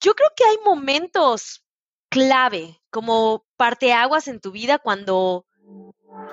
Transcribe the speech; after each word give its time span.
yo 0.00 0.14
creo 0.14 0.30
que 0.34 0.44
hay 0.44 0.56
momentos 0.64 1.62
clave, 2.08 2.80
como 2.90 3.44
parteaguas 3.56 4.28
en 4.28 4.40
tu 4.40 4.50
vida 4.50 4.78
cuando... 4.78 5.46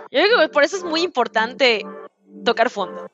Yo 0.10 0.22
creo 0.24 0.40
que 0.40 0.50
por 0.50 0.64
eso 0.64 0.78
es 0.78 0.84
muy 0.84 1.02
importante 1.02 1.86
tocar 2.46 2.70
fondo. 2.70 3.12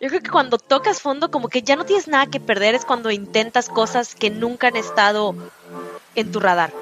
Yo 0.00 0.08
creo 0.08 0.20
que 0.20 0.30
cuando 0.30 0.58
tocas 0.58 1.02
fondo, 1.02 1.30
como 1.30 1.48
que 1.48 1.62
ya 1.62 1.74
no 1.74 1.84
tienes 1.84 2.06
nada 2.06 2.26
que 2.26 2.40
perder, 2.40 2.76
es 2.76 2.84
cuando 2.84 3.10
intentas 3.10 3.68
cosas 3.68 4.14
que 4.14 4.30
nunca 4.30 4.68
han 4.68 4.76
estado 4.76 5.34
en 6.14 6.30
tu 6.30 6.38
radar. 6.38 6.72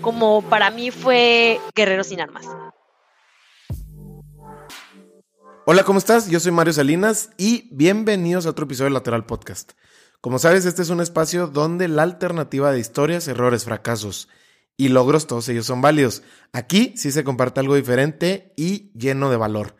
Como 0.00 0.42
para 0.42 0.70
mí 0.70 0.92
fue 0.92 1.60
Guerrero 1.74 2.04
sin 2.04 2.20
Armas. 2.20 2.46
Hola, 5.66 5.84
¿cómo 5.84 5.98
estás? 5.98 6.30
Yo 6.30 6.40
soy 6.40 6.52
Mario 6.52 6.72
Salinas 6.72 7.30
y 7.36 7.68
bienvenidos 7.72 8.46
a 8.46 8.50
otro 8.50 8.64
episodio 8.64 8.86
de 8.86 8.94
Lateral 8.94 9.26
Podcast. 9.26 9.72
Como 10.20 10.38
sabes, 10.38 10.66
este 10.66 10.82
es 10.82 10.90
un 10.90 11.00
espacio 11.00 11.46
donde 11.46 11.88
la 11.88 12.02
alternativa 12.02 12.70
de 12.72 12.78
historias, 12.78 13.26
errores, 13.26 13.64
fracasos 13.64 14.28
y 14.76 14.88
logros, 14.88 15.26
todos 15.26 15.48
ellos 15.48 15.64
son 15.64 15.80
válidos. 15.80 16.22
Aquí 16.52 16.92
sí 16.96 17.10
se 17.10 17.24
comparte 17.24 17.60
algo 17.60 17.74
diferente 17.74 18.52
y 18.54 18.90
lleno 18.92 19.30
de 19.30 19.38
valor. 19.38 19.76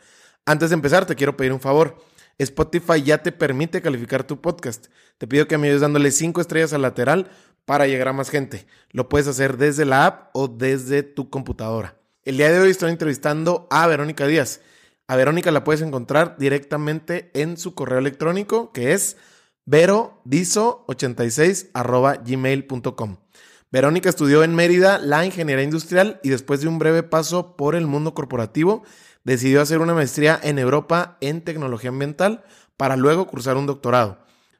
Antes 0.46 0.70
de 0.70 0.74
empezar, 0.74 1.04
te 1.04 1.14
quiero 1.14 1.36
pedir 1.36 1.52
un 1.52 1.60
favor. 1.60 1.98
Spotify 2.38 3.02
ya 3.02 3.22
te 3.22 3.32
permite 3.32 3.82
calificar 3.82 4.24
tu 4.24 4.40
podcast. 4.40 4.86
Te 5.18 5.26
pido 5.26 5.46
que 5.46 5.58
me 5.58 5.66
ayudes 5.66 5.82
dándole 5.82 6.10
5 6.10 6.40
estrellas 6.40 6.72
al 6.72 6.82
lateral 6.82 7.30
para 7.66 7.86
llegar 7.86 8.08
a 8.08 8.14
más 8.14 8.30
gente. 8.30 8.66
Lo 8.92 9.10
puedes 9.10 9.28
hacer 9.28 9.58
desde 9.58 9.84
la 9.84 10.06
app 10.06 10.30
o 10.32 10.48
desde 10.48 11.02
tu 11.02 11.28
computadora. 11.28 11.96
El 12.24 12.38
día 12.38 12.50
de 12.50 12.60
hoy 12.60 12.70
estoy 12.70 12.90
entrevistando 12.90 13.68
a 13.70 13.86
Verónica 13.86 14.26
Díaz. 14.26 14.62
A 15.06 15.16
Verónica 15.16 15.50
la 15.50 15.64
puedes 15.64 15.82
encontrar 15.82 16.36
directamente 16.38 17.30
en 17.34 17.58
su 17.58 17.74
correo 17.74 17.98
electrónico 17.98 18.72
que 18.72 18.94
es 18.94 19.18
verodizo86 19.66 21.70
gmail.com. 22.24 23.16
Verónica 23.72 24.08
estudió 24.08 24.42
en 24.42 24.54
Mérida 24.54 24.98
la 24.98 25.24
ingeniería 25.24 25.64
industrial 25.64 26.18
y 26.24 26.30
después 26.30 26.60
de 26.60 26.68
un 26.68 26.78
breve 26.78 27.04
paso 27.04 27.56
por 27.56 27.76
el 27.76 27.86
mundo 27.86 28.14
corporativo, 28.14 28.82
decidió 29.24 29.62
hacer 29.62 29.80
una 29.80 29.94
maestría 29.94 30.38
en 30.42 30.58
Europa 30.58 31.16
en 31.20 31.42
tecnología 31.42 31.90
ambiental 31.90 32.44
para 32.76 32.96
luego 32.96 33.26
cursar 33.26 33.56
un 33.56 33.66
doctorado. 33.66 34.18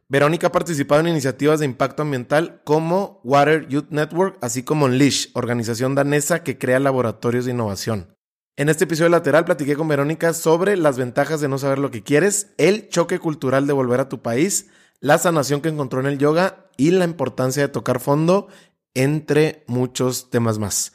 Verónica 0.09 0.49
ha 0.49 0.53
participado 0.53 1.01
en 1.01 1.09
iniciativas 1.09 1.61
de 1.61 1.67
impacto 1.67 2.03
ambiental 2.03 2.61
como 2.65 3.21
Water 3.23 3.69
Youth 3.69 3.91
Network, 3.91 4.39
así 4.41 4.65
como 4.65 4.87
Unleash, 4.87 5.29
organización 5.35 5.95
danesa 5.95 6.43
que 6.43 6.59
crea 6.59 6.81
laboratorios 6.81 7.45
de 7.45 7.53
innovación. 7.53 8.17
En 8.57 8.69
este 8.69 8.85
episodio 8.85 9.09
lateral 9.09 9.45
platiqué 9.45 9.77
con 9.77 9.89
Verónica 9.89 10.35
sobre 10.35 10.77
las 10.77 10.99
ventajas 10.99 11.41
de 11.41 11.49
no 11.49 11.59
saber 11.59 11.79
lo 11.79 11.91
que 11.91 12.03
quieres, 12.03 12.53
el 12.59 12.89
choque 12.89 13.19
cultural 13.19 13.67
de 13.67 13.73
volver 13.73 14.01
a 14.01 14.09
tu 14.09 14.21
país, 14.21 14.69
la 15.01 15.19
sanación 15.19 15.61
que 15.61 15.69
encontró 15.69 16.01
en 16.01 16.07
el 16.07 16.19
yoga 16.19 16.71
y 16.77 16.91
la 16.91 17.05
importancia 17.05 17.63
de 17.63 17.69
tocar 17.69 18.01
fondo, 18.01 18.49
entre 18.95 19.65
muchos 19.67 20.31
temas 20.31 20.59
más. 20.59 20.93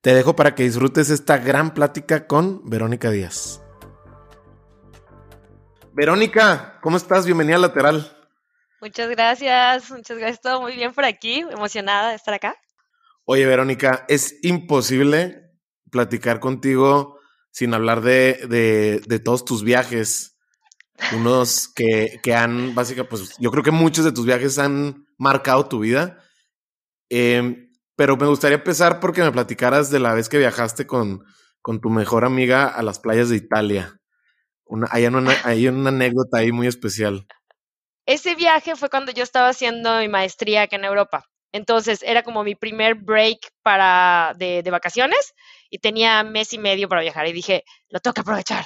Te 0.00 0.14
dejo 0.14 0.34
para 0.34 0.54
que 0.54 0.64
disfrutes 0.64 1.10
esta 1.10 1.38
gran 1.38 1.74
plática 1.74 2.26
con 2.26 2.68
Verónica 2.68 3.10
Díaz. 3.10 3.62
Verónica, 5.92 6.78
¿cómo 6.82 6.96
estás? 6.96 7.26
Bienvenida 7.26 7.56
a 7.56 7.60
Lateral. 7.60 8.16
Muchas 8.80 9.08
gracias, 9.10 9.90
muchas 9.90 10.18
gracias, 10.18 10.40
todo 10.40 10.60
muy 10.60 10.74
bien 10.74 10.92
por 10.92 11.04
aquí, 11.04 11.40
emocionada 11.40 12.10
de 12.10 12.16
estar 12.16 12.34
acá. 12.34 12.56
Oye, 13.24 13.46
Verónica, 13.46 14.04
es 14.08 14.38
imposible 14.42 15.52
platicar 15.90 16.40
contigo 16.40 17.20
sin 17.52 17.74
hablar 17.74 18.00
de, 18.00 19.00
de, 19.06 19.18
todos 19.20 19.44
tus 19.44 19.62
viajes. 19.62 20.31
Unos 21.14 21.68
que, 21.68 22.20
que 22.22 22.34
han, 22.34 22.74
básicamente, 22.74 23.10
pues 23.10 23.36
yo 23.38 23.50
creo 23.50 23.62
que 23.62 23.70
muchos 23.70 24.04
de 24.04 24.12
tus 24.12 24.26
viajes 24.26 24.58
han 24.58 25.06
marcado 25.18 25.66
tu 25.66 25.80
vida. 25.80 26.18
Em, 27.08 27.70
pero 27.96 28.16
me 28.16 28.26
gustaría 28.26 28.56
empezar 28.56 29.00
porque 29.00 29.22
me 29.22 29.32
platicaras 29.32 29.90
de 29.90 30.00
la 30.00 30.14
vez 30.14 30.28
que 30.28 30.38
viajaste 30.38 30.86
con, 30.86 31.24
con 31.60 31.80
tu 31.80 31.90
mejor 31.90 32.24
amiga 32.24 32.66
a 32.66 32.82
las 32.82 32.98
playas 32.98 33.28
de 33.28 33.36
Italia. 33.36 33.98
Hay, 34.90 35.06
una, 35.06 35.36
hay 35.44 35.68
una 35.68 35.90
anécdota 35.90 36.38
ahí 36.38 36.52
muy 36.52 36.66
especial. 36.66 37.26
Ese 38.06 38.34
viaje 38.34 38.74
fue 38.74 38.88
cuando 38.88 39.12
yo 39.12 39.22
estaba 39.22 39.48
haciendo 39.48 39.98
mi 39.98 40.08
maestría 40.08 40.62
acá 40.62 40.76
en 40.76 40.84
Europa. 40.84 41.26
Entonces 41.52 42.02
era 42.02 42.22
como 42.22 42.42
mi 42.42 42.54
primer 42.54 42.94
break 42.94 43.38
para 43.62 44.32
de, 44.38 44.62
de, 44.62 44.70
vacaciones 44.70 45.34
y 45.68 45.78
tenía 45.78 46.24
mes 46.24 46.54
y 46.54 46.58
medio 46.58 46.88
para 46.88 47.02
viajar 47.02 47.26
y 47.26 47.32
dije, 47.32 47.64
lo 47.90 48.00
tengo 48.00 48.14
que 48.14 48.22
aprovechar. 48.22 48.64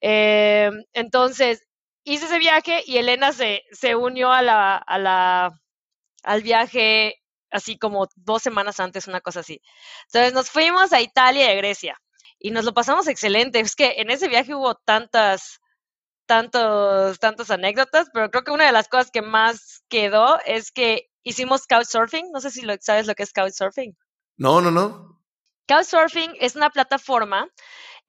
Eh, 0.00 0.70
entonces 0.92 1.66
hice 2.04 2.26
ese 2.26 2.38
viaje 2.38 2.82
y 2.86 2.98
Elena 2.98 3.32
se, 3.32 3.62
se 3.72 3.94
unió 3.96 4.32
a 4.32 4.42
la, 4.42 4.76
a 4.76 4.98
la, 4.98 5.60
al 6.22 6.42
viaje 6.42 7.16
así 7.50 7.78
como 7.78 8.08
dos 8.16 8.42
semanas 8.42 8.80
antes, 8.80 9.08
una 9.08 9.20
cosa 9.20 9.40
así. 9.40 9.60
Entonces 10.06 10.32
nos 10.32 10.50
fuimos 10.50 10.92
a 10.92 11.00
Italia 11.00 11.46
y 11.46 11.50
a 11.50 11.56
Grecia 11.56 12.00
y 12.38 12.50
nos 12.50 12.64
lo 12.64 12.72
pasamos 12.72 13.08
excelente. 13.08 13.60
Es 13.60 13.76
que 13.76 13.94
en 13.98 14.10
ese 14.10 14.28
viaje 14.28 14.54
hubo 14.54 14.74
tantas 14.74 15.60
tantos, 16.26 17.18
tantas 17.18 17.50
anécdotas, 17.50 18.08
pero 18.12 18.30
creo 18.30 18.44
que 18.44 18.52
una 18.52 18.66
de 18.66 18.72
las 18.72 18.86
cosas 18.86 19.10
que 19.10 19.20
más 19.20 19.82
quedó 19.88 20.38
es 20.46 20.70
que 20.70 21.10
hicimos 21.24 21.66
couchsurfing. 21.66 22.30
No 22.32 22.40
sé 22.40 22.52
si 22.52 22.62
lo, 22.62 22.74
sabes 22.80 23.08
lo 23.08 23.14
que 23.16 23.24
es 23.24 23.32
couchsurfing. 23.32 23.96
No, 24.36 24.60
no, 24.60 24.70
no. 24.70 25.20
Couchsurfing 25.66 26.36
es 26.38 26.54
una 26.54 26.70
plataforma 26.70 27.48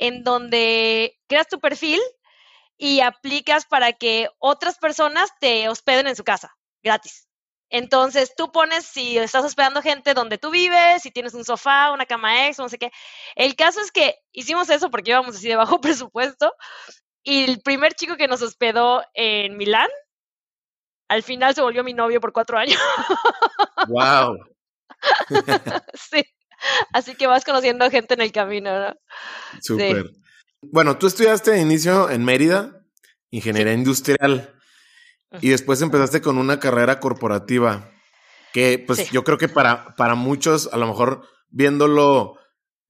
en 0.02 0.24
donde 0.24 1.16
creas 1.28 1.48
tu 1.48 1.60
perfil 1.60 2.02
y 2.76 3.02
aplicas 3.02 3.68
para 3.68 3.94
que 3.94 4.30
otras 4.40 4.80
personas 4.80 5.30
te 5.40 5.70
hospeden 5.70 6.08
en 6.08 6.16
su 6.16 6.24
casa, 6.24 6.58
gratis. 6.82 7.28
Entonces 7.70 8.34
tú 8.36 8.52
pones 8.52 8.84
si 8.84 9.20
estás 9.20 9.46
hospedando 9.46 9.84
gente 9.84 10.16
donde 10.16 10.40
tú 10.40 10.50
vives, 10.50 11.04
si 11.04 11.12
tienes 11.12 11.36
un 11.36 11.46
sofá, 11.46 11.92
una 11.92 12.08
cama 12.08 12.48
ex, 12.48 12.58
no 12.58 12.68
sé 12.68 12.80
qué. 12.80 12.92
El 13.36 13.56
caso 13.56 13.80
es 13.80 13.92
que 13.92 14.16
hicimos 14.32 14.72
eso 14.72 14.90
porque 14.90 15.12
íbamos 15.12 15.36
así 15.36 15.48
de 15.48 15.56
bajo 15.56 15.80
presupuesto 15.82 16.52
y 17.24 17.44
el 17.44 17.62
primer 17.62 17.94
chico 17.94 18.18
que 18.18 18.28
nos 18.28 18.42
hospedó 18.42 19.04
en 19.14 19.56
Milán, 19.56 19.90
al 21.10 21.22
final 21.22 21.54
se 21.54 21.62
volvió 21.62 21.84
mi 21.84 21.94
novio 21.94 22.20
por 22.20 22.34
cuatro 22.34 22.58
años. 22.58 22.80
¡Wow! 23.88 24.36
sí. 25.94 26.24
Así 26.94 27.16
que 27.16 27.28
vas 27.28 27.46
conociendo 27.46 27.90
gente 27.90 28.14
en 28.14 28.22
el 28.22 28.32
camino, 28.32 28.80
¿no? 28.80 28.96
Súper. 29.62 30.12
Bueno, 30.62 30.98
tú 30.98 31.08
estudiaste 31.08 31.52
de 31.52 31.62
inicio 31.62 32.10
en 32.10 32.24
Mérida, 32.24 32.84
ingeniería 33.32 33.74
industrial, 33.74 34.56
y 35.40 35.50
después 35.50 35.82
empezaste 35.82 36.22
con 36.22 36.38
una 36.38 36.60
carrera 36.60 37.00
corporativa, 37.00 37.92
que 38.54 38.84
pues 38.86 39.10
yo 39.12 39.24
creo 39.24 39.38
que 39.38 39.48
para, 39.48 39.96
para 39.96 40.16
muchos, 40.16 40.70
a 40.72 40.78
lo 40.78 40.88
mejor 40.88 41.24
viéndolo 41.50 42.38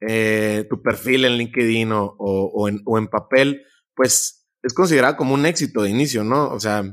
eh, 0.02 0.66
tu 0.70 0.82
perfil 0.82 1.26
en 1.26 1.38
LinkedIn 1.38 1.92
o, 1.92 2.16
o, 2.18 2.68
en, 2.68 2.82
o 2.86 2.98
en 2.98 3.08
papel, 3.08 3.64
pues 3.96 4.50
es 4.64 4.74
considerada 4.74 5.16
como 5.16 5.34
un 5.34 5.46
éxito 5.46 5.84
de 5.84 5.92
inicio, 5.92 6.24
¿no? 6.24 6.50
O 6.50 6.60
sea, 6.60 6.84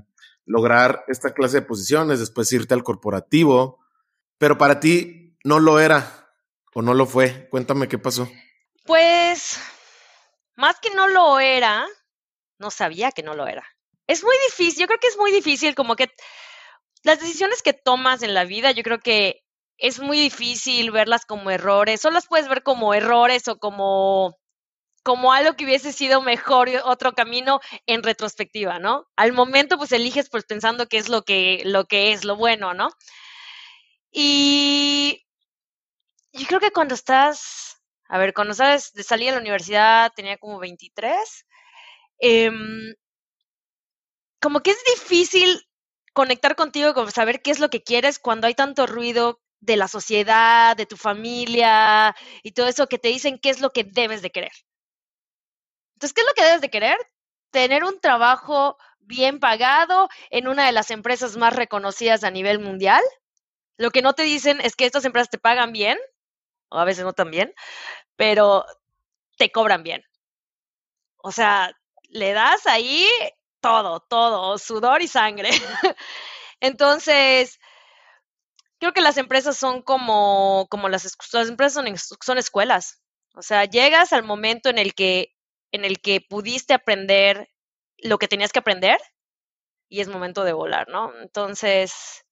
lograr 0.45 1.05
esta 1.09 1.33
clase 1.33 1.60
de 1.60 1.66
posiciones, 1.66 2.21
después 2.21 2.53
irte 2.53 2.75
al 2.75 2.84
corporativo, 2.84 3.78
pero 4.39 4.59
para 4.59 4.81
ti 4.81 5.37
no 5.45 5.59
lo 5.60 5.81
era 5.81 6.17
o 6.74 6.82
no 6.82 6.94
lo 6.94 7.06
fue. 7.06 7.48
Cuéntame 7.50 7.88
qué 7.88 7.98
pasó. 7.98 8.28
Pues, 8.84 9.60
más 10.56 10.78
que 10.80 10.90
no 10.90 11.08
lo 11.08 11.40
era, 11.40 11.86
no 12.58 12.70
sabía 12.70 13.12
que 13.12 13.22
no 13.22 13.34
lo 13.34 13.46
era. 13.46 13.64
Es 14.06 14.22
muy 14.22 14.34
difícil, 14.46 14.80
yo 14.80 14.86
creo 14.86 14.98
que 14.98 15.08
es 15.08 15.18
muy 15.18 15.30
difícil 15.30 15.74
como 15.74 15.94
que 15.94 16.10
las 17.02 17.20
decisiones 17.20 17.62
que 17.62 17.74
tomas 17.74 18.22
en 18.22 18.34
la 18.34 18.44
vida, 18.44 18.70
yo 18.72 18.82
creo 18.82 18.98
que 18.98 19.42
es 19.76 20.00
muy 20.00 20.18
difícil 20.18 20.90
verlas 20.90 21.24
como 21.26 21.50
errores, 21.50 22.00
solo 22.00 22.14
las 22.14 22.26
puedes 22.26 22.48
ver 22.48 22.62
como 22.62 22.94
errores 22.94 23.46
o 23.48 23.58
como 23.58 24.36
como 25.04 25.32
algo 25.32 25.54
que 25.54 25.64
hubiese 25.64 25.92
sido 25.92 26.20
mejor 26.20 26.68
otro 26.84 27.14
camino 27.14 27.60
en 27.86 28.02
retrospectiva, 28.02 28.78
¿no? 28.78 29.06
Al 29.16 29.32
momento 29.32 29.78
pues 29.78 29.92
eliges 29.92 30.28
pues 30.28 30.44
pensando 30.44 30.86
que 30.86 30.98
es 30.98 31.08
lo 31.08 31.22
que, 31.22 31.62
lo 31.64 31.86
que 31.86 32.12
es 32.12 32.24
lo 32.24 32.36
bueno, 32.36 32.74
¿no? 32.74 32.90
Y 34.12 35.26
yo 36.33 36.47
creo 36.47 36.60
que 36.60 36.71
cuando 36.71 36.95
estás, 36.95 37.80
a 38.09 38.19
ver, 38.19 38.34
cuando 38.34 38.54
sabes, 38.54 38.92
de 38.92 39.03
salir 39.03 39.30
a 39.30 39.33
la 39.33 39.41
universidad 39.41 40.13
tenía 40.15 40.39
como 40.39 40.59
23, 40.59 41.47
em, 42.21 42.95
como 44.41 44.60
que 44.60 44.71
es 44.71 44.83
difícil 44.84 45.60
conectar 46.13 46.57
contigo, 46.57 46.95
como 46.95 47.10
saber 47.10 47.42
qué 47.42 47.51
es 47.51 47.60
lo 47.60 47.71
que 47.71 47.83
quieres 47.83 48.19
cuando 48.19 48.47
hay 48.47 48.54
tanto 48.54 48.86
ruido 48.86 49.41
de 49.60 49.77
la 49.77 49.89
sociedad, 49.89 50.77
de 50.77 50.86
tu 50.86 50.97
familia 50.97 52.15
y 52.42 52.53
todo 52.53 52.69
eso 52.69 52.86
que 52.86 52.98
te 52.98 53.09
dicen 53.09 53.39
qué 53.39 53.51
es 53.51 53.60
lo 53.60 53.71
que 53.71 53.84
debes 53.84 54.22
de 54.22 54.31
querer. 54.31 54.53
Entonces, 55.95 56.15
¿qué 56.15 56.21
es 56.21 56.27
lo 56.27 56.34
que 56.34 56.45
debes 56.45 56.60
de 56.60 56.71
querer? 56.71 56.97
Tener 57.51 57.84
un 57.84 58.01
trabajo 58.01 58.77
bien 59.01 59.41
pagado 59.41 60.09
en 60.31 60.47
una 60.48 60.66
de 60.66 60.72
las 60.72 60.91
empresas 60.91 61.36
más 61.36 61.54
reconocidas 61.57 62.22
a 62.24 62.31
nivel 62.31 62.60
mundial. 62.60 63.03
Lo 63.77 63.91
que 63.91 64.03
no 64.03 64.13
te 64.13 64.22
dicen 64.22 64.60
es 64.60 64.77
que 64.77 64.86
estas 64.86 65.04
empresas 65.04 65.31
te 65.31 65.39
pagan 65.39 65.72
bien, 65.72 65.98
o 66.70 66.78
a 66.78 66.84
veces 66.84 67.04
no 67.04 67.12
tan 67.12 67.30
bien, 67.30 67.54
pero 68.16 68.65
te 69.36 69.50
cobran 69.50 69.82
bien. 69.82 70.04
O 71.18 71.32
sea, 71.32 71.72
le 72.09 72.32
das 72.32 72.66
ahí 72.66 73.06
todo, 73.60 74.00
todo, 74.00 74.59
sudor 74.59 75.03
y 75.03 75.09
sangre. 75.09 75.50
Entonces, 76.60 77.59
creo 78.78 78.92
que 78.92 79.00
las 79.00 79.16
empresas 79.16 79.56
son 79.56 79.82
como, 79.82 80.66
como 80.70 80.88
las, 80.88 81.16
las 81.32 81.48
empresas 81.48 81.74
son, 81.74 82.16
son 82.20 82.38
escuelas. 82.38 83.00
O 83.34 83.42
sea, 83.42 83.64
llegas 83.64 84.12
al 84.12 84.24
momento 84.24 84.68
en 84.68 84.78
el 84.78 84.94
que, 84.94 85.34
en 85.72 85.84
el 85.84 86.00
que 86.00 86.21
pudiste 86.21 86.74
aprender 86.74 87.48
lo 87.98 88.18
que 88.18 88.28
tenías 88.28 88.53
que 88.53 88.60
aprender 88.60 89.00
y 89.88 90.00
es 90.00 90.09
momento 90.09 90.44
de 90.44 90.53
volar, 90.53 90.88
¿no? 90.88 91.12
Entonces, 91.21 92.24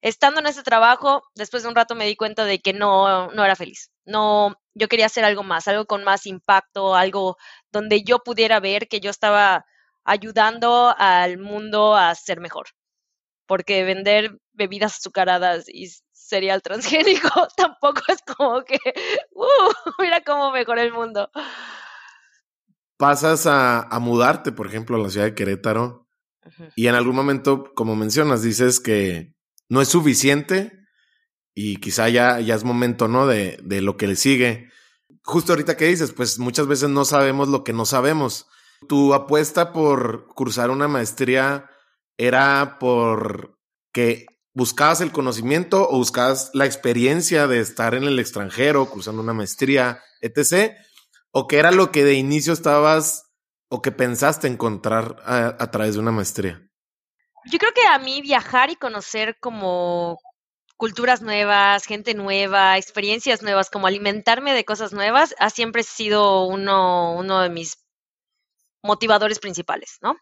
estando 0.00 0.40
en 0.40 0.46
ese 0.46 0.62
trabajo, 0.62 1.22
después 1.34 1.62
de 1.62 1.68
un 1.68 1.74
rato 1.74 1.94
me 1.94 2.06
di 2.06 2.16
cuenta 2.16 2.44
de 2.44 2.60
que 2.60 2.72
no, 2.72 3.30
no 3.32 3.44
era 3.44 3.56
feliz. 3.56 3.90
No, 4.04 4.56
yo 4.74 4.88
quería 4.88 5.06
hacer 5.06 5.24
algo 5.24 5.42
más, 5.42 5.68
algo 5.68 5.86
con 5.86 6.04
más 6.04 6.26
impacto, 6.26 6.94
algo 6.94 7.36
donde 7.70 8.02
yo 8.02 8.20
pudiera 8.20 8.60
ver 8.60 8.88
que 8.88 9.00
yo 9.00 9.10
estaba 9.10 9.64
ayudando 10.04 10.94
al 10.96 11.38
mundo 11.38 11.94
a 11.94 12.14
ser 12.14 12.40
mejor. 12.40 12.68
Porque 13.46 13.84
vender 13.84 14.38
bebidas 14.52 14.96
azucaradas 14.96 15.68
y 15.68 15.90
cereal 16.12 16.62
transgénico 16.62 17.28
tampoco 17.56 18.00
es 18.08 18.18
como 18.36 18.62
que, 18.62 18.78
uh, 19.32 19.90
mira 19.98 20.22
cómo 20.22 20.52
mejora 20.52 20.82
el 20.82 20.92
mundo. 20.92 21.30
Pasas 22.96 23.46
a, 23.46 23.82
a 23.82 23.98
mudarte, 23.98 24.52
por 24.52 24.66
ejemplo, 24.66 24.96
a 24.96 25.00
la 25.00 25.10
ciudad 25.10 25.26
de 25.26 25.34
Querétaro 25.34 26.06
y 26.74 26.86
en 26.86 26.94
algún 26.94 27.14
momento, 27.14 27.72
como 27.74 27.96
mencionas, 27.96 28.42
dices 28.42 28.80
que 28.80 29.34
no 29.70 29.80
es 29.80 29.88
suficiente 29.88 30.84
y 31.54 31.76
quizá 31.76 32.10
ya, 32.10 32.40
ya 32.40 32.54
es 32.54 32.64
momento, 32.64 33.08
¿no? 33.08 33.26
De, 33.26 33.58
de 33.62 33.80
lo 33.80 33.96
que 33.96 34.06
le 34.06 34.16
sigue. 34.16 34.68
Justo 35.22 35.52
ahorita 35.52 35.78
que 35.78 35.86
dices, 35.86 36.12
pues 36.12 36.38
muchas 36.38 36.66
veces 36.66 36.90
no 36.90 37.06
sabemos 37.06 37.48
lo 37.48 37.64
que 37.64 37.72
no 37.72 37.86
sabemos. 37.86 38.46
Tu 38.88 39.14
apuesta 39.14 39.72
por 39.72 40.26
cursar 40.34 40.70
una 40.70 40.88
maestría 40.88 41.70
era 42.18 42.78
por 42.78 43.58
que 43.92 44.26
buscabas 44.54 45.00
el 45.00 45.12
conocimiento 45.12 45.88
o 45.88 45.96
buscabas 45.96 46.50
la 46.54 46.66
experiencia 46.66 47.46
de 47.46 47.60
estar 47.60 47.94
en 47.94 48.04
el 48.04 48.18
extranjero, 48.18 48.90
cursando 48.90 49.22
una 49.22 49.32
maestría, 49.32 50.02
etc. 50.20 50.74
¿O 51.30 51.46
que 51.46 51.58
era 51.58 51.70
lo 51.70 51.92
que 51.92 52.04
de 52.04 52.14
inicio 52.14 52.52
estabas 52.52 53.30
o 53.68 53.82
que 53.82 53.92
pensaste 53.92 54.48
encontrar 54.48 55.16
a, 55.24 55.70
través 55.70 55.94
de 55.94 56.00
una 56.00 56.12
maestría? 56.12 56.69
Yo 57.44 57.58
creo 57.58 57.72
que 57.72 57.86
a 57.86 57.98
mí 57.98 58.20
viajar 58.22 58.70
y 58.70 58.76
conocer 58.76 59.38
como 59.40 60.18
culturas 60.76 61.20
nuevas, 61.20 61.84
gente 61.84 62.14
nueva, 62.14 62.78
experiencias 62.78 63.42
nuevas, 63.42 63.70
como 63.70 63.86
alimentarme 63.86 64.54
de 64.54 64.64
cosas 64.64 64.92
nuevas, 64.92 65.34
ha 65.38 65.50
siempre 65.50 65.82
sido 65.82 66.44
uno, 66.44 67.14
uno 67.14 67.40
de 67.42 67.50
mis 67.50 67.84
motivadores 68.82 69.38
principales, 69.38 69.98
¿no? 70.00 70.16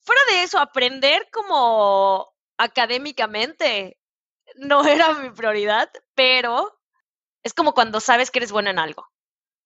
Fuera 0.00 0.22
de 0.30 0.42
eso, 0.42 0.58
aprender 0.58 1.28
como 1.30 2.32
académicamente 2.56 3.98
no 4.56 4.84
era 4.86 5.14
mi 5.14 5.30
prioridad, 5.30 5.90
pero 6.14 6.78
es 7.42 7.54
como 7.54 7.74
cuando 7.74 8.00
sabes 8.00 8.30
que 8.30 8.38
eres 8.38 8.52
bueno 8.52 8.70
en 8.70 8.78
algo. 8.78 9.06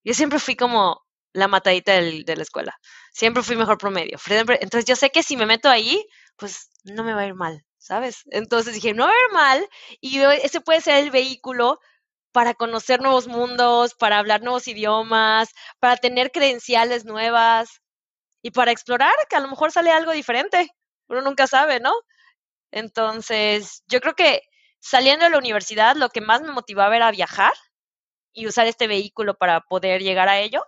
Yo 0.04 0.14
siempre 0.14 0.38
fui 0.38 0.56
como 0.56 1.04
la 1.32 1.48
matadita 1.48 1.92
del, 1.92 2.24
de 2.24 2.36
la 2.36 2.42
escuela. 2.42 2.78
Siempre 3.12 3.42
fui 3.42 3.56
mejor 3.56 3.78
promedio. 3.78 4.18
Entonces 4.26 4.84
yo 4.84 4.96
sé 4.96 5.10
que 5.10 5.22
si 5.22 5.36
me 5.36 5.46
meto 5.46 5.68
ahí, 5.68 6.04
pues 6.38 6.70
no 6.84 7.04
me 7.04 7.14
va 7.14 7.22
a 7.22 7.26
ir 7.26 7.34
mal, 7.34 7.64
¿sabes? 7.78 8.22
Entonces 8.30 8.74
dije, 8.74 8.94
no 8.94 9.06
va 9.06 9.12
a 9.12 9.14
ir 9.26 9.32
mal 9.32 9.68
y 10.00 10.20
ese 10.20 10.60
puede 10.60 10.80
ser 10.80 11.04
el 11.04 11.10
vehículo 11.10 11.80
para 12.32 12.54
conocer 12.54 13.00
nuevos 13.02 13.28
mundos, 13.28 13.94
para 13.94 14.18
hablar 14.18 14.42
nuevos 14.42 14.68
idiomas, 14.68 15.50
para 15.80 15.96
tener 15.96 16.30
credenciales 16.32 17.04
nuevas 17.04 17.80
y 18.42 18.50
para 18.52 18.72
explorar, 18.72 19.14
que 19.30 19.36
a 19.36 19.40
lo 19.40 19.48
mejor 19.48 19.72
sale 19.72 19.90
algo 19.92 20.12
diferente. 20.12 20.70
Uno 21.08 21.22
nunca 21.22 21.46
sabe, 21.46 21.80
¿no? 21.80 21.92
Entonces, 22.72 23.82
yo 23.88 24.00
creo 24.00 24.14
que 24.14 24.42
saliendo 24.80 25.24
de 25.24 25.30
la 25.30 25.38
universidad, 25.38 25.96
lo 25.96 26.08
que 26.10 26.20
más 26.20 26.42
me 26.42 26.52
motivaba 26.52 26.96
era 26.96 27.10
viajar 27.10 27.54
y 28.32 28.46
usar 28.46 28.66
este 28.66 28.86
vehículo 28.88 29.34
para 29.36 29.60
poder 29.62 30.02
llegar 30.02 30.28
a 30.28 30.40
ello 30.40 30.64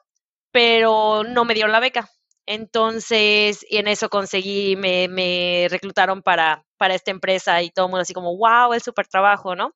pero 0.52 1.24
no 1.24 1.44
me 1.44 1.54
dieron 1.54 1.72
la 1.72 1.80
beca. 1.80 2.10
Entonces, 2.50 3.64
en 3.70 3.86
eso 3.86 4.08
conseguí, 4.08 4.74
me, 4.74 5.06
me 5.08 5.68
reclutaron 5.70 6.20
para, 6.22 6.64
para 6.78 6.94
esta 6.96 7.12
empresa 7.12 7.62
y 7.62 7.70
todo 7.70 7.86
el 7.86 7.90
mundo 7.90 8.02
así 8.02 8.12
como, 8.12 8.36
wow, 8.36 8.72
el 8.72 8.82
súper 8.82 9.06
trabajo, 9.06 9.54
¿no? 9.54 9.72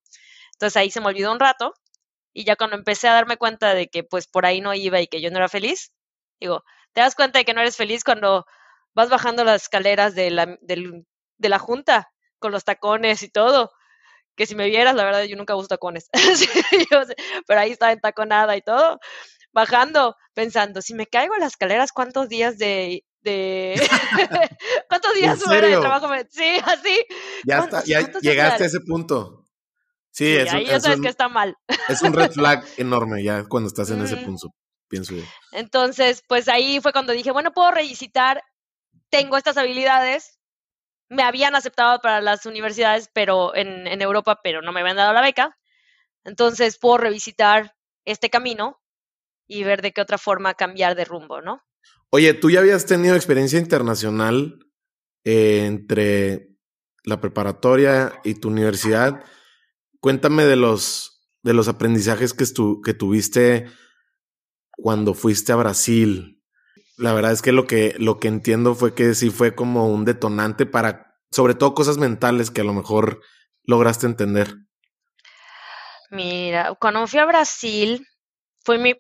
Entonces 0.55 0.77
ahí 0.77 0.91
se 0.91 1.01
me 1.01 1.07
olvidó 1.09 1.31
un 1.33 1.39
rato 1.41 1.75
y 2.35 2.45
ya 2.45 2.57
cuando 2.57 2.77
empecé 2.77 3.09
a 3.09 3.15
darme 3.15 3.37
cuenta 3.39 3.75
de 3.75 3.89
que 3.89 4.05
pues 4.05 4.27
por 4.29 4.47
ahí 4.47 4.61
no 4.61 4.75
iba 4.75 5.01
y 5.01 5.07
que 5.09 5.21
yo 5.21 5.31
no 5.31 5.39
era 5.39 5.49
feliz, 5.49 5.93
digo, 6.41 6.65
te 6.95 7.01
das 7.03 7.15
cuenta 7.17 7.39
de 7.41 7.45
que 7.45 7.55
no 7.55 7.61
eres 7.63 7.77
feliz 7.77 8.05
cuando 8.05 8.47
vas 8.95 9.11
bajando 9.11 9.45
las 9.45 9.63
escaleras 9.65 10.15
de 10.17 10.31
la, 10.31 10.59
de 10.63 11.49
la 11.49 11.59
junta 11.61 12.11
con 12.41 12.53
los 12.53 12.65
tacones 12.65 13.23
y 13.23 13.29
todo. 13.31 13.73
Que 14.37 14.47
si 14.47 14.55
me 14.57 14.67
vieras, 14.67 14.97
la 14.97 15.05
verdad, 15.05 15.25
yo 15.25 15.37
nunca 15.37 15.57
uso 15.57 15.69
tacones. 15.69 16.11
pero 17.47 17.61
ahí 17.61 17.71
estaba 17.73 17.93
entaconada 17.93 18.57
y 18.57 18.63
todo 18.63 18.99
bajando, 19.55 20.17
pensando, 20.35 20.83
si 20.83 20.93
me 20.95 21.07
caigo 21.07 21.35
en 21.35 21.41
las 21.41 21.53
escaleras, 21.53 21.93
¿cuántos 21.93 22.29
días 22.29 22.59
de... 22.59 23.05
de... 23.23 23.81
¿Cuántos 24.89 25.15
días 25.15 25.41
de 25.41 25.81
trabajo? 25.81 26.09
Sí, 26.29 26.57
así. 26.65 27.07
Ya, 27.47 27.61
está, 27.61 27.85
ya 27.85 28.01
llegaste 28.21 28.65
a 28.65 28.67
ese 28.67 28.81
punto. 28.81 29.47
Sí, 30.11 30.37
sí 30.43 30.49
ahí 30.49 30.67
ya 30.67 30.81
sabes 30.81 31.01
que 31.01 31.09
está 31.09 31.29
mal. 31.29 31.57
Es 31.89 32.03
un 32.03 32.13
red 32.13 32.31
flag 32.33 32.65
enorme 32.77 33.23
ya 33.23 33.45
cuando 33.45 33.69
estás 33.69 33.91
en 33.91 34.03
ese 34.03 34.17
punto, 34.19 34.55
pienso 34.89 35.15
yo. 35.15 35.23
Entonces, 35.53 36.23
pues 36.29 36.49
ahí 36.49 36.81
fue 36.81 36.93
cuando 36.93 37.13
dije, 37.13 37.33
bueno, 37.33 37.53
puedo 37.53 37.71
revisitar, 37.71 38.43
tengo 39.09 39.37
estas 39.37 39.57
habilidades, 39.57 40.39
me 41.09 41.23
habían 41.23 41.57
aceptado 41.57 42.01
para 42.01 42.21
las 42.21 42.47
universidades, 42.47 43.09
pero 43.13 43.55
en, 43.57 43.87
en 43.87 44.03
Europa, 44.03 44.41
pero 44.43 44.63
no 44.63 44.73
me 44.73 44.81
habían 44.81 44.97
dado 44.97 45.13
la 45.13 45.21
beca. 45.21 45.57
Entonces 46.25 46.79
puedo 46.79 46.99
revisitar 46.99 47.75
este 48.05 48.31
camino 48.31 48.81
y 49.47 49.65
ver 49.65 49.83
de 49.83 49.93
qué 49.93 50.01
otra 50.01 50.19
forma 50.19 50.55
cambiar 50.55 50.95
de 50.95 51.05
rumbo, 51.05 51.41
¿no? 51.41 51.63
Oye, 52.11 52.33
tú 52.35 52.51
ya 52.51 52.61
habías 52.61 52.87
tenido 52.87 53.17
experiencia 53.17 53.59
internacional 53.59 54.59
eh, 55.25 55.65
entre 55.67 56.51
la 57.05 57.21
preparatoria 57.21 58.21
y 58.25 58.35
tu 58.35 58.49
universidad. 58.49 59.25
Cuéntame 60.01 60.45
de 60.45 60.57
los, 60.57 61.23
de 61.43 61.55
los 61.55 61.69
aprendizajes 61.69 62.33
que, 62.33 62.45
que 62.85 62.95
tuviste 62.95 63.67
cuando 64.71 65.15
fuiste 65.15 65.53
a 65.53 65.57
Brasil. 65.57 66.43
La 66.97 67.13
verdad 67.13 67.33
es 67.33 67.43
que 67.43 67.53
lo 67.53 67.67
que, 67.67 67.95
lo 67.99 68.19
que 68.19 68.29
entiendo 68.29 68.75
fue 68.75 68.95
que 68.95 69.15
sí 69.15 69.31
fue 69.31 69.55
como 69.55 69.89
un 69.89 70.05
detonante 70.05 70.67
para, 70.67 71.17
sobre 71.31 71.55
todo 71.55 71.75
cosas 71.75 71.99
mentales 71.99 72.51
que 72.51 72.61
a 72.61 72.65
lo 72.65 72.73
mejor 72.73 73.21
lograste 73.65 74.07
entender. 74.07 74.55
Mira, 76.11 76.75
cuando 76.79 77.07
fui 77.07 77.19
a 77.19 77.27
Brasil, 77.27 78.07
fue 78.65 78.79
mi 78.79 78.95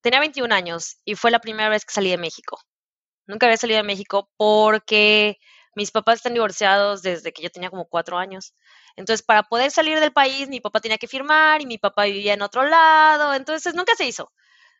tenía 0.00 0.20
21 0.20 0.52
años 0.52 0.98
y 1.04 1.14
fue 1.14 1.30
la 1.30 1.40
primera 1.40 1.68
vez 1.68 1.84
que 1.84 1.92
salí 1.92 2.10
de 2.10 2.18
México. 2.18 2.58
Nunca 3.26 3.46
había 3.46 3.56
salido 3.56 3.78
de 3.78 3.82
México 3.84 4.30
porque 4.36 5.38
mis 5.74 5.90
papás 5.90 6.16
están 6.16 6.34
divorciados 6.34 7.02
desde 7.02 7.32
que 7.32 7.42
yo 7.42 7.50
tenía 7.50 7.70
como 7.70 7.86
cuatro 7.86 8.18
años. 8.18 8.54
Entonces, 8.96 9.24
para 9.24 9.44
poder 9.44 9.70
salir 9.70 10.00
del 10.00 10.12
país, 10.12 10.48
mi 10.48 10.60
papá 10.60 10.80
tenía 10.80 10.98
que 10.98 11.06
firmar 11.06 11.60
y 11.62 11.66
mi 11.66 11.78
papá 11.78 12.04
vivía 12.04 12.34
en 12.34 12.42
otro 12.42 12.64
lado. 12.64 13.34
Entonces, 13.34 13.74
nunca 13.74 13.94
se 13.94 14.06
hizo. 14.06 14.32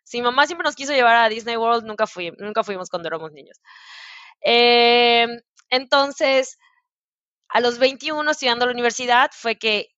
Si 0.02 0.22
mamá 0.22 0.46
siempre 0.46 0.64
nos 0.64 0.74
quiso 0.74 0.92
llevar 0.92 1.16
a 1.16 1.28
Disney 1.28 1.56
World, 1.56 1.84
nunca, 1.84 2.06
fui, 2.06 2.32
nunca 2.38 2.64
fuimos 2.64 2.88
cuando 2.88 3.08
éramos 3.08 3.32
niños. 3.32 3.60
Em, 4.40 5.40
entonces, 5.70 6.58
a 7.48 7.60
los 7.60 7.78
21, 7.78 8.30
estudiando 8.30 8.66
la 8.66 8.72
universidad, 8.72 9.30
fue 9.32 9.56
que, 9.56 9.90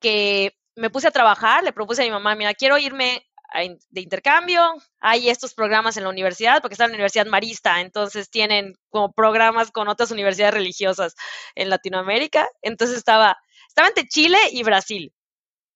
que 0.00 0.56
me 0.76 0.90
puse 0.90 1.08
a 1.08 1.12
trabajar, 1.12 1.62
le 1.62 1.72
propuse 1.72 2.02
a 2.02 2.04
mi 2.06 2.10
mamá, 2.10 2.34
mira, 2.34 2.54
quiero 2.54 2.78
irme 2.78 3.29
de 3.52 4.00
intercambio, 4.00 4.74
hay 5.00 5.28
estos 5.28 5.54
programas 5.54 5.96
en 5.96 6.04
la 6.04 6.10
universidad, 6.10 6.60
porque 6.60 6.74
está 6.74 6.84
en 6.84 6.90
la 6.90 6.96
Universidad 6.96 7.26
Marista, 7.26 7.80
entonces 7.80 8.30
tienen 8.30 8.74
como 8.90 9.12
programas 9.12 9.70
con 9.70 9.88
otras 9.88 10.10
universidades 10.10 10.54
religiosas 10.54 11.14
en 11.54 11.70
Latinoamérica. 11.70 12.48
Entonces 12.62 12.96
estaba, 12.96 13.36
estaba 13.68 13.88
entre 13.88 14.06
Chile 14.06 14.38
y 14.52 14.62
Brasil. 14.62 15.12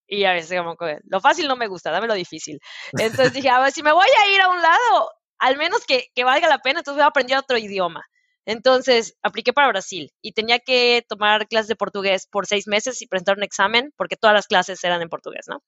Y 0.07 0.25
a 0.25 0.33
veces 0.33 0.59
como 0.59 0.76
lo 1.04 1.21
fácil 1.21 1.49
no 1.49 1.57
me 1.57 1.66
gusta, 1.66 1.90
dame 1.90 2.07
lo 2.07 2.14
difícil. 2.14 2.61
Entonces 2.93 3.33
dije, 3.33 3.49
a 3.49 3.61
ver, 3.61 3.73
si 3.73 3.83
me 3.83 3.93
voy 3.93 4.07
a 4.07 4.35
ir 4.35 4.40
a 4.40 4.49
un 4.49 4.61
lado, 4.61 5.11
al 5.38 5.57
menos 5.57 5.85
que, 5.87 6.09
que 6.14 6.25
valga 6.25 6.49
la 6.49 6.59
pena, 6.59 6.81
entonces 6.81 6.97
voy 6.97 7.04
a 7.04 7.09
aprender 7.09 7.38
otro 7.38 7.57
idioma. 7.59 8.04
Entonces 8.47 9.16
apliqué 9.23 9.52
para 9.52 9.69
Brasil 9.69 10.12
y 10.21 10.33
tenía 10.33 10.59
que 10.59 11.04
tomar 11.09 11.49
clases 11.49 11.69
de 11.69 11.76
portugués 11.76 12.26
por 12.31 12.47
seis 12.47 12.66
meses 12.66 13.00
y 13.00 13.07
presentar 13.07 13.37
un 13.37 13.43
examen 13.43 13.93
porque 13.97 14.16
todas 14.16 14.35
las 14.35 14.47
clases 14.47 14.85
eran 14.85 15.00
en 15.00 15.09
portugués, 15.09 15.47
¿no? 15.49 15.62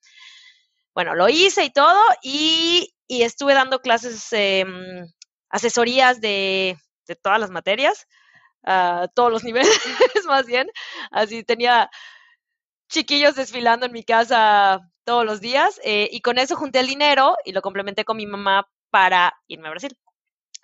Bueno, 0.96 1.14
lo 1.14 1.28
hice 1.28 1.62
y 1.62 1.70
todo 1.70 2.02
y, 2.22 2.90
estuve 3.06 3.52
dando 3.52 3.82
clases, 3.82 4.32
em, 4.32 5.06
asesorías 5.50 6.22
de, 6.22 6.78
todas 7.22 7.38
las 7.38 7.50
materias, 7.50 8.06
a 8.64 9.06
todos 9.14 9.30
los 9.30 9.44
niveles 9.44 9.78
más 10.26 10.46
bien. 10.46 10.68
Así 11.10 11.44
tenía 11.44 11.90
chiquillos 12.88 13.34
desfilando 13.34 13.84
en 13.84 13.92
mi 13.92 14.04
casa 14.04 14.80
todos 15.04 15.26
los 15.26 15.42
días 15.42 15.78
eh, 15.84 16.08
y 16.10 16.22
con 16.22 16.38
eso 16.38 16.56
junté 16.56 16.80
el 16.80 16.86
dinero 16.86 17.36
y 17.44 17.52
lo 17.52 17.60
complementé 17.60 18.06
con 18.06 18.16
mi 18.16 18.26
mamá 18.26 18.66
para 18.90 19.34
irme 19.48 19.68
a 19.68 19.72
Brasil. 19.72 19.94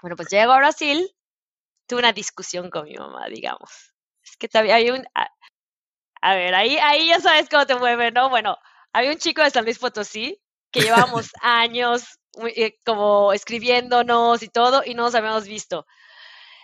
Bueno, 0.00 0.16
pues 0.16 0.28
llego 0.30 0.52
a 0.52 0.58
Brasil, 0.58 1.14
tuve 1.86 2.00
una 2.00 2.14
discusión 2.14 2.70
con 2.70 2.84
mi 2.84 2.94
mamá, 2.94 3.26
digamos. 3.28 3.94
Es 4.24 4.38
que 4.38 4.48
había 4.58 4.94
un, 4.94 5.04
A 6.22 6.34
ver, 6.36 6.54
ahí, 6.54 6.78
ahí 6.78 7.08
ya 7.08 7.20
sabes 7.20 7.50
cómo 7.50 7.66
te 7.66 7.74
mueve, 7.76 8.12
¿no? 8.12 8.30
Bueno, 8.30 8.56
había 8.92 9.10
un 9.10 9.18
chico 9.18 9.42
de 9.42 9.50
San 9.50 9.64
Luis 9.64 9.78
Potosí 9.78 10.40
que 10.70 10.80
llevábamos 10.80 11.30
años 11.42 12.04
eh, 12.56 12.76
como 12.84 13.32
escribiéndonos 13.32 14.42
y 14.42 14.48
todo 14.48 14.82
y 14.84 14.94
no 14.94 15.04
nos 15.04 15.14
habíamos 15.14 15.46
visto. 15.46 15.86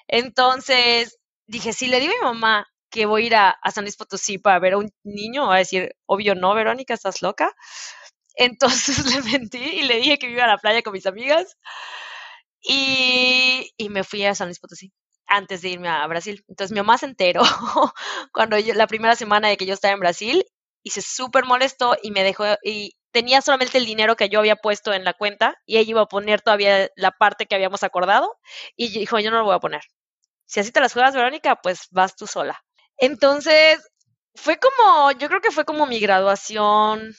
Entonces 0.08 1.18
dije, 1.46 1.72
si 1.72 1.86
le 1.88 2.00
digo 2.00 2.12
a 2.12 2.16
mi 2.16 2.24
mamá 2.24 2.66
que 2.90 3.06
voy 3.06 3.24
a 3.24 3.26
ir 3.26 3.36
a, 3.36 3.58
San 3.72 3.84
Luis 3.84 3.96
Potosí 3.96 4.38
para 4.38 4.58
ver 4.58 4.74
a 4.74 4.78
un 4.78 4.90
niño, 5.04 5.46
va 5.46 5.56
a 5.56 5.58
decir, 5.58 5.94
obvio 6.06 6.34
no, 6.34 6.54
Verónica, 6.54 6.94
estás 6.94 7.22
loca. 7.22 7.54
Entonces 8.36 9.04
le 9.14 9.22
mentí 9.22 9.58
y 9.58 9.82
le 9.82 9.96
dije 9.96 10.18
que 10.18 10.30
iba 10.30 10.44
a 10.44 10.48
la 10.48 10.58
playa 10.58 10.82
con 10.82 10.92
mis 10.92 11.06
amigas 11.06 11.56
y, 12.62 13.72
y 13.76 13.88
me 13.90 14.04
fui 14.04 14.24
a 14.24 14.34
San 14.34 14.48
Luis 14.48 14.60
Potosí 14.60 14.92
antes 15.26 15.62
de 15.62 15.70
irme 15.70 15.88
a 15.88 16.06
Brasil. 16.06 16.44
Entonces 16.48 16.72
mi 16.72 16.80
mamá 16.80 16.98
se 16.98 17.06
enteró 17.06 17.42
cuando 18.32 18.56
la 18.58 18.86
primera 18.86 19.16
semana 19.16 19.48
de 19.48 19.56
que 19.56 19.66
yo 19.66 19.74
estaba 19.74 19.92
en 19.94 20.00
Brasil 20.00 20.44
y 20.82 20.90
se 20.90 21.02
súper 21.02 21.44
molestó 21.44 21.96
y 22.02 22.10
me 22.10 22.22
dejó 22.22 22.44
y 22.62 22.92
tenía 23.10 23.40
solamente 23.40 23.78
el 23.78 23.86
dinero 23.86 24.16
que 24.16 24.28
yo 24.28 24.38
había 24.38 24.56
puesto 24.56 24.92
en 24.92 25.04
la 25.04 25.14
cuenta 25.14 25.56
y 25.66 25.78
ella 25.78 25.90
iba 25.90 26.02
a 26.02 26.06
poner 26.06 26.40
todavía 26.42 26.88
la 26.96 27.10
parte 27.10 27.46
que 27.46 27.54
habíamos 27.54 27.82
acordado 27.82 28.38
y 28.76 28.90
dijo, 28.90 29.18
yo 29.18 29.30
no 29.30 29.38
lo 29.38 29.44
voy 29.44 29.56
a 29.56 29.60
poner. 29.60 29.82
Si 30.46 30.60
así 30.60 30.72
te 30.72 30.80
las 30.80 30.92
juegas, 30.92 31.14
Verónica, 31.14 31.56
pues 31.56 31.88
vas 31.90 32.16
tú 32.16 32.26
sola. 32.26 32.58
Entonces, 32.98 33.80
fue 34.34 34.58
como, 34.58 35.12
yo 35.12 35.28
creo 35.28 35.40
que 35.40 35.50
fue 35.50 35.64
como 35.64 35.86
mi 35.86 36.00
graduación 36.00 37.14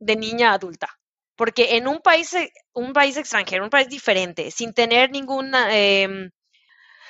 de 0.00 0.16
niña 0.16 0.52
adulta, 0.52 0.88
porque 1.36 1.76
en 1.76 1.88
un 1.88 2.00
país, 2.00 2.34
un 2.72 2.92
país 2.92 3.16
extranjero, 3.16 3.64
un 3.64 3.70
país 3.70 3.88
diferente, 3.88 4.50
sin 4.50 4.74
tener 4.74 5.10
ningún 5.10 5.54
em, 5.70 6.30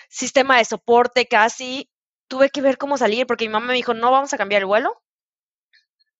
sistema 0.08 0.58
de 0.58 0.64
soporte 0.64 1.26
casi, 1.26 1.90
tuve 2.28 2.50
que 2.50 2.60
ver 2.62 2.78
cómo 2.78 2.98
salir, 2.98 3.26
porque 3.26 3.46
mi 3.46 3.52
mamá 3.52 3.68
me 3.68 3.74
dijo, 3.74 3.94
no 3.94 4.10
vamos 4.10 4.32
a 4.32 4.38
cambiar 4.38 4.62
el 4.62 4.66
vuelo 4.66 5.02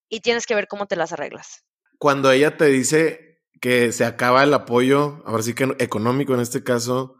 y 0.09 0.21
tienes 0.21 0.47
que 0.47 0.55
ver 0.55 0.69
cómo 0.69 0.87
te 0.87 0.97
las 0.97 1.13
arreglas 1.13 1.65
cuando 1.99 2.31
ella 2.31 2.57
te 2.57 2.67
dice 2.67 3.43
que 3.61 3.93
se 3.93 4.05
acaba 4.05 4.45
el 4.45 4.55
apoyo, 4.55 5.23
ahora 5.27 5.43
sí 5.43 5.55
que 5.55 5.75
económico 5.79 6.35
en 6.35 6.41
este 6.41 6.63
caso, 6.63 7.17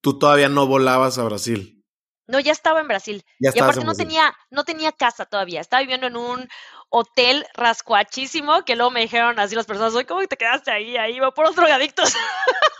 tú 0.00 0.18
todavía 0.18 0.48
no 0.48 0.66
volabas 0.66 1.18
a 1.18 1.24
Brasil. 1.24 1.84
No, 2.28 2.38
ya 2.38 2.52
estaba 2.52 2.80
en 2.80 2.86
Brasil. 2.86 3.24
y 3.40 3.48
aparte 3.48 3.84
no 3.84 3.94
tenía, 3.94 4.32
no 4.50 4.62
tenía 4.62 4.92
casa 4.92 5.26
todavía. 5.26 5.60
Estaba 5.60 5.80
viviendo 5.80 6.06
en 6.06 6.16
un 6.16 6.48
hotel 6.88 7.44
rascuachísimo 7.54 8.64
que 8.64 8.76
luego 8.76 8.92
me 8.92 9.00
dijeron 9.00 9.40
así 9.40 9.56
las 9.56 9.66
personas, 9.66 9.94
oye, 9.94 10.06
¿cómo 10.06 10.24
te 10.28 10.36
quedaste 10.36 10.70
ahí? 10.70 10.96
Ahí 10.96 11.18
va 11.18 11.32
por 11.32 11.46
los 11.46 11.56
drogadictos. 11.56 12.14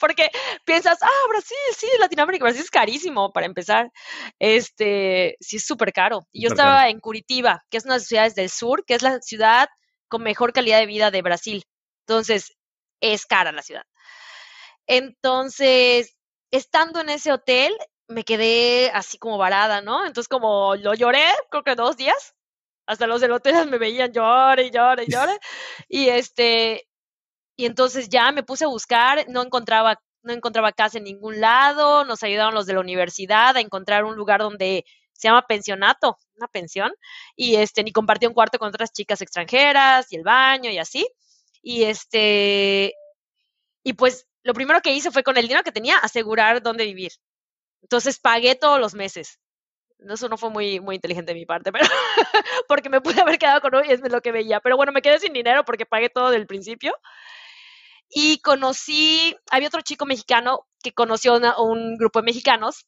Porque 0.00 0.30
piensas, 0.64 0.98
ah, 1.02 1.26
Brasil, 1.28 1.56
sí, 1.76 1.86
Latinoamérica, 1.98 2.44
Brasil 2.44 2.62
es 2.62 2.70
carísimo 2.70 3.32
para 3.32 3.46
empezar. 3.46 3.92
Este, 4.38 5.36
sí 5.40 5.56
es 5.56 5.66
súper 5.66 5.92
caro. 5.92 6.26
Y 6.32 6.42
yo 6.42 6.48
estaba 6.48 6.88
en 6.88 6.98
Curitiba, 6.98 7.62
que 7.70 7.76
es 7.76 7.84
una 7.84 7.94
de 7.94 8.00
las 8.00 8.08
ciudades 8.08 8.34
del 8.34 8.50
sur, 8.50 8.84
que 8.84 8.94
es 8.94 9.02
la 9.02 9.20
ciudad 9.20 9.68
con 10.08 10.22
mejor 10.22 10.52
calidad 10.52 10.80
de 10.80 10.86
vida 10.86 11.10
de 11.10 11.22
Brasil. 11.22 11.64
Entonces, 12.06 12.56
es 13.00 13.26
cara 13.26 13.52
la 13.52 13.62
ciudad. 13.62 13.84
Entonces, 14.86 16.16
estando 16.50 17.00
en 17.00 17.10
ese 17.10 17.32
hotel, 17.32 17.72
me 18.08 18.24
quedé 18.24 18.90
así 18.92 19.18
como 19.18 19.38
varada, 19.38 19.82
¿no? 19.82 20.04
Entonces, 20.04 20.28
como 20.28 20.74
lo 20.76 20.94
lloré, 20.94 21.24
creo 21.50 21.62
que 21.62 21.76
dos 21.76 21.96
días, 21.96 22.34
hasta 22.86 23.06
los 23.06 23.20
del 23.20 23.32
hotel 23.32 23.52
me 23.70 23.78
veían 23.78 24.12
llore, 24.12 24.70
llore, 24.70 25.06
llore. 25.06 25.38
y 25.88 26.08
este, 26.08 26.88
y 27.60 27.66
entonces 27.66 28.08
ya 28.08 28.32
me 28.32 28.42
puse 28.42 28.64
a 28.64 28.68
buscar, 28.68 29.26
no 29.28 29.42
encontraba, 29.42 30.00
no 30.22 30.32
encontraba 30.32 30.72
casa 30.72 30.96
en 30.96 31.04
ningún 31.04 31.42
lado, 31.42 32.06
nos 32.06 32.22
ayudaron 32.22 32.54
los 32.54 32.64
de 32.64 32.72
la 32.72 32.80
universidad 32.80 33.54
a 33.54 33.60
encontrar 33.60 34.04
un 34.06 34.16
lugar 34.16 34.40
donde 34.40 34.86
se 35.12 35.28
llama 35.28 35.46
pensionato, 35.46 36.16
una 36.36 36.48
pensión, 36.48 36.90
y 37.36 37.56
este, 37.56 37.84
ni 37.84 37.92
compartía 37.92 38.30
un 38.30 38.34
cuarto 38.34 38.58
con 38.58 38.68
otras 38.68 38.92
chicas 38.94 39.20
extranjeras, 39.20 40.10
y 40.10 40.16
el 40.16 40.22
baño, 40.22 40.70
y 40.70 40.78
así. 40.78 41.06
Y 41.60 41.82
este, 41.84 42.94
y 43.84 43.92
pues 43.92 44.26
lo 44.42 44.54
primero 44.54 44.80
que 44.80 44.94
hice 44.94 45.10
fue 45.10 45.22
con 45.22 45.36
el 45.36 45.42
dinero 45.42 45.62
que 45.62 45.70
tenía 45.70 45.98
asegurar 45.98 46.62
dónde 46.62 46.86
vivir. 46.86 47.12
Entonces 47.82 48.18
pagué 48.18 48.54
todos 48.54 48.80
los 48.80 48.94
meses. 48.94 49.38
Eso 49.98 50.30
no 50.30 50.38
fue 50.38 50.48
muy, 50.48 50.80
muy 50.80 50.94
inteligente 50.94 51.34
de 51.34 51.38
mi 51.38 51.44
parte, 51.44 51.72
pero 51.72 51.84
porque 52.68 52.88
me 52.88 53.02
pude 53.02 53.20
haber 53.20 53.38
quedado 53.38 53.60
con 53.60 53.74
uno 53.74 53.84
y 53.84 53.92
es 53.92 54.00
lo 54.00 54.22
que 54.22 54.32
veía. 54.32 54.60
Pero 54.60 54.78
bueno, 54.78 54.92
me 54.92 55.02
quedé 55.02 55.18
sin 55.18 55.34
dinero 55.34 55.62
porque 55.66 55.84
pagué 55.84 56.08
todo 56.08 56.30
del 56.30 56.46
principio. 56.46 56.94
Y 58.10 58.40
conocí, 58.40 59.36
había 59.50 59.68
otro 59.68 59.82
chico 59.82 60.04
mexicano 60.04 60.66
que 60.82 60.92
conoció 60.92 61.34
a 61.34 61.62
un 61.62 61.96
grupo 61.96 62.20
de 62.20 62.26
mexicanos 62.26 62.86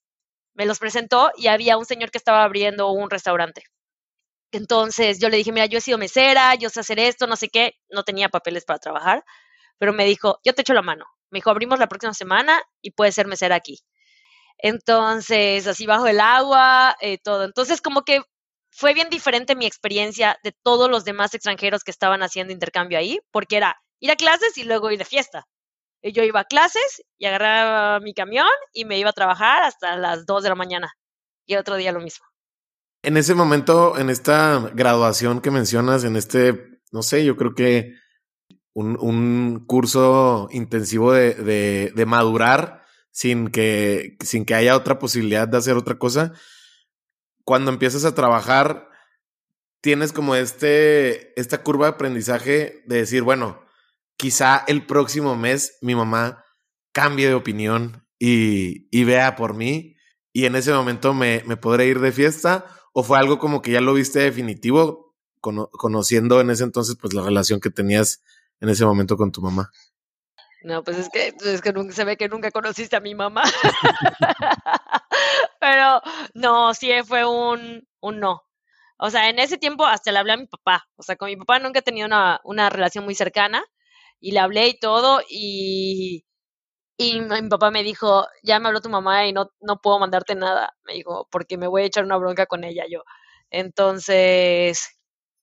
me 0.55 0.67
los 0.67 0.79
presentó 0.79 1.33
y 1.37 1.47
había 1.47 1.77
un 1.77 1.87
señor 1.87 2.11
que 2.11 2.19
estaba 2.19 2.45
abriendo 2.45 2.91
un 2.91 3.11
restaurante. 3.11 3.65
Entonces 4.53 5.19
yo 5.19 5.29
le 5.29 5.39
dije, 5.39 5.53
mira, 5.53 5.67
yo 5.67 5.79
he 5.79 5.81
sido 5.81 5.99
mesera, 5.99 6.55
yo 6.57 6.69
sé 6.69 6.81
hacer 6.81 6.99
esto, 6.99 7.27
no 7.27 7.37
sé 7.37 7.49
qué, 7.49 7.75
no 7.89 8.03
tenía 8.05 8.29
papeles 8.29 8.65
para 8.65 8.79
trabajar, 8.79 9.25
pero 9.79 9.93
me 9.93 10.05
dijo, 10.05 10.41
yo 10.45 10.55
te 10.55 10.63
echo 10.63 10.75
la 10.75 10.83
mano. 10.83 11.07
Me 11.31 11.39
dijo, 11.39 11.51
abrimos 11.51 11.79
la 11.79 11.89
próxima 11.89 12.13
semana 12.13 12.63
y 12.83 12.91
puedes 12.91 13.15
ser 13.15 13.27
mesera 13.27 13.57
aquí. 13.57 13.79
Entonces, 14.59 15.67
así 15.67 15.87
bajo 15.87 16.07
el 16.07 16.21
agua, 16.21 16.97
eh, 17.01 17.19
todo. 17.19 17.45
Entonces, 17.45 17.81
como 17.81 18.03
que 18.03 18.23
fue 18.71 18.95
bien 18.95 19.09
diferente 19.11 19.57
mi 19.57 19.67
experiencia 19.67 20.39
de 20.45 20.53
todos 20.53 20.91
los 20.91 21.05
demás 21.05 21.35
extranjeros 21.35 21.85
que 21.85 21.91
estaban 21.91 22.23
haciendo 22.23 22.53
intercambio 22.53 22.99
ahí, 22.99 23.21
porque 23.31 23.57
era 23.57 23.83
ir 24.03 24.11
a 24.11 24.17
clases 24.17 24.59
y 24.59 24.65
luego 24.65 24.91
ir 24.91 24.99
de 24.99 25.07
fiesta 25.07 25.47
yo 26.11 26.25
iba 26.25 26.41
a 26.41 26.45
clases 26.45 27.03
y 27.19 27.27
agarraba 27.27 28.01
mi 28.01 28.15
camión 28.15 28.49
y 28.73 28.85
me 28.85 28.99
iba 28.99 29.11
a 29.11 29.15
trabajar 29.15 29.63
hasta 29.63 29.97
las 29.97 30.27
2 30.27 30.43
de 30.43 30.49
la 30.49 30.55
mañana. 30.57 30.93
Y 31.47 31.55
otro 31.57 31.77
día 31.77 31.93
lo 31.93 32.01
mismo. 32.01 32.27
En 33.03 33.17
ese 33.17 33.35
momento, 33.35 33.99
en 33.99 34.11
esta 34.11 34.71
graduación 34.75 35.41
que 35.41 35.51
mencionas, 35.51 36.05
en 36.05 36.17
este, 36.17 36.81
no 36.91 37.03
sé, 37.03 37.25
yo 37.25 37.37
creo 37.37 37.55
que 37.55 37.95
un, 38.75 38.97
un 39.01 39.65
curso 39.67 40.49
intensivo 40.51 41.13
de, 41.13 41.35
de, 41.35 41.93
de, 41.95 42.07
madurar 42.07 42.85
sin 43.11 43.49
que, 43.49 44.17
sin 44.21 44.45
que 44.45 44.55
haya 44.55 44.77
otra 44.77 44.99
posibilidad 44.99 45.49
de 45.49 45.59
hacer 45.59 45.77
otra 45.77 45.99
cosa. 45.99 46.33
Cuando 47.45 47.73
empiezas 47.73 48.05
a 48.05 48.15
trabajar, 48.15 48.89
tienes 49.81 50.13
como 50.13 50.37
este, 50.37 51.39
esta 51.39 51.63
curva 51.63 51.87
de 51.87 51.93
aprendizaje 51.93 52.83
de 52.87 52.97
decir, 52.99 53.23
bueno, 53.25 53.62
quizá 54.23 54.63
el 54.69 54.87
próximo 54.87 55.35
mes 55.35 55.79
mi 55.81 55.97
mamá 55.97 56.45
cambie 56.93 57.27
de 57.27 57.35
opinión 57.35 58.07
y, 58.21 59.03
vea 59.03 59.35
por 59.35 59.53
mí 59.53 59.97
y 60.33 60.45
en 60.45 60.55
ese 60.55 60.73
momento 60.73 61.13
me, 61.13 61.43
me, 61.45 61.57
podré 61.57 61.87
ir 61.87 61.99
de 61.99 62.13
fiesta 62.13 62.65
o 62.93 63.03
fue 63.03 63.19
algo 63.19 63.41
como 63.41 63.63
que 63.63 63.73
ya 63.73 63.81
lo 63.81 63.95
viste 63.95 64.21
definitivo 64.21 65.17
conociendo 65.41 66.41
en 66.41 66.51
ese 66.51 66.63
entonces 66.63 66.97
pues 67.01 67.15
la 67.15 67.25
relación 67.25 67.59
que 67.59 67.71
tenías 67.71 68.23
en 68.61 68.69
ese 68.69 68.85
momento 68.85 69.17
con 69.17 69.33
tu 69.33 69.43
mamá. 69.43 69.73
No, 70.63 70.85
pues 70.85 70.99
es 70.99 71.09
que, 71.09 71.35
es 71.45 71.61
que 71.61 71.73
nunca, 71.73 71.93
se 71.93 72.05
ve 72.05 72.17
que 72.17 72.29
nunca 72.29 72.53
conociste 72.53 72.95
a 72.95 73.01
mi 73.01 73.17
mamá. 73.17 73.43
Pero 75.61 76.01
no, 76.35 76.75
sí 76.75 76.93
fue 77.05 77.25
un, 77.25 77.89
un 77.99 78.21
no. 78.21 78.45
O 78.99 79.11
sea, 79.11 79.31
en 79.31 79.41
ese 79.41 79.59
tiempo 79.59 79.85
hasta 79.85 80.13
le 80.13 80.21
hablé 80.21 80.35
a 80.35 80.37
mi 80.37 80.47
papá. 80.47 80.87
O 80.95 81.03
sea, 81.03 81.17
con 81.17 81.27
mi 81.27 81.35
papá 81.35 81.59
nunca 81.59 81.81
he 81.81 81.83
tenido 81.83 82.07
una, 82.07 82.41
una 82.45 82.71
relación 82.71 83.05
muy 83.05 83.17
cercana 83.17 83.65
y 84.23 84.31
le 84.31 84.39
hablé 84.39 84.69
y 84.69 84.79
todo 84.79 85.21
y, 85.29 86.25
y 86.97 87.21
mi 87.21 87.49
papá 87.49 87.71
me 87.71 87.83
dijo, 87.83 88.27
ya 88.43 88.61
me 88.61 88.69
habló 88.69 88.81
tu 88.81 88.89
mamá 88.89 89.27
y 89.27 89.33
no, 89.33 89.51
no 89.61 89.81
puedo 89.83 89.99
mandarte 89.99 90.37
nada, 90.37 90.75
me 90.85 90.95
dijo, 90.95 91.29
porque 91.31 91.59
me 91.59 91.67
voy 91.67 91.83
a 91.83 91.87
echar 91.87 92.05
una 92.05 92.17
bronca 92.17 92.47
con 92.47 92.65
ella 92.65 92.85
yo. 92.89 93.03
Entonces, 93.51 94.97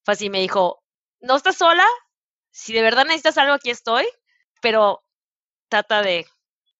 fue 0.05 0.13
así, 0.13 0.29
me 0.29 0.39
dijo, 0.39 0.81
no 1.19 1.35
estás 1.35 1.57
sola, 1.57 1.85
si 2.51 2.73
de 2.73 2.81
verdad 2.81 3.03
necesitas 3.03 3.37
algo, 3.37 3.53
aquí 3.53 3.69
estoy, 3.69 4.05
pero 4.61 5.03
trata 5.67 6.01
de 6.01 6.25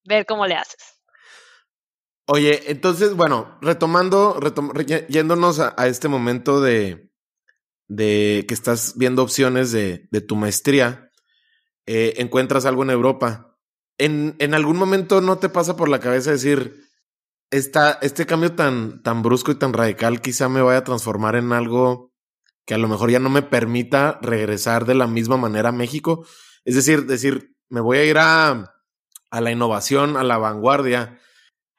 ver 0.06 0.26
cómo 0.26 0.48
le 0.48 0.56
haces. 0.56 1.02
Oye, 2.28 2.72
entonces, 2.72 3.14
bueno, 3.14 3.58
retomando, 3.62 4.40
yéndonos 5.10 5.60
a, 5.60 5.88
este 5.88 6.08
momento 6.08 6.62
de, 6.62 7.12
de 7.88 8.46
que 8.48 8.54
estás 8.54 8.94
viendo 8.98 9.22
opciones 9.22 9.72
de, 9.74 10.08
de 10.12 10.22
tu 10.22 10.36
maestría, 10.38 11.09
eh, 11.92 12.22
encuentras 12.22 12.68
algo 12.68 12.84
en 12.84 12.92
Europa. 12.92 13.58
En, 13.98 14.36
en, 14.38 14.54
algún 14.54 14.78
momento 14.78 15.22
no 15.22 15.40
te 15.40 15.50
pasa 15.50 15.76
por 15.76 15.90
la 15.90 16.00
cabeza 16.00 16.30
decir, 16.30 16.88
esta, 17.50 17.98
este 18.04 18.28
cambio 18.28 18.54
tan, 18.54 19.02
tan 19.02 19.24
brusco 19.24 19.52
y 19.52 19.56
tan 19.56 19.74
radical 19.74 20.22
quizá 20.22 20.50
me 20.50 20.62
vaya 20.62 20.78
a 20.78 20.84
transformar 20.84 21.36
en 21.36 21.52
algo 21.52 22.14
que 22.68 22.76
a 22.76 22.78
lo 22.78 22.88
mejor 22.88 23.10
ya 23.10 23.18
no 23.18 23.32
me 23.32 23.42
permita 23.42 24.20
regresar 24.22 24.86
de 24.86 24.94
la 24.94 25.08
misma 25.08 25.38
manera 25.38 25.70
a 25.70 25.72
México. 25.72 26.28
Es 26.64 26.76
decir, 26.76 27.08
decir, 27.08 27.56
me 27.70 27.82
voy 27.82 27.98
a 27.98 28.06
ir 28.06 28.20
a, 28.20 28.76
a 29.32 29.42
la 29.42 29.52
innovación, 29.52 30.16
a 30.16 30.24
la 30.24 30.38
vanguardia, 30.38 31.20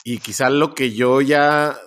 y 0.03 0.19
quizá 0.19 0.51
lo 0.51 0.75
que 0.75 0.91
yo 0.93 1.21
ya 1.21 1.79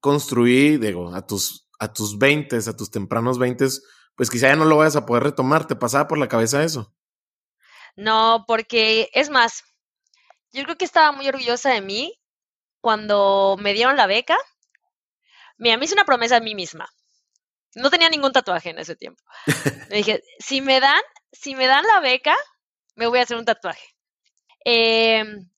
construí, 0.00 0.78
digo, 0.78 1.14
a 1.14 1.26
tus, 1.26 1.68
a 1.78 1.92
tus 1.92 2.16
20, 2.16 2.56
a 2.56 2.76
tus 2.78 2.90
tempranos 2.90 3.38
20, 3.38 3.66
pues 4.16 4.30
quizá 4.30 4.48
ya 4.48 4.56
no 4.56 4.64
lo 4.64 4.78
vayas 4.78 4.96
a 4.96 5.04
poder 5.04 5.24
retomar. 5.24 5.66
¿Te 5.66 5.76
pasaba 5.76 6.08
por 6.08 6.16
la 6.16 6.28
cabeza 6.28 6.64
eso? 6.64 6.94
No, 7.96 8.44
porque 8.46 9.10
es 9.12 9.30
más, 9.30 9.64
yo 10.52 10.64
creo 10.64 10.76
que 10.76 10.84
estaba 10.84 11.12
muy 11.12 11.28
orgullosa 11.28 11.70
de 11.70 11.80
mí 11.80 12.18
cuando 12.80 13.56
me 13.58 13.72
dieron 13.74 13.96
la 13.96 14.06
beca. 14.06 14.36
Mira, 15.58 15.76
me 15.76 15.84
hice 15.84 15.94
una 15.94 16.04
promesa 16.04 16.36
a 16.36 16.40
mí 16.40 16.54
misma. 16.54 16.88
No 17.74 17.90
tenía 17.90 18.10
ningún 18.10 18.32
tatuaje 18.32 18.70
en 18.70 18.78
ese 18.78 18.96
tiempo. 18.96 19.22
Le 19.88 19.96
dije, 19.96 20.22
si 20.38 20.60
me 20.60 20.80
dan, 20.80 21.00
si 21.32 21.54
me 21.54 21.66
dan 21.66 21.86
la 21.86 22.00
beca, 22.00 22.36
me 22.96 23.06
voy 23.06 23.18
a 23.18 23.22
hacer 23.22 23.36
un 23.36 23.44
tatuaje. 23.44 23.94
Em, 24.64 25.48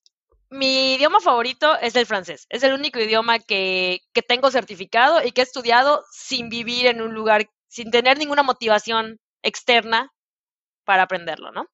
mi 0.50 0.94
idioma 0.94 1.20
favorito 1.20 1.76
es 1.80 1.96
el 1.96 2.06
francés. 2.06 2.46
Es 2.50 2.62
el 2.62 2.72
único 2.72 3.00
idioma 3.00 3.38
que, 3.40 4.00
que 4.12 4.22
tengo 4.22 4.50
certificado 4.50 5.24
y 5.24 5.32
que 5.32 5.40
he 5.40 5.44
estudiado 5.44 6.04
sin 6.12 6.48
vivir 6.48 6.86
en 6.86 7.02
un 7.02 7.14
lugar, 7.14 7.50
sin 7.68 7.90
tener 7.90 8.18
ninguna 8.18 8.42
motivación 8.42 9.20
externa 9.42 10.12
para 10.84 11.04
aprenderlo, 11.04 11.50
¿no? 11.50 11.68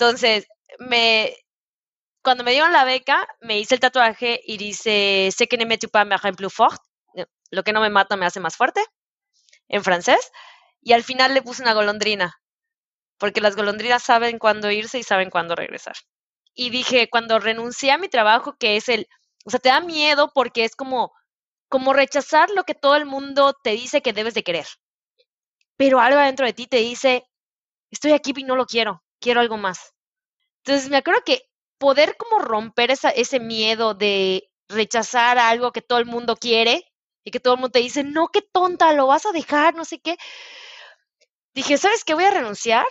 Entonces, 0.00 0.46
me, 0.78 1.36
cuando 2.22 2.42
me 2.42 2.52
dieron 2.52 2.72
la 2.72 2.84
beca, 2.84 3.28
me 3.42 3.58
hice 3.58 3.74
el 3.74 3.80
tatuaje 3.80 4.40
y 4.46 4.56
dice, 4.56 5.28
sé 5.30 5.46
que 5.46 5.58
ne 5.58 5.66
me 5.66 5.76
pas 5.76 6.06
me 6.06 6.32
plus 6.32 6.54
fort, 6.54 6.80
eh, 7.16 7.26
lo 7.50 7.62
que 7.62 7.74
no 7.74 7.82
me 7.82 7.90
mata 7.90 8.16
me 8.16 8.24
hace 8.24 8.40
más 8.40 8.56
fuerte, 8.56 8.82
en 9.68 9.84
francés, 9.84 10.32
y 10.80 10.94
al 10.94 11.04
final 11.04 11.34
le 11.34 11.42
puse 11.42 11.60
una 11.60 11.74
golondrina, 11.74 12.40
porque 13.18 13.42
las 13.42 13.56
golondrinas 13.56 14.02
saben 14.02 14.38
cuándo 14.38 14.70
irse 14.70 14.98
y 14.98 15.02
saben 15.02 15.28
cuándo 15.28 15.54
regresar. 15.54 15.96
Y 16.54 16.70
dije, 16.70 17.10
cuando 17.10 17.38
renuncié 17.38 17.92
a 17.92 17.98
mi 17.98 18.08
trabajo, 18.08 18.56
que 18.58 18.76
es 18.76 18.88
el, 18.88 19.06
o 19.44 19.50
sea, 19.50 19.60
te 19.60 19.68
da 19.68 19.80
miedo 19.80 20.32
porque 20.34 20.64
es 20.64 20.76
como, 20.76 21.12
como 21.68 21.92
rechazar 21.92 22.48
lo 22.48 22.64
que 22.64 22.74
todo 22.74 22.96
el 22.96 23.04
mundo 23.04 23.54
te 23.62 23.72
dice 23.72 24.00
que 24.00 24.14
debes 24.14 24.32
de 24.32 24.44
querer. 24.44 24.66
Pero 25.76 26.00
algo 26.00 26.18
adentro 26.18 26.46
de 26.46 26.54
ti 26.54 26.66
te 26.66 26.78
dice, 26.78 27.26
estoy 27.90 28.12
aquí 28.12 28.32
y 28.34 28.44
no 28.44 28.56
lo 28.56 28.64
quiero, 28.64 29.02
quiero 29.20 29.40
algo 29.40 29.56
más. 29.56 29.94
Entonces 30.64 30.90
me 30.90 30.98
acuerdo 30.98 31.22
que 31.24 31.42
poder 31.78 32.16
como 32.16 32.40
romper 32.40 32.90
esa, 32.90 33.10
ese 33.10 33.40
miedo 33.40 33.94
de 33.94 34.50
rechazar 34.68 35.38
algo 35.38 35.72
que 35.72 35.82
todo 35.82 35.98
el 35.98 36.06
mundo 36.06 36.36
quiere 36.36 36.84
y 37.24 37.30
que 37.30 37.40
todo 37.40 37.54
el 37.54 37.60
mundo 37.60 37.72
te 37.72 37.80
dice, 37.80 38.04
no, 38.04 38.28
qué 38.28 38.42
tonta, 38.42 38.92
lo 38.92 39.06
vas 39.06 39.26
a 39.26 39.32
dejar, 39.32 39.74
no 39.74 39.84
sé 39.84 40.00
qué. 40.00 40.16
Dije, 41.54 41.78
¿sabes 41.78 42.04
qué? 42.04 42.14
Voy 42.14 42.24
a 42.24 42.30
renunciar. 42.30 42.86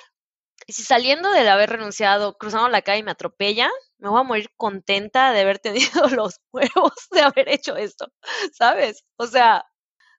Y 0.67 0.73
si 0.73 0.83
saliendo 0.83 1.31
del 1.31 1.49
haber 1.49 1.71
renunciado, 1.71 2.37
cruzando 2.37 2.69
la 2.69 2.81
calle 2.83 3.03
me 3.03 3.11
atropella, 3.11 3.69
me 3.99 4.09
voy 4.09 4.21
a 4.21 4.23
morir 4.23 4.49
contenta 4.57 5.31
de 5.33 5.41
haber 5.41 5.59
tenido 5.59 6.09
los 6.09 6.39
huevos 6.53 6.93
de 7.11 7.21
haber 7.21 7.49
hecho 7.49 7.75
esto, 7.77 8.07
¿sabes? 8.53 9.03
O 9.17 9.27
sea, 9.27 9.65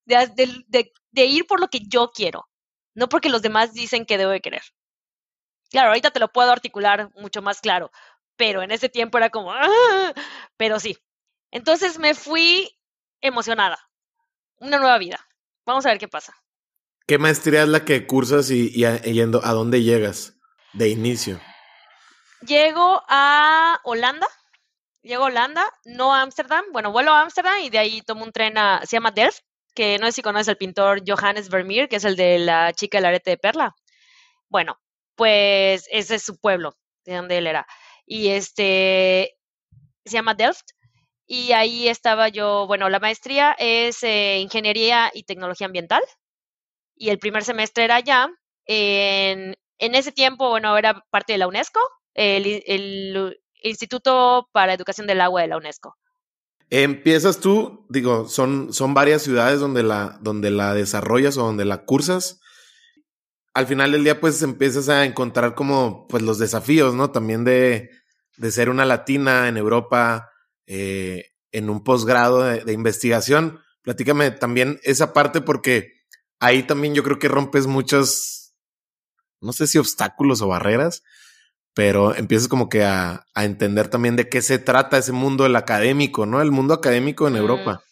de, 0.07 0.27
de, 0.69 0.93
de 1.13 1.27
ir 1.27 1.47
por 1.47 1.61
lo 1.61 1.69
que 1.69 1.81
yo 1.89 2.13
quiero, 2.13 2.49
no 2.97 3.09
porque 3.09 3.31
los 3.31 3.43
demás 3.43 3.75
dicen 3.75 4.07
que 4.07 4.19
debo 4.19 4.33
de 4.33 4.41
querer. 4.43 4.63
Claro, 5.71 5.89
ahorita 5.89 6.11
te 6.11 6.21
lo 6.21 6.29
puedo 6.29 6.51
articular 6.51 7.11
mucho 7.15 7.43
más 7.43 7.61
claro, 7.61 7.91
pero 8.37 8.63
en 8.63 8.71
ese 8.71 8.89
tiempo 8.89 9.19
era 9.19 9.31
como, 9.31 9.53
¡Ah! 9.53 10.13
pero 10.57 10.81
sí. 10.81 10.99
Entonces 11.51 11.99
me 11.99 12.15
fui 12.15 12.77
emocionada. 13.21 13.79
Una 14.57 14.79
nueva 14.79 14.99
vida. 14.99 15.27
Vamos 15.65 15.87
a 15.87 15.91
ver 15.91 15.99
qué 15.99 16.09
pasa. 16.09 16.35
¿Qué 17.07 17.19
maestría 17.19 17.63
es 17.63 17.69
la 17.69 17.85
que 17.85 18.07
cursas 18.07 18.51
y, 18.51 18.71
yendo, 18.71 19.45
a 19.45 19.53
dónde 19.53 19.83
llegas 19.83 20.39
de 20.73 20.89
inicio? 20.89 21.41
Llego 22.47 23.03
a 23.09 23.81
Holanda. 23.85 24.29
Llego 25.03 25.25
a 25.25 25.27
Holanda, 25.27 25.65
no 25.85 26.15
a 26.15 26.23
Ámsterdam. 26.23 26.65
Bueno, 26.73 26.93
vuelo 26.93 27.13
a 27.13 27.23
Ámsterdam 27.23 27.61
y 27.61 27.71
de 27.71 27.79
ahí 27.79 28.03
tomo 28.03 28.25
un 28.25 28.33
tren 28.33 28.59
a, 28.59 28.81
se 28.85 28.97
llama 28.97 29.11
Delft, 29.11 29.41
que 29.75 29.99
no 29.99 30.07
sé 30.07 30.13
si 30.13 30.23
conoces 30.23 30.49
al 30.49 30.57
pintor 30.57 31.03
Johannes 31.07 31.49
Vermeer, 31.49 31.89
que 31.89 31.97
es 31.97 32.05
el 32.05 32.17
de 32.17 32.39
la 32.39 32.73
chica 32.73 32.99
del 32.99 33.07
arete 33.07 33.31
de 33.31 33.39
perla. 33.39 33.75
Bueno, 34.49 34.79
pues 35.21 35.87
ese 35.91 36.15
es 36.15 36.23
su 36.23 36.39
pueblo, 36.39 36.73
de 37.05 37.17
donde 37.17 37.37
él 37.37 37.47
era 37.47 37.67
y 38.11 38.31
este 38.31 39.37
se 40.05 40.15
llama 40.15 40.35
Delft. 40.35 40.71
Y 41.27 41.53
ahí 41.53 41.87
estaba 41.87 42.29
yo, 42.29 42.67
bueno, 42.67 42.89
la 42.89 42.99
maestría 42.99 43.55
es 43.57 44.03
eh, 44.03 44.41
Ingeniería 44.41 45.11
y 45.15 45.23
Tecnología 45.23 45.69
Ambiental. 45.69 46.03
Y 46.97 47.11
el 47.11 47.21
primer 47.21 47.45
semestre 47.45 47.85
era 47.85 47.97
allá. 47.97 48.29
En, 48.67 49.55
ese 49.79 50.11
tiempo, 50.11 50.49
bueno, 50.49 50.77
era 50.77 51.05
parte 51.11 51.35
de 51.35 51.39
la 51.39 51.47
UNESCO, 51.47 51.81
el, 52.15 52.65
el 52.67 53.39
Instituto 53.63 54.49
para 54.53 54.75
Educación 54.75 55.07
del 55.07 55.21
Agua 55.21 55.43
de 55.43 55.49
la 55.49 55.57
UNESCO. 55.57 55.95
Empiezas 56.69 57.39
tú, 57.39 57.87
digo, 57.89 58.29
son, 58.29 58.73
son 58.73 58.95
varias 58.95 59.23
ciudades 59.23 59.61
donde 59.61 59.83
la, 59.85 60.19
donde 60.21 60.51
la 60.51 60.75
desarrollas 60.75 61.37
o 61.37 61.45
donde 61.45 61.65
la 61.65 61.85
cursas. 61.85 62.41
Al 63.53 63.67
final 63.67 63.93
del 63.93 64.05
día, 64.05 64.21
pues 64.21 64.43
empiezas 64.43 64.89
a 64.89 65.05
encontrar 65.05 65.55
como, 65.55 66.07
pues 66.09 66.23
los 66.23 66.39
desafíos, 66.39 66.95
¿no? 66.95 67.11
También 67.11 67.45
de, 67.45 67.91
de 68.37 68.51
ser 68.51 68.71
una 68.71 68.87
latina 68.87 69.49
en 69.49 69.57
Europa 69.59 70.31
eh, 70.67 71.33
en 71.53 71.69
un 71.69 71.85
posgrado 71.85 72.43
de, 72.43 72.73
investigación. 72.73 73.61
Platícame 73.83 74.31
también 74.31 74.81
esa 74.83 75.13
parte 75.13 75.41
porque 75.41 75.93
ahí 76.39 76.63
también 76.63 76.95
yo 76.95 77.03
creo 77.03 77.19
que 77.19 77.29
rompes 77.29 77.67
muchos, 77.67 78.55
no 79.41 79.53
sé 79.53 79.67
si 79.67 79.79
obstáculos 79.79 80.41
o 80.43 80.49
barreras, 80.49 81.03
pero 81.75 82.15
empiezas 82.15 82.49
como 82.49 82.69
que 82.69 82.85
a, 82.85 83.27
entender 83.35 83.89
también 83.89 84.17
de 84.17 84.29
qué 84.29 84.43
se 84.43 84.59
trata 84.59 84.97
ese 84.97 85.13
mundo 85.13 85.45
del 85.45 85.57
académico, 85.57 86.25
¿no? 86.25 86.41
El 86.41 86.51
mundo 86.51 86.73
académico 86.73 87.29
en 87.29 87.37
Europa. 87.37 87.83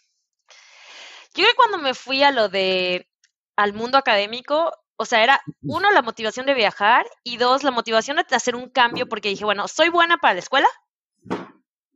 Yo 1.34 1.44
creo 1.44 1.48
que 1.48 1.56
cuando 1.56 1.78
me 1.78 1.94
fui 1.94 2.22
a 2.22 2.30
lo 2.30 2.48
de 2.48 3.08
al 3.56 3.72
mundo 3.72 3.98
académico, 3.98 4.72
o 5.00 5.04
sea, 5.04 5.22
era 5.22 5.40
uno, 5.62 5.92
la 5.92 6.02
motivación 6.02 6.44
de 6.44 6.54
viajar 6.54 7.06
y 7.22 7.36
dos, 7.36 7.62
la 7.62 7.70
motivación 7.70 8.16
de 8.16 8.36
hacer 8.36 8.56
un 8.56 8.68
cambio 8.68 9.08
porque 9.08 9.28
dije, 9.28 9.44
bueno, 9.44 9.68
soy 9.68 9.90
buena 9.90 10.18
para 10.18 10.34
la 10.34 10.40
escuela 10.40 10.68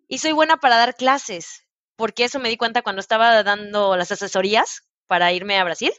y 0.07 0.19
soy 0.19 0.31
buena 0.31 0.59
para 0.59 0.77
dar 0.77 0.95
clases, 0.95 1.67
porque 1.97 2.23
eso 2.23 2.39
me 2.39 2.49
di 2.49 2.57
cuenta 2.57 2.83
cuando 2.83 3.01
estaba 3.01 3.43
dando 3.43 3.97
las 3.97 4.13
asesorías 4.13 4.83
para 5.09 5.33
irme 5.33 5.59
a 5.59 5.65
Brasil. 5.65 5.93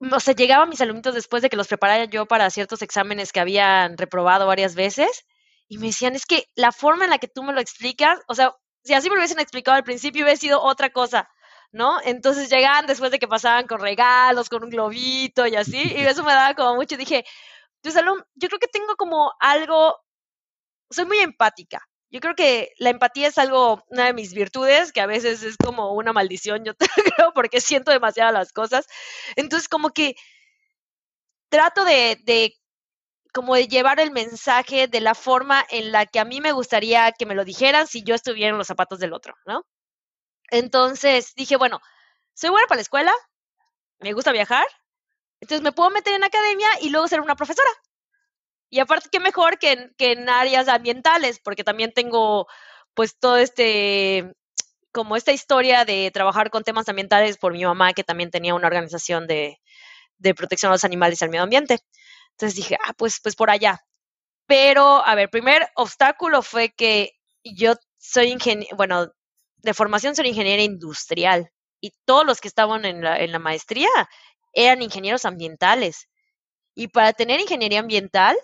O 0.00 0.18
sea, 0.18 0.34
llegaba 0.34 0.64
a 0.64 0.66
mis 0.66 0.80
alumnos 0.80 1.14
después 1.14 1.42
de 1.42 1.48
que 1.48 1.56
los 1.56 1.68
preparara 1.68 2.06
yo 2.06 2.26
para 2.26 2.50
ciertos 2.50 2.82
exámenes 2.82 3.30
que 3.30 3.38
habían 3.38 3.96
reprobado 3.96 4.48
varias 4.48 4.74
veces 4.74 5.24
y 5.68 5.78
me 5.78 5.86
decían, 5.86 6.16
es 6.16 6.26
que 6.26 6.48
la 6.56 6.72
forma 6.72 7.04
en 7.04 7.10
la 7.10 7.18
que 7.18 7.28
tú 7.28 7.44
me 7.44 7.52
lo 7.52 7.60
explicas, 7.60 8.18
o 8.26 8.34
sea, 8.34 8.56
si 8.82 8.94
así 8.94 9.08
me 9.08 9.14
lo 9.14 9.20
hubiesen 9.20 9.38
explicado 9.38 9.76
al 9.76 9.84
principio 9.84 10.24
hubiera 10.24 10.40
sido 10.40 10.60
otra 10.60 10.90
cosa 10.90 11.30
¿no? 11.72 11.98
Entonces 12.04 12.50
llegaban 12.50 12.86
después 12.86 13.10
de 13.10 13.18
que 13.18 13.28
pasaban 13.28 13.66
con 13.66 13.80
regalos, 13.80 14.48
con 14.48 14.64
un 14.64 14.70
globito 14.70 15.46
y 15.46 15.56
así, 15.56 15.78
y 15.96 16.00
eso 16.02 16.24
me 16.24 16.32
daba 16.32 16.54
como 16.54 16.76
mucho. 16.76 16.96
Dije, 16.96 17.24
pues 17.82 17.94
yo 17.94 18.48
creo 18.48 18.60
que 18.60 18.68
tengo 18.68 18.96
como 18.96 19.32
algo, 19.40 19.96
soy 20.90 21.06
muy 21.06 21.18
empática. 21.18 21.80
Yo 22.10 22.20
creo 22.20 22.34
que 22.34 22.70
la 22.78 22.90
empatía 22.90 23.28
es 23.28 23.38
algo, 23.38 23.82
una 23.88 24.06
de 24.06 24.12
mis 24.14 24.34
virtudes, 24.34 24.92
que 24.92 25.00
a 25.00 25.06
veces 25.06 25.42
es 25.42 25.56
como 25.56 25.92
una 25.94 26.12
maldición, 26.12 26.64
yo 26.64 26.74
creo, 27.16 27.32
porque 27.34 27.60
siento 27.60 27.90
demasiado 27.90 28.32
las 28.32 28.52
cosas. 28.52 28.86
Entonces, 29.36 29.68
como 29.68 29.90
que 29.90 30.14
trato 31.50 31.84
de, 31.84 32.18
de 32.24 32.54
como 33.34 33.54
de 33.56 33.68
llevar 33.68 34.00
el 34.00 34.10
mensaje 34.12 34.88
de 34.88 35.00
la 35.00 35.14
forma 35.14 35.64
en 35.70 35.92
la 35.92 36.06
que 36.06 36.20
a 36.20 36.24
mí 36.26 36.40
me 36.40 36.52
gustaría 36.52 37.12
que 37.12 37.26
me 37.26 37.34
lo 37.36 37.44
dijeran 37.44 37.86
si 37.88 38.04
yo 38.04 38.14
estuviera 38.14 38.50
en 38.52 38.58
los 38.58 38.68
zapatos 38.68 38.98
del 39.00 39.12
otro, 39.14 39.34
¿no? 39.46 39.64
Entonces 40.52 41.34
dije, 41.34 41.56
bueno, 41.56 41.80
soy 42.34 42.50
buena 42.50 42.66
para 42.66 42.76
la 42.76 42.82
escuela, 42.82 43.12
me 44.00 44.12
gusta 44.12 44.32
viajar, 44.32 44.66
entonces 45.40 45.62
me 45.62 45.72
puedo 45.72 45.88
meter 45.88 46.12
en 46.14 46.24
academia 46.24 46.68
y 46.82 46.90
luego 46.90 47.08
ser 47.08 47.22
una 47.22 47.36
profesora. 47.36 47.70
Y 48.68 48.78
aparte, 48.78 49.08
qué 49.10 49.18
mejor 49.18 49.58
que 49.58 49.72
en, 49.72 49.94
que 49.96 50.12
en 50.12 50.28
áreas 50.28 50.68
ambientales, 50.68 51.40
porque 51.42 51.64
también 51.64 51.92
tengo 51.94 52.46
pues 52.92 53.18
todo 53.18 53.38
este, 53.38 54.34
como 54.92 55.16
esta 55.16 55.32
historia 55.32 55.86
de 55.86 56.10
trabajar 56.12 56.50
con 56.50 56.64
temas 56.64 56.86
ambientales 56.86 57.38
por 57.38 57.54
mi 57.54 57.64
mamá, 57.64 57.94
que 57.94 58.04
también 58.04 58.30
tenía 58.30 58.54
una 58.54 58.66
organización 58.66 59.26
de, 59.26 59.58
de 60.18 60.34
protección 60.34 60.70
a 60.70 60.74
los 60.74 60.84
animales 60.84 61.22
y 61.22 61.24
al 61.24 61.30
medio 61.30 61.44
ambiente. 61.44 61.78
Entonces 62.32 62.56
dije, 62.56 62.76
ah, 62.86 62.92
pues, 62.92 63.20
pues 63.22 63.36
por 63.36 63.48
allá. 63.48 63.80
Pero, 64.46 65.02
a 65.04 65.14
ver, 65.14 65.30
primer 65.30 65.66
obstáculo 65.76 66.42
fue 66.42 66.74
que 66.74 67.12
yo 67.42 67.74
soy 67.96 68.32
ingeniero, 68.32 68.76
bueno, 68.76 69.12
de 69.62 69.74
formación 69.74 70.14
soy 70.14 70.28
ingeniera 70.28 70.62
industrial 70.62 71.50
y 71.80 71.92
todos 72.04 72.24
los 72.24 72.40
que 72.40 72.48
estaban 72.48 72.84
en 72.84 73.02
la, 73.02 73.38
maestría 73.38 73.88
eran 74.52 74.82
ingenieros 74.82 75.24
ambientales. 75.24 76.08
Y 76.74 76.88
para 76.88 77.12
tener 77.12 77.40
ingeniería 77.40 77.80
ambiental, 77.80 78.36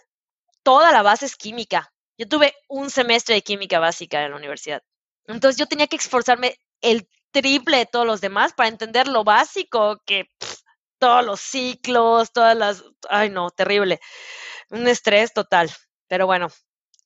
toda 0.63 0.93
la 0.93 1.03
base 1.03 1.27
es 1.27 1.37
química. 1.37 1.93
Yo 2.19 2.29
tuve 2.29 2.55
un 2.69 2.91
semestre 2.91 3.37
de 3.37 3.43
química 3.43 3.79
básica 3.79 4.25
en 4.25 4.33
la 4.33 4.37
universidad. 4.37 4.83
Entonces 5.27 5.59
yo 5.59 5.67
tenía 5.67 5.87
que 5.87 5.97
esforzarme 5.97 6.57
el 6.81 7.09
triple 7.31 7.79
de 7.79 7.87
todos 7.87 8.07
los 8.07 8.21
demás 8.21 8.53
para 8.55 8.69
entender 8.69 9.07
lo 9.07 9.25
básico, 9.25 10.03
que 10.05 10.29
todos 10.99 11.25
los 11.25 11.41
ciclos, 11.41 12.33
todas 12.33 12.57
las... 12.57 12.85
Ay, 13.09 13.31
no, 13.31 13.51
terrible. 13.51 14.01
Un 14.71 14.89
estrés 14.89 15.33
total. 15.33 15.71
Pero 16.09 16.27
bueno. 16.27 16.49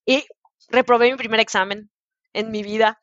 Y 0.07 0.25
reprobé 0.69 1.11
mi 1.11 1.17
primer 1.17 1.41
examen 1.41 1.91
en 2.33 2.51
mi 2.51 2.63
vida. 2.63 3.01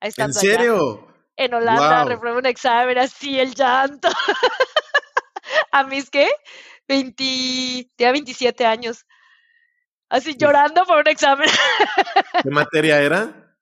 ¿En 0.00 0.32
serio? 0.32 1.06
En 1.36 1.52
Holanda 1.52 2.04
reprobé 2.04 2.38
un 2.38 2.46
examen 2.46 2.98
así, 2.98 3.38
el 3.38 3.54
llanto. 3.54 4.08
¿A 5.72 5.84
mis 5.84 6.10
qué? 6.10 6.28
20, 6.88 7.90
tenía 7.96 8.12
27 8.12 8.64
años. 8.64 9.04
Así 10.08 10.36
llorando 10.38 10.84
por 10.84 10.98
un 10.98 11.08
examen. 11.08 11.48
¿Qué 12.42 12.50
materia 12.50 13.00
era? 13.00 13.56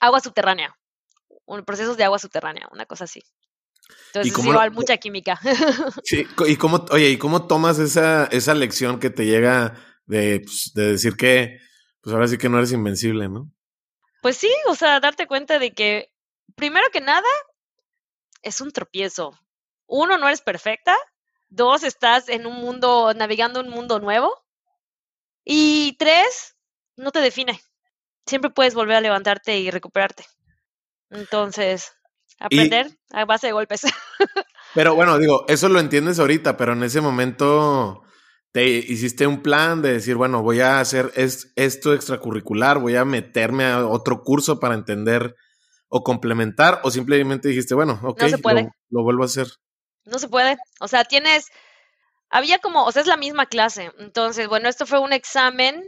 Agua 0.00 0.20
subterránea. 0.20 0.74
Un, 1.46 1.64
procesos 1.64 1.96
de 1.96 2.04
agua 2.04 2.18
subterránea, 2.18 2.68
una 2.72 2.86
cosa 2.86 3.04
así. 3.04 3.22
Entonces, 4.06 4.32
es 4.32 4.44
igual 4.44 4.70
mucha 4.70 4.96
química. 4.96 5.38
Sí, 6.04 6.26
y 6.46 6.56
cómo, 6.56 6.84
oye, 6.90 7.10
¿y 7.10 7.18
cómo 7.18 7.46
tomas 7.46 7.78
esa, 7.78 8.26
esa 8.26 8.54
lección 8.54 8.98
que 8.98 9.10
te 9.10 9.26
llega 9.26 9.74
de, 10.06 10.40
pues, 10.40 10.72
de 10.74 10.92
decir 10.92 11.16
que, 11.16 11.58
pues 12.00 12.14
ahora 12.14 12.26
sí 12.26 12.38
que 12.38 12.48
no 12.48 12.58
eres 12.58 12.72
invencible, 12.72 13.28
¿no? 13.28 13.53
Pues 14.24 14.38
sí, 14.38 14.50
o 14.68 14.74
sea, 14.74 15.00
darte 15.00 15.26
cuenta 15.26 15.58
de 15.58 15.74
que, 15.74 16.10
primero 16.54 16.86
que 16.90 17.02
nada, 17.02 17.28
es 18.40 18.62
un 18.62 18.72
tropiezo. 18.72 19.38
Uno, 19.86 20.16
no 20.16 20.28
eres 20.28 20.40
perfecta. 20.40 20.96
Dos, 21.50 21.82
estás 21.82 22.30
en 22.30 22.46
un 22.46 22.54
mundo, 22.54 23.12
navegando 23.14 23.60
un 23.60 23.68
mundo 23.68 23.98
nuevo. 23.98 24.32
Y 25.44 25.98
tres, 25.98 26.56
no 26.96 27.10
te 27.10 27.18
define. 27.18 27.60
Siempre 28.24 28.50
puedes 28.50 28.74
volver 28.74 28.96
a 28.96 29.02
levantarte 29.02 29.58
y 29.58 29.70
recuperarte. 29.70 30.24
Entonces, 31.10 31.92
aprender 32.38 32.96
a 33.10 33.26
base 33.26 33.48
de 33.48 33.52
golpes. 33.52 33.82
pero 34.74 34.94
bueno, 34.94 35.18
digo, 35.18 35.44
eso 35.48 35.68
lo 35.68 35.80
entiendes 35.80 36.18
ahorita, 36.18 36.56
pero 36.56 36.72
en 36.72 36.82
ese 36.82 37.02
momento 37.02 38.03
te 38.54 38.68
hiciste 38.68 39.26
un 39.26 39.42
plan 39.42 39.82
de 39.82 39.94
decir, 39.94 40.14
bueno, 40.14 40.40
voy 40.40 40.60
a 40.60 40.78
hacer 40.78 41.10
esto 41.16 41.92
extracurricular, 41.92 42.78
voy 42.78 42.94
a 42.94 43.04
meterme 43.04 43.64
a 43.64 43.84
otro 43.84 44.22
curso 44.22 44.60
para 44.60 44.76
entender 44.76 45.34
o 45.88 46.04
complementar, 46.04 46.78
o 46.84 46.92
simplemente 46.92 47.48
dijiste, 47.48 47.74
bueno, 47.74 47.98
ok, 48.04 48.22
lo 48.90 49.02
vuelvo 49.02 49.24
a 49.24 49.26
hacer. 49.26 49.48
No 50.04 50.20
se 50.20 50.28
puede. 50.28 50.56
O 50.78 50.86
sea, 50.86 51.02
tienes, 51.04 51.48
había 52.30 52.60
como, 52.60 52.84
o 52.84 52.92
sea, 52.92 53.02
es 53.02 53.08
la 53.08 53.16
misma 53.16 53.46
clase. 53.46 53.90
Entonces, 53.98 54.46
bueno, 54.46 54.68
esto 54.68 54.86
fue 54.86 55.00
un 55.00 55.12
examen, 55.12 55.82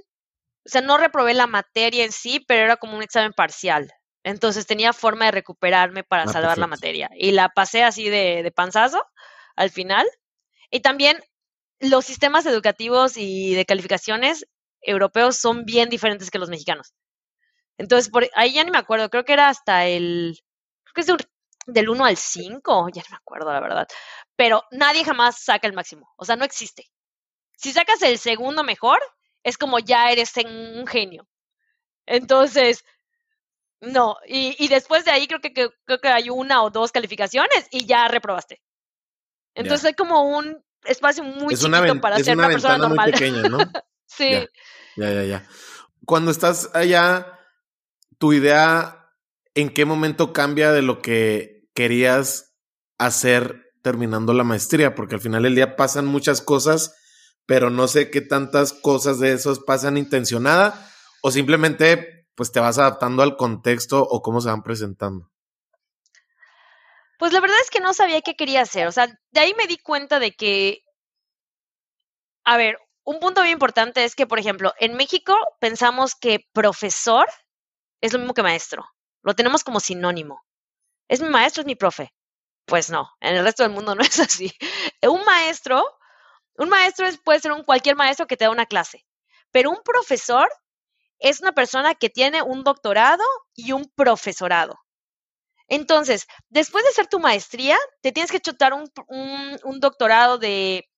o 0.64 0.68
sea, 0.68 0.80
no 0.80 0.98
reprobé 0.98 1.34
la 1.34 1.46
materia 1.46 2.04
en 2.04 2.10
sí, 2.10 2.44
pero 2.48 2.64
era 2.64 2.78
como 2.78 2.96
un 2.96 3.02
examen 3.04 3.32
parcial. 3.32 3.92
Entonces 4.24 4.66
tenía 4.66 4.92
forma 4.92 5.26
de 5.26 5.30
recuperarme 5.30 6.02
para 6.02 6.24
ah, 6.24 6.32
salvar 6.32 6.58
la 6.58 6.66
materia. 6.66 7.10
Y 7.16 7.30
la 7.30 7.48
pasé 7.48 7.84
así 7.84 8.08
de, 8.08 8.42
de 8.42 8.50
panzazo 8.50 9.04
al 9.54 9.70
final. 9.70 10.04
Y 10.68 10.80
también 10.80 11.22
los 11.80 12.04
sistemas 12.04 12.46
educativos 12.46 13.16
y 13.16 13.54
de 13.54 13.64
calificaciones 13.64 14.46
europeos 14.80 15.36
son 15.36 15.64
bien 15.64 15.88
diferentes 15.88 16.30
que 16.30 16.38
los 16.38 16.50
mexicanos. 16.50 16.94
Entonces, 17.78 18.10
por 18.10 18.28
ahí 18.34 18.52
ya 18.54 18.64
ni 18.64 18.70
me 18.70 18.78
acuerdo, 18.78 19.10
creo 19.10 19.24
que 19.24 19.32
era 19.34 19.48
hasta 19.48 19.86
el, 19.86 20.38
creo 20.84 20.94
que 20.94 21.00
es 21.12 21.26
del 21.66 21.88
1 21.88 22.04
al 22.04 22.16
5, 22.16 22.88
ya 22.90 23.02
no 23.02 23.08
me 23.10 23.16
acuerdo 23.16 23.52
la 23.52 23.60
verdad. 23.60 23.86
Pero 24.36 24.64
nadie 24.70 25.04
jamás 25.04 25.42
saca 25.42 25.66
el 25.66 25.74
máximo, 25.74 26.12
o 26.16 26.24
sea, 26.24 26.36
no 26.36 26.44
existe. 26.44 26.86
Si 27.56 27.72
sacas 27.72 28.02
el 28.02 28.18
segundo 28.18 28.64
mejor, 28.64 29.00
es 29.42 29.58
como 29.58 29.78
ya 29.78 30.10
eres 30.10 30.32
un 30.36 30.86
genio. 30.86 31.26
Entonces, 32.06 32.84
no, 33.80 34.16
y, 34.26 34.56
y 34.62 34.68
después 34.68 35.04
de 35.04 35.10
ahí 35.10 35.26
creo 35.26 35.40
que, 35.40 35.52
creo 35.52 36.00
que 36.00 36.08
hay 36.08 36.30
una 36.30 36.62
o 36.62 36.70
dos 36.70 36.92
calificaciones 36.92 37.68
y 37.70 37.86
ya 37.86 38.08
reprobaste. 38.08 38.60
Entonces 39.54 39.86
hay 39.86 39.94
como 39.94 40.22
un 40.36 40.62
espacio 40.88 41.24
muy 41.24 41.54
chiquito 41.54 42.00
para 42.00 42.18
ser 42.18 42.36
una, 42.36 42.48
persona 42.48 42.78
normal. 42.78 43.12
pequeña, 43.12 43.42
¿no? 43.42 43.58
sí. 44.06 44.30
Ya, 44.96 45.12
ya, 45.12 45.24
ya, 45.24 45.48
Cuando 46.04 46.30
estás 46.30 46.70
allá, 46.72 47.38
tu 48.18 48.32
idea, 48.32 49.10
¿en 49.54 49.70
qué 49.70 49.84
momento 49.84 50.32
cambia 50.32 50.72
de 50.72 50.82
lo 50.82 51.02
que 51.02 51.68
querías 51.74 52.54
hacer 52.98 53.72
terminando 53.82 54.32
la 54.32 54.44
maestría? 54.44 54.94
Porque 54.94 55.16
al 55.16 55.20
final 55.20 55.42
del 55.42 55.54
día 55.54 55.76
pasan 55.76 56.06
muchas 56.06 56.40
cosas, 56.40 56.94
pero 57.44 57.70
no 57.70 57.88
sé 57.88 58.10
qué 58.10 58.20
tantas 58.20 58.72
cosas 58.72 59.20
de 59.20 59.32
esos 59.32 59.60
pasan 59.60 59.98
intencionada 59.98 60.90
o 61.22 61.30
simplemente 61.30 62.16
pues 62.36 62.52
te 62.52 62.60
vas 62.60 62.78
adaptando 62.78 63.22
al 63.22 63.36
contexto 63.36 64.02
o 64.02 64.22
cómo 64.22 64.40
se 64.40 64.50
van 64.50 64.62
presentando? 64.62 65.30
Pues 67.18 67.32
la 67.32 67.40
verdad 67.40 67.58
es 67.62 67.70
que 67.70 67.80
no 67.80 67.92
sabía 67.94 68.22
qué 68.22 68.36
quería 68.36 68.62
hacer. 68.62 68.86
O 68.86 68.92
sea, 68.92 69.06
de 69.06 69.40
ahí 69.40 69.54
me 69.58 69.66
di 69.66 69.76
cuenta 69.78 70.18
de 70.18 70.32
que, 70.32 70.82
a 72.44 72.56
ver, 72.56 72.78
un 73.04 73.20
punto 73.20 73.40
muy 73.42 73.50
importante 73.50 74.04
es 74.04 74.14
que, 74.14 74.26
por 74.26 74.38
ejemplo, 74.38 74.72
en 74.78 74.94
México 74.96 75.36
pensamos 75.60 76.14
que 76.14 76.46
profesor 76.52 77.26
es 78.02 78.12
lo 78.12 78.18
mismo 78.20 78.34
que 78.34 78.42
maestro. 78.42 78.86
Lo 79.22 79.34
tenemos 79.34 79.64
como 79.64 79.80
sinónimo. 79.80 80.44
Es 81.08 81.20
mi 81.22 81.28
maestro, 81.30 81.62
es 81.62 81.66
mi 81.66 81.76
profe. 81.76 82.14
Pues 82.66 82.90
no, 82.90 83.10
en 83.20 83.36
el 83.36 83.44
resto 83.44 83.62
del 83.64 83.72
mundo 83.72 83.94
no 83.96 84.02
es 84.02 84.20
así. 84.20 84.52
Un 85.02 85.24
maestro, 85.24 85.84
un 86.56 86.68
maestro 86.70 87.06
puede 87.24 87.40
ser 87.40 87.52
un 87.52 87.64
cualquier 87.64 87.96
maestro 87.96 88.26
que 88.26 88.36
te 88.36 88.44
da 88.46 88.50
una 88.50 88.66
clase, 88.66 89.06
pero 89.52 89.70
un 89.70 89.82
profesor 89.84 90.48
es 91.20 91.40
una 91.40 91.52
persona 91.52 91.94
que 91.96 92.10
tiene 92.10 92.42
un 92.42 92.64
doctorado 92.64 93.24
y 93.54 93.72
un 93.72 93.90
profesorado. 93.96 94.78
Entonces, 95.68 96.26
después 96.48 96.84
de 96.84 96.90
hacer 96.90 97.08
tu 97.08 97.18
maestría, 97.18 97.76
te 98.00 98.12
tienes 98.12 98.30
que 98.30 98.40
chutar 98.40 98.72
un, 98.72 99.80
doctorado 99.80 100.38
de, 100.38 100.88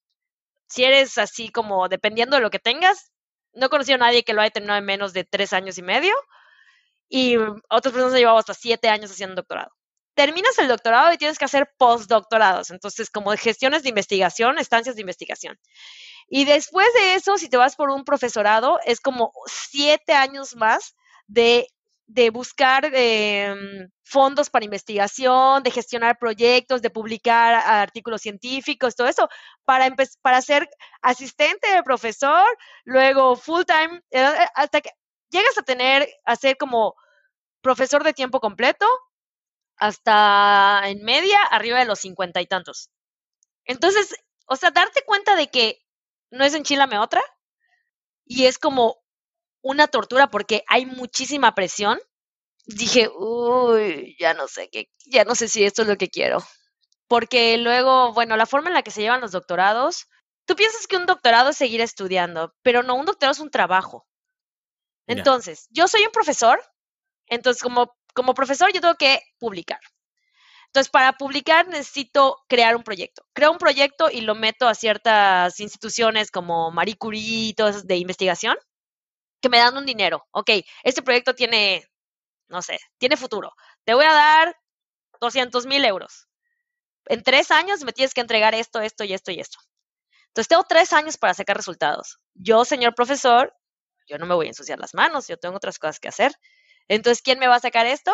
si 0.66 0.85
eres 0.85 1.16
así 1.18 1.50
como, 1.50 1.88
dependiendo 1.88 2.37
de 2.37 2.42
lo 2.42 2.50
que 2.50 2.59
tengas, 2.59 3.12
no 3.54 3.66
he 3.66 3.70
conocido 3.70 3.96
a 3.96 3.98
nadie 3.98 4.24
que 4.24 4.35
lo 4.35 4.42
haya 4.42 4.50
terminado 4.50 4.78
en 4.78 4.85
menos 4.85 5.12
de 5.12 5.24
tres 5.24 5.52
años 5.52 5.78
y 5.78 5.83
medio, 5.83 6.14
y 7.09 7.37
otras 7.37 7.92
personas 7.92 8.12
han 8.12 8.18
llevado 8.18 8.38
hasta 8.38 8.54
siete 8.54 8.88
años 8.88 9.11
haciendo 9.11 9.37
doctorado. 9.37 9.70
Terminas 10.14 10.59
el 10.59 10.68
doctorado 10.68 11.12
y 11.12 11.16
tienes 11.16 11.38
que 11.38 11.46
hacer 11.46 11.72
postdoctorados, 11.78 12.70
entonces 12.70 13.09
como 13.09 13.31
gestiones 13.37 13.85
de 13.85 13.88
investigación, 13.88 14.59
estancias 14.59 14.96
de 14.96 15.00
investigación. 15.00 15.59
Y 16.28 16.44
después 16.44 16.87
de 16.94 17.14
eso, 17.14 17.38
si 17.38 17.48
te 17.48 17.57
vas 17.57 17.76
por 17.76 17.88
un 17.88 18.04
profesorado, 18.04 18.78
es 18.85 19.00
como 19.00 19.33
siete 19.46 20.12
años 20.12 20.57
más 20.57 20.94
de, 21.26 21.68
de 22.09 22.31
buscar 22.31 22.90
em, 22.94 23.90
fondos 24.03 24.49
para 24.49 24.64
investigación, 24.64 25.62
de 25.62 25.71
gestionar 25.71 26.18
proyectos, 26.18 26.81
de 26.83 26.90
publicar 26.90 27.55
artículos 27.55 28.23
científicos, 28.23 28.97
todo 28.97 29.09
eso, 29.09 29.29
para, 29.66 29.94
para 30.23 30.40
ser 30.40 30.68
asistente 31.03 31.71
de 31.71 31.83
profesor, 31.83 32.47
luego 32.85 33.37
full 33.37 33.62
time, 33.64 33.99
eh, 34.11 34.21
eh, 34.23 34.49
hasta 34.55 34.81
que 34.81 34.90
llegas 35.31 35.59
a 35.59 35.62
tener, 35.62 36.09
a 36.25 36.35
ser 36.37 36.57
como 36.57 36.94
profesor 37.61 38.03
de 38.05 38.14
tiempo 38.14 38.40
completo, 38.40 38.87
hasta 39.77 40.83
en 40.87 41.03
media, 41.05 41.40
arriba 41.42 41.79
de 41.79 41.85
los 41.85 42.01
cincuenta 42.01 42.40
y 42.40 42.47
tantos. 42.47 42.90
Entonces, 43.66 44.14
o 44.47 44.57
sea, 44.57 44.71
darte 44.71 45.03
cuenta 45.05 45.37
de 45.37 45.49
que 45.49 45.79
no 46.31 46.44
es 46.44 46.55
enchilame 46.55 46.99
otra. 46.99 47.23
Y 48.25 48.47
es 48.47 48.59
como 48.59 48.99
una 49.68 49.87
tortura 49.87 50.31
porque 50.31 50.64
hay 50.66 50.87
muchísima 50.87 51.54
presión. 51.54 51.98
Dije, 52.64 53.11
uy, 53.14 54.16
ya 54.18 54.33
no 54.33 54.48
sé 54.48 54.70
qué, 54.70 54.88
ya 55.04 55.24
no 55.24 55.35
sé 55.35 55.46
si 55.48 55.62
esto 55.62 55.83
es 55.83 55.88
lo 55.88 55.96
que 55.96 56.09
quiero. 56.09 56.42
Porque 57.07 57.59
luego, 57.59 58.14
bueno, 58.14 58.37
la 58.38 58.46
forma 58.46 58.68
en 58.68 58.74
la 58.74 58.83
que 58.83 58.90
se 58.90 59.02
llevan 59.02 59.20
los 59.20 59.33
doctorados, 59.33 60.07
tú 60.46 60.57
piensas 60.57 60.87
que 60.87 60.96
un 60.96 61.04
doctorado 61.04 61.50
es 61.50 61.59
seguir 61.59 61.83
estudiando, 61.83 62.54
pero 62.62 62.83
no, 62.83 62.94
un 62.94 63.04
doctorado 63.04 63.33
es 63.33 63.40
un 63.40 63.50
trabajo. 63.50 64.07
Entonces, 65.07 65.68
yo 65.70 65.87
soy 65.87 66.02
un 66.02 66.12
profesor, 66.12 66.61
entonces 67.26 67.62
como, 67.62 67.94
como 68.14 68.33
profesor 68.33 68.72
yo 68.72 68.81
tengo 68.81 68.96
que 68.96 69.20
publicar. 69.38 69.81
Entonces, 70.66 70.90
para 70.90 71.12
publicar 71.12 71.68
necesito 71.68 72.38
crear 72.48 72.74
un 72.74 72.83
proyecto. 72.85 73.22
Creo 73.35 73.52
un 73.52 73.59
proyecto 73.59 74.11
y 74.11 74.22
lo 74.22 74.35
meto 74.35 74.66
a 74.66 74.74
ciertas 74.74 75.61
instituciones 75.61 76.31
como 76.31 76.70
Marie 76.70 76.96
Curie 76.96 77.48
y 77.48 77.54
todas 77.54 77.87
de 77.87 77.96
investigación 77.96 78.57
que 79.40 79.48
me 79.48 79.59
dan 79.59 79.77
un 79.77 79.87
dinero. 79.87 80.27
Ok, 80.33 80.51
este 80.83 81.03
proyecto 81.03 81.35
tiene, 81.35 81.85
no 82.48 82.62
sé, 82.62 82.79
tiene 82.98 83.16
futuro. 83.16 83.53
Te 83.85 83.94
voy 83.94 84.05
a 84.07 84.12
dar 84.12 84.57
200 85.20 85.66
mil 85.66 85.85
euros. 85.85 86.29
En 87.07 87.22
tres 87.22 87.51
años 87.51 87.85
me 87.85 87.92
tienes 87.92 88.14
que 88.14 88.20
entregar 88.20 88.55
esto, 88.55 88.81
esto 88.81 89.05
y 89.05 89.14
esto 89.14 89.31
y 89.31 89.40
esto. 89.40 89.59
Entonces, 90.29 90.48
tengo 90.48 90.64
tres 90.64 90.92
años 90.92 91.16
para 91.16 91.35
sacar 91.35 91.57
resultados. 91.57 92.18
Yo, 92.35 92.64
señor 92.64 92.94
profesor, 92.94 93.55
yo 94.09 94.18
no 94.18 94.27
me 94.27 94.35
voy 94.35 94.46
a 94.46 94.51
ensuciar 94.51 94.79
las 94.79 94.94
manos, 94.94 95.27
yo 95.29 95.38
tengo 95.38 95.57
otras 95.57 95.79
cosas 95.79 96.01
que 96.01 96.09
hacer. 96.09 96.33
Entonces, 96.88 97.22
¿quién 97.22 97.38
me 97.38 97.48
va 97.48 97.57
a 97.57 97.61
sacar 97.61 97.87
esto? 97.87 98.12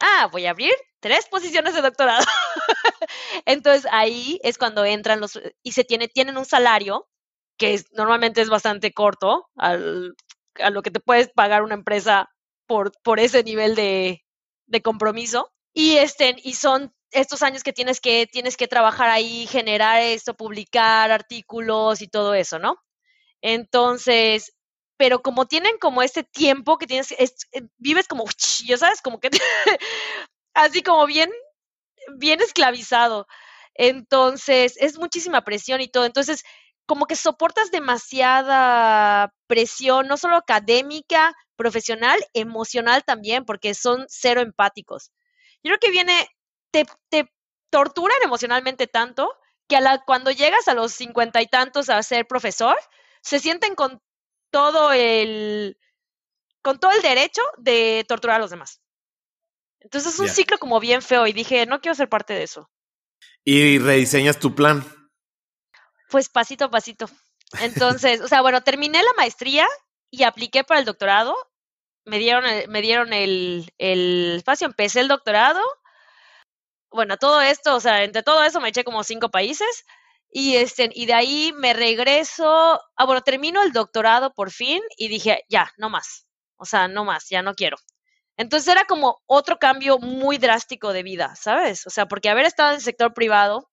ah, 0.00 0.28
voy 0.32 0.46
a 0.46 0.50
abrir 0.50 0.74
tres 1.00 1.26
posiciones 1.26 1.74
de 1.74 1.82
doctorado. 1.82 2.24
Entonces 3.46 3.86
ahí 3.90 4.40
es 4.42 4.58
cuando 4.58 4.84
entran 4.84 5.20
los 5.20 5.38
y 5.62 5.72
se 5.72 5.84
tiene, 5.84 6.08
tienen 6.08 6.36
un 6.36 6.44
salario 6.44 7.08
que 7.56 7.80
normalmente 7.92 8.40
es 8.40 8.48
bastante 8.48 8.92
corto 8.92 9.48
al, 9.56 10.14
a 10.60 10.70
lo 10.70 10.82
que 10.82 10.90
te 10.90 11.00
puedes 11.00 11.28
pagar 11.28 11.62
una 11.62 11.74
empresa 11.74 12.30
por, 12.66 12.92
por 13.02 13.20
ese 13.20 13.42
nivel 13.42 13.74
de, 13.74 14.24
de 14.66 14.82
compromiso. 14.82 15.52
Y, 15.72 15.96
este, 15.96 16.36
y 16.42 16.54
son 16.54 16.94
estos 17.10 17.42
años 17.42 17.62
que 17.62 17.72
tienes 17.72 18.00
que, 18.00 18.26
tienes 18.26 18.56
que 18.56 18.68
trabajar 18.68 19.08
ahí, 19.10 19.46
generar 19.46 20.02
esto, 20.02 20.34
publicar 20.34 21.10
artículos 21.10 22.02
y 22.02 22.08
todo 22.08 22.34
eso, 22.34 22.58
¿no? 22.58 22.76
Entonces, 23.42 24.54
pero 24.96 25.22
como 25.22 25.46
tienen 25.46 25.78
como 25.78 26.02
este 26.02 26.24
tiempo 26.24 26.78
que 26.78 26.86
tienes, 26.86 27.12
es, 27.18 27.34
eh, 27.52 27.62
vives 27.78 28.08
como, 28.08 28.24
ya 28.66 28.76
sabes, 28.76 29.02
como 29.02 29.20
que 29.20 29.30
así 30.54 30.82
como 30.82 31.06
bien, 31.06 31.30
bien 32.16 32.40
esclavizado. 32.40 33.26
Entonces, 33.74 34.76
es 34.78 34.98
muchísima 34.98 35.44
presión 35.44 35.80
y 35.80 35.88
todo. 35.88 36.04
Entonces, 36.06 36.44
como 36.86 37.06
que 37.06 37.16
soportas 37.16 37.70
demasiada 37.70 39.32
presión, 39.46 40.06
no 40.06 40.16
solo 40.16 40.36
académica, 40.36 41.34
profesional, 41.56 42.18
emocional 42.34 43.04
también, 43.04 43.44
porque 43.44 43.74
son 43.74 44.04
cero 44.08 44.40
empáticos. 44.40 45.10
Yo 45.62 45.70
creo 45.70 45.78
que 45.78 45.90
viene, 45.90 46.28
te, 46.70 46.84
te, 47.08 47.30
torturan 47.70 48.18
emocionalmente 48.22 48.86
tanto 48.86 49.32
que 49.66 49.76
a 49.76 49.80
la, 49.80 50.04
cuando 50.04 50.30
llegas 50.30 50.68
a 50.68 50.74
los 50.74 50.92
cincuenta 50.92 51.42
y 51.42 51.46
tantos 51.46 51.88
a 51.88 52.02
ser 52.02 52.26
profesor, 52.26 52.76
se 53.22 53.40
sienten 53.40 53.74
con 53.74 54.00
todo 54.50 54.92
el 54.92 55.76
con 56.62 56.78
todo 56.78 56.92
el 56.92 57.02
derecho 57.02 57.42
de 57.58 58.04
torturar 58.08 58.36
a 58.36 58.38
los 58.38 58.50
demás. 58.50 58.80
Entonces 59.80 60.14
es 60.14 60.20
un 60.20 60.28
ciclo 60.28 60.56
como 60.58 60.80
bien 60.80 61.02
feo 61.02 61.26
y 61.26 61.32
dije, 61.32 61.66
no 61.66 61.80
quiero 61.80 61.94
ser 61.94 62.08
parte 62.08 62.32
de 62.32 62.44
eso. 62.44 62.70
Y 63.44 63.78
rediseñas 63.78 64.38
tu 64.38 64.54
plan. 64.54 64.82
Pues 66.14 66.28
pasito 66.28 66.66
a 66.66 66.70
pasito. 66.70 67.06
Entonces, 67.60 68.20
o 68.20 68.28
sea, 68.28 68.40
bueno, 68.40 68.62
terminé 68.62 69.02
la 69.02 69.12
maestría 69.14 69.66
y 70.12 70.22
apliqué 70.22 70.62
para 70.62 70.78
el 70.78 70.86
doctorado. 70.86 71.34
Me 72.04 72.20
dieron 72.20 72.46
el, 72.46 72.68
me 72.68 72.82
dieron 72.82 73.12
el, 73.12 73.72
el 73.78 74.34
espacio, 74.36 74.68
empecé 74.68 75.00
el 75.00 75.08
doctorado. 75.08 75.60
Bueno, 76.88 77.16
todo 77.16 77.40
esto, 77.40 77.74
o 77.74 77.80
sea, 77.80 78.04
entre 78.04 78.22
todo 78.22 78.44
eso 78.44 78.60
me 78.60 78.68
eché 78.68 78.84
como 78.84 79.02
cinco 79.02 79.32
países. 79.32 79.84
Y, 80.30 80.54
este, 80.54 80.88
y 80.94 81.06
de 81.06 81.14
ahí 81.14 81.52
me 81.56 81.72
regreso, 81.72 82.80
ah, 82.94 83.04
bueno, 83.06 83.22
termino 83.22 83.60
el 83.64 83.72
doctorado 83.72 84.32
por 84.34 84.52
fin 84.52 84.84
y 84.96 85.08
dije, 85.08 85.42
ya, 85.48 85.72
no 85.78 85.90
más. 85.90 86.28
O 86.58 86.64
sea, 86.64 86.86
no 86.86 87.04
más, 87.04 87.28
ya 87.28 87.42
no 87.42 87.56
quiero. 87.56 87.76
Entonces 88.36 88.68
era 88.68 88.84
como 88.84 89.20
otro 89.26 89.58
cambio 89.58 89.98
muy 89.98 90.38
drástico 90.38 90.92
de 90.92 91.02
vida, 91.02 91.34
¿sabes? 91.34 91.88
O 91.88 91.90
sea, 91.90 92.06
porque 92.06 92.30
haber 92.30 92.46
estado 92.46 92.70
en 92.70 92.76
el 92.76 92.82
sector 92.82 93.14
privado, 93.14 93.68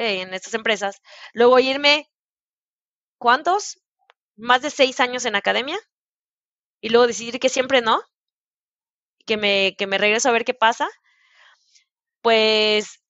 eh, 0.00 0.22
en 0.22 0.34
estas 0.34 0.54
empresas, 0.54 1.00
luego 1.34 1.58
irme, 1.58 2.08
¿cuántos? 3.18 3.80
Más 4.36 4.62
de 4.62 4.70
seis 4.70 4.98
años 5.00 5.24
en 5.26 5.36
academia 5.36 5.78
y 6.80 6.88
luego 6.88 7.06
decidir 7.06 7.38
que 7.38 7.48
siempre 7.48 7.82
no, 7.82 8.02
que 9.26 9.36
me, 9.36 9.76
que 9.78 9.86
me 9.86 9.98
regreso 9.98 10.28
a 10.28 10.32
ver 10.32 10.44
qué 10.44 10.54
pasa, 10.54 10.88
pues 12.22 13.00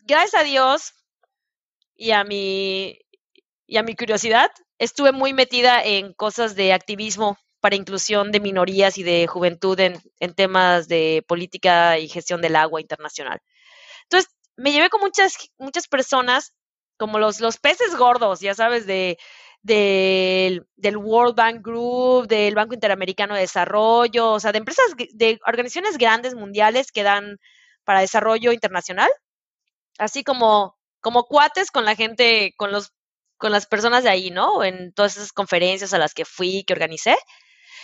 gracias 0.00 0.40
a 0.40 0.44
Dios 0.44 0.92
y 1.96 2.10
a 2.12 2.24
mi, 2.24 2.98
y 3.66 3.76
a 3.78 3.82
mi 3.82 3.94
curiosidad, 3.94 4.50
estuve 4.78 5.12
muy 5.12 5.32
metida 5.32 5.82
en 5.82 6.12
cosas 6.12 6.54
de 6.54 6.72
activismo 6.72 7.38
para 7.60 7.76
inclusión 7.76 8.30
de 8.30 8.40
minorías 8.40 8.98
y 8.98 9.02
de 9.02 9.26
juventud 9.26 9.78
en, 9.80 9.98
en 10.20 10.34
temas 10.34 10.88
de 10.88 11.24
política 11.26 11.98
y 11.98 12.08
gestión 12.08 12.40
del 12.40 12.56
agua 12.56 12.80
internacional. 12.80 13.40
Entonces, 14.04 14.30
me 14.58 14.72
llevé 14.72 14.90
con 14.90 15.00
muchas, 15.00 15.34
muchas 15.58 15.88
personas, 15.88 16.52
como 16.98 17.18
los, 17.18 17.40
los 17.40 17.58
peces 17.58 17.96
gordos, 17.96 18.40
ya 18.40 18.54
sabes, 18.54 18.86
de, 18.86 19.18
del, 19.62 20.66
World 20.96 21.36
Bank 21.36 21.64
Group, 21.64 22.26
del 22.28 22.54
Banco 22.54 22.74
Interamericano 22.74 23.34
de 23.34 23.42
Desarrollo, 23.42 24.32
o 24.32 24.40
sea, 24.40 24.52
de 24.52 24.58
empresas, 24.58 24.86
de 25.14 25.38
organizaciones 25.46 25.96
grandes 25.96 26.34
mundiales 26.34 26.92
que 26.92 27.04
dan 27.04 27.38
para 27.84 28.00
desarrollo 28.00 28.52
internacional, 28.52 29.10
así 29.98 30.24
como, 30.24 30.76
como 31.00 31.24
cuates 31.24 31.70
con 31.70 31.84
la 31.84 31.94
gente, 31.94 32.54
con 32.56 32.72
los 32.72 32.92
con 33.38 33.52
las 33.52 33.66
personas 33.66 34.02
de 34.02 34.10
ahí, 34.10 34.30
¿no? 34.30 34.64
En 34.64 34.92
todas 34.92 35.16
esas 35.16 35.32
conferencias 35.32 35.94
a 35.94 35.98
las 35.98 36.12
que 36.12 36.24
fui, 36.24 36.64
que 36.64 36.72
organicé. 36.72 37.16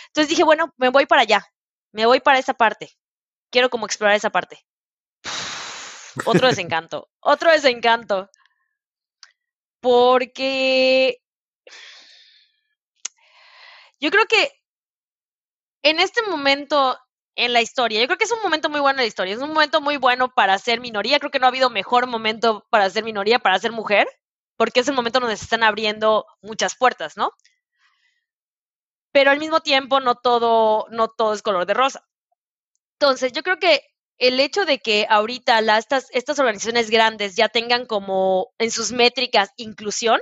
Entonces 0.07 0.29
dije, 0.29 0.43
bueno, 0.43 0.73
me 0.77 0.89
voy 0.89 1.05
para 1.05 1.21
allá, 1.23 1.45
me 1.93 2.05
voy 2.05 2.19
para 2.19 2.39
esa 2.39 2.53
parte. 2.53 2.91
Quiero 3.51 3.69
como 3.69 3.85
explorar 3.85 4.17
esa 4.17 4.31
parte. 4.31 4.65
Otro 6.23 6.47
desencanto, 6.47 7.09
otro 7.19 7.51
desencanto. 7.51 8.29
Porque 9.81 11.21
yo 13.99 14.09
creo 14.09 14.25
que 14.25 14.51
en 15.83 15.99
este 15.99 16.21
momento 16.23 16.97
en 17.35 17.53
la 17.53 17.61
historia, 17.61 17.99
yo 17.99 18.07
creo 18.07 18.17
que 18.17 18.23
es 18.23 18.31
un 18.31 18.41
momento 18.41 18.69
muy 18.69 18.79
bueno 18.79 18.99
en 18.99 19.03
la 19.03 19.07
historia, 19.07 19.33
es 19.33 19.41
un 19.41 19.49
momento 19.49 19.81
muy 19.81 19.97
bueno 19.97 20.33
para 20.33 20.57
ser 20.57 20.79
minoría, 20.79 21.19
creo 21.19 21.31
que 21.31 21.39
no 21.39 21.45
ha 21.45 21.49
habido 21.49 21.69
mejor 21.69 22.07
momento 22.07 22.65
para 22.69 22.89
ser 22.89 23.03
minoría, 23.03 23.39
para 23.39 23.59
ser 23.59 23.73
mujer, 23.73 24.07
porque 24.55 24.79
es 24.79 24.87
el 24.87 24.95
momento 24.95 25.19
donde 25.19 25.35
se 25.35 25.43
están 25.43 25.63
abriendo 25.63 26.25
muchas 26.41 26.75
puertas, 26.77 27.17
¿no? 27.17 27.31
pero 29.15 29.31
al 29.31 29.39
mismo 29.39 29.61
tiempo 29.61 30.01
no 30.01 30.15
todo, 30.15 30.87
no 30.89 31.07
todo 31.07 31.33
es 31.33 31.41
color 31.41 31.65
de 31.65 31.73
rosa. 31.73 32.05
Entonces, 32.99 33.31
yo 33.31 33.43
creo 33.43 33.59
que 33.59 33.81
el 34.17 34.39
hecho 34.39 34.65
de 34.65 34.79
que 34.79 35.07
ahorita 35.09 35.59
estas, 35.77 36.07
estas 36.11 36.39
organizaciones 36.39 36.89
grandes 36.89 37.35
ya 37.35 37.49
tengan 37.49 37.85
como 37.85 38.53
en 38.57 38.71
sus 38.71 38.91
métricas 38.91 39.51
inclusión, 39.57 40.19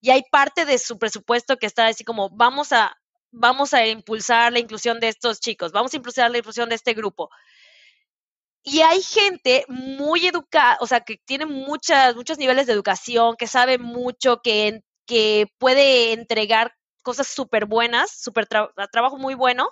y 0.00 0.10
hay 0.10 0.22
parte 0.30 0.64
de 0.64 0.78
su 0.78 0.98
presupuesto 0.98 1.56
que 1.56 1.66
está 1.66 1.86
así 1.86 2.04
como 2.04 2.28
vamos 2.30 2.72
a, 2.72 2.96
vamos 3.30 3.72
a 3.72 3.86
impulsar 3.86 4.52
la 4.52 4.58
inclusión 4.58 4.98
de 4.98 5.08
estos 5.08 5.40
chicos, 5.40 5.72
vamos 5.72 5.94
a 5.94 5.96
impulsar 5.96 6.30
la 6.30 6.38
inclusión 6.38 6.68
de 6.68 6.74
este 6.74 6.94
grupo. 6.94 7.30
Y 8.64 8.80
hay 8.80 9.02
gente 9.02 9.64
muy 9.68 10.26
educada, 10.26 10.78
o 10.80 10.86
sea, 10.86 11.00
que 11.00 11.18
tiene 11.24 11.46
muchas, 11.46 12.14
muchos 12.14 12.38
niveles 12.38 12.66
de 12.66 12.72
educación, 12.72 13.36
que 13.36 13.48
sabe 13.48 13.78
mucho, 13.78 14.40
que, 14.40 14.82
que 15.06 15.46
puede 15.58 16.12
entregar 16.12 16.72
cosas 17.02 17.26
súper 17.26 17.66
buenas, 17.66 18.12
súper 18.12 18.46
trabajo 18.46 19.18
muy 19.18 19.34
bueno, 19.34 19.68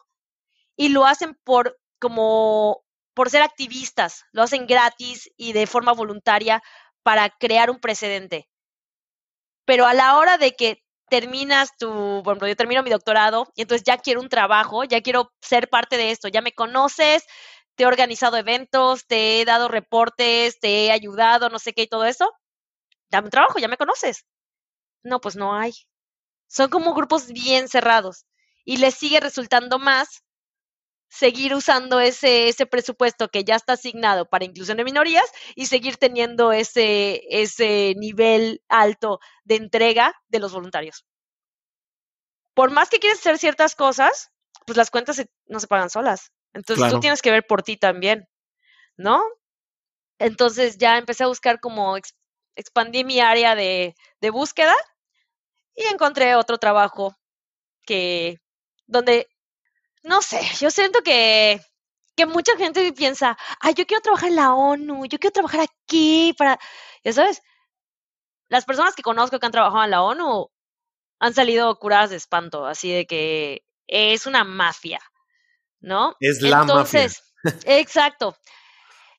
y 0.76 0.88
lo 0.88 1.06
hacen 1.06 1.38
por 1.44 1.78
como 2.00 2.82
por 3.20 3.28
ser 3.28 3.42
activistas, 3.42 4.24
lo 4.32 4.40
hacen 4.40 4.66
gratis 4.66 5.30
y 5.36 5.52
de 5.52 5.66
forma 5.66 5.92
voluntaria 5.92 6.62
para 7.02 7.28
crear 7.28 7.68
un 7.68 7.78
precedente. 7.78 8.48
Pero 9.66 9.84
a 9.84 9.92
la 9.92 10.16
hora 10.16 10.38
de 10.38 10.56
que 10.56 10.82
terminas 11.10 11.68
tu, 11.76 12.20
ejemplo, 12.20 12.48
yo 12.48 12.56
termino 12.56 12.82
mi 12.82 12.88
doctorado 12.88 13.52
y 13.54 13.60
entonces 13.60 13.84
ya 13.84 13.98
quiero 13.98 14.22
un 14.22 14.30
trabajo, 14.30 14.84
ya 14.84 15.02
quiero 15.02 15.34
ser 15.42 15.68
parte 15.68 15.98
de 15.98 16.12
esto, 16.12 16.28
ya 16.28 16.40
me 16.40 16.52
conoces, 16.52 17.26
te 17.74 17.82
he 17.82 17.86
organizado 17.86 18.38
eventos, 18.38 19.06
te 19.06 19.42
he 19.42 19.44
dado 19.44 19.68
reportes, 19.68 20.58
te 20.58 20.86
he 20.86 20.90
ayudado, 20.90 21.50
no 21.50 21.58
sé 21.58 21.74
qué 21.74 21.82
y 21.82 21.88
todo 21.88 22.06
eso, 22.06 22.32
dame 23.10 23.26
un 23.26 23.32
trabajo, 23.32 23.58
ya 23.58 23.68
me 23.68 23.76
conoces. 23.76 24.24
No, 25.02 25.20
pues 25.20 25.36
no 25.36 25.54
hay. 25.54 25.74
Son 26.46 26.70
como 26.70 26.94
grupos 26.94 27.26
bien 27.26 27.68
cerrados 27.68 28.24
y 28.64 28.78
les 28.78 28.94
sigue 28.94 29.20
resultando 29.20 29.78
más 29.78 30.22
seguir 31.10 31.54
usando 31.54 32.00
ese, 32.00 32.48
ese 32.48 32.66
presupuesto 32.66 33.28
que 33.28 33.44
ya 33.44 33.56
está 33.56 33.74
asignado 33.74 34.26
para 34.26 34.44
inclusión 34.44 34.76
de 34.76 34.84
minorías 34.84 35.30
y 35.56 35.66
seguir 35.66 35.96
teniendo 35.96 36.52
ese, 36.52 37.22
ese 37.28 37.94
nivel 37.98 38.62
alto 38.68 39.20
de 39.44 39.56
entrega 39.56 40.14
de 40.28 40.38
los 40.38 40.52
voluntarios. 40.52 41.04
Por 42.54 42.70
más 42.70 42.88
que 42.88 43.00
quieres 43.00 43.18
hacer 43.18 43.38
ciertas 43.38 43.74
cosas, 43.74 44.30
pues 44.66 44.76
las 44.76 44.90
cuentas 44.90 45.22
no 45.46 45.58
se 45.58 45.66
pagan 45.66 45.90
solas. 45.90 46.32
Entonces 46.52 46.90
tú 46.90 47.00
tienes 47.00 47.22
que 47.22 47.30
ver 47.30 47.46
por 47.46 47.62
ti 47.62 47.76
también, 47.76 48.28
¿no? 48.96 49.22
Entonces 50.18 50.78
ya 50.78 50.96
empecé 50.96 51.24
a 51.24 51.28
buscar 51.28 51.60
como 51.60 51.96
expandí 52.54 53.04
mi 53.04 53.20
área 53.20 53.54
de, 53.54 53.94
de 54.20 54.30
búsqueda 54.30 54.74
y 55.74 55.84
encontré 55.84 56.34
otro 56.34 56.58
trabajo 56.58 57.16
que, 57.84 58.40
donde, 58.86 59.29
no 60.02 60.22
sé, 60.22 60.40
yo 60.58 60.70
siento 60.70 61.02
que, 61.02 61.60
que 62.16 62.26
mucha 62.26 62.56
gente 62.56 62.92
piensa, 62.92 63.36
ay, 63.60 63.74
yo 63.74 63.86
quiero 63.86 64.02
trabajar 64.02 64.28
en 64.30 64.36
la 64.36 64.54
ONU, 64.54 65.06
yo 65.06 65.18
quiero 65.18 65.32
trabajar 65.32 65.60
aquí 65.60 66.34
para, 66.36 66.58
ya 67.04 67.12
sabes, 67.12 67.42
las 68.48 68.64
personas 68.64 68.94
que 68.94 69.02
conozco 69.02 69.38
que 69.38 69.46
han 69.46 69.52
trabajado 69.52 69.84
en 69.84 69.90
la 69.90 70.02
ONU 70.02 70.50
han 71.20 71.34
salido 71.34 71.78
curadas 71.78 72.10
de 72.10 72.16
espanto, 72.16 72.66
así 72.66 72.92
de 72.92 73.06
que 73.06 73.62
es 73.86 74.26
una 74.26 74.44
mafia, 74.44 75.00
¿no? 75.80 76.16
Es 76.20 76.40
la 76.40 76.62
Entonces, 76.62 77.22
exacto. 77.64 78.36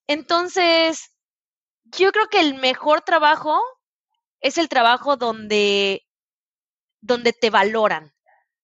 Entonces, 0.08 1.12
yo 1.84 2.12
creo 2.12 2.28
que 2.28 2.39
el 2.39 2.56
mejor 2.56 3.02
trabajo 3.02 3.62
es 4.41 4.58
el 4.58 4.70
trabajo 4.70 5.15
donde 5.15 6.06
donde 7.02 7.34
te 7.34 7.50
valoran, 7.50 8.13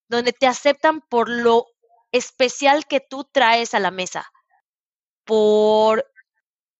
donde 0.08 0.32
te 0.32 0.47
aceptan 0.47 1.01
por 1.01 1.27
lo 1.30 1.65
especial 2.12 2.86
que 2.88 3.00
tú 3.00 3.28
traes 3.32 3.74
a 3.74 3.80
la 3.80 3.91
mesa, 3.91 4.28
por, 5.26 6.06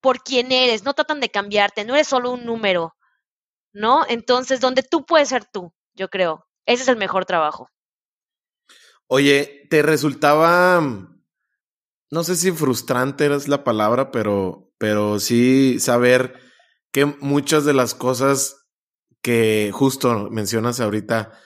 por 0.02 0.24
quién 0.24 0.52
eres, 0.52 0.84
no 0.84 0.94
tratan 0.94 1.20
de 1.20 1.30
cambiarte, 1.30 1.86
no 1.86 1.96
eres 1.96 2.08
solo 2.08 2.32
un 2.32 2.46
número, 2.46 2.96
¿no? 3.74 4.06
Entonces, 4.08 4.60
donde 4.60 4.84
tú 4.84 5.06
puedes 5.06 5.30
ser 5.30 5.46
tú, 5.46 5.74
yo 5.94 6.10
creo, 6.10 6.48
ese 6.66 6.84
es 6.84 6.90
el 6.90 6.98
mejor 6.98 7.26
trabajo. 7.26 7.70
Oye, 9.08 9.68
¿te 9.70 9.82
resultaba, 9.82 10.82
no 10.82 12.24
sé 12.24 12.36
si 12.36 12.52
frustrante 12.52 13.34
es 13.34 13.48
la 13.48 13.64
palabra, 13.64 14.12
pero, 14.12 14.72
pero 14.78 15.20
sí 15.20 15.80
saber 15.80 16.40
que 16.92 17.06
muchas 17.06 17.64
de 17.64 17.74
las 17.74 17.96
cosas 17.96 18.68
que 19.22 19.72
justo 19.74 20.30
mencionas 20.30 20.80
ahorita, 20.80 21.40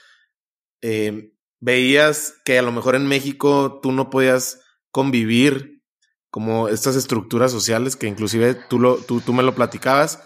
eh, 0.81 1.33
veías 1.61 2.35
que 2.43 2.59
a 2.59 2.61
lo 2.61 2.73
mejor 2.73 2.95
en 2.95 3.07
México 3.07 3.79
tú 3.81 3.93
no 3.93 4.09
podías 4.09 4.59
convivir 4.91 5.81
como 6.29 6.67
estas 6.67 6.97
estructuras 6.97 7.51
sociales 7.51 7.95
que 7.95 8.07
inclusive 8.07 8.55
tú, 8.55 8.79
lo, 8.79 8.97
tú, 8.97 9.21
tú 9.21 9.31
me 9.31 9.43
lo 9.43 9.55
platicabas, 9.55 10.21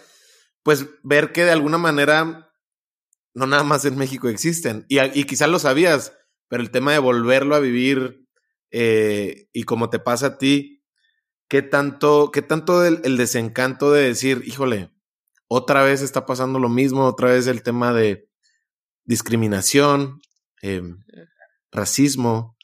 pues 0.63 0.87
ver 1.03 1.31
que 1.31 1.43
de 1.43 1.51
alguna 1.51 1.77
manera 1.77 2.51
no 3.35 3.45
nada 3.45 3.63
más 3.63 3.85
en 3.85 3.97
México 3.97 4.29
existen. 4.29 4.85
Y, 4.87 4.99
y 4.99 5.25
quizás 5.25 5.49
lo 5.49 5.59
sabías, 5.59 6.13
pero 6.47 6.63
el 6.63 6.71
tema 6.71 6.93
de 6.93 6.99
volverlo 6.99 7.53
a 7.55 7.59
vivir 7.59 8.25
eh, 8.71 9.47
y 9.53 9.63
como 9.63 9.89
te 9.89 9.99
pasa 9.99 10.25
a 10.27 10.37
ti, 10.37 10.83
¿qué 11.47 11.61
tanto, 11.61 12.31
qué 12.31 12.41
tanto 12.41 12.83
el, 12.83 13.17
desencanto 13.17 13.91
de 13.91 14.03
decir, 14.03 14.43
híjole, 14.45 14.91
otra 15.47 15.83
vez 15.83 16.01
está 16.01 16.25
pasando 16.25 16.59
lo 16.59 16.69
mismo, 16.69 17.05
otra 17.05 17.29
vez 17.29 17.47
el 17.47 17.63
tema 17.63 17.93
de 17.93 18.29
discriminación, 19.05 20.21
em, 20.65 21.03
racismo, 21.71 22.57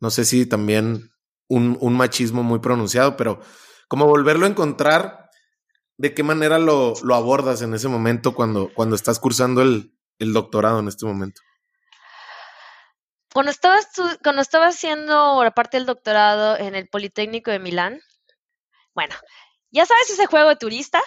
no 0.00 0.10
sé 0.10 0.24
si 0.24 0.46
también 0.46 1.10
un, 1.48 1.76
un, 1.80 1.94
machismo 1.94 2.42
muy 2.42 2.58
pronunciado, 2.58 3.16
pero 3.16 3.40
como 3.88 4.06
volverlo 4.06 4.46
a 4.46 4.48
encontrar, 4.48 5.30
¿de 5.96 6.14
qué 6.14 6.22
manera 6.22 6.58
lo, 6.58 6.94
lo 7.02 7.14
abordas 7.14 7.62
en 7.62 7.74
ese 7.74 7.88
momento 7.88 8.34
cuando, 8.34 8.72
cuando 8.74 8.96
estás 8.96 9.20
cursando 9.20 9.62
el, 9.62 9.96
el 10.18 10.32
doctorado 10.32 10.80
en 10.80 10.88
este 10.88 11.06
momento? 11.06 11.40
Cuando 13.32 13.50
estaba, 13.50 13.78
cuando 14.22 14.42
estaba 14.42 14.66
haciendo 14.66 15.42
la 15.42 15.50
parte 15.52 15.76
del 15.76 15.86
doctorado 15.86 16.56
en 16.56 16.74
el 16.74 16.88
Politécnico 16.88 17.50
de 17.50 17.58
Milán, 17.58 18.00
bueno, 18.94 19.14
ya 19.70 19.86
sabes 19.86 20.10
ese 20.10 20.26
juego 20.26 20.48
de 20.48 20.56
turista, 20.56 21.02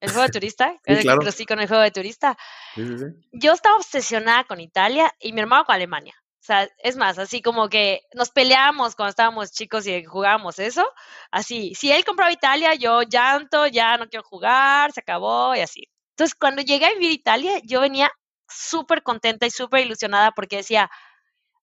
el 0.00 0.10
juego 0.10 0.26
de 0.26 0.32
turista, 0.32 0.74
sí, 0.86 0.96
claro. 1.02 1.32
sí, 1.32 1.44
con 1.44 1.58
el 1.60 1.68
juego 1.68 1.82
de 1.82 1.90
turista. 1.90 2.36
Sí, 2.74 2.98
sí, 2.98 3.04
Yo 3.32 3.52
estaba 3.52 3.76
obsesionada 3.76 4.44
con 4.44 4.60
Italia 4.60 5.12
y 5.18 5.32
mi 5.32 5.40
hermano 5.40 5.64
con 5.64 5.74
Alemania. 5.74 6.14
O 6.40 6.44
sea, 6.48 6.68
es 6.78 6.96
más, 6.96 7.18
así 7.18 7.42
como 7.42 7.68
que 7.68 8.02
nos 8.14 8.30
peleábamos 8.30 8.94
cuando 8.94 9.10
estábamos 9.10 9.52
chicos 9.52 9.86
y 9.86 10.04
jugábamos 10.04 10.58
eso. 10.58 10.88
Así, 11.30 11.74
si 11.74 11.92
él 11.92 12.04
compraba 12.04 12.32
Italia, 12.32 12.74
yo 12.74 13.02
llanto, 13.02 13.66
ya 13.66 13.98
no 13.98 14.08
quiero 14.08 14.24
jugar, 14.24 14.92
se 14.92 15.00
acabó 15.00 15.54
y 15.54 15.60
así. 15.60 15.88
Entonces, 16.10 16.34
cuando 16.34 16.62
llegué 16.62 16.86
a 16.86 16.94
vivir 16.94 17.10
Italia, 17.10 17.60
yo 17.64 17.80
venía 17.80 18.10
súper 18.48 19.02
contenta 19.02 19.46
y 19.46 19.50
súper 19.50 19.80
ilusionada 19.80 20.30
porque 20.32 20.56
decía, 20.56 20.90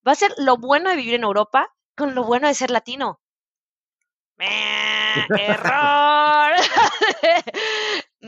va 0.08 0.12
a 0.12 0.16
ser 0.16 0.34
lo 0.38 0.58
bueno 0.58 0.90
de 0.90 0.98
vivir 0.98 1.16
en 1.16 1.24
Europa 1.24 1.74
con 1.96 2.14
lo 2.14 2.24
bueno 2.24 2.48
de 2.48 2.54
ser 2.54 2.70
latino. 2.70 3.20
¡Error! 5.40 6.56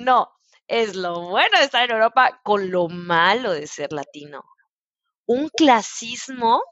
no, 0.07 0.31
es 0.67 0.95
lo 0.95 1.21
bueno 1.29 1.59
de 1.59 1.65
estar 1.65 1.83
en 1.83 1.91
Europa 1.91 2.41
con 2.43 2.71
lo 2.71 2.87
malo 2.87 3.53
de 3.53 3.67
ser 3.67 3.93
latino. 3.93 4.43
Un 5.25 5.49
clasismo, 5.49 6.63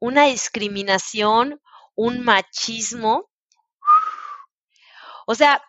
una 0.00 0.24
discriminación, 0.24 1.60
un 1.94 2.24
machismo. 2.24 3.30
O 5.26 5.34
sea, 5.34 5.62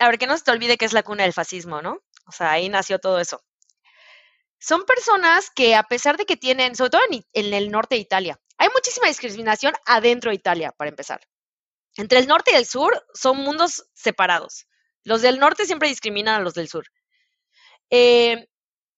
a 0.00 0.08
ver, 0.08 0.18
que 0.18 0.26
no 0.26 0.36
se 0.36 0.44
te 0.44 0.50
olvide 0.50 0.76
que 0.76 0.84
es 0.84 0.92
la 0.92 1.02
cuna 1.02 1.22
del 1.22 1.32
fascismo, 1.32 1.80
¿no? 1.82 2.00
O 2.26 2.32
sea, 2.32 2.52
ahí 2.52 2.68
nació 2.68 2.98
todo 2.98 3.18
eso 3.18 3.42
son 4.58 4.84
personas 4.84 5.50
que 5.50 5.74
a 5.74 5.84
pesar 5.84 6.16
de 6.16 6.26
que 6.26 6.36
tienen, 6.36 6.74
sobre 6.74 6.90
todo 6.90 7.02
en, 7.32 7.54
el 7.54 7.70
norte 7.70 7.94
de 7.94 8.00
Italia, 8.00 8.40
hay 8.56 8.68
muchísima 8.74 9.06
discriminación 9.06 9.74
adentro 9.86 10.30
de 10.30 10.36
Italia, 10.36 10.72
para 10.72 10.90
empezar. 10.90 11.20
Entre 11.96 12.18
el 12.18 12.26
norte 12.26 12.52
y 12.52 12.56
el 12.56 12.66
sur 12.66 13.06
son 13.14 13.38
mundos 13.38 13.88
separados. 13.94 14.66
Los 15.08 15.22
del 15.22 15.38
norte 15.40 15.66
siempre 15.66 15.88
discriminan 15.88 16.36
a 16.36 16.40
los 16.44 16.54
del 16.54 16.68
sur. 16.68 16.84
Eh, 17.90 18.46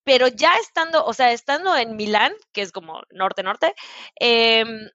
pero 0.05 0.29
ya 0.29 0.55
estando, 0.57 1.05
o 1.05 1.15
sea, 1.15 1.33
estando 1.33 1.77
en 1.77 1.97
Milán, 1.97 2.35
que 2.53 2.63
es 2.63 2.73
como 2.73 3.03
norte-norte, 3.11 3.75
em, 4.17 4.91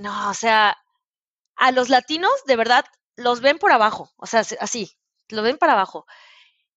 no, 0.00 0.30
o 0.30 0.34
sea, 0.34 0.76
a 1.56 1.72
los 1.72 1.88
latinos 1.90 2.32
de 2.46 2.56
verdad 2.56 2.84
los 3.16 3.40
ven 3.40 3.58
por 3.58 3.72
abajo, 3.72 4.12
o 4.18 4.26
sea, 4.26 4.42
así, 4.60 4.92
lo 5.30 5.42
ven 5.42 5.58
para 5.58 5.74
abajo. 5.74 6.06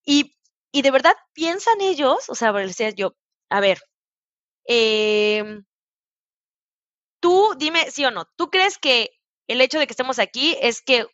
Y 0.05 0.35
y 0.73 0.83
de 0.83 0.91
verdad 0.91 1.15
piensan 1.33 1.81
ellos, 1.81 2.29
o 2.29 2.35
sea, 2.35 2.51
decía 2.53 2.91
yo, 2.91 3.15
a 3.49 3.61
ver, 3.61 3.79
em, 4.65 5.65
tú 7.19 7.53
dime 7.57 7.91
sí 7.91 8.05
o 8.05 8.11
no, 8.11 8.25
¿tú 8.35 8.49
crees 8.49 8.77
que 8.77 9.11
el 9.47 9.61
hecho 9.61 9.79
de 9.79 9.87
que 9.87 9.93
estemos 9.93 10.19
aquí 10.19 10.57
es 10.61 10.81
que 10.81 11.05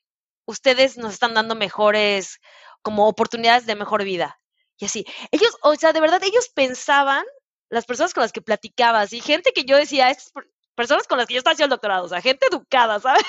ustedes 0.46 0.98
nos 0.98 1.14
están 1.14 1.34
dando 1.34 1.56
mejores, 1.56 2.40
como 2.82 3.08
oportunidades 3.08 3.66
de 3.66 3.76
mejor 3.76 4.04
vida? 4.04 4.40
Y 4.78 4.86
así, 4.86 5.06
ellos, 5.32 5.56
o 5.62 5.76
sea, 5.76 5.94
de 5.94 6.02
verdad, 6.02 6.24
ellos 6.24 6.50
pensaban, 6.50 7.24
las 7.70 7.86
personas 7.86 8.14
con 8.14 8.22
las 8.22 8.32
que 8.32 8.42
platicabas 8.42 9.14
y 9.14 9.22
gente 9.22 9.52
que 9.52 9.64
yo 9.64 9.78
decía, 9.78 10.10
estas 10.10 10.32
personas 10.76 11.08
con 11.08 11.18
las 11.18 11.28
que 11.28 11.34
yo 11.34 11.40
estaba 11.40 11.54
haciendo 11.54 11.74
el 11.74 11.78
doctorado, 11.78 12.06
o 12.06 12.10
sea, 12.10 12.22
gente 12.22 12.48
educada, 12.48 13.00
¿sabes? 13.00 13.24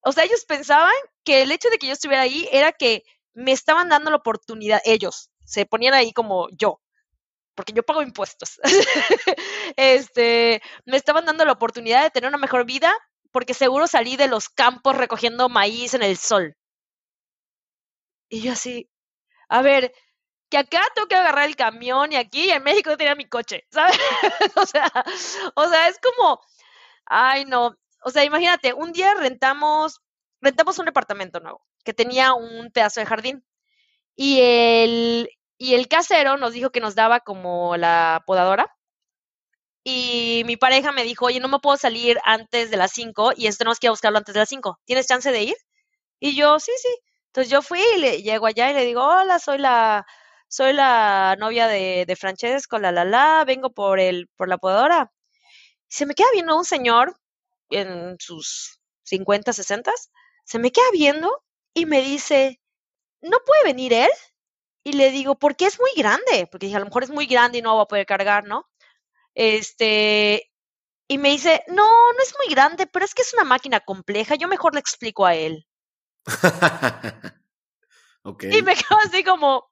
O 0.00 0.12
sea, 0.12 0.24
ellos 0.24 0.44
pensaban 0.44 0.92
que 1.24 1.42
el 1.42 1.52
hecho 1.52 1.70
de 1.70 1.78
que 1.78 1.86
yo 1.86 1.92
estuviera 1.92 2.22
ahí 2.22 2.48
era 2.52 2.72
que 2.72 3.04
me 3.34 3.52
estaban 3.52 3.88
dando 3.88 4.10
la 4.10 4.16
oportunidad, 4.16 4.80
ellos, 4.84 5.30
se 5.44 5.64
ponían 5.66 5.94
ahí 5.94 6.12
como 6.12 6.48
yo, 6.50 6.80
porque 7.54 7.72
yo 7.72 7.82
pago 7.82 8.02
impuestos. 8.02 8.60
este, 9.76 10.62
me 10.84 10.96
estaban 10.96 11.24
dando 11.24 11.44
la 11.44 11.52
oportunidad 11.52 12.02
de 12.02 12.10
tener 12.10 12.28
una 12.28 12.38
mejor 12.38 12.64
vida 12.64 12.94
porque 13.32 13.54
seguro 13.54 13.86
salí 13.86 14.16
de 14.16 14.28
los 14.28 14.48
campos 14.48 14.96
recogiendo 14.96 15.48
maíz 15.48 15.94
en 15.94 16.02
el 16.02 16.16
sol. 16.18 16.56
Y 18.28 18.42
yo 18.42 18.52
así, 18.52 18.90
a 19.48 19.62
ver, 19.62 19.92
que 20.50 20.58
acá 20.58 20.82
tengo 20.94 21.08
que 21.08 21.16
agarrar 21.16 21.46
el 21.48 21.56
camión 21.56 22.12
y 22.12 22.16
aquí 22.16 22.50
en 22.50 22.62
México 22.62 22.96
tenía 22.96 23.14
mi 23.14 23.28
coche, 23.28 23.64
¿sabes? 23.70 23.98
o 24.56 24.66
sea, 24.66 24.90
o 25.54 25.68
sea, 25.68 25.88
es 25.88 25.98
como, 26.00 26.40
ay 27.06 27.44
no, 27.46 27.76
o 28.04 28.10
sea, 28.10 28.24
imagínate, 28.24 28.72
un 28.74 28.92
día 28.92 29.14
rentamos, 29.14 30.02
rentamos 30.40 30.78
un 30.78 30.86
departamento 30.86 31.40
nuevo 31.40 31.64
que 31.84 31.94
tenía 31.94 32.34
un 32.34 32.70
pedazo 32.72 33.00
de 33.00 33.06
jardín. 33.06 33.44
Y 34.16 34.40
el, 34.40 35.30
y 35.58 35.74
el 35.74 35.88
casero 35.88 36.36
nos 36.36 36.52
dijo 36.52 36.70
que 36.70 36.80
nos 36.80 36.94
daba 36.94 37.20
como 37.20 37.76
la 37.76 38.22
podadora. 38.26 38.74
Y 39.84 40.42
mi 40.46 40.56
pareja 40.56 40.92
me 40.92 41.04
dijo, 41.04 41.26
oye, 41.26 41.40
no 41.40 41.48
me 41.48 41.58
puedo 41.60 41.76
salir 41.76 42.18
antes 42.24 42.70
de 42.70 42.76
las 42.76 42.92
5 42.92 43.32
y 43.36 43.46
esto 43.46 43.58
tenemos 43.60 43.78
que 43.80 43.86
ir 43.86 43.90
a 43.90 43.92
buscarlo 43.92 44.18
antes 44.18 44.34
de 44.34 44.40
las 44.40 44.48
5. 44.48 44.78
¿Tienes 44.84 45.06
chance 45.08 45.30
de 45.32 45.42
ir? 45.42 45.56
Y 46.20 46.36
yo, 46.36 46.60
sí, 46.60 46.72
sí. 46.82 46.88
Entonces 47.28 47.50
yo 47.50 47.62
fui 47.62 47.80
y 47.96 47.98
le 48.00 48.22
llego 48.22 48.46
allá 48.46 48.70
y 48.70 48.74
le 48.74 48.84
digo, 48.84 49.02
hola, 49.04 49.38
soy 49.38 49.58
la, 49.58 50.06
soy 50.48 50.72
la 50.74 51.36
novia 51.38 51.66
de, 51.68 52.04
de 52.06 52.16
Francesco, 52.16 52.78
la 52.78 52.92
la 52.92 53.04
la, 53.04 53.44
vengo 53.46 53.72
por 53.72 54.00
el, 54.00 54.28
por 54.36 54.48
la 54.48 54.58
podadora. 54.58 55.12
Se 55.88 56.06
me 56.06 56.14
queda 56.14 56.28
viendo 56.32 56.56
un 56.56 56.64
señor 56.64 57.16
en 57.70 58.16
sus 58.18 58.80
50, 59.04 59.52
60, 59.52 59.92
se 60.44 60.58
me 60.58 60.72
queda 60.72 60.84
viendo 60.92 61.42
y 61.74 61.86
me 61.86 62.02
dice, 62.02 62.60
¿no 63.22 63.38
puede 63.46 63.64
venir 63.64 63.92
él? 63.94 64.10
Y 64.84 64.94
le 64.94 65.10
digo, 65.12 65.36
porque 65.38 65.66
es 65.66 65.80
muy 65.80 65.90
grande, 65.96 66.48
porque 66.50 66.66
dije, 66.66 66.76
a 66.76 66.80
lo 66.80 66.86
mejor 66.86 67.04
es 67.04 67.10
muy 67.10 67.26
grande 67.26 67.58
y 67.58 67.62
no 67.62 67.76
va 67.76 67.84
a 67.84 67.88
poder 67.88 68.06
cargar, 68.06 68.44
¿no? 68.46 68.66
Este, 69.34 70.50
y 71.08 71.18
me 71.18 71.30
dice, 71.30 71.62
no, 71.68 71.84
no 71.84 72.22
es 72.22 72.34
muy 72.38 72.54
grande, 72.54 72.86
pero 72.86 73.04
es 73.04 73.14
que 73.14 73.22
es 73.22 73.34
una 73.34 73.44
máquina 73.44 73.80
compleja, 73.80 74.34
yo 74.34 74.48
mejor 74.48 74.74
le 74.74 74.80
explico 74.80 75.26
a 75.26 75.34
él. 75.34 75.66
okay. 78.22 78.56
Y 78.56 78.62
me 78.62 78.74
quedo 78.76 78.98
así 79.04 79.24
como... 79.24 79.70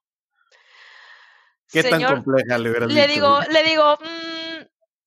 ¿Qué 1.73 1.85
tan 1.85 2.03
compleja 2.03 2.59
le 2.59 2.87
Le 2.89 3.07
digo, 3.07 3.41
le 3.49 3.63
digo, 3.63 3.97
mm, 4.01 4.67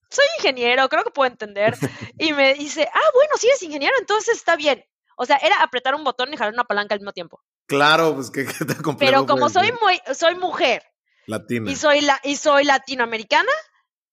soy 0.10 0.26
ingeniero, 0.38 0.88
creo 0.88 1.04
que 1.04 1.12
puedo 1.12 1.30
entender. 1.30 1.76
y 2.18 2.32
me 2.34 2.54
dice, 2.54 2.88
ah, 2.92 3.10
bueno, 3.14 3.34
si 3.38 3.48
eres 3.48 3.62
ingeniero, 3.64 3.96
entonces 4.00 4.38
está 4.38 4.56
bien. 4.56 4.84
O 5.18 5.26
sea, 5.26 5.38
era 5.38 5.62
apretar 5.62 5.94
un 5.94 6.04
botón 6.04 6.34
y 6.34 6.38
jalar 6.38 6.54
una 6.54 6.64
palanca 6.64 6.96
al 6.96 7.02
mismo 7.02 7.12
tiempo. 7.12 7.44
Claro, 7.68 8.16
pues 8.16 8.32
que, 8.32 8.46
te 8.46 8.76
Pero 8.98 9.26
como 9.26 9.50
soy 9.50 9.72
muy, 9.82 10.00
soy 10.16 10.36
mujer. 10.36 10.84
Latina. 11.28 11.72
Y 11.72 11.76
soy 11.76 12.02
la, 12.02 12.20
y 12.24 12.36
soy 12.36 12.64
latinoamericana, 12.64 13.52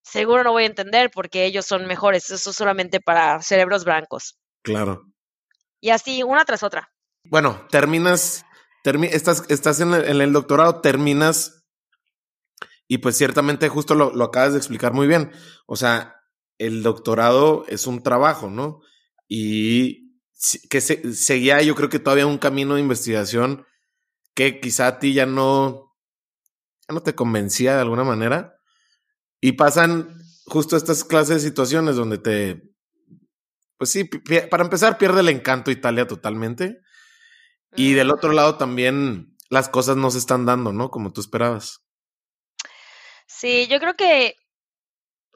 seguro 0.03 0.45
no 0.45 0.53
voy 0.53 0.65
a 0.65 0.67
entender 0.67 1.11
porque 1.13 1.45
ellos 1.45 1.67
son 1.67 1.87
mejores. 1.87 2.31
Eso 2.31 2.51
es 2.51 2.57
solamente 2.57 3.01
para 3.01 3.41
cerebros 3.43 3.85
blancos. 3.85 4.39
Claro. 4.63 5.07
Y 5.81 5.91
así, 5.91 6.23
una 6.23 6.45
tras 6.45 6.63
otra. 6.63 6.93
Bueno, 7.25 7.67
terminas, 7.71 8.45
estás, 8.85 9.45
estás 9.49 9.81
en 9.81 9.93
el, 9.95 10.33
doctorado, 10.33 10.81
terminas, 10.81 11.65
y 12.89 12.99
pues 12.99 13.17
ciertamente 13.17 13.69
justo 13.69 13.95
lo, 13.95 14.11
lo 14.15 14.25
acabas 14.25 14.53
de 14.53 14.59
explicar 14.59 14.93
muy 14.93 15.07
bien. 15.07 15.31
O 15.67 15.77
sea, 15.77 16.17
el 16.59 16.83
doctorado 16.83 17.65
es 17.69 17.87
un 17.87 18.03
trabajo, 18.03 18.51
¿no? 18.51 18.81
Y 19.29 20.11
que 20.69 20.81
seguía 20.81 21.61
yo 21.63 21.75
creo 21.75 21.89
que 21.89 21.99
todavía 21.99 22.27
un 22.27 22.39
camino 22.39 22.75
de 22.75 22.81
investigación 22.81 23.67
que 24.35 24.61
quizá 24.61 24.87
a 24.87 24.99
ti 24.99 25.13
ya 25.13 25.27
no, 25.27 25.95
ya 26.89 26.95
no 26.95 27.03
te 27.03 27.15
convencía 27.15 27.75
de 27.75 27.83
alguna 27.83 28.05
manera. 28.05 28.60
Y 29.41 29.53
pasan 29.53 30.23
justo 30.47 30.77
estas 30.77 31.05
clases 31.05 31.43
de 31.43 31.49
situaciones 31.49 31.97
donde 31.97 32.19
te, 32.19 32.63
pues 33.79 33.91
sí, 33.91 34.05
para 34.51 34.65
empezar 34.65 34.99
pierde 34.99 35.21
el 35.21 35.29
encanto 35.29 35.71
Italia 35.71 36.07
totalmente. 36.07 36.81
Y 37.77 37.95
del 37.95 38.11
otro 38.11 38.33
lado 38.33 38.57
también 38.57 39.37
las 39.49 39.69
cosas 39.69 39.97
no 39.97 40.11
se 40.11 40.19
están 40.19 40.45
dando, 40.45 40.73
¿no? 40.73 40.91
Como 40.91 41.13
tú 41.13 41.21
esperabas. 41.21 41.81
Sí, 43.27 43.69
yo 43.69 43.79
creo 43.79 43.97
que 43.97 44.37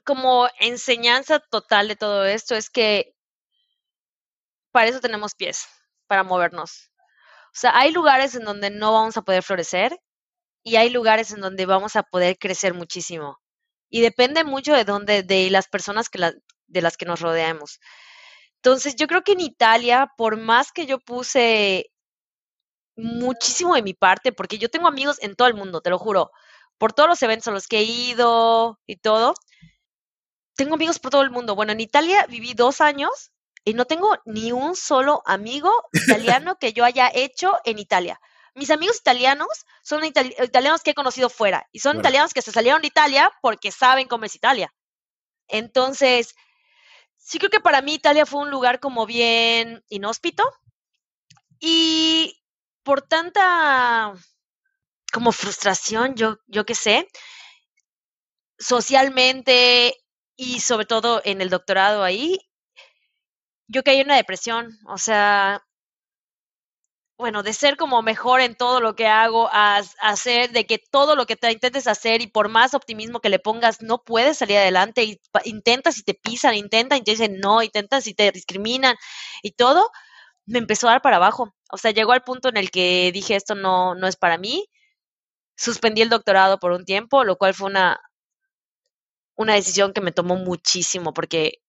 como 0.04 0.48
enseñanza 0.60 1.40
total 1.40 1.88
de 1.88 1.96
todo 1.96 2.24
esto 2.24 2.54
es 2.54 2.68
que 2.68 3.14
para 4.72 4.88
eso 4.88 5.00
tenemos 5.00 5.34
pies, 5.34 5.66
para 6.06 6.24
movernos. 6.24 6.90
O 7.46 7.56
sea, 7.56 7.78
hay 7.78 7.92
lugares 7.92 8.34
en 8.34 8.44
donde 8.44 8.70
no 8.70 8.92
vamos 8.92 9.16
a 9.16 9.22
poder 9.22 9.42
florecer 9.42 9.98
y 10.64 10.76
hay 10.76 10.90
lugares 10.90 11.30
en 11.30 11.40
donde 11.40 11.66
vamos 11.66 11.96
a 11.96 12.02
poder 12.02 12.36
crecer 12.38 12.74
muchísimo. 12.74 13.38
Y 13.90 14.00
depende 14.00 14.44
mucho 14.44 14.72
de 14.72 14.84
dónde, 14.84 15.22
de 15.22 15.50
las 15.50 15.68
personas 15.68 16.08
que 16.08 16.32
de 16.66 16.82
las 16.82 16.96
que 16.96 17.06
nos 17.06 17.20
rodeamos. 17.20 17.80
Entonces, 18.56 18.96
yo 18.96 19.06
creo 19.06 19.22
que 19.22 19.32
en 19.32 19.40
Italia, 19.40 20.10
por 20.16 20.36
más 20.36 20.72
que 20.72 20.86
yo 20.86 20.98
puse 20.98 21.90
muchísimo 22.96 23.74
de 23.74 23.82
mi 23.82 23.94
parte, 23.94 24.32
porque 24.32 24.58
yo 24.58 24.70
tengo 24.70 24.88
amigos 24.88 25.18
en 25.22 25.36
todo 25.36 25.48
el 25.48 25.54
mundo, 25.54 25.80
te 25.80 25.90
lo 25.90 25.98
juro, 25.98 26.30
por 26.78 26.92
todos 26.92 27.08
los 27.08 27.22
eventos 27.22 27.48
a 27.48 27.50
los 27.52 27.66
que 27.66 27.78
he 27.78 27.84
ido 27.84 28.80
y 28.86 28.96
todo, 28.96 29.34
tengo 30.56 30.74
amigos 30.74 30.98
por 30.98 31.10
todo 31.10 31.22
el 31.22 31.30
mundo. 31.30 31.54
Bueno, 31.54 31.72
en 31.72 31.80
Italia 31.80 32.26
viví 32.28 32.54
dos 32.54 32.80
años 32.80 33.32
y 33.64 33.74
no 33.74 33.84
tengo 33.84 34.16
ni 34.24 34.52
un 34.52 34.76
solo 34.76 35.22
amigo 35.26 35.70
italiano 35.92 36.56
que 36.58 36.72
yo 36.72 36.84
haya 36.84 37.10
hecho 37.12 37.58
en 37.64 37.78
Italia. 37.78 38.20
Mis 38.54 38.70
amigos 38.70 38.98
italianos 38.98 39.48
son 39.82 40.04
italianos 40.04 40.82
que 40.82 40.92
he 40.92 40.94
conocido 40.94 41.28
fuera 41.28 41.66
y 41.72 41.80
son 41.80 41.98
italianos 41.98 42.32
que 42.32 42.42
se 42.42 42.52
salieron 42.52 42.82
de 42.82 42.88
Italia 42.88 43.32
porque 43.42 43.72
saben 43.72 44.06
cómo 44.06 44.24
es 44.24 44.34
Italia. 44.36 44.72
Entonces, 45.48 46.34
sí 47.16 47.38
creo 47.38 47.50
que 47.50 47.60
para 47.60 47.82
mí 47.82 47.94
Italia 47.94 48.26
fue 48.26 48.40
un 48.40 48.50
lugar 48.50 48.78
como 48.78 49.06
bien 49.06 49.84
inhóspito 49.88 50.44
y 51.58 52.40
por 52.84 53.02
tanta 53.02 54.14
como 55.12 55.32
frustración, 55.32 56.14
yo, 56.16 56.38
yo 56.46 56.66
qué 56.66 56.74
sé, 56.74 57.08
socialmente 58.58 59.96
y 60.36 60.60
sobre 60.60 60.86
todo 60.86 61.22
en 61.24 61.40
el 61.40 61.50
doctorado 61.50 62.02
ahí, 62.02 62.38
yo 63.68 63.82
caí 63.82 64.00
en 64.00 64.08
una 64.08 64.16
depresión, 64.16 64.78
o 64.86 64.98
sea, 64.98 65.64
bueno, 67.16 67.42
de 67.42 67.52
ser 67.52 67.76
como 67.76 68.02
mejor 68.02 68.40
en 68.40 68.56
todo 68.56 68.80
lo 68.80 68.96
que 68.96 69.06
hago, 69.06 69.48
a, 69.52 69.82
hacer 70.00 70.50
de 70.50 70.66
que 70.66 70.78
todo 70.78 71.14
lo 71.16 71.26
que 71.26 71.36
te 71.36 71.50
intentes 71.52 71.86
hacer 71.86 72.22
y 72.22 72.26
por 72.26 72.48
más 72.48 72.74
optimismo 72.74 73.20
que 73.20 73.28
le 73.28 73.38
pongas, 73.38 73.82
no 73.82 74.02
puedes 74.02 74.38
salir 74.38 74.58
adelante 74.58 75.04
y 75.04 75.20
intentas 75.44 75.98
y 75.98 76.02
te 76.02 76.14
pisan, 76.14 76.54
intentan 76.54 76.98
y 76.98 77.04
te 77.04 77.12
dicen 77.12 77.38
no, 77.40 77.62
intentas 77.62 78.06
y 78.08 78.14
te 78.14 78.32
discriminan 78.32 78.96
y 79.42 79.52
todo, 79.52 79.90
me 80.46 80.58
empezó 80.58 80.88
a 80.88 80.92
dar 80.92 81.02
para 81.02 81.16
abajo. 81.16 81.54
O 81.70 81.78
sea, 81.78 81.92
llegó 81.92 82.12
al 82.12 82.24
punto 82.24 82.48
en 82.48 82.56
el 82.56 82.70
que 82.70 83.10
dije 83.12 83.36
esto 83.36 83.54
no, 83.54 83.94
no 83.94 84.06
es 84.08 84.16
para 84.16 84.38
mí. 84.38 84.68
Suspendí 85.56 86.02
el 86.02 86.10
doctorado 86.10 86.58
por 86.58 86.72
un 86.72 86.84
tiempo, 86.84 87.24
lo 87.24 87.36
cual 87.36 87.54
fue 87.54 87.68
una, 87.68 88.00
una 89.36 89.54
decisión 89.54 89.92
que 89.92 90.00
me 90.00 90.12
tomó 90.12 90.36
muchísimo 90.36 91.12
porque 91.12 91.60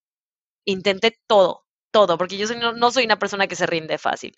intenté 0.65 1.19
todo, 1.27 1.65
todo, 1.91 2.17
porque 2.17 2.37
yo 2.37 2.47
no, 2.73 2.91
soy 2.91 3.05
una 3.05 3.19
persona 3.19 3.47
que 3.47 3.55
se 3.55 3.65
rinde 3.67 3.97
fácil. 3.97 4.35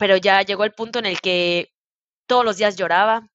Pero 0.00 0.16
ya 0.18 0.42
llegó 0.42 0.64
el 0.64 0.72
punto 0.72 0.98
en 0.98 1.06
el 1.06 1.20
que 1.20 1.72
todos 2.26 2.44
los 2.44 2.56
días 2.58 2.76
lloraba, 2.76 3.30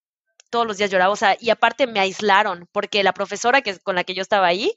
todos 0.51 0.67
los 0.67 0.77
días 0.77 0.91
lloraba, 0.91 1.13
o 1.13 1.17
sea, 1.17 1.37
y 1.39 1.49
aparte 1.51 1.87
me 1.87 1.99
aislaron, 2.01 2.67
porque 2.73 3.03
la 3.03 3.13
profesora 3.13 3.61
que, 3.61 3.79
con 3.79 3.95
la 3.95 4.03
que 4.03 4.15
yo 4.15 4.23
estaba 4.23 4.47
ahí 4.47 4.73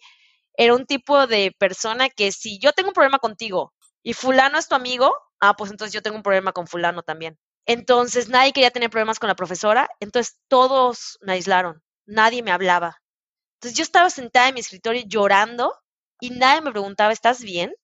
era 0.56 0.74
un 0.74 0.86
tipo 0.86 1.26
de 1.26 1.54
persona 1.58 2.10
que 2.10 2.32
si 2.32 2.58
yo 2.60 2.72
tengo 2.72 2.90
un 2.90 2.94
problema 2.94 3.18
contigo 3.18 3.74
y 4.02 4.14
fulano 4.14 4.58
es 4.58 4.68
tu 4.68 4.74
amigo, 4.76 5.14
ah, 5.40 5.54
pues 5.56 5.70
entonces 5.70 5.94
yo 5.94 6.02
tengo 6.02 6.16
un 6.16 6.22
problema 6.22 6.52
con 6.52 6.66
fulano 6.68 7.02
también. 7.02 7.38
Entonces 7.66 8.28
nadie 8.28 8.52
quería 8.52 8.70
tener 8.72 8.90
problemas 8.90 9.18
con 9.18 9.28
la 9.28 9.36
profesora, 9.36 9.88
entonces 10.00 10.38
todos 10.48 11.18
me 11.22 11.34
aislaron, 11.34 11.82
nadie 12.06 12.42
me 12.42 12.52
hablaba, 12.52 12.98
entonces 13.56 13.76
yo 13.78 13.82
estaba 13.82 14.10
sentada 14.10 14.48
en 14.48 14.54
mi 14.54 14.60
escritorio 14.60 15.02
llorando 15.06 15.74
y 16.20 16.30
nadie 16.30 16.62
me 16.62 16.72
preguntaba, 16.72 17.12
¿estás 17.12 17.42
bien? 17.42 17.74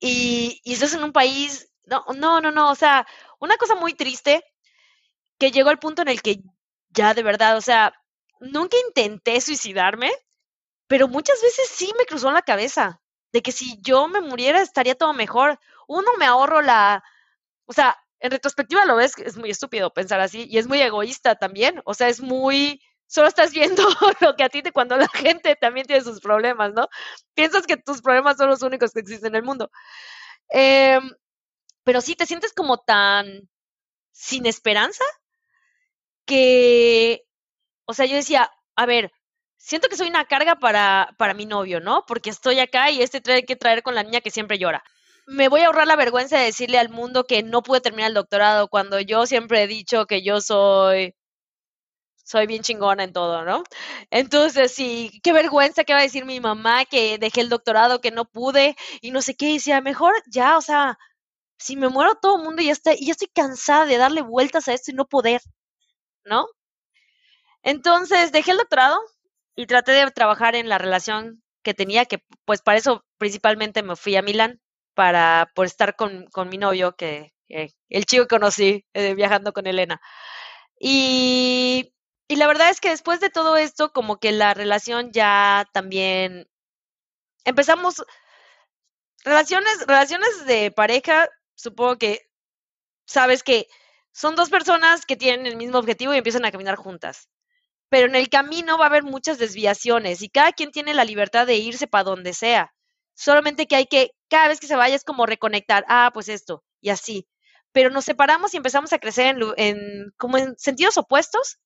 Y, 0.00 0.60
y 0.64 0.74
estás 0.74 0.94
en 0.94 1.04
un 1.04 1.12
país, 1.12 1.67
no, 1.88 2.04
no, 2.14 2.40
no, 2.40 2.50
no, 2.50 2.70
o 2.70 2.74
sea, 2.74 3.06
una 3.38 3.56
cosa 3.56 3.74
muy 3.74 3.94
triste 3.94 4.44
que 5.38 5.50
llegó 5.50 5.70
al 5.70 5.78
punto 5.78 6.02
en 6.02 6.08
el 6.08 6.22
que 6.22 6.40
ya 6.90 7.14
de 7.14 7.22
verdad, 7.22 7.56
o 7.56 7.60
sea, 7.60 7.92
nunca 8.40 8.76
intenté 8.86 9.40
suicidarme, 9.40 10.10
pero 10.86 11.08
muchas 11.08 11.40
veces 11.42 11.68
sí 11.68 11.92
me 11.98 12.06
cruzó 12.06 12.28
en 12.28 12.34
la 12.34 12.42
cabeza 12.42 13.00
de 13.32 13.42
que 13.42 13.52
si 13.52 13.80
yo 13.82 14.08
me 14.08 14.20
muriera 14.20 14.60
estaría 14.60 14.94
todo 14.94 15.12
mejor. 15.12 15.58
Uno 15.86 16.10
me 16.18 16.24
ahorro 16.26 16.62
la, 16.62 17.04
o 17.66 17.72
sea, 17.72 17.96
en 18.20 18.30
retrospectiva 18.30 18.84
lo 18.84 18.96
ves, 18.96 19.16
es 19.18 19.36
muy 19.36 19.50
estúpido 19.50 19.92
pensar 19.92 20.20
así 20.20 20.46
y 20.48 20.58
es 20.58 20.66
muy 20.66 20.80
egoísta 20.80 21.36
también, 21.36 21.80
o 21.84 21.94
sea, 21.94 22.08
es 22.08 22.20
muy 22.20 22.80
solo 23.06 23.28
estás 23.28 23.52
viendo 23.52 23.82
lo 24.20 24.36
que 24.36 24.44
a 24.44 24.48
ti 24.48 24.62
te 24.62 24.72
cuando 24.72 24.96
la 24.96 25.08
gente 25.08 25.56
también 25.56 25.86
tiene 25.86 26.02
sus 26.02 26.20
problemas, 26.20 26.72
¿no? 26.74 26.88
Piensas 27.34 27.66
que 27.66 27.76
tus 27.76 28.02
problemas 28.02 28.36
son 28.36 28.50
los 28.50 28.62
únicos 28.62 28.92
que 28.92 29.00
existen 29.00 29.28
en 29.28 29.36
el 29.36 29.42
mundo. 29.42 29.70
Em, 30.50 31.10
pero 31.88 32.02
sí, 32.02 32.14
te 32.16 32.26
sientes 32.26 32.52
como 32.52 32.76
tan 32.76 33.48
sin 34.12 34.44
esperanza 34.44 35.02
que, 36.26 37.24
o 37.86 37.94
sea, 37.94 38.04
yo 38.04 38.16
decía, 38.16 38.50
a 38.76 38.84
ver, 38.84 39.10
siento 39.56 39.88
que 39.88 39.96
soy 39.96 40.08
una 40.08 40.26
carga 40.26 40.56
para, 40.56 41.14
para 41.16 41.32
mi 41.32 41.46
novio, 41.46 41.80
¿no? 41.80 42.04
Porque 42.06 42.28
estoy 42.28 42.58
acá 42.60 42.90
y 42.90 43.00
este 43.00 43.22
trae 43.22 43.46
que 43.46 43.56
traer 43.56 43.82
con 43.82 43.94
la 43.94 44.02
niña 44.02 44.20
que 44.20 44.30
siempre 44.30 44.58
llora. 44.58 44.84
Me 45.26 45.48
voy 45.48 45.62
a 45.62 45.68
ahorrar 45.68 45.86
la 45.86 45.96
vergüenza 45.96 46.36
de 46.38 46.44
decirle 46.44 46.78
al 46.78 46.90
mundo 46.90 47.24
que 47.24 47.42
no 47.42 47.62
pude 47.62 47.80
terminar 47.80 48.08
el 48.08 48.14
doctorado 48.16 48.68
cuando 48.68 49.00
yo 49.00 49.24
siempre 49.24 49.62
he 49.62 49.66
dicho 49.66 50.04
que 50.04 50.22
yo 50.22 50.42
soy 50.42 51.14
soy 52.22 52.46
bien 52.46 52.62
chingona 52.62 53.04
en 53.04 53.14
todo, 53.14 53.44
¿no? 53.46 53.64
Entonces, 54.10 54.72
sí, 54.74 55.18
qué 55.22 55.32
vergüenza 55.32 55.84
que 55.84 55.94
va 55.94 56.00
a 56.00 56.02
decir 56.02 56.26
mi 56.26 56.40
mamá 56.40 56.84
que 56.84 57.16
dejé 57.16 57.40
el 57.40 57.48
doctorado, 57.48 58.02
que 58.02 58.10
no 58.10 58.26
pude 58.26 58.76
y 59.00 59.10
no 59.10 59.22
sé 59.22 59.34
qué. 59.34 59.48
Y 59.50 59.54
decía, 59.54 59.80
mejor 59.80 60.12
ya, 60.30 60.58
o 60.58 60.60
sea, 60.60 60.98
si 61.58 61.76
me 61.76 61.88
muero 61.88 62.16
todo 62.16 62.36
el 62.38 62.44
mundo 62.44 62.62
ya 62.62 62.72
está, 62.72 62.94
y 62.94 63.06
ya 63.06 63.12
estoy 63.12 63.28
cansada 63.28 63.86
de 63.86 63.96
darle 63.98 64.22
vueltas 64.22 64.68
a 64.68 64.74
esto 64.74 64.90
y 64.90 64.94
no 64.94 65.06
poder, 65.06 65.40
¿no? 66.24 66.46
Entonces, 67.62 68.32
dejé 68.32 68.52
el 68.52 68.58
doctorado 68.58 68.98
y 69.56 69.66
traté 69.66 69.92
de 69.92 70.10
trabajar 70.10 70.54
en 70.56 70.68
la 70.68 70.78
relación 70.78 71.42
que 71.62 71.74
tenía, 71.74 72.06
que 72.06 72.24
pues 72.44 72.62
para 72.62 72.78
eso 72.78 73.04
principalmente 73.18 73.82
me 73.82 73.96
fui 73.96 74.16
a 74.16 74.22
Milán, 74.22 74.60
para 74.94 75.50
por 75.54 75.66
estar 75.66 75.96
con, 75.96 76.26
con 76.26 76.48
mi 76.48 76.58
novio, 76.58 76.96
que, 76.96 77.32
el 77.48 78.04
chico 78.06 78.24
que 78.24 78.36
conocí 78.36 78.86
eh, 78.94 79.14
viajando 79.14 79.52
con 79.52 79.66
Elena. 79.66 80.00
Y 80.80 81.92
y 82.28 82.36
la 82.36 82.46
verdad 82.46 82.68
es 82.70 82.80
que 82.80 82.90
después 82.90 83.20
de 83.20 83.30
todo 83.30 83.56
esto, 83.56 83.90
como 83.92 84.18
que 84.18 84.32
la 84.32 84.52
relación 84.54 85.12
ya 85.12 85.66
también 85.72 86.46
empezamos 87.44 88.04
relaciones, 89.24 89.86
relaciones 89.86 90.46
de 90.46 90.70
pareja, 90.70 91.28
supongo 91.58 91.98
que 91.98 92.30
sabes 93.06 93.42
que 93.42 93.66
son 94.12 94.36
dos 94.36 94.48
personas 94.48 95.04
que 95.06 95.16
tienen 95.16 95.46
el 95.46 95.56
mismo 95.56 95.78
objetivo 95.78 96.14
y 96.14 96.18
empiezan 96.18 96.44
a 96.44 96.52
caminar 96.52 96.76
juntas. 96.76 97.28
Pero 97.90 98.06
en 98.06 98.14
el 98.14 98.28
camino 98.28 98.78
va 98.78 98.84
a 98.84 98.88
haber 98.88 99.02
muchas 99.02 99.38
desviaciones 99.38 100.22
y 100.22 100.28
cada 100.28 100.52
quien 100.52 100.70
tiene 100.70 100.94
la 100.94 101.04
libertad 101.04 101.46
de 101.46 101.56
irse 101.56 101.86
para 101.86 102.04
donde 102.04 102.34
sea. 102.34 102.72
Solamente 103.14 103.66
que 103.66 103.76
hay 103.76 103.86
que, 103.86 104.12
cada 104.28 104.48
vez 104.48 104.60
que 104.60 104.66
se 104.66 104.76
vaya 104.76 104.94
es 104.94 105.04
como 105.04 105.26
reconectar, 105.26 105.84
ah, 105.88 106.10
pues 106.14 106.28
esto, 106.28 106.64
y 106.80 106.90
así. 106.90 107.26
Pero 107.72 107.90
nos 107.90 108.04
separamos 108.04 108.54
y 108.54 108.58
empezamos 108.58 108.92
a 108.92 108.98
crecer 108.98 109.36
en, 109.36 109.42
en 109.56 110.12
como 110.16 110.38
en 110.38 110.56
sentidos 110.58 110.96
opuestos 110.96 111.58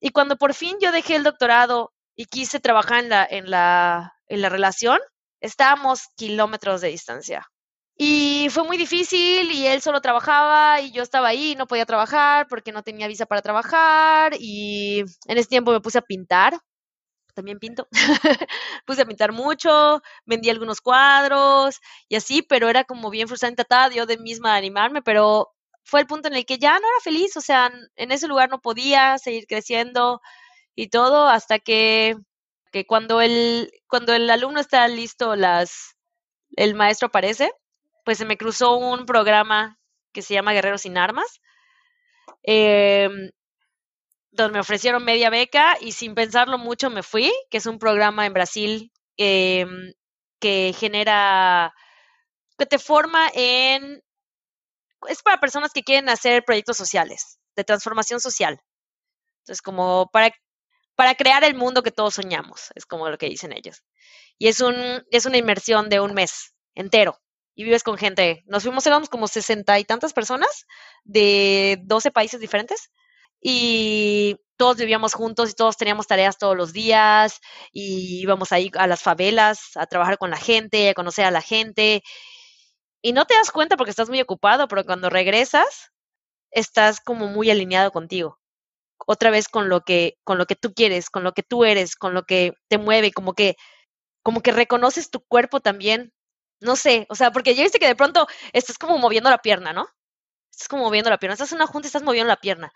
y 0.00 0.10
cuando 0.10 0.36
por 0.36 0.54
fin 0.54 0.76
yo 0.80 0.92
dejé 0.92 1.16
el 1.16 1.24
doctorado 1.24 1.92
y 2.16 2.26
quise 2.26 2.60
trabajar 2.60 3.04
en 3.04 3.08
la, 3.08 3.26
en 3.28 3.50
la, 3.50 4.14
en 4.28 4.42
la 4.42 4.48
relación, 4.48 5.00
estábamos 5.40 6.08
kilómetros 6.16 6.80
de 6.80 6.88
distancia. 6.88 7.51
Y 7.98 8.48
fue 8.50 8.64
muy 8.64 8.76
difícil 8.78 9.50
y 9.52 9.66
él 9.66 9.82
solo 9.82 10.00
trabajaba 10.00 10.80
y 10.80 10.90
yo 10.92 11.02
estaba 11.02 11.28
ahí 11.28 11.52
y 11.52 11.54
no 11.56 11.66
podía 11.66 11.86
trabajar 11.86 12.46
porque 12.48 12.72
no 12.72 12.82
tenía 12.82 13.06
visa 13.06 13.26
para 13.26 13.42
trabajar 13.42 14.32
y 14.38 15.00
en 15.26 15.38
ese 15.38 15.48
tiempo 15.48 15.72
me 15.72 15.80
puse 15.80 15.98
a 15.98 16.02
pintar, 16.02 16.58
también 17.34 17.58
pinto, 17.60 17.88
puse 18.86 19.02
a 19.02 19.06
pintar 19.06 19.32
mucho, 19.32 20.02
vendí 20.26 20.50
algunos 20.50 20.80
cuadros 20.82 21.80
y 22.08 22.16
así, 22.16 22.42
pero 22.42 22.68
era 22.70 22.84
como 22.84 23.10
bien 23.10 23.28
frustrante, 23.28 23.64
trataba 23.64 23.94
yo 23.94 24.06
de 24.06 24.18
misma 24.18 24.56
animarme, 24.56 25.02
pero 25.02 25.50
fue 25.84 26.00
el 26.00 26.06
punto 26.08 26.28
en 26.28 26.34
el 26.36 26.46
que 26.46 26.58
ya 26.58 26.72
no 26.74 26.78
era 26.88 27.00
feliz, 27.04 27.36
o 27.36 27.42
sea, 27.42 27.72
en 27.96 28.12
ese 28.12 28.28
lugar 28.28 28.50
no 28.50 28.60
podía 28.60 29.18
seguir 29.18 29.46
creciendo 29.48 30.20
y 30.76 30.88
todo 30.88 31.28
hasta 31.28 31.58
que, 31.60 32.16
que 32.72 32.86
cuando 32.86 33.20
el 33.22 33.72
cuando 33.88 34.14
el 34.14 34.30
alumno 34.30 34.60
está 34.60 34.88
listo, 34.88 35.36
las 35.36 35.96
el 36.56 36.74
maestro 36.74 37.08
aparece, 37.08 37.52
pues 38.04 38.18
se 38.18 38.24
me 38.24 38.36
cruzó 38.36 38.76
un 38.76 39.06
programa 39.06 39.78
que 40.12 40.22
se 40.22 40.34
llama 40.34 40.52
Guerreros 40.52 40.82
sin 40.82 40.98
Armas, 40.98 41.40
em, 42.42 43.30
donde 44.30 44.54
me 44.54 44.60
ofrecieron 44.60 45.04
media 45.04 45.30
beca 45.30 45.76
y 45.80 45.92
sin 45.92 46.14
pensarlo 46.14 46.58
mucho 46.58 46.90
me 46.90 47.02
fui, 47.02 47.32
que 47.50 47.58
es 47.58 47.66
un 47.66 47.78
programa 47.78 48.26
en 48.26 48.32
Brasil 48.32 48.92
em, 49.16 49.92
que 50.40 50.74
genera, 50.78 51.74
que 52.58 52.66
te 52.66 52.78
forma 52.78 53.28
en 53.34 54.02
es 55.08 55.22
para 55.22 55.40
personas 55.40 55.72
que 55.72 55.82
quieren 55.82 56.08
hacer 56.08 56.44
proyectos 56.44 56.76
sociales, 56.76 57.38
de 57.56 57.64
transformación 57.64 58.20
social. 58.20 58.60
Entonces, 59.40 59.62
como 59.62 60.08
para, 60.12 60.30
para 60.94 61.14
crear 61.14 61.44
el 61.44 61.54
mundo 61.54 61.82
que 61.82 61.90
todos 61.90 62.14
soñamos, 62.14 62.70
es 62.74 62.86
como 62.86 63.08
lo 63.08 63.18
que 63.18 63.28
dicen 63.28 63.52
ellos. 63.52 63.82
Y 64.38 64.48
es, 64.48 64.60
un, 64.60 64.74
es 65.10 65.26
una 65.26 65.38
inmersión 65.38 65.88
de 65.88 66.00
un 66.00 66.14
mes 66.14 66.54
entero. 66.74 67.20
Y 67.54 67.64
vives 67.64 67.82
con 67.82 67.98
gente. 67.98 68.42
Nos 68.46 68.62
fuimos, 68.62 68.86
éramos 68.86 69.08
como 69.08 69.28
sesenta 69.28 69.78
y 69.78 69.84
tantas 69.84 70.12
personas 70.12 70.66
de 71.04 71.78
12 71.84 72.10
países 72.10 72.40
diferentes. 72.40 72.90
Y 73.40 74.36
todos 74.56 74.76
vivíamos 74.76 75.14
juntos 75.14 75.50
y 75.50 75.54
todos 75.54 75.76
teníamos 75.76 76.06
tareas 76.06 76.38
todos 76.38 76.56
los 76.56 76.72
días. 76.72 77.40
Y 77.72 78.22
íbamos 78.22 78.52
ahí 78.52 78.70
a 78.76 78.86
las 78.86 79.02
favelas 79.02 79.72
a 79.76 79.86
trabajar 79.86 80.18
con 80.18 80.30
la 80.30 80.38
gente, 80.38 80.88
a 80.90 80.94
conocer 80.94 81.24
a 81.26 81.30
la 81.30 81.42
gente 81.42 82.02
Y 83.02 83.12
no 83.12 83.24
te 83.26 83.34
das 83.34 83.50
cuenta 83.50 83.76
porque 83.76 83.90
estás 83.90 84.08
muy 84.08 84.20
ocupado, 84.20 84.68
pero 84.68 84.84
cuando 84.84 85.10
regresas, 85.10 85.90
estás 86.52 87.00
como 87.00 87.28
muy 87.28 87.50
alineado 87.50 87.92
contigo. 87.92 88.40
Otra 89.06 89.30
vez 89.30 89.48
con 89.48 89.68
lo 89.68 89.82
que, 89.82 90.18
con 90.24 90.38
lo 90.38 90.46
que 90.46 90.56
tú 90.56 90.74
quieres, 90.74 91.10
con 91.10 91.24
lo 91.24 91.32
que 91.32 91.42
tú 91.44 91.64
eres, 91.64 91.96
con 91.96 92.14
lo 92.14 92.24
que 92.24 92.54
te 92.68 92.78
mueve, 92.78 93.12
como 93.12 93.34
que, 93.34 93.56
como 94.22 94.42
que 94.42 94.52
reconoces 94.52 95.10
tu 95.10 95.20
cuerpo 95.22 95.60
también. 95.60 96.12
No 96.62 96.76
sé, 96.76 97.06
o 97.10 97.14
sea, 97.16 97.32
porque 97.32 97.54
ya 97.54 97.64
viste 97.64 97.80
que 97.80 97.88
de 97.88 97.96
pronto 97.96 98.26
estás 98.52 98.78
como 98.78 98.96
moviendo 98.96 99.28
la 99.30 99.38
pierna, 99.38 99.72
¿no? 99.72 99.88
Estás 100.50 100.68
como 100.68 100.84
moviendo 100.84 101.10
la 101.10 101.18
pierna. 101.18 101.34
Estás 101.34 101.50
en 101.52 101.56
una 101.56 101.66
junta 101.66 101.86
y 101.86 101.88
estás 101.88 102.04
moviendo 102.04 102.28
la 102.28 102.36
pierna. 102.36 102.72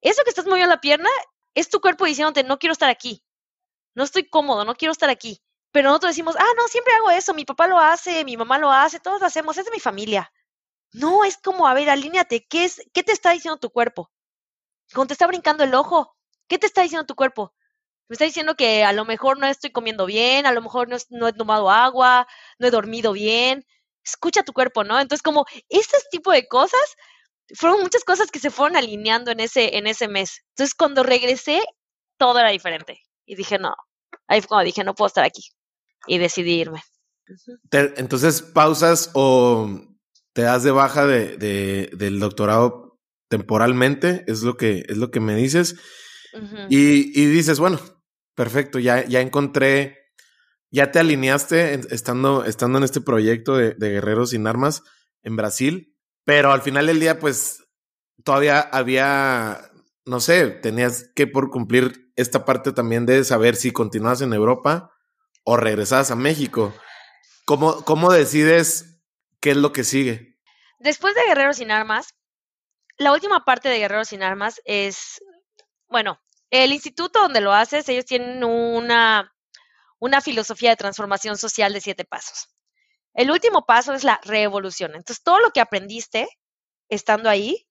Eso 0.00 0.22
que 0.22 0.30
estás 0.30 0.46
moviendo 0.46 0.72
la 0.72 0.80
pierna 0.80 1.10
es 1.54 1.68
tu 1.68 1.80
cuerpo 1.80 2.04
diciéndote, 2.04 2.44
no 2.44 2.58
quiero 2.60 2.72
estar 2.72 2.88
aquí. 2.88 3.24
No 3.94 4.04
estoy 4.04 4.28
cómodo, 4.28 4.64
no 4.64 4.76
quiero 4.76 4.92
estar 4.92 5.10
aquí. 5.10 5.42
Pero 5.72 5.88
nosotros 5.88 6.10
decimos, 6.10 6.36
ah, 6.38 6.52
no, 6.56 6.68
siempre 6.68 6.94
hago 6.94 7.10
eso, 7.10 7.34
mi 7.34 7.44
papá 7.44 7.66
lo 7.66 7.78
hace, 7.80 8.24
mi 8.24 8.36
mamá 8.36 8.58
lo 8.58 8.70
hace, 8.70 9.00
todos 9.00 9.20
lo 9.20 9.26
hacemos, 9.26 9.58
es 9.58 9.64
de 9.64 9.72
mi 9.72 9.80
familia. 9.80 10.32
No, 10.92 11.24
es 11.24 11.36
como, 11.38 11.66
a 11.66 11.74
ver, 11.74 11.90
alíñate, 11.90 12.46
¿qué, 12.46 12.64
es, 12.64 12.82
¿qué 12.92 13.02
te 13.02 13.10
está 13.10 13.32
diciendo 13.32 13.58
tu 13.58 13.70
cuerpo? 13.70 14.12
Cuando 14.92 15.08
te 15.08 15.14
está 15.14 15.26
brincando 15.26 15.64
el 15.64 15.74
ojo, 15.74 16.16
¿qué 16.46 16.58
te 16.58 16.66
está 16.66 16.82
diciendo 16.82 17.06
tu 17.06 17.16
cuerpo? 17.16 17.52
Me 18.08 18.14
está 18.14 18.24
diciendo 18.24 18.54
que 18.54 18.84
a 18.84 18.92
lo 18.92 19.04
mejor 19.04 19.38
no 19.38 19.46
estoy 19.46 19.70
comiendo 19.70 20.06
bien, 20.06 20.46
a 20.46 20.52
lo 20.52 20.62
mejor 20.62 20.88
no, 20.88 20.96
no 21.10 21.28
he 21.28 21.32
tomado 21.32 21.70
agua, 21.70 22.26
no 22.58 22.66
he 22.66 22.70
dormido 22.70 23.12
bien. 23.12 23.64
Escucha 24.04 24.42
tu 24.42 24.52
cuerpo, 24.52 24.84
¿no? 24.84 25.00
Entonces, 25.00 25.22
como 25.22 25.46
este 25.68 25.96
tipo 26.10 26.30
de 26.30 26.46
cosas, 26.46 26.96
fueron 27.54 27.80
muchas 27.80 28.04
cosas 28.04 28.30
que 28.30 28.38
se 28.38 28.50
fueron 28.50 28.76
alineando 28.76 29.30
en 29.30 29.40
ese, 29.40 29.76
en 29.76 29.86
ese 29.86 30.08
mes. 30.08 30.42
Entonces, 30.50 30.74
cuando 30.74 31.02
regresé, 31.02 31.62
todo 32.18 32.38
era 32.38 32.50
diferente. 32.50 33.00
Y 33.26 33.36
dije, 33.36 33.58
no, 33.58 33.74
ahí 34.28 34.40
fue 34.40 34.48
cuando 34.48 34.66
dije, 34.66 34.84
no 34.84 34.94
puedo 34.94 35.08
estar 35.08 35.24
aquí 35.24 35.50
y 36.06 36.18
decidí 36.18 36.60
irme. 36.60 36.82
Entonces, 37.70 38.42
pausas 38.42 39.10
o 39.14 39.80
te 40.32 40.42
das 40.42 40.62
de 40.62 40.70
baja 40.70 41.06
de, 41.06 41.36
de, 41.36 41.90
del 41.94 42.20
doctorado 42.20 43.00
temporalmente, 43.28 44.24
es 44.26 44.42
lo 44.42 44.56
que, 44.56 44.84
es 44.88 44.98
lo 44.98 45.10
que 45.10 45.20
me 45.20 45.34
dices. 45.34 45.76
y, 46.68 47.20
y, 47.20 47.26
dices, 47.26 47.58
bueno, 47.58 47.80
perfecto, 48.34 48.78
ya, 48.78 49.04
ya 49.04 49.20
encontré, 49.20 50.10
ya 50.70 50.90
te 50.90 50.98
alineaste 50.98 51.74
estando, 51.94 52.44
estando 52.44 52.78
en 52.78 52.84
este 52.84 53.00
proyecto 53.00 53.56
de, 53.56 53.74
de 53.74 53.90
Guerreros 53.90 54.30
sin 54.30 54.46
Armas 54.46 54.82
en 55.22 55.36
Brasil, 55.36 55.96
pero 56.24 56.52
al 56.52 56.62
final 56.62 56.86
del 56.86 57.00
día, 57.00 57.18
pues 57.18 57.64
todavía 58.24 58.60
había, 58.60 59.70
no 60.04 60.20
sé, 60.20 60.48
tenías 60.48 61.10
que 61.14 61.26
por 61.26 61.50
cumplir 61.50 62.12
esta 62.16 62.44
parte 62.44 62.72
también 62.72 63.06
de 63.06 63.24
saber 63.24 63.56
si 63.56 63.72
continúas 63.72 64.20
en 64.20 64.32
Europa 64.32 64.92
o 65.44 65.56
regresas 65.56 66.10
a 66.10 66.16
México. 66.16 66.74
¿Cómo, 67.44 67.84
¿Cómo 67.84 68.12
decides 68.12 69.00
qué 69.40 69.50
es 69.50 69.56
lo 69.56 69.72
que 69.72 69.84
sigue? 69.84 70.38
Después 70.78 71.14
de 71.14 71.24
Guerreros 71.26 71.58
sin 71.58 71.70
Armas, 71.70 72.14
la 72.96 73.12
última 73.12 73.44
parte 73.44 73.68
de 73.68 73.78
Guerreros 73.78 74.08
sin 74.08 74.22
Armas 74.22 74.60
es, 74.64 75.22
bueno, 75.88 76.20
el 76.50 76.72
instituto 76.72 77.20
donde 77.20 77.40
lo 77.40 77.52
haces, 77.52 77.88
ellos 77.88 78.04
tienen 78.04 78.44
una, 78.44 79.34
una 79.98 80.20
filosofía 80.20 80.70
de 80.70 80.76
transformación 80.76 81.36
social 81.36 81.72
de 81.72 81.80
siete 81.80 82.04
pasos. 82.04 82.48
El 83.14 83.30
último 83.30 83.64
paso 83.64 83.92
es 83.92 84.04
la 84.04 84.20
revolución. 84.24 84.92
Entonces, 84.94 85.22
todo 85.22 85.40
lo 85.40 85.50
que 85.50 85.60
aprendiste 85.60 86.28
estando 86.88 87.30
ahí, 87.30 87.66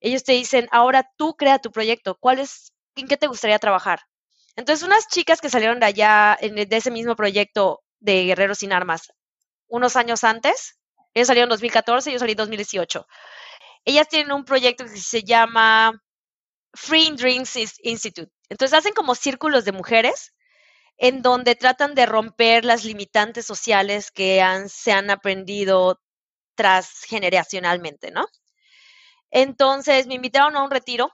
ellos 0.00 0.24
te 0.24 0.32
dicen, 0.32 0.68
ahora 0.72 1.10
tú 1.16 1.34
crea 1.36 1.58
tu 1.58 1.70
proyecto. 1.70 2.16
¿Cuál 2.18 2.38
es, 2.38 2.72
¿En 2.96 3.08
qué 3.08 3.16
te 3.16 3.26
gustaría 3.26 3.58
trabajar? 3.58 4.00
Entonces, 4.56 4.86
unas 4.86 5.08
chicas 5.08 5.40
que 5.40 5.50
salieron 5.50 5.80
de 5.80 5.86
allá, 5.86 6.38
de 6.40 6.66
ese 6.70 6.90
mismo 6.90 7.16
proyecto 7.16 7.82
de 7.98 8.24
Guerreros 8.24 8.58
sin 8.58 8.72
Armas, 8.72 9.12
unos 9.68 9.96
años 9.96 10.24
antes, 10.24 10.78
ellos 11.14 11.28
salieron 11.28 11.48
en 11.48 11.50
2014, 11.50 12.12
yo 12.12 12.18
salí 12.18 12.32
en 12.32 12.38
2018. 12.38 13.06
Ellas 13.84 14.08
tienen 14.08 14.32
un 14.32 14.44
proyecto 14.44 14.84
que 14.84 14.96
se 14.96 15.22
llama 15.22 16.02
Free 16.74 17.10
Dreams 17.12 17.56
Institute. 17.82 18.30
Entonces, 18.48 18.78
hacen 18.78 18.92
como 18.94 19.14
círculos 19.14 19.64
de 19.64 19.72
mujeres 19.72 20.32
en 20.98 21.22
donde 21.22 21.54
tratan 21.54 21.94
de 21.94 22.06
romper 22.06 22.64
las 22.64 22.84
limitantes 22.84 23.46
sociales 23.46 24.10
que 24.10 24.42
han, 24.42 24.68
se 24.68 24.92
han 24.92 25.10
aprendido 25.10 25.98
transgeneracionalmente, 26.54 28.10
¿no? 28.10 28.26
Entonces 29.30 30.06
me 30.06 30.14
invitaron 30.14 30.56
a 30.56 30.62
un 30.62 30.70
retiro 30.70 31.10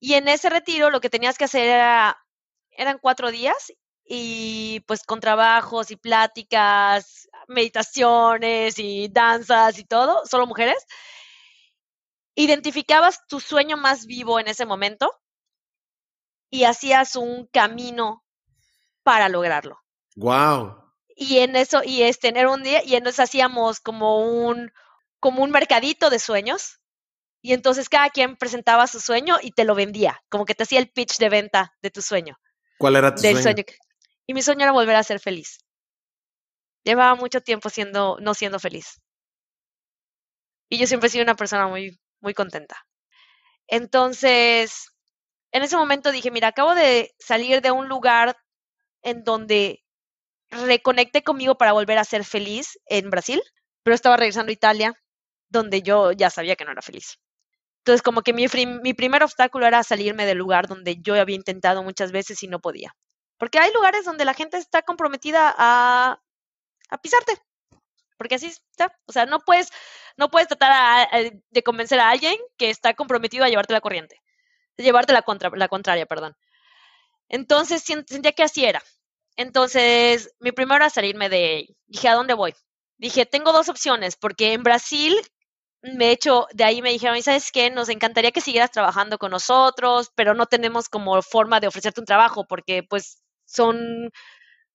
y 0.00 0.14
en 0.14 0.26
ese 0.26 0.50
retiro 0.50 0.90
lo 0.90 1.00
que 1.00 1.10
tenías 1.10 1.38
que 1.38 1.44
hacer 1.44 1.68
era, 1.68 2.18
eran 2.70 2.98
cuatro 2.98 3.30
días 3.30 3.72
y 4.04 4.80
pues 4.88 5.04
con 5.04 5.20
trabajos 5.20 5.92
y 5.92 5.96
pláticas, 5.96 7.28
meditaciones 7.46 8.78
y 8.78 9.08
danzas 9.08 9.78
y 9.78 9.84
todo, 9.84 10.26
solo 10.26 10.46
mujeres. 10.46 10.84
Identificabas 12.34 13.26
tu 13.26 13.40
sueño 13.40 13.76
más 13.76 14.06
vivo 14.06 14.38
en 14.38 14.48
ese 14.48 14.66
momento 14.66 15.10
y 16.50 16.64
hacías 16.64 17.16
un 17.16 17.46
camino 17.46 18.24
para 19.02 19.28
lograrlo. 19.28 19.78
Wow. 20.16 20.76
Y 21.16 21.38
en 21.38 21.56
eso, 21.56 21.82
y 21.84 22.02
es 22.02 22.18
tener 22.18 22.46
un 22.46 22.62
día, 22.62 22.82
y 22.84 22.94
entonces 22.94 23.20
hacíamos 23.20 23.80
como 23.80 24.18
un, 24.46 24.72
como 25.18 25.42
un 25.42 25.50
mercadito 25.50 26.10
de 26.10 26.18
sueños 26.18 26.80
y 27.42 27.52
entonces 27.52 27.88
cada 27.88 28.10
quien 28.10 28.36
presentaba 28.36 28.86
su 28.86 29.00
sueño 29.00 29.36
y 29.40 29.52
te 29.52 29.64
lo 29.64 29.74
vendía, 29.74 30.22
como 30.28 30.44
que 30.44 30.54
te 30.54 30.64
hacía 30.64 30.78
el 30.78 30.90
pitch 30.90 31.18
de 31.18 31.28
venta 31.28 31.74
de 31.80 31.90
tu 31.90 32.02
sueño. 32.02 32.38
¿Cuál 32.78 32.96
era 32.96 33.14
tu 33.14 33.22
sueño? 33.22 33.64
Y 34.26 34.34
mi 34.34 34.42
sueño 34.42 34.62
era 34.62 34.72
volver 34.72 34.96
a 34.96 35.02
ser 35.02 35.20
feliz. 35.20 35.58
Llevaba 36.84 37.14
mucho 37.14 37.40
tiempo 37.40 37.68
siendo, 37.68 38.18
no 38.20 38.34
siendo 38.34 38.58
feliz. 38.58 39.00
Y 40.68 40.78
yo 40.78 40.86
siempre 40.86 41.08
he 41.08 41.10
sido 41.10 41.24
una 41.24 41.34
persona 41.34 41.66
muy, 41.66 41.98
muy 42.20 42.34
contenta. 42.34 42.76
Entonces, 43.66 44.92
en 45.52 45.62
ese 45.62 45.76
momento 45.76 46.12
dije, 46.12 46.30
mira, 46.30 46.48
acabo 46.48 46.74
de 46.74 47.14
salir 47.18 47.62
de 47.62 47.70
un 47.70 47.88
lugar 47.88 48.36
en 49.02 49.24
donde 49.24 49.84
reconecté 50.50 51.22
conmigo 51.22 51.56
para 51.56 51.72
volver 51.72 51.98
a 51.98 52.04
ser 52.04 52.24
feliz 52.24 52.78
en 52.86 53.10
Brasil, 53.10 53.42
pero 53.82 53.94
estaba 53.94 54.16
regresando 54.16 54.50
a 54.50 54.54
Italia, 54.54 54.94
donde 55.48 55.82
yo 55.82 56.12
ya 56.12 56.30
sabía 56.30 56.56
que 56.56 56.64
no 56.64 56.72
era 56.72 56.82
feliz. 56.82 57.18
Entonces, 57.78 58.02
como 58.02 58.22
que 58.22 58.32
mi, 58.32 58.46
mi 58.82 58.94
primer 58.94 59.22
obstáculo 59.22 59.66
era 59.66 59.82
salirme 59.82 60.26
del 60.26 60.38
lugar 60.38 60.68
donde 60.68 60.96
yo 61.00 61.14
había 61.18 61.36
intentado 61.36 61.82
muchas 61.82 62.12
veces 62.12 62.42
y 62.42 62.48
no 62.48 62.60
podía. 62.60 62.94
Porque 63.38 63.58
hay 63.58 63.72
lugares 63.72 64.04
donde 64.04 64.26
la 64.26 64.34
gente 64.34 64.58
está 64.58 64.82
comprometida 64.82 65.54
a, 65.56 66.20
a 66.90 66.98
pisarte. 66.98 67.32
Porque 68.20 68.34
así 68.34 68.48
está. 68.48 68.94
O 69.06 69.12
sea, 69.12 69.24
no 69.24 69.40
puedes, 69.40 69.70
no 70.18 70.30
puedes 70.30 70.46
tratar 70.46 71.08
de 71.50 71.62
convencer 71.62 71.98
a 71.98 72.10
alguien 72.10 72.36
que 72.58 72.68
está 72.68 72.92
comprometido 72.92 73.46
a 73.46 73.48
llevarte 73.48 73.72
la 73.72 73.80
corriente. 73.80 74.20
De 74.76 74.84
llevarte 74.84 75.14
la, 75.14 75.22
contra, 75.22 75.48
la 75.54 75.68
contraria, 75.68 76.04
perdón. 76.04 76.36
Entonces, 77.30 77.82
sentía 77.82 78.32
que 78.32 78.42
así 78.42 78.66
era. 78.66 78.82
Entonces, 79.36 80.34
mi 80.38 80.52
primero 80.52 80.76
era 80.76 80.90
salirme 80.90 81.30
de... 81.30 81.74
Dije, 81.86 82.08
¿a 82.08 82.14
dónde 82.14 82.34
voy? 82.34 82.54
Dije, 82.98 83.24
tengo 83.24 83.54
dos 83.54 83.70
opciones, 83.70 84.16
porque 84.16 84.52
en 84.52 84.64
Brasil 84.64 85.16
me 85.80 86.10
hecho, 86.10 86.46
de 86.52 86.64
ahí 86.64 86.82
me 86.82 86.90
dijeron, 86.90 87.22
¿sabes 87.22 87.50
qué? 87.50 87.70
Nos 87.70 87.88
encantaría 87.88 88.32
que 88.32 88.42
siguieras 88.42 88.70
trabajando 88.70 89.16
con 89.16 89.30
nosotros, 89.30 90.10
pero 90.14 90.34
no 90.34 90.44
tenemos 90.44 90.90
como 90.90 91.22
forma 91.22 91.58
de 91.58 91.68
ofrecerte 91.68 92.00
un 92.00 92.06
trabajo 92.06 92.46
porque 92.46 92.82
pues 92.82 93.22
son, 93.46 94.10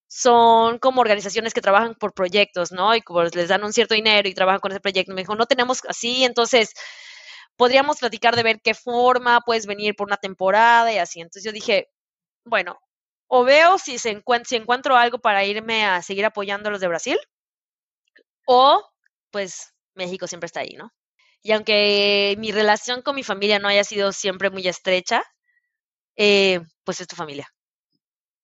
son 0.08 0.80
como 0.80 1.01
organizaciones 1.01 1.53
que 1.53 1.62
trabajan 1.62 1.95
por 1.95 2.14
proyectos, 2.14 2.72
¿no? 2.72 2.95
Y 2.95 3.01
como 3.01 3.24
les 3.24 3.47
dan 3.49 3.64
un 3.64 3.74
cierto 3.74 3.95
dinero 3.95 4.28
y 4.30 4.34
trabajan 4.34 4.62
con 4.62 4.72
ese 4.72 4.82
proyecto. 4.82 5.14
Me 5.14 5.22
dijo, 5.22 5.36
no 5.36 5.45
tenemos 5.47 5.82
así, 5.88 6.24
entonces 6.24 6.74
podríamos 7.58 7.99
platicar 7.99 8.36
de 8.36 8.43
ver 8.43 8.62
qué 8.62 8.74
forma 8.74 9.41
puedes 9.41 9.66
venir 9.66 9.95
por 9.95 10.08
una 10.08 10.18
temporada 10.18 10.91
y 10.93 10.97
así. 10.97 11.22
Entonces 11.22 11.43
yo 11.43 11.51
dije, 11.51 11.89
bueno, 12.45 12.80
o 13.28 13.43
veo 13.43 13.78
si, 13.78 13.97
se 13.99 14.22
si 14.45 14.56
encuentro 14.56 14.95
algo 14.95 15.20
para 15.20 15.45
irme 15.45 15.86
a 15.86 16.01
seguir 16.01 16.26
apoyando 16.26 16.70
a 16.70 16.72
los 16.72 16.82
de 16.82 16.88
Brasil, 16.88 17.18
o 18.45 18.84
pues 19.32 19.74
México 19.95 20.28
siempre 20.28 20.47
está 20.47 20.62
ahí, 20.62 20.76
¿no? 20.78 20.91
Y 21.41 21.51
aunque 21.51 22.36
mi 22.39 22.51
relación 22.51 23.01
con 23.01 23.16
mi 23.16 23.24
familia 23.24 23.60
no 23.60 23.68
haya 23.68 23.84
sido 23.84 24.12
siempre 24.12 24.49
muy 24.49 24.68
estrecha, 24.68 25.24
eh, 26.16 26.62
pues 26.84 27.01
es 27.01 27.08
tu 27.08 27.16
familia, 27.16 27.47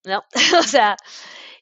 ¿no? 0.04 0.24
o 0.60 0.64
sea, 0.64 0.98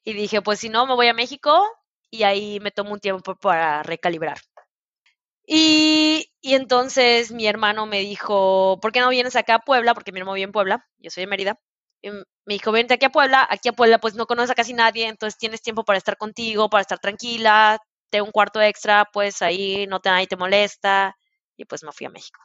y 0.09 0.13
dije, 0.13 0.41
pues 0.41 0.59
si 0.59 0.69
no, 0.69 0.87
me 0.87 0.95
voy 0.95 1.07
a 1.07 1.13
México 1.13 1.63
y 2.09 2.23
ahí 2.23 2.59
me 2.59 2.71
tomo 2.71 2.93
un 2.93 2.99
tiempo 2.99 3.35
para 3.35 3.83
recalibrar. 3.83 4.39
Y, 5.45 6.31
y, 6.41 6.55
entonces 6.55 7.31
mi 7.31 7.47
hermano 7.47 7.85
me 7.85 7.99
dijo, 7.99 8.79
¿por 8.81 8.91
qué 8.91 9.01
no 9.01 9.09
vienes 9.09 9.35
acá 9.35 9.55
a 9.55 9.59
Puebla? 9.59 9.93
Porque 9.93 10.11
mi 10.11 10.19
hermano 10.19 10.35
vive 10.35 10.45
en 10.45 10.51
Puebla, 10.51 10.87
yo 10.97 11.11
soy 11.11 11.21
de 11.21 11.27
Mérida. 11.27 11.59
Y 12.01 12.09
me 12.09 12.53
dijo, 12.53 12.71
vente 12.71 12.95
aquí 12.95 13.05
a 13.05 13.11
Puebla, 13.11 13.47
aquí 13.49 13.69
a 13.69 13.73
Puebla 13.73 13.99
pues 13.99 14.15
no 14.15 14.25
conoces 14.25 14.51
a 14.51 14.55
casi 14.55 14.73
nadie, 14.73 15.07
entonces 15.07 15.37
tienes 15.37 15.61
tiempo 15.61 15.83
para 15.83 15.97
estar 15.97 16.17
contigo, 16.17 16.69
para 16.69 16.81
estar 16.81 16.99
tranquila, 16.99 17.79
te 18.09 18.21
un 18.21 18.31
cuarto 18.31 18.61
extra, 18.61 19.05
pues 19.13 19.41
ahí 19.43 19.85
no 19.87 19.99
te, 19.99 20.09
nadie 20.09 20.27
te 20.27 20.37
molesta. 20.37 21.15
Y 21.55 21.65
pues 21.65 21.83
me 21.83 21.91
fui 21.91 22.07
a 22.07 22.09
México. 22.09 22.39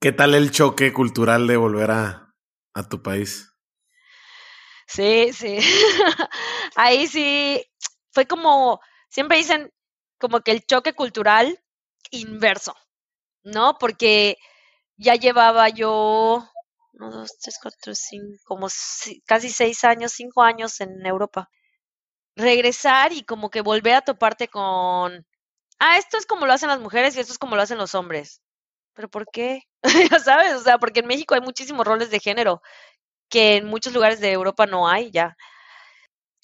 ¿Qué 0.00 0.10
tal 0.12 0.34
el 0.34 0.50
choque 0.50 0.92
cultural 0.92 1.46
de 1.46 1.56
volver 1.56 1.90
a, 1.92 2.34
a 2.74 2.88
tu 2.88 3.02
país? 3.02 3.55
Sí, 4.86 5.32
sí. 5.32 5.58
ahí 6.76 7.06
sí, 7.06 7.64
fue 8.12 8.26
como, 8.26 8.80
siempre 9.08 9.38
dicen, 9.38 9.72
como 10.18 10.40
que 10.40 10.52
el 10.52 10.64
choque 10.66 10.94
cultural 10.94 11.60
inverso, 12.10 12.74
¿no? 13.44 13.78
Porque 13.78 14.38
ya 14.96 15.16
llevaba 15.16 15.68
yo, 15.70 16.48
uno, 16.94 17.10
dos, 17.12 17.38
tres, 17.40 17.58
cuatro, 17.62 17.94
cinco, 17.94 18.38
como 18.46 18.68
casi 19.26 19.50
seis 19.50 19.84
años, 19.84 20.12
cinco 20.12 20.42
años 20.42 20.80
en 20.80 21.06
Europa. 21.06 21.50
Regresar 22.36 23.12
y 23.12 23.24
como 23.24 23.50
que 23.50 23.62
volver 23.62 23.94
a 23.94 24.02
toparte 24.02 24.48
con, 24.48 25.26
ah, 25.80 25.98
esto 25.98 26.18
es 26.18 26.26
como 26.26 26.46
lo 26.46 26.52
hacen 26.54 26.68
las 26.70 26.80
mujeres 26.80 27.16
y 27.16 27.20
esto 27.20 27.32
es 27.32 27.38
como 27.38 27.56
lo 27.56 27.62
hacen 27.62 27.78
los 27.78 27.94
hombres. 27.96 28.42
¿Pero 28.94 29.08
por 29.10 29.26
qué? 29.32 29.62
ya 30.12 30.20
sabes, 30.20 30.54
o 30.54 30.60
sea, 30.62 30.78
porque 30.78 31.00
en 31.00 31.08
México 31.08 31.34
hay 31.34 31.42
muchísimos 31.42 31.86
roles 31.86 32.10
de 32.10 32.20
género 32.20 32.62
que 33.28 33.56
en 33.56 33.66
muchos 33.66 33.92
lugares 33.92 34.20
de 34.20 34.32
Europa 34.32 34.66
no 34.66 34.88
hay 34.88 35.10
ya. 35.10 35.36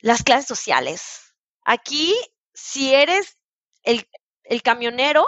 Las 0.00 0.22
clases 0.22 0.46
sociales. 0.46 1.34
Aquí, 1.64 2.14
si 2.54 2.92
eres 2.92 3.38
el, 3.82 4.08
el 4.44 4.62
camionero, 4.62 5.26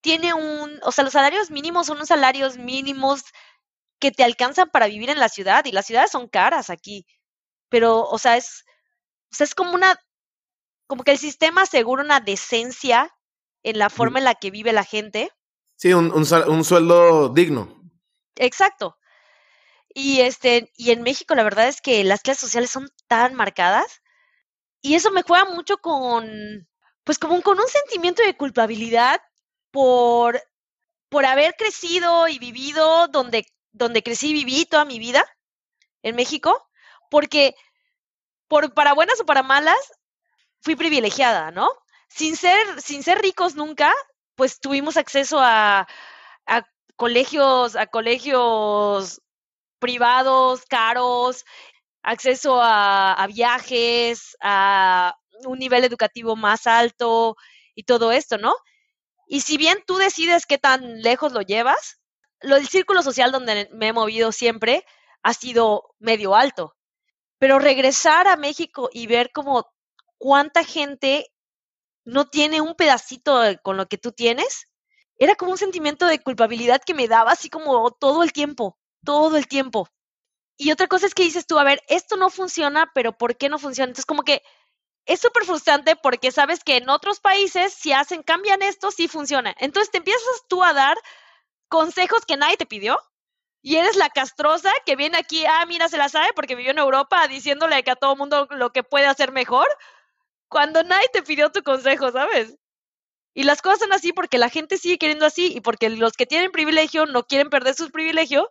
tiene 0.00 0.34
un, 0.34 0.78
o 0.82 0.92
sea, 0.92 1.04
los 1.04 1.12
salarios 1.12 1.50
mínimos 1.50 1.86
son 1.86 1.96
unos 1.96 2.08
salarios 2.08 2.56
mínimos 2.56 3.24
que 3.98 4.10
te 4.10 4.24
alcanzan 4.24 4.70
para 4.70 4.86
vivir 4.86 5.10
en 5.10 5.18
la 5.18 5.28
ciudad 5.28 5.64
y 5.64 5.72
las 5.72 5.86
ciudades 5.86 6.10
son 6.10 6.28
caras 6.28 6.70
aquí. 6.70 7.06
Pero, 7.68 8.02
o 8.02 8.18
sea, 8.18 8.36
es, 8.36 8.64
o 9.30 9.34
sea, 9.34 9.44
es 9.44 9.54
como 9.54 9.74
una, 9.74 9.98
como 10.86 11.04
que 11.04 11.12
el 11.12 11.18
sistema 11.18 11.62
asegura 11.62 12.02
una 12.02 12.20
decencia 12.20 13.14
en 13.62 13.78
la 13.78 13.90
forma 13.90 14.18
en 14.18 14.24
la 14.24 14.34
que 14.34 14.50
vive 14.50 14.72
la 14.72 14.84
gente. 14.84 15.30
Sí, 15.76 15.92
un, 15.92 16.12
un, 16.12 16.26
un 16.48 16.64
sueldo 16.64 17.28
digno. 17.28 17.80
Exacto. 18.36 18.96
Y 19.94 20.20
este, 20.20 20.72
y 20.76 20.92
en 20.92 21.02
México 21.02 21.34
la 21.34 21.42
verdad 21.42 21.68
es 21.68 21.80
que 21.80 22.04
las 22.04 22.22
clases 22.22 22.42
sociales 22.42 22.70
son 22.70 22.88
tan 23.08 23.34
marcadas 23.34 24.02
y 24.82 24.94
eso 24.94 25.10
me 25.10 25.22
juega 25.22 25.44
mucho 25.46 25.78
con, 25.78 26.68
pues 27.04 27.18
como 27.18 27.42
con 27.42 27.58
un 27.58 27.68
sentimiento 27.68 28.22
de 28.22 28.36
culpabilidad 28.36 29.20
por, 29.70 30.42
por 31.08 31.26
haber 31.26 31.54
crecido 31.56 32.28
y 32.28 32.38
vivido 32.38 33.08
donde, 33.08 33.46
donde 33.72 34.02
crecí 34.02 34.30
y 34.30 34.44
viví 34.44 34.64
toda 34.64 34.84
mi 34.84 34.98
vida 34.98 35.24
en 36.02 36.16
México, 36.16 36.68
porque 37.10 37.54
por, 38.48 38.72
para 38.74 38.94
buenas 38.94 39.20
o 39.20 39.26
para 39.26 39.42
malas, 39.42 39.92
fui 40.60 40.76
privilegiada, 40.76 41.50
¿no? 41.50 41.70
Sin 42.08 42.36
ser, 42.36 42.80
sin 42.80 43.02
ser 43.02 43.18
ricos 43.20 43.54
nunca, 43.54 43.94
pues 44.34 44.60
tuvimos 44.60 44.96
acceso 44.96 45.38
a, 45.40 45.86
a 46.46 46.66
colegios, 46.96 47.76
a 47.76 47.86
colegios 47.86 49.20
privados, 49.80 50.64
caros, 50.66 51.44
acceso 52.02 52.60
a, 52.62 53.26
viajes, 53.28 54.36
a 54.40 55.16
un 55.44 55.58
nivel 55.58 55.84
educativo 55.84 56.36
más 56.36 56.66
alto 56.66 57.36
y 57.74 57.84
todo 57.84 58.12
esto, 58.12 58.38
¿no? 58.38 58.54
Y 59.26 59.40
si 59.40 59.56
bien 59.56 59.82
tú 59.86 59.96
decides 59.96 60.46
qué 60.46 60.58
tan 60.58 61.02
lejos 61.02 61.32
lo 61.32 61.42
llevas, 61.42 62.00
el 62.40 62.68
círculo 62.68 63.02
social 63.02 63.32
donde 63.32 63.68
me 63.72 63.88
he 63.88 63.92
movido 63.92 64.32
siempre 64.32 64.84
ha 65.22 65.34
sido 65.34 65.94
medio 65.98 66.34
alto. 66.34 66.76
Pero 67.38 67.58
regresar 67.58 68.28
a 68.28 68.36
México 68.36 68.90
y 68.92 69.06
ver 69.06 69.30
como 69.32 69.70
cuánta 70.18 70.64
gente 70.64 71.30
no 72.04 72.28
tiene 72.28 72.60
un 72.60 72.74
pedacito 72.74 73.40
con 73.62 73.76
lo 73.76 73.86
que 73.86 73.98
tú 73.98 74.12
tienes, 74.12 74.66
era 75.16 75.34
como 75.34 75.52
un 75.52 75.58
sentimiento 75.58 76.06
de 76.06 76.18
culpabilidad 76.18 76.80
que 76.84 76.94
me 76.94 77.08
daba 77.08 77.32
así 77.32 77.50
como 77.50 77.90
todo 77.92 78.22
el 78.22 78.32
tiempo, 78.32 78.78
todo 79.04 79.36
el 79.36 79.46
tiempo. 79.48 79.88
Y 80.56 80.72
otra 80.72 80.86
cosa 80.88 81.06
es 81.06 81.14
que 81.14 81.22
dices 81.22 81.46
tú, 81.46 81.58
a 81.58 81.64
ver, 81.64 81.82
esto 81.88 82.16
no 82.16 82.30
funciona, 82.30 82.90
pero 82.94 83.16
¿por 83.16 83.36
qué 83.36 83.48
no 83.48 83.58
funciona? 83.58 83.90
Entonces 83.90 84.06
como 84.06 84.22
que 84.24 84.42
es 85.06 85.20
súper 85.20 85.44
frustrante 85.44 85.96
porque 85.96 86.30
sabes 86.30 86.62
que 86.62 86.76
en 86.76 86.88
otros 86.90 87.20
países, 87.20 87.72
si 87.72 87.92
hacen, 87.92 88.22
cambian 88.22 88.62
esto, 88.62 88.90
sí 88.90 89.08
funciona. 89.08 89.54
Entonces 89.58 89.90
te 89.90 89.98
empiezas 89.98 90.22
tú 90.48 90.62
a 90.62 90.72
dar 90.72 90.96
consejos 91.68 92.24
que 92.26 92.36
nadie 92.36 92.56
te 92.56 92.66
pidió 92.66 92.98
y 93.62 93.76
eres 93.76 93.96
la 93.96 94.10
castrosa 94.10 94.72
que 94.86 94.96
viene 94.96 95.18
aquí, 95.18 95.44
ah, 95.46 95.64
mira, 95.66 95.88
se 95.88 95.98
la 95.98 96.08
sabe 96.08 96.32
porque 96.34 96.54
vivió 96.54 96.70
en 96.70 96.78
Europa 96.78 97.26
diciéndole 97.28 97.82
que 97.82 97.90
a 97.90 97.96
todo 97.96 98.16
mundo 98.16 98.46
lo 98.50 98.72
que 98.72 98.82
puede 98.82 99.06
hacer 99.06 99.32
mejor, 99.32 99.68
cuando 100.48 100.82
nadie 100.82 101.08
te 101.12 101.22
pidió 101.22 101.50
tu 101.52 101.62
consejo, 101.62 102.10
¿sabes? 102.10 102.56
Y 103.34 103.44
las 103.44 103.62
cosas 103.62 103.80
son 103.80 103.92
así 103.92 104.12
porque 104.12 104.38
la 104.38 104.48
gente 104.48 104.78
sigue 104.78 104.98
queriendo 104.98 105.26
así 105.26 105.52
y 105.54 105.60
porque 105.60 105.88
los 105.90 106.14
que 106.14 106.26
tienen 106.26 106.50
privilegio 106.50 107.06
no 107.06 107.24
quieren 107.24 107.50
perder 107.50 107.74
su 107.74 107.90
privilegio. 107.90 108.50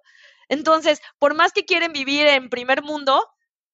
Entonces, 0.49 1.01
por 1.19 1.35
más 1.35 1.53
que 1.53 1.65
quieren 1.65 1.93
vivir 1.93 2.27
en 2.27 2.49
primer 2.49 2.83
mundo, 2.83 3.25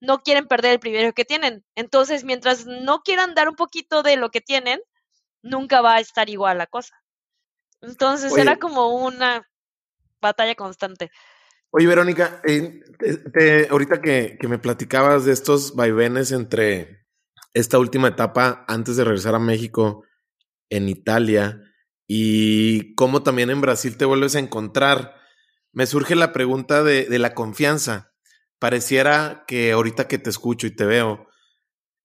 no 0.02 0.22
quieren 0.22 0.48
perder 0.48 0.74
el 0.74 0.80
privilegio 0.80 1.14
que 1.14 1.26
tienen. 1.26 1.66
Entonces, 1.76 2.24
mientras 2.24 2.66
no 2.66 3.02
quieran 3.02 3.34
dar 3.34 3.50
un 3.50 3.56
poquito 3.56 4.04
de 4.04 4.18
lo 4.18 4.30
que 4.30 4.42
tienen, 4.42 4.80
nunca 5.42 5.82
va 5.82 5.96
a 5.96 6.00
estar 6.00 6.30
igual 6.30 6.58
la 6.58 6.68
cosa. 6.68 6.96
Entonces, 7.82 8.36
era 8.38 8.58
como 8.58 8.96
una 9.06 9.48
batalla 10.22 10.56
constante. 10.56 11.12
Oye, 11.72 11.88
Verónica, 11.88 12.42
eh, 12.46 13.68
ahorita 13.70 14.02
que, 14.02 14.38
que 14.40 14.48
me 14.48 14.60
platicabas 14.60 15.26
de 15.26 15.34
estos 15.34 15.76
vaivenes 15.76 16.32
entre 16.32 17.06
esta 17.54 17.80
última 17.80 18.10
etapa 18.10 18.66
antes 18.68 18.98
de 18.98 19.04
regresar 19.04 19.36
a 19.36 19.40
México 19.40 20.04
en 20.70 20.90
Italia 20.90 21.62
y 22.08 22.94
cómo 22.96 23.24
también 23.24 23.50
en 23.50 23.62
Brasil 23.62 23.98
te 23.98 24.06
vuelves 24.06 24.36
a 24.36 24.40
encontrar, 24.40 25.16
me 25.76 25.86
surge 25.86 26.16
la 26.16 26.32
pregunta 26.32 26.84
de, 26.84 27.20
la 27.20 27.36
confianza 27.36 28.14
pareciera 28.60 29.44
que 29.46 29.74
ahorita 29.74 30.08
que 30.08 30.18
te 30.18 30.30
escucho 30.30 30.68
y 30.68 30.72
te 30.76 30.86
veo, 30.86 31.28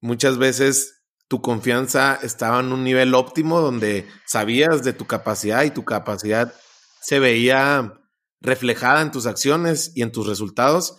muchas 0.01 0.39
veces 0.39 1.05
tu 1.29 1.41
confianza 1.41 2.19
estaba 2.21 2.59
en 2.59 2.73
un 2.73 2.83
nivel 2.83 3.15
óptimo 3.15 3.61
donde 3.61 4.09
sabías 4.27 4.83
de 4.83 4.93
tu 4.93 5.07
capacidad 5.07 5.63
y 5.63 5.71
tu 5.71 5.85
capacidad 5.85 6.53
se 7.01 7.21
veía 7.21 7.95
reflejada 8.41 9.03
en 9.03 9.13
tus 9.13 9.27
acciones 9.27 9.93
y 9.95 10.03
en 10.03 10.11
tus 10.11 10.27
resultados. 10.27 10.99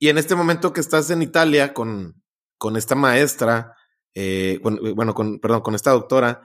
Y 0.00 0.08
en 0.08 0.18
este 0.18 0.34
momento 0.34 0.72
que 0.72 0.80
estás 0.80 1.10
en 1.10 1.22
Italia 1.22 1.72
con, 1.72 2.20
esta 2.74 2.96
maestra, 2.96 3.76
eh, 4.14 4.58
bueno, 4.60 5.14
perdón, 5.40 5.60
con 5.60 5.76
esta 5.76 5.92
doctora, 5.92 6.42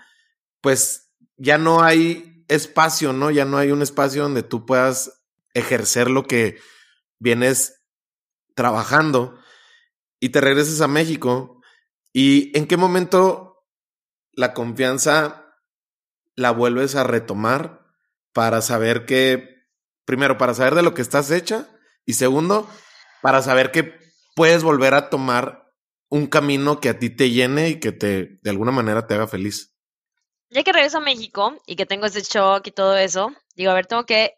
pues 0.61 1.11
ya 1.35 1.57
no 1.57 1.81
hay 1.81 2.45
espacio, 2.47 3.11
¿no? 3.11 3.31
Ya 3.31 3.45
no 3.45 3.57
hay 3.57 3.71
un 3.71 3.81
espacio 3.81 4.21
donde 4.21 4.43
tú 4.43 4.67
puedas 4.67 5.22
ejercer 5.53 6.09
lo 6.09 6.23
que 6.23 6.59
vienes 7.19 7.81
trabajando 8.55 9.39
y 10.19 10.29
te 10.29 10.41
regresas 10.41 10.81
a 10.81 10.87
México. 10.87 11.61
¿Y 12.11 12.57
en 12.57 12.67
qué 12.67 12.77
momento 12.77 13.65
la 14.31 14.53
confianza 14.53 15.43
la 16.35 16.51
vuelves 16.51 16.95
a 16.95 17.03
retomar 17.03 17.85
para 18.33 18.61
saber 18.61 19.05
que, 19.05 19.67
primero, 20.05 20.37
para 20.37 20.53
saber 20.53 20.75
de 20.75 20.83
lo 20.83 20.93
que 20.93 21.01
estás 21.01 21.29
hecha 21.31 21.69
y 22.05 22.13
segundo, 22.13 22.67
para 23.21 23.41
saber 23.41 23.71
que 23.71 23.99
puedes 24.35 24.63
volver 24.63 24.93
a 24.93 25.09
tomar 25.09 25.71
un 26.09 26.27
camino 26.27 26.79
que 26.79 26.89
a 26.89 26.99
ti 26.99 27.09
te 27.09 27.31
llene 27.31 27.69
y 27.69 27.79
que 27.79 27.91
te, 27.91 28.39
de 28.41 28.49
alguna 28.49 28.71
manera 28.71 29.07
te 29.07 29.13
haga 29.13 29.27
feliz? 29.27 29.75
Ya 30.49 30.63
que 30.63 30.73
regreso 30.73 30.99
a 30.99 31.01
México 31.01 31.57
y 31.65 31.75
que 31.75 31.85
tengo 31.85 32.05
ese 32.05 32.21
shock 32.21 32.67
y 32.67 32.71
todo 32.71 32.95
eso, 32.97 33.33
digo, 33.55 33.71
a 33.71 33.75
ver, 33.75 33.87
tengo 33.87 34.05
que, 34.05 34.33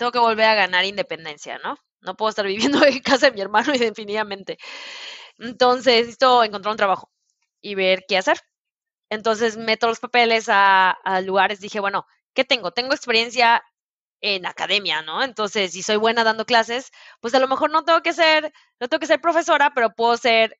tengo 0.00 0.12
que 0.12 0.18
volver 0.20 0.46
a 0.46 0.56
ganar 0.56 0.86
independencia, 0.86 1.58
¿no? 1.60 1.76
No 2.02 2.16
puedo 2.16 2.30
estar 2.30 2.46
viviendo 2.48 2.84
en 2.86 3.00
casa 3.00 3.26
de 3.28 3.32
mi 3.34 3.42
hermano 3.42 3.74
indefinidamente. 3.76 4.58
Entonces, 5.38 6.00
necesito 6.02 6.44
encontrar 6.44 6.72
un 6.72 6.78
trabajo 6.78 7.10
y 7.62 7.74
ver 7.76 8.04
qué 8.08 8.18
hacer. 8.18 8.38
Entonces, 9.10 9.56
meto 9.56 9.88
los 9.88 10.00
papeles 10.00 10.48
a, 10.48 10.90
a 10.92 11.20
lugares. 11.22 11.60
Dije, 11.60 11.80
bueno, 11.80 12.06
¿qué 12.34 12.44
tengo? 12.44 12.72
Tengo 12.72 12.94
experiencia 12.94 13.62
en 14.22 14.46
academia, 14.46 15.02
¿no? 15.02 15.22
Entonces, 15.24 15.72
si 15.72 15.82
soy 15.82 15.96
buena 15.96 16.24
dando 16.24 16.46
clases, 16.46 16.90
pues 17.20 17.34
a 17.34 17.40
lo 17.40 17.48
mejor 17.48 17.70
no 17.72 17.84
tengo 17.84 18.02
que 18.02 18.12
ser, 18.14 18.52
no 18.80 18.88
tengo 18.88 19.00
que 19.00 19.06
ser 19.08 19.20
profesora, 19.20 19.72
pero 19.74 19.90
puedo 19.94 20.16
ser 20.18 20.58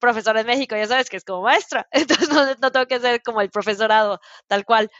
profesora 0.00 0.40
en 0.42 0.46
México, 0.48 0.76
ya 0.76 0.86
sabes 0.86 1.10
que 1.10 1.16
es 1.18 1.24
como 1.24 1.42
maestra, 1.42 1.88
entonces 1.92 2.28
no, 2.30 2.46
no 2.60 2.72
tengo 2.72 2.86
que 2.86 3.00
ser 3.00 3.22
como 3.22 3.40
el 3.42 3.50
profesorado 3.50 4.20
tal 4.48 4.64
cual. 4.66 4.90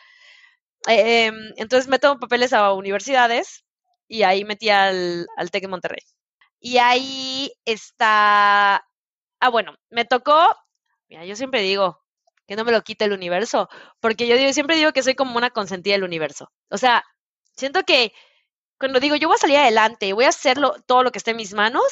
Eh, 0.89 1.31
entonces 1.57 1.89
meto 1.89 2.19
papeles 2.19 2.53
a 2.53 2.73
universidades 2.73 3.65
y 4.11 4.25
ahí 4.25 4.45
metí 4.45 4.69
al, 4.71 5.29
al 5.37 5.51
TEC 5.53 5.63
de 5.63 5.69
Monterrey. 5.69 6.03
Y 6.59 6.79
ahí 6.79 7.53
está, 7.65 8.85
ah, 9.41 9.49
bueno, 9.51 9.77
me 9.89 10.05
tocó, 10.05 10.55
mira, 11.09 11.25
yo 11.25 11.37
siempre 11.37 11.63
digo 11.63 12.03
que 12.49 12.57
no 12.57 12.65
me 12.65 12.73
lo 12.73 12.83
quite 12.83 13.05
el 13.05 13.13
universo, 13.13 13.69
porque 14.01 14.27
yo 14.27 14.37
siempre 14.53 14.75
digo 14.75 14.93
que 14.93 15.05
soy 15.05 15.15
como 15.15 15.39
una 15.39 15.51
consentida 15.51 15.95
del 15.95 16.03
universo. 16.03 16.51
O 16.71 16.77
sea, 16.77 17.05
siento 17.57 17.85
que 17.85 18.13
cuando 18.81 18.99
digo 18.99 19.15
yo 19.15 19.29
voy 19.29 19.37
a 19.37 19.39
salir 19.39 19.59
adelante, 19.59 20.13
voy 20.13 20.25
a 20.25 20.31
hacerlo 20.31 20.75
todo 20.87 21.05
lo 21.05 21.13
que 21.13 21.19
esté 21.19 21.31
en 21.31 21.37
mis 21.37 21.55
manos, 21.55 21.85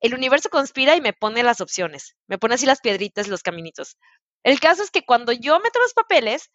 el 0.00 0.14
universo 0.14 0.50
conspira 0.50 0.94
y 0.94 1.00
me 1.00 1.14
pone 1.14 1.42
las 1.42 1.60
opciones, 1.60 2.14
me 2.28 2.38
pone 2.38 2.54
así 2.54 2.64
las 2.66 2.80
piedritas, 2.80 3.26
los 3.26 3.42
caminitos. 3.42 3.96
El 4.44 4.60
caso 4.60 4.84
es 4.84 4.92
que 4.92 5.04
cuando 5.04 5.32
yo 5.32 5.58
meto 5.58 5.80
los 5.80 5.94
papeles, 5.94 6.48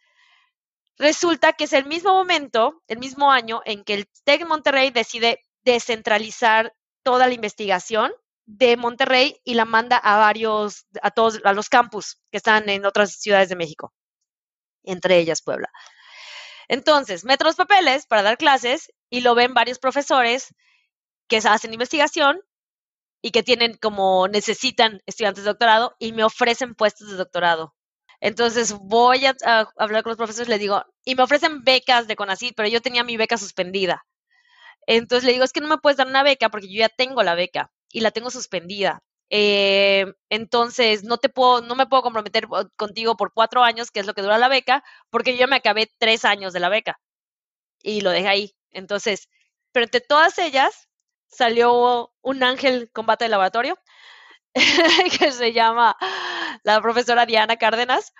Resulta 0.98 1.54
que 1.54 1.66
es 1.66 1.74
el 1.74 1.86
mismo 1.86 2.14
momento, 2.14 2.82
el 2.88 3.00
mismo 3.00 3.32
año, 3.32 3.62
en 3.66 3.84
que 3.84 3.94
el 3.96 4.10
TEC 4.24 4.46
Monterrey 4.46 4.92
decide 4.92 5.40
descentralizar 5.64 6.74
toda 7.04 7.28
la 7.28 7.34
investigación 7.34 8.12
de 8.46 8.78
Monterrey 8.78 9.40
y 9.44 9.54
la 9.56 9.66
manda 9.66 9.98
a 9.98 10.18
varios, 10.18 10.86
a 11.02 11.12
todos, 11.12 11.40
a 11.44 11.54
los 11.54 11.70
campus 11.70 12.20
que 12.32 12.38
están 12.38 12.70
en 12.70 12.86
otras 12.86 13.14
ciudades 13.14 13.50
de 13.50 13.56
México. 13.56 13.94
entre 14.84 15.20
ellas 15.20 15.42
Puebla. 15.44 15.70
Entonces, 16.68 17.26
meto 17.26 17.44
los 17.46 17.56
papeles 17.56 18.06
para 18.08 18.24
dar 18.24 18.38
clases 18.38 18.92
y 19.10 19.22
lo 19.22 19.36
ven 19.36 19.54
varios 19.54 19.80
profesores 19.80 20.54
que 21.28 21.38
hacen 21.38 21.74
investigación 21.74 22.42
y 23.22 23.32
que 23.32 23.44
tienen 23.44 23.76
como 23.78 24.28
necesitan 24.28 25.02
estudiantes 25.06 25.44
de 25.44 25.50
doctorado 25.52 25.96
y 26.00 26.14
me 26.14 26.24
ofrecen 26.24 26.76
puestos 26.76 27.10
de 27.10 27.18
doctorado. 27.18 27.76
Entonces 28.22 28.74
voy 28.74 29.26
a, 29.26 29.36
hablar 29.78 30.04
con 30.04 30.12
los 30.12 30.18
profesores, 30.18 30.48
le 30.48 30.60
digo, 30.60 30.86
y 31.04 31.16
me 31.16 31.24
ofrecen 31.24 31.64
becas 31.64 32.08
de 32.08 32.16
CONACYT, 32.16 32.56
pero 32.56 32.70
yo 32.70 32.82
tenía 32.82 33.04
mi 33.04 33.18
beca 33.18 33.38
suspendida. 33.38 34.06
Entonces 34.88 35.26
le 35.26 35.34
digo, 35.34 35.44
es 35.44 35.54
que 35.54 35.62
no 35.62 35.68
me 35.68 35.80
puedes 35.80 35.98
dar 35.98 36.08
una 36.08 36.24
beca 36.24 36.50
porque 36.50 36.68
yo 36.72 36.80
ya 36.80 36.90
tengo 36.90 37.24
la 37.24 37.36
beca 37.36 37.72
y 37.90 38.02
la 38.02 38.12
tengo 38.12 38.32
suspendida. 38.32 39.04
Eh, 39.30 40.06
entonces 40.30 41.04
no 41.04 41.18
te 41.18 41.30
puedo, 41.30 41.62
no 41.62 41.76
me 41.76 41.88
puedo 41.88 42.04
comprometer 42.04 42.48
contigo 42.76 43.18
por 43.18 43.34
cuatro 43.34 43.64
años, 43.64 43.92
que 43.92 44.02
es 44.02 44.06
lo 44.06 44.14
que 44.14 44.22
dura 44.22 44.38
la 44.38 44.50
beca, 44.50 44.84
porque 45.10 45.38
yo 45.38 45.48
me 45.48 45.56
acabé 45.58 45.90
tres 45.98 46.26
años 46.26 46.54
de 46.54 46.60
la 46.60 46.70
beca 46.70 47.00
y 47.84 48.02
lo 48.02 48.12
dejé 48.12 48.28
ahí. 48.28 48.56
Entonces, 48.72 49.30
pero 49.72 49.86
entre 49.86 50.02
todas 50.02 50.38
ellas 50.40 50.90
salió 51.28 52.14
un 52.22 52.44
ángel 52.44 52.92
combate 52.92 53.26
de 53.26 53.30
laboratorio 53.30 53.78
que 55.20 55.32
se 55.32 55.54
llama 55.54 55.96
la 56.64 56.82
profesora 56.82 57.26
Diana 57.26 57.58
Cárdenas 57.58 58.14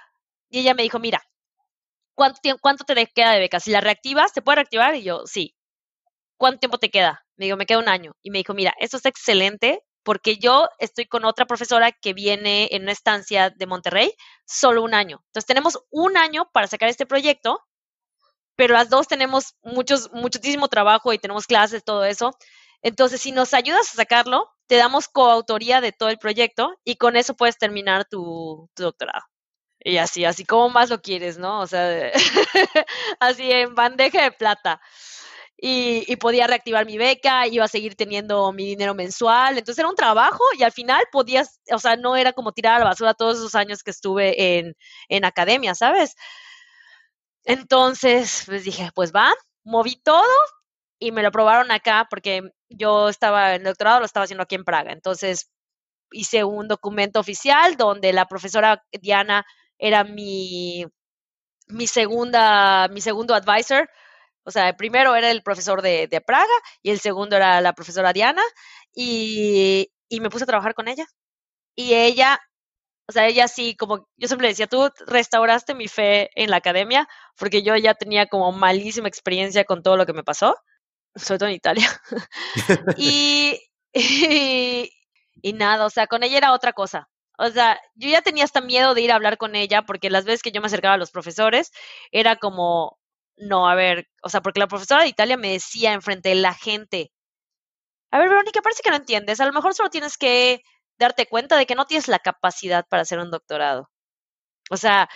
y 0.50 0.60
ella 0.60 0.74
me 0.74 0.84
dijo, 0.84 1.00
mira, 1.00 1.22
¿cuánto, 2.16 2.40
cuánto 2.62 2.84
te 2.84 3.08
queda 3.08 3.32
de 3.32 3.40
beca? 3.40 3.60
Si 3.60 3.72
la 3.72 3.82
reactivas, 3.82 4.34
¿te 4.34 4.42
puede 4.42 4.58
reactivar? 4.58 4.96
Y 4.96 5.04
yo, 5.04 5.24
sí. 5.26 5.56
¿Cuánto 6.38 6.60
tiempo 6.60 6.78
te 6.78 6.90
queda? 6.90 7.26
Me 7.38 7.46
dijo, 7.46 7.58
me 7.58 7.66
queda 7.66 7.80
un 7.80 7.90
año. 7.90 8.14
Y 8.22 8.32
me 8.32 8.40
dijo, 8.40 8.54
mira, 8.54 8.74
esto 8.80 8.98
es 8.98 9.06
excelente 9.06 9.84
porque 10.04 10.38
yo 10.38 10.68
estoy 10.80 11.06
con 11.06 11.26
otra 11.26 11.46
profesora 11.46 11.92
que 11.92 12.14
viene 12.14 12.70
en 12.72 12.84
una 12.84 12.92
estancia 12.92 13.50
de 13.52 13.68
Monterrey, 13.68 14.14
solo 14.46 14.84
un 14.84 14.94
año. 14.94 15.22
Entonces 15.28 15.46
tenemos 15.46 15.80
un 15.92 16.18
año 16.18 16.50
para 16.52 16.68
sacar 16.68 16.90
este 16.90 17.06
proyecto, 17.06 17.60
pero 18.56 18.74
las 18.74 18.90
dos 18.90 19.08
tenemos 19.08 19.56
muchos, 19.62 20.12
muchísimo 20.12 20.68
trabajo 20.68 21.14
y 21.14 21.20
tenemos 21.20 21.48
clases, 21.48 21.84
todo 21.84 22.04
eso. 22.06 22.36
Entonces, 22.82 23.22
si 23.22 23.32
nos 23.32 23.54
ayudas 23.54 23.92
a 23.92 23.96
sacarlo, 23.96 24.50
te 24.72 24.78
damos 24.78 25.10
coautoría 25.10 25.82
de 25.82 25.92
todo 25.92 26.08
el 26.08 26.18
proyecto 26.18 26.80
y 26.86 26.96
con 26.96 27.18
eso 27.18 27.36
puedes 27.36 27.58
terminar 27.58 28.06
tu, 28.10 28.70
doctorado. 28.74 29.26
Y 29.82 29.98
así, 29.98 30.24
así 30.24 30.46
como 30.46 30.70
más 30.70 30.90
lo 30.90 31.02
quieres, 31.02 31.38
¿no? 31.38 31.60
O 31.60 31.68
sea, 31.68 32.10
así 33.20 33.52
en 33.52 33.76
bandeja 33.76 34.24
de 34.24 34.32
plata 34.32 34.80
y, 35.58 36.16
podía 36.16 36.48
reactivar 36.48 36.86
mi 36.86 36.98
beca, 36.98 37.48
iba 37.48 37.66
a 37.66 37.68
seguir 37.68 37.96
teniendo 37.96 38.54
mi 38.54 38.66
dinero 38.66 38.96
mensual, 38.96 39.58
entonces 39.58 39.80
era 39.80 39.90
un 39.90 39.96
trabajo 39.98 40.42
y 40.58 40.64
al 40.64 40.72
final 40.72 41.04
podías, 41.12 41.60
o 41.70 41.80
sea, 41.80 41.98
no 41.98 42.16
era 42.16 42.32
como 42.32 42.54
tirar 42.54 42.78
a 42.78 42.80
la 42.80 42.92
basura 42.92 43.14
todos 43.14 43.40
esos 43.40 43.56
años 43.56 43.84
que 43.84 43.92
estuve 43.92 44.58
en, 44.58 44.78
en 45.10 45.26
academia, 45.26 45.76
¿sabes? 45.76 46.16
Entonces, 47.44 48.44
pues 48.46 48.64
dije, 48.64 48.90
pues 48.96 49.12
va, 49.12 49.34
moví 49.66 49.98
todo 50.02 50.24
y 51.02 51.12
me 51.12 51.24
lo 51.24 51.30
aprobaron 51.30 51.72
acá 51.72 52.08
porque 52.10 52.52
yo 52.70 53.10
estaba 53.10 53.56
en 53.56 53.62
el 53.62 53.68
doctorado, 53.70 54.00
lo 54.00 54.06
estaba 54.06 54.26
haciendo 54.26 54.44
aquí 54.44 54.56
en 54.56 54.64
Praga, 54.64 54.94
entonces 54.94 55.50
hice 56.12 56.44
un 56.44 56.68
documento 56.68 57.20
oficial 57.20 57.76
donde 57.76 58.14
la 58.14 58.28
profesora 58.28 58.84
Diana 58.92 59.46
era 59.80 60.04
mi, 60.04 60.86
mi 61.68 61.88
segunda, 61.88 62.88
mi 62.90 63.02
segundo 63.02 63.34
advisor. 63.34 63.90
O 64.44 64.52
sea, 64.52 64.70
el 64.70 64.76
primero 64.76 65.16
era 65.16 65.32
el 65.32 65.44
profesor 65.44 65.82
de, 65.82 66.08
Praga 66.26 66.54
y 66.84 66.92
el 66.92 67.00
segundo 67.00 67.36
era 67.36 67.62
la 67.62 67.74
profesora 67.74 68.14
Diana 68.14 68.44
y, 68.94 69.92
y 70.10 70.20
me 70.20 70.30
puse 70.30 70.44
a 70.44 70.48
trabajar 70.48 70.76
con 70.76 70.88
ella. 70.88 71.06
Y 71.76 71.96
ella, 71.96 72.40
o 73.08 73.12
sea, 73.14 73.28
ella 73.28 73.48
sí, 73.48 73.76
como 73.76 74.08
yo 74.18 74.28
siempre 74.28 74.50
decía, 74.50 74.68
tú 74.68 74.90
restauraste 75.08 75.76
mi 75.76 75.88
fe 75.88 76.30
en 76.36 76.52
la 76.52 76.58
academia 76.58 77.08
porque 77.38 77.64
yo 77.64 77.76
ya 77.78 77.96
tenía 77.96 78.28
como 78.28 78.52
malísima 78.52 79.08
experiencia 79.08 79.66
con 79.66 79.84
todo 79.84 79.98
lo 79.98 80.06
que 80.06 80.14
me 80.14 80.24
pasó, 80.24 80.58
sobre 81.16 81.40
todo 81.40 81.50
en 81.50 81.56
Italia. 81.56 81.88
y, 82.98 83.60
y, 83.94 84.92
y 85.42 85.54
nada, 85.54 85.86
o 85.86 85.90
sea, 85.90 86.08
con 86.08 86.24
ella 86.24 86.38
era 86.38 86.54
otra 86.54 86.74
cosa. 86.74 87.10
O 87.38 87.50
sea, 87.50 87.80
yo 87.96 88.10
ya 88.10 88.22
tenía 88.22 88.44
hasta 88.44 88.62
miedo 88.62 88.94
de 88.94 89.02
ir 89.02 89.12
a 89.12 89.16
hablar 89.16 89.38
con 89.38 89.56
ella 89.56 89.82
porque 89.84 90.10
las 90.10 90.26
veces 90.26 90.44
que 90.44 90.52
yo 90.52 90.62
me 90.62 90.68
acercaba 90.68 90.96
a 90.96 90.98
los 90.98 91.12
profesores 91.12 91.72
era 92.12 92.36
como, 92.38 93.00
no, 93.38 93.68
a 93.68 93.76
ver, 93.76 94.08
o 94.24 94.30
sea, 94.30 94.42
porque 94.42 94.60
la 94.60 94.68
profesora 94.68 95.04
de 95.04 95.10
Italia 95.10 95.38
me 95.38 95.52
decía 95.54 95.94
enfrente 95.94 96.30
de 96.30 96.36
la 96.36 96.54
gente, 96.54 97.12
a 98.12 98.20
ver, 98.20 98.30
Verónica, 98.30 98.62
parece 98.62 98.84
que 98.84 98.90
no 98.90 98.98
entiendes, 98.98 99.40
a 99.40 99.46
lo 99.46 99.54
mejor 99.54 99.74
solo 99.74 99.90
tienes 99.90 100.18
que 100.18 100.62
darte 101.00 101.28
cuenta 101.28 101.58
de 101.58 101.66
que 101.66 101.76
no 101.76 101.86
tienes 101.86 102.08
la 102.08 102.20
capacidad 102.20 102.86
para 102.88 103.04
hacer 103.04 103.20
un 103.20 103.32
doctorado. 103.32 103.90
O 104.70 104.78
sea, 104.78 105.10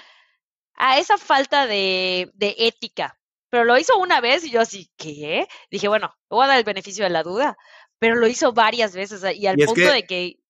a 0.76 1.00
esa 1.00 1.18
falta 1.18 1.68
de, 1.68 2.32
de 2.36 2.56
ética. 2.60 3.18
Pero 3.56 3.64
lo 3.64 3.78
hizo 3.78 3.97
una 3.97 4.20
vez 4.20 4.43
y 4.43 4.51
yo 4.51 4.60
así, 4.60 4.91
¿qué? 4.97 5.47
Dije, 5.72 5.88
bueno, 5.88 6.14
voy 6.30 6.43
a 6.43 6.47
dar 6.49 6.58
el 6.58 6.66
beneficio 6.66 7.06
de 7.06 7.10
la 7.10 7.24
duda. 7.24 7.56
Pero 7.99 8.16
lo 8.16 8.28
hizo 8.28 8.51
varias 8.51 8.93
veces 8.93 9.24
y 9.34 9.47
al 9.47 9.56
punto 9.56 9.93
de 9.93 10.06
que... 10.06 10.41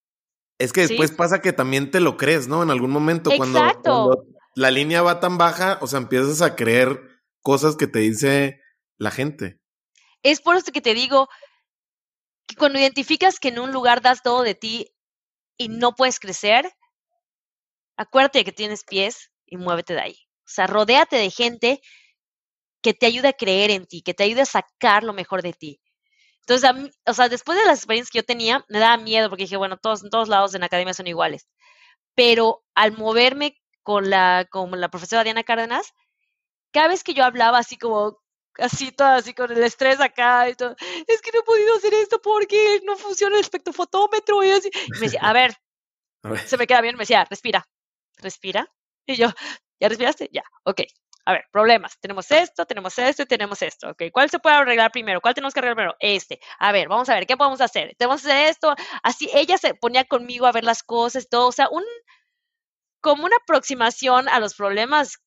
Es 0.58 0.74
que 0.74 0.88
después 0.88 1.12
pasa 1.12 1.40
que 1.40 1.54
también 1.54 1.92
te 1.92 2.00
lo 2.00 2.18
crees, 2.18 2.48
¿no? 2.48 2.64
En 2.64 2.72
algún 2.72 2.90
momento 2.90 3.30
cuando, 3.38 3.60
cuando, 3.60 4.26
la 4.56 4.72
línea 4.72 5.04
va 5.04 5.20
tan 5.20 5.38
baja, 5.38 5.78
o 5.82 5.88
sea, 5.88 6.00
empiezas 6.00 6.42
a 6.42 6.56
creer 6.56 7.00
cosas 7.42 7.76
que 7.76 7.86
te 7.86 8.00
dice 8.00 8.60
la 8.98 9.12
gente. 9.12 9.60
Es 10.24 10.42
por 10.42 10.56
eso 10.56 10.72
que 10.72 10.82
te 10.82 10.96
digo 10.96 11.28
que 12.48 12.56
cuando 12.56 12.80
identificas 12.80 13.40
que 13.40 13.50
en 13.50 13.60
un 13.60 13.72
lugar 13.72 14.02
das 14.02 14.24
todo 14.24 14.42
de 14.42 14.56
ti 14.56 14.92
y 15.58 15.70
no 15.70 15.94
puedes 15.94 16.20
crecer, 16.20 16.74
acuérdate 17.98 18.40
de 18.40 18.46
que 18.46 18.52
tienes 18.52 18.84
pies 18.84 19.30
y 19.46 19.58
muévete 19.58 19.94
de 19.94 20.02
ahí. 20.02 20.18
O 20.40 20.48
sea, 20.48 20.66
rodéate 20.66 21.18
de 21.18 21.30
gente 21.30 21.82
que 22.86 22.94
te 22.94 23.08
ayude 23.08 23.30
a 23.30 23.34
creer 23.34 23.72
en 23.72 23.88
ti, 23.88 24.04
que 24.04 24.14
te 24.14 24.22
ayude 24.22 24.42
a 24.42 24.46
sacar 24.46 25.04
lo 25.04 25.12
mejor 25.12 25.42
de 25.42 25.54
ti. 25.54 25.82
Entonces, 26.42 26.94
o 27.08 27.14
sea, 27.16 27.30
después 27.30 27.58
de 27.58 27.66
las 27.66 27.80
experiencias 27.80 28.12
que 28.12 28.20
yo 28.20 28.24
tenía, 28.24 28.64
me 28.70 28.78
daba 28.78 28.98
miedo 28.98 29.28
porque 29.28 29.46
dije, 29.46 29.58
bueno, 29.58 29.78
todos, 29.78 30.08
todos 30.08 30.30
lados 30.30 30.54
en 30.54 30.60
la 30.60 30.68
academia 30.68 30.94
son 30.94 31.08
iguales. 31.08 31.48
Pero 32.14 32.64
al 32.76 32.96
moverme 32.96 33.60
con 33.82 34.12
la, 34.12 34.46
con 34.52 34.80
la 34.80 34.90
profesora 34.90 35.24
Diana 35.24 35.44
Cárdenas, 35.44 35.96
cada 36.72 36.90
vez 36.90 37.04
que 37.04 37.16
yo 37.16 37.24
hablaba 37.24 37.58
así 37.58 37.76
como 37.76 38.22
así 38.60 38.92
toda 38.92 39.16
así 39.16 39.34
con 39.34 39.52
el 39.52 39.64
estrés 39.64 40.00
acá 40.00 40.48
y 40.48 40.54
todo, 40.54 40.76
es 41.08 41.22
que 41.24 41.32
no 41.32 41.40
he 41.40 41.44
podido 41.44 41.76
hacer 41.78 41.96
esto 41.96 42.22
porque 42.22 42.82
no 42.84 42.98
funciona 42.98 43.38
el 43.38 43.42
espectrofotómetro 43.42 44.44
y 44.44 44.52
así. 44.52 44.70
me 44.92 45.00
decía, 45.00 45.22
a 45.24 45.34
ver, 45.34 45.58
se 46.46 46.56
me 46.58 46.68
queda 46.68 46.82
bien, 46.82 46.98
me 46.98 47.02
decía, 47.02 47.26
respira, 47.26 47.68
respira. 48.18 48.72
Y 49.08 49.16
yo, 49.16 49.30
¿ya 49.80 49.90
respiraste? 49.90 50.30
Ya, 50.32 50.44
ok. 50.66 50.82
A 51.26 51.34
ver, 51.34 51.46
problemas. 51.52 52.00
Tenemos 52.00 52.30
esto, 52.32 52.66
tenemos 52.66 52.98
esto 53.00 53.24
y 53.24 53.26
tenemos 53.26 53.62
esto. 53.62 53.96
¿cuál 54.14 54.30
se 54.30 54.40
puede 54.40 54.56
arreglar 54.56 54.92
primero? 54.92 55.22
¿Cuál 55.22 55.34
tenemos 55.34 55.54
que 55.54 55.60
arreglar 55.60 55.76
primero? 55.76 55.96
Este. 56.00 56.40
A 56.60 56.72
ver, 56.72 56.88
vamos 56.88 57.10
a 57.10 57.16
ver, 57.16 57.26
¿qué 57.26 57.36
podemos 57.36 57.62
hacer? 57.62 57.96
Tenemos 57.98 58.24
hacer 58.26 58.48
esto. 58.48 58.76
Así, 59.04 59.30
ella 59.34 59.58
se 59.58 59.74
ponía 59.74 60.06
conmigo 60.06 60.46
a 60.46 60.52
ver 60.52 60.64
las 60.64 60.84
cosas, 60.84 61.28
todo. 61.28 61.48
O 61.48 61.52
sea, 61.52 61.68
un, 61.70 61.84
como 63.02 63.26
una 63.26 63.38
aproximación 63.38 64.30
a 64.30 64.40
los 64.40 64.56
problemas 64.56 65.20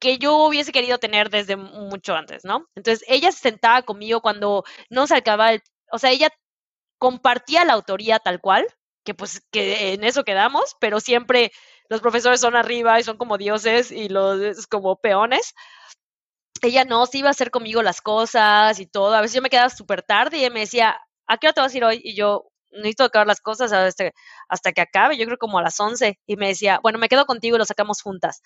que 0.00 0.18
yo 0.18 0.36
hubiese 0.36 0.72
querido 0.72 0.98
tener 0.98 1.30
desde 1.30 1.56
mucho 1.56 2.14
antes, 2.14 2.44
¿no? 2.44 2.66
Entonces, 2.74 3.04
ella 3.08 3.32
se 3.32 3.38
sentaba 3.38 3.82
conmigo 3.82 4.20
cuando 4.20 4.64
no 4.90 5.06
se 5.06 5.16
acababa 5.16 5.52
el, 5.52 5.62
o 5.92 5.98
sea, 5.98 6.10
ella 6.10 6.28
compartía 6.98 7.64
la 7.64 7.74
autoría 7.74 8.18
tal 8.18 8.40
cual, 8.40 8.66
que 9.04 9.14
pues 9.14 9.42
que 9.52 9.92
en 9.92 10.04
eso 10.04 10.24
quedamos, 10.24 10.76
pero 10.80 11.00
siempre 11.00 11.52
los 11.88 12.00
profesores 12.00 12.40
son 12.40 12.56
arriba 12.56 12.98
y 12.98 13.04
son 13.04 13.16
como 13.16 13.38
dioses 13.38 13.90
y 13.90 14.08
los 14.08 14.66
como 14.66 14.96
peones. 14.96 15.54
Ella 16.62 16.84
no, 16.84 17.06
se 17.06 17.18
iba 17.18 17.28
a 17.28 17.32
hacer 17.32 17.50
conmigo 17.50 17.82
las 17.82 18.00
cosas 18.00 18.78
y 18.80 18.86
todo. 18.86 19.14
A 19.14 19.20
veces 19.20 19.34
yo 19.34 19.42
me 19.42 19.50
quedaba 19.50 19.68
súper 19.68 20.02
tarde 20.02 20.38
y 20.38 20.40
ella 20.40 20.50
me 20.50 20.60
decía, 20.60 20.96
¿a 21.26 21.36
qué 21.36 21.48
hora 21.48 21.54
te 21.54 21.60
vas 21.60 21.74
a 21.74 21.76
ir 21.76 21.84
hoy? 21.84 22.00
Y 22.02 22.14
yo, 22.16 22.46
necesito 22.70 23.04
acabar 23.04 23.26
las 23.26 23.40
cosas 23.40 23.72
hasta, 23.72 24.10
hasta 24.48 24.72
que 24.72 24.80
acabe, 24.80 25.16
yo 25.16 25.26
creo 25.26 25.38
como 25.38 25.58
a 25.58 25.62
las 25.62 25.78
11. 25.78 26.18
Y 26.26 26.36
me 26.36 26.48
decía, 26.48 26.80
bueno, 26.82 26.98
me 26.98 27.08
quedo 27.08 27.26
contigo 27.26 27.56
y 27.56 27.58
lo 27.58 27.64
sacamos 27.64 28.02
juntas. 28.02 28.42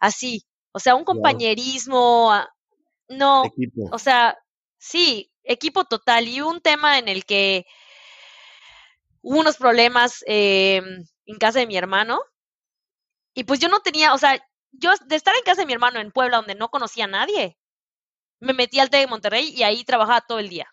Así. 0.00 0.44
O 0.72 0.78
sea, 0.78 0.94
un 0.94 1.04
compañerismo, 1.04 2.32
ah, 2.32 2.48
no, 3.08 3.42
o 3.90 3.98
sea, 3.98 4.38
sí, 4.78 5.32
equipo 5.42 5.84
total 5.84 6.28
y 6.28 6.40
un 6.40 6.60
tema 6.60 6.98
en 6.98 7.08
el 7.08 7.24
que 7.24 7.66
hubo 9.20 9.40
unos 9.40 9.56
problemas 9.56 10.22
em, 10.26 11.04
en 11.26 11.38
casa 11.38 11.58
de 11.58 11.66
mi 11.66 11.76
hermano 11.76 12.20
y 13.34 13.44
pues 13.44 13.60
yo 13.60 13.68
no 13.68 13.80
tenía, 13.80 14.12
o 14.14 14.18
sea, 14.18 14.38
yo 14.72 14.92
de 15.06 15.16
estar 15.16 15.34
en 15.34 15.42
casa 15.42 15.62
de 15.62 15.66
mi 15.66 15.72
hermano 15.72 16.00
en 16.00 16.12
Puebla 16.12 16.38
donde 16.38 16.54
no 16.54 16.68
conocía 16.68 17.04
a 17.04 17.08
nadie, 17.08 17.56
me 18.40 18.54
metí 18.54 18.80
al 18.80 18.90
TEC 18.90 19.02
de 19.02 19.06
Monterrey 19.06 19.52
y 19.54 19.62
ahí 19.62 19.84
trabajaba 19.84 20.22
todo 20.22 20.38
el 20.38 20.48
día. 20.48 20.66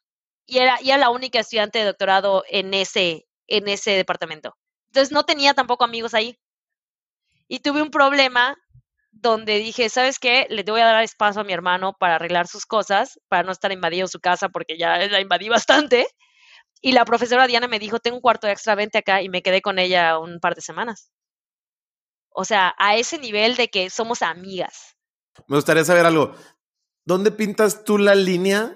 Y 0.46 0.60
era, 0.60 0.80
y 0.82 0.88
la 0.88 1.10
única 1.10 1.40
estudiante 1.40 1.80
de 1.80 1.86
doctorado 1.86 2.44
en 2.50 2.74
ese, 2.74 3.28
en 3.48 3.68
ese 3.68 3.92
departamento. 3.92 4.56
Entonces 4.88 5.12
no 5.12 5.26
tenía 5.26 5.54
tampoco 5.54 5.84
amigos 5.84 6.14
ahí. 6.14 6.40
Y 7.50 7.60
tuve 7.60 7.82
un 7.82 7.92
problema 7.92 8.56
donde 9.12 9.58
dije, 9.60 9.90
¿sabes 9.90 10.20
qué? 10.20 10.48
Le 10.50 10.64
voy 10.64 10.82
a 10.82 10.86
dar 10.86 11.04
espacio 11.04 11.42
a 11.42 11.44
mi 11.44 11.54
hermano 11.54 11.94
para 12.00 12.16
arreglar 12.16 12.48
sus 12.48 12.66
cosas, 12.66 13.20
para 13.28 13.44
no 13.44 13.52
estar 13.52 13.72
invadido 13.72 14.08
su 14.08 14.20
casa 14.20 14.50
porque 14.50 14.78
ya 14.78 14.98
la 15.10 15.20
invadí 15.22 15.50
bastante. 15.50 16.08
Y 16.82 16.94
la 16.94 17.06
profesora 17.06 17.48
Diana 17.48 17.68
me 17.68 17.80
dijo, 17.80 18.00
tengo 18.00 18.18
un 18.18 18.22
cuarto 18.22 18.48
extra, 18.48 18.76
vente 18.76 19.00
acá 19.00 19.22
y 19.22 19.30
me 19.30 19.42
quedé 19.42 19.62
con 19.62 19.80
ella 19.80 20.20
un 20.20 20.40
par 20.40 20.56
de 20.56 20.62
semanas. 20.62 21.12
O 22.40 22.46
sea, 22.46 22.76
a 22.78 22.96
ese 22.96 23.18
nivel 23.18 23.56
de 23.56 23.68
que 23.68 23.90
somos 23.90 24.22
amigas. 24.22 24.96
Me 25.48 25.56
gustaría 25.56 25.84
saber 25.84 26.06
algo. 26.06 26.36
¿Dónde 27.04 27.32
pintas 27.32 27.84
tú 27.84 27.98
la 27.98 28.14
línea 28.14 28.76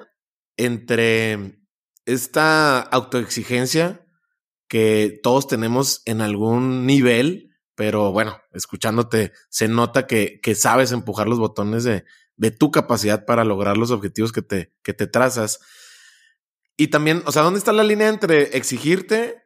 entre 0.57 1.59
esta 2.05 2.79
autoexigencia 2.79 4.03
que 4.67 5.19
todos 5.21 5.45
tenemos 5.47 6.01
en 6.05 6.21
algún 6.21 6.87
nivel, 6.87 7.55
pero 7.75 8.11
bueno, 8.11 8.41
escuchándote, 8.51 9.31
se 9.49 9.67
nota 9.67 10.07
que, 10.07 10.41
que 10.41 10.55
sabes 10.55 10.91
empujar 10.91 11.27
los 11.27 11.37
botones 11.37 11.83
de, 11.83 12.03
de, 12.37 12.49
tu 12.49 12.71
capacidad 12.71 13.25
para 13.25 13.45
lograr 13.45 13.77
los 13.77 13.91
objetivos 13.91 14.31
que 14.31 14.41
te, 14.41 14.73
que 14.81 14.95
te 14.95 15.05
trazas. 15.05 15.59
Y 16.77 16.87
también, 16.87 17.21
o 17.27 17.31
sea, 17.31 17.43
¿dónde 17.43 17.59
está 17.59 17.73
la 17.73 17.83
línea 17.83 18.07
entre 18.07 18.57
exigirte, 18.57 19.43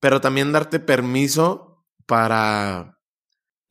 pero 0.00 0.22
también 0.22 0.50
darte 0.50 0.80
permiso 0.80 1.84
para, 2.06 2.94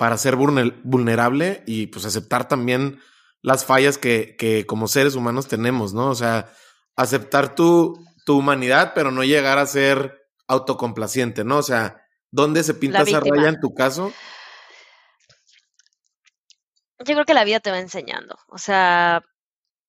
para 0.04 0.18
ser 0.18 0.36
vulnerable 0.36 1.64
y 1.66 1.88
pues 1.88 2.04
aceptar 2.04 2.50
también 2.50 3.00
las 3.42 3.64
fallas 3.64 3.98
que, 3.98 4.36
que 4.38 4.66
como 4.66 4.90
seres 4.90 5.16
humanos 5.16 5.48
tenemos, 5.48 5.94
¿no? 5.94 6.10
O 6.10 6.14
sea, 6.14 6.54
aceptar 6.98 7.56
tu, 7.56 8.06
tu 8.26 8.38
humanidad, 8.38 8.92
pero 8.96 9.12
no 9.12 9.24
llegar 9.24 9.60
a 9.60 9.66
ser 9.66 10.28
autocomplaciente, 10.50 11.46
¿no? 11.46 11.60
O 11.60 11.64
sea, 11.64 12.06
¿dónde 12.32 12.66
se 12.66 12.74
pinta 12.74 13.04
esa 13.04 13.22
raya 13.22 13.48
en 13.48 13.62
tu 13.62 13.74
caso? 13.74 14.12
Yo 17.00 17.14
creo 17.14 17.24
que 17.24 17.34
la 17.34 17.46
vida 17.46 17.62
te 17.62 17.72
va 17.72 17.80
enseñando. 17.80 18.36
O 18.50 18.58
sea, 18.58 19.24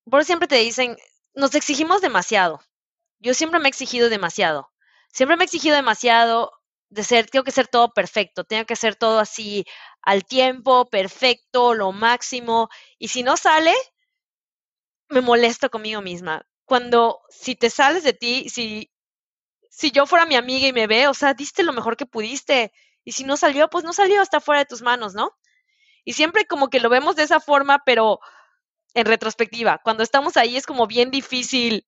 por 0.09 0.23
siempre 0.23 0.47
te 0.47 0.55
dicen, 0.55 0.95
nos 1.33 1.55
exigimos 1.55 1.99
demasiado. 1.99 2.61
Yo 3.19 3.33
siempre 3.33 3.59
me 3.59 3.65
he 3.65 3.67
exigido 3.67 4.07
demasiado. 4.07 4.69
Siempre 5.11 5.35
me 5.35 5.43
he 5.43 5.47
exigido 5.47 5.75
demasiado 5.75 6.53
de 6.89 7.03
ser, 7.03 7.29
tengo 7.29 7.43
que 7.43 7.51
ser 7.51 7.67
todo 7.67 7.93
perfecto, 7.93 8.43
tengo 8.45 8.65
que 8.65 8.75
ser 8.75 8.95
todo 8.95 9.19
así 9.19 9.65
al 10.05 10.25
tiempo, 10.25 10.85
perfecto, 10.89 11.73
lo 11.73 11.91
máximo. 11.91 12.69
Y 12.97 13.09
si 13.09 13.23
no 13.23 13.37
sale, 13.37 13.73
me 15.09 15.21
molesto 15.21 15.69
conmigo 15.69 16.01
misma. 16.01 16.45
Cuando, 16.65 17.21
si 17.29 17.55
te 17.55 17.69
sales 17.69 18.03
de 18.03 18.13
ti, 18.13 18.49
si 18.49 18.91
si 19.75 19.91
yo 19.91 20.05
fuera 20.05 20.25
mi 20.25 20.35
amiga 20.35 20.67
y 20.67 20.73
me 20.73 20.87
ve, 20.87 21.09
o 21.09 21.13
sea, 21.13 21.33
diste 21.33 21.61
lo 21.61 21.73
mejor 21.73 21.97
que 21.97 22.05
pudiste. 22.05 22.71
Y 23.03 23.11
si 23.11 23.25
no 23.25 23.35
salió, 23.35 23.69
pues 23.69 23.83
no 23.83 23.91
salió, 23.91 24.21
hasta 24.21 24.39
fuera 24.39 24.59
de 24.59 24.65
tus 24.65 24.81
manos, 24.81 25.13
¿no? 25.15 25.31
Y 26.05 26.13
siempre 26.13 26.45
como 26.45 26.69
que 26.69 26.79
lo 26.79 26.89
vemos 26.89 27.15
de 27.17 27.23
esa 27.23 27.41
forma, 27.41 27.83
pero 27.85 28.19
en 28.93 29.05
retrospectiva, 29.05 29.81
cuando 29.83 30.03
estamos 30.03 30.37
ahí 30.37 30.57
es 30.57 30.65
como 30.65 30.87
bien 30.87 31.11
difícil 31.11 31.85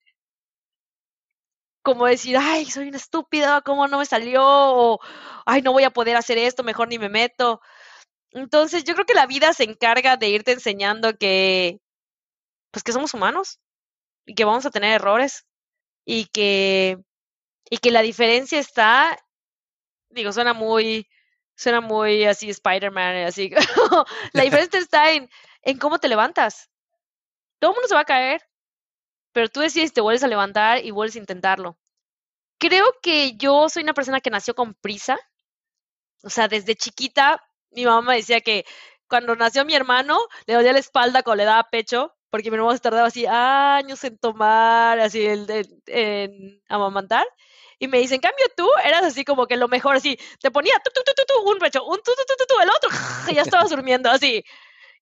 como 1.82 2.06
decir, 2.06 2.36
ay, 2.38 2.66
soy 2.66 2.90
una 2.90 2.98
estúpida, 2.98 3.62
¿cómo 3.62 3.88
no 3.88 4.00
me 4.00 4.06
salió? 4.06 4.44
O, 4.44 5.00
ay, 5.46 5.62
no 5.62 5.72
voy 5.72 5.84
a 5.86 5.92
poder 5.92 6.18
hacer 6.18 6.38
esto, 6.38 6.64
mejor 6.64 6.90
ni 6.90 7.00
me 7.00 7.08
meto. 7.08 7.62
Entonces, 8.38 8.84
yo 8.84 8.94
creo 8.94 9.06
que 9.06 9.14
la 9.14 9.28
vida 9.28 9.54
se 9.54 9.64
encarga 9.64 10.18
de 10.18 10.30
irte 10.30 10.52
enseñando 10.52 11.18
que, 11.18 11.80
pues 12.72 12.84
que 12.84 12.94
somos 12.94 13.14
humanos 13.14 13.60
y 14.26 14.36
que 14.36 14.46
vamos 14.46 14.66
a 14.66 14.72
tener 14.72 14.94
errores 14.94 15.46
y 16.06 16.26
que 16.26 16.98
y 17.70 17.78
que 17.78 17.92
la 17.92 18.02
diferencia 18.02 18.60
está, 18.60 19.18
digo, 20.10 20.32
suena 20.32 20.54
muy, 20.54 21.08
suena 21.56 21.82
muy 21.82 22.26
así 22.26 22.50
Spider-Man, 22.50 23.26
así. 23.26 23.52
la 24.34 24.44
diferencia 24.44 24.80
está 24.80 25.12
en, 25.12 25.30
en 25.64 25.78
cómo 25.78 26.00
te 26.00 26.08
levantas. 26.08 26.70
Todo 27.60 27.72
el 27.72 27.76
mundo 27.76 27.88
se 27.88 27.96
va 27.96 28.02
a 28.02 28.06
caer, 28.06 28.42
pero 29.34 29.50
tú 29.50 29.62
decides 29.62 29.94
te 29.94 30.02
vuelves 30.02 30.24
a 30.24 30.28
levantar 30.28 30.86
y 30.86 30.92
vuelves 30.92 31.16
a 31.16 31.20
intentarlo. 31.20 31.78
Creo 32.60 32.86
que 33.02 33.36
yo 33.38 33.70
soy 33.70 33.84
una 33.84 33.94
persona 33.94 34.22
que 34.22 34.30
nació 34.30 34.56
con 34.56 34.74
prisa. 34.76 35.18
O 36.24 36.30
sea, 36.30 36.48
desde 36.48 36.76
chiquita, 36.76 37.47
mi 37.72 37.86
mamá 37.86 38.14
decía 38.16 38.42
que 38.42 38.66
cuando 39.08 39.36
nació 39.36 39.66
mi 39.66 39.76
hermano, 39.76 40.20
le 40.46 40.56
dolía 40.56 40.74
la 40.74 40.80
espalda 40.80 41.24
cuando 41.24 41.44
le 41.44 41.46
daba 41.46 41.64
pecho, 41.70 42.14
porque 42.30 42.52
mi 42.52 42.56
hermano 42.58 42.74
se 42.74 42.80
tardaba 42.82 43.08
así 43.08 43.26
años 43.28 44.04
en 44.04 44.18
tomar, 44.18 45.00
así 45.00 45.26
en, 45.26 45.46
en 45.88 46.62
amamantar. 46.70 47.26
Y 47.80 47.88
me 47.88 48.00
dicen, 48.00 48.20
cambio 48.20 48.46
tú, 48.56 48.68
eras 48.84 49.04
así 49.04 49.24
como 49.24 49.46
que 49.48 49.56
lo 49.56 49.68
mejor, 49.68 49.96
así, 49.96 50.18
te 50.42 50.52
ponía 50.52 50.74
tu, 50.84 50.92
tu, 50.92 51.02
tu, 51.04 51.24
tu, 51.26 51.50
un 51.52 51.60
pecho, 51.60 51.86
un 51.86 51.98
tu, 51.98 52.12
tu, 52.12 52.36
tu, 52.38 52.46
tu, 52.56 52.60
el 52.62 52.70
otro, 52.70 52.90
y 53.32 53.36
ya 53.36 53.44
estabas 53.44 53.70
durmiendo, 53.70 54.10
así. 54.10 54.44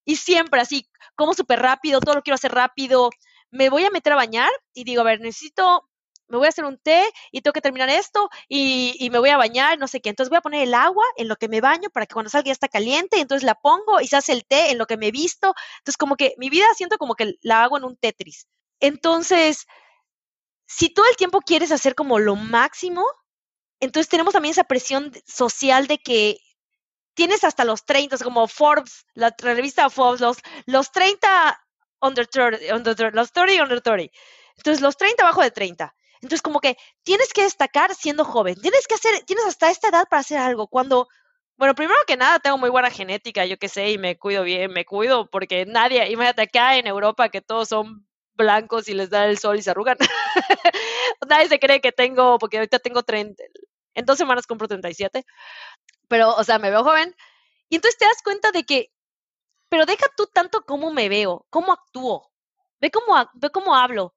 Y 0.05 0.15
siempre 0.17 0.61
así, 0.61 0.87
como 1.15 1.33
súper 1.33 1.59
rápido, 1.61 1.99
todo 1.99 2.15
lo 2.15 2.21
quiero 2.23 2.35
hacer 2.35 2.53
rápido. 2.53 3.09
Me 3.51 3.69
voy 3.69 3.85
a 3.85 3.91
meter 3.91 4.13
a 4.13 4.17
bañar 4.17 4.51
y 4.73 4.83
digo, 4.83 5.01
a 5.01 5.05
ver, 5.05 5.21
necesito, 5.21 5.89
me 6.27 6.37
voy 6.37 6.47
a 6.47 6.49
hacer 6.49 6.65
un 6.65 6.77
té 6.77 7.03
y 7.31 7.41
tengo 7.41 7.53
que 7.53 7.61
terminar 7.61 7.89
esto 7.89 8.29
y, 8.47 8.95
y 8.99 9.09
me 9.09 9.19
voy 9.19 9.29
a 9.29 9.37
bañar, 9.37 9.77
no 9.79 9.87
sé 9.87 10.01
qué. 10.01 10.09
Entonces 10.09 10.29
voy 10.29 10.37
a 10.37 10.41
poner 10.41 10.63
el 10.63 10.73
agua 10.73 11.05
en 11.17 11.27
lo 11.27 11.35
que 11.35 11.47
me 11.47 11.61
baño 11.61 11.89
para 11.89 12.05
que 12.05 12.13
cuando 12.13 12.29
salga 12.29 12.47
ya 12.47 12.51
está 12.51 12.67
caliente, 12.67 13.17
y 13.17 13.21
entonces 13.21 13.43
la 13.43 13.55
pongo 13.55 14.01
y 14.01 14.07
se 14.07 14.17
hace 14.17 14.33
el 14.33 14.45
té 14.45 14.71
en 14.71 14.77
lo 14.77 14.85
que 14.85 14.97
me 14.97 15.11
visto. 15.11 15.53
Entonces 15.79 15.97
como 15.97 16.15
que 16.15 16.33
mi 16.37 16.49
vida 16.49 16.65
siento 16.75 16.97
como 16.97 17.15
que 17.15 17.35
la 17.41 17.63
hago 17.63 17.77
en 17.77 17.85
un 17.85 17.97
Tetris. 17.97 18.47
Entonces, 18.79 19.65
si 20.67 20.89
todo 20.89 21.05
el 21.09 21.15
tiempo 21.15 21.41
quieres 21.41 21.71
hacer 21.71 21.95
como 21.95 22.19
lo 22.19 22.35
máximo, 22.35 23.05
entonces 23.79 24.09
tenemos 24.09 24.33
también 24.33 24.51
esa 24.51 24.63
presión 24.63 25.11
social 25.25 25.87
de 25.87 25.99
que 25.99 26.39
tienes 27.13 27.43
hasta 27.43 27.65
los 27.65 27.85
30, 27.85 28.17
como 28.17 28.47
Forbes, 28.47 29.05
la, 29.13 29.33
revista 29.37 29.89
Forbes, 29.89 30.21
los, 30.21 30.37
los 30.65 30.91
30 30.91 31.59
under 32.01 32.27
30, 32.27 32.75
under 32.75 33.13
los 33.13 33.31
30 33.31 33.63
under 33.63 33.81
30. 33.81 34.13
Entonces, 34.57 34.81
los 34.81 34.97
30 34.97 35.23
abajo 35.23 35.41
de 35.41 35.51
30. 35.51 35.95
Entonces, 36.25 36.41
como 36.41 36.59
que 36.59 36.75
tienes 37.03 37.31
que 37.33 37.43
destacar 37.43 37.93
siendo 37.93 38.25
joven. 38.25 38.55
Tienes 38.59 38.87
que 38.87 38.95
hacer, 38.95 39.23
tienes 39.25 39.45
hasta 39.45 39.69
esta 39.69 39.89
edad 39.89 40.07
para 40.09 40.21
hacer 40.21 40.39
algo. 40.39 40.65
Cuando, 40.67 41.07
bueno, 41.55 41.75
primero 41.75 41.99
que 42.07 42.17
nada, 42.17 42.39
tengo 42.39 42.57
muy 42.57 42.71
buena 42.71 42.89
genética, 42.89 43.45
yo 43.45 43.57
qué 43.59 43.69
sé, 43.69 43.91
y 43.91 43.99
me 43.99 44.17
cuido 44.17 44.41
bien, 44.43 44.71
me 44.73 44.85
cuido, 44.85 45.29
porque 45.29 45.67
nadie, 45.67 46.09
imagínate 46.09 46.41
acá 46.41 46.77
en 46.77 46.87
Europa 46.87 47.29
que 47.29 47.41
todos 47.41 47.69
son 47.69 48.07
blancos 48.33 48.87
y 48.89 48.95
les 48.95 49.11
da 49.11 49.25
el 49.25 49.37
sol 49.37 49.59
y 49.59 49.61
se 49.61 49.69
arrugan. 49.69 49.97
Nadie 51.29 51.47
se 51.47 51.59
cree 51.59 51.79
que 51.79 51.91
tengo, 51.91 52.39
porque 52.39 52.57
ahorita 52.57 52.79
tengo 52.79 53.03
30, 53.03 53.43
en 53.93 54.05
dos 54.05 54.17
semanas 54.17 54.47
compro 54.47 54.67
37, 54.67 55.25
pero, 56.07 56.33
o 56.35 56.43
sea, 56.43 56.57
me 56.57 56.71
veo 56.71 56.83
joven. 56.83 57.15
Y 57.69 57.75
entonces 57.75 57.99
te 57.99 58.05
das 58.05 58.21
cuenta 58.23 58.51
de 58.51 58.63
que, 58.63 58.91
pero 59.69 59.85
deja 59.85 60.07
tú 60.17 60.25
tanto 60.25 60.63
cómo 60.65 60.91
me 60.91 61.07
veo, 61.07 61.45
cómo 61.51 61.71
actúo, 61.71 62.31
ve 62.81 62.89
cómo, 62.89 63.15
ve 63.35 63.51
cómo 63.51 63.75
hablo. 63.75 64.15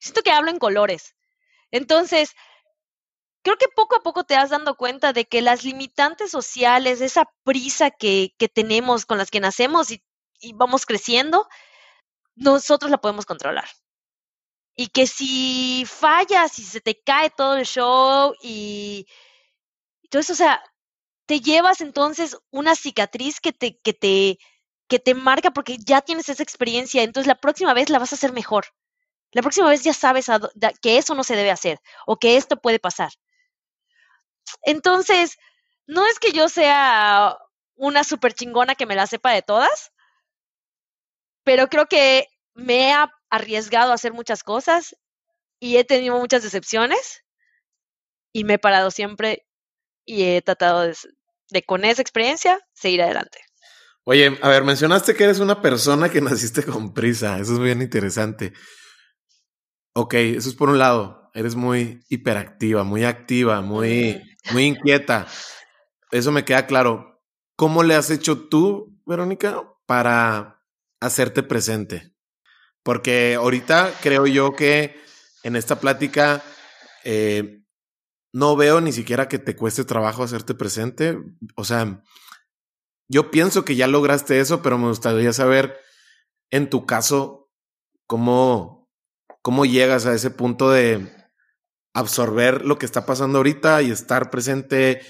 Siento 0.00 0.22
que 0.22 0.32
hablo 0.32 0.50
en 0.50 0.58
colores. 0.58 1.14
Entonces, 1.74 2.36
creo 3.42 3.56
que 3.56 3.66
poco 3.74 3.96
a 3.96 4.02
poco 4.02 4.22
te 4.24 4.36
vas 4.36 4.50
dando 4.50 4.76
cuenta 4.76 5.12
de 5.12 5.24
que 5.26 5.42
las 5.42 5.64
limitantes 5.64 6.30
sociales, 6.30 7.00
esa 7.00 7.24
prisa 7.42 7.90
que, 7.90 8.32
que 8.38 8.48
tenemos 8.48 9.06
con 9.06 9.18
las 9.18 9.30
que 9.30 9.40
nacemos 9.40 9.90
y, 9.90 10.04
y 10.38 10.52
vamos 10.54 10.86
creciendo, 10.86 11.48
nosotros 12.36 12.92
la 12.92 12.98
podemos 12.98 13.26
controlar. 13.26 13.68
Y 14.76 14.88
que 14.88 15.08
si 15.08 15.84
fallas, 15.86 16.52
si 16.52 16.62
se 16.64 16.80
te 16.80 17.00
cae 17.02 17.30
todo 17.30 17.56
el 17.56 17.66
show 17.66 18.34
y, 18.40 19.06
entonces, 20.04 20.30
o 20.30 20.36
sea, 20.36 20.62
te 21.26 21.40
llevas 21.40 21.80
entonces 21.80 22.36
una 22.50 22.76
cicatriz 22.76 23.40
que 23.40 23.52
te, 23.52 23.80
que 23.80 23.94
te, 23.94 24.38
que 24.88 25.00
te 25.00 25.14
marca 25.14 25.50
porque 25.50 25.76
ya 25.78 26.02
tienes 26.02 26.28
esa 26.28 26.44
experiencia, 26.44 27.02
entonces 27.02 27.26
la 27.26 27.40
próxima 27.40 27.74
vez 27.74 27.90
la 27.90 27.98
vas 27.98 28.12
a 28.12 28.16
hacer 28.16 28.32
mejor. 28.32 28.66
La 29.34 29.42
próxima 29.42 29.68
vez 29.68 29.82
ya 29.82 29.92
sabes 29.92 30.26
que 30.80 30.96
eso 30.96 31.14
no 31.14 31.24
se 31.24 31.34
debe 31.34 31.50
hacer 31.50 31.80
o 32.06 32.16
que 32.16 32.36
esto 32.36 32.56
puede 32.56 32.78
pasar. 32.78 33.10
Entonces, 34.62 35.36
no 35.86 36.06
es 36.06 36.20
que 36.20 36.32
yo 36.32 36.48
sea 36.48 37.36
una 37.74 38.04
super 38.04 38.32
chingona 38.32 38.76
que 38.76 38.86
me 38.86 38.94
la 38.94 39.08
sepa 39.08 39.32
de 39.32 39.42
todas, 39.42 39.92
pero 41.42 41.68
creo 41.68 41.86
que 41.86 42.28
me 42.54 42.90
he 42.90 42.94
arriesgado 43.28 43.90
a 43.90 43.96
hacer 43.96 44.12
muchas 44.12 44.44
cosas 44.44 44.96
y 45.58 45.78
he 45.78 45.84
tenido 45.84 46.16
muchas 46.16 46.44
decepciones 46.44 47.24
y 48.32 48.44
me 48.44 48.54
he 48.54 48.58
parado 48.58 48.92
siempre 48.92 49.46
y 50.04 50.22
he 50.24 50.42
tratado 50.42 50.92
de, 51.50 51.62
con 51.62 51.84
esa 51.84 52.02
experiencia 52.02 52.60
seguir 52.72 53.02
adelante. 53.02 53.40
Oye, 54.04 54.38
a 54.42 54.48
ver, 54.48 54.62
mencionaste 54.62 55.16
que 55.16 55.24
eres 55.24 55.40
una 55.40 55.60
persona 55.60 56.08
que 56.08 56.20
naciste 56.20 56.62
con 56.62 56.94
prisa, 56.94 57.38
eso 57.40 57.54
es 57.54 57.58
bien 57.58 57.82
interesante. 57.82 58.52
Ok, 59.96 60.14
eso 60.14 60.48
es 60.48 60.56
por 60.56 60.70
un 60.70 60.78
lado, 60.78 61.30
eres 61.34 61.54
muy 61.54 62.04
hiperactiva, 62.08 62.82
muy 62.82 63.04
activa, 63.04 63.60
muy, 63.60 64.20
muy 64.52 64.64
inquieta. 64.64 65.26
Eso 66.10 66.32
me 66.32 66.44
queda 66.44 66.66
claro. 66.66 67.22
¿Cómo 67.56 67.84
le 67.84 67.94
has 67.94 68.10
hecho 68.10 68.48
tú, 68.48 68.98
Verónica, 69.06 69.62
para 69.86 70.60
hacerte 71.00 71.44
presente? 71.44 72.12
Porque 72.82 73.34
ahorita 73.36 73.92
creo 74.02 74.26
yo 74.26 74.54
que 74.54 74.96
en 75.44 75.54
esta 75.54 75.78
plática 75.78 76.42
eh, 77.04 77.62
no 78.32 78.56
veo 78.56 78.80
ni 78.80 78.92
siquiera 78.92 79.28
que 79.28 79.38
te 79.38 79.54
cueste 79.54 79.84
trabajo 79.84 80.24
hacerte 80.24 80.54
presente. 80.54 81.16
O 81.54 81.62
sea, 81.62 82.02
yo 83.08 83.30
pienso 83.30 83.64
que 83.64 83.76
ya 83.76 83.86
lograste 83.86 84.40
eso, 84.40 84.60
pero 84.60 84.76
me 84.76 84.88
gustaría 84.88 85.32
saber 85.32 85.78
en 86.50 86.68
tu 86.68 86.84
caso 86.84 87.48
cómo, 88.08 88.73
cómo 89.44 89.66
llegas 89.66 90.06
a 90.06 90.14
ese 90.14 90.30
punto 90.30 90.70
de 90.70 91.06
absorber 91.92 92.64
lo 92.64 92.78
que 92.78 92.86
está 92.86 93.04
pasando 93.04 93.36
ahorita 93.38 93.82
y 93.82 93.90
estar 93.90 94.30
presente 94.30 95.02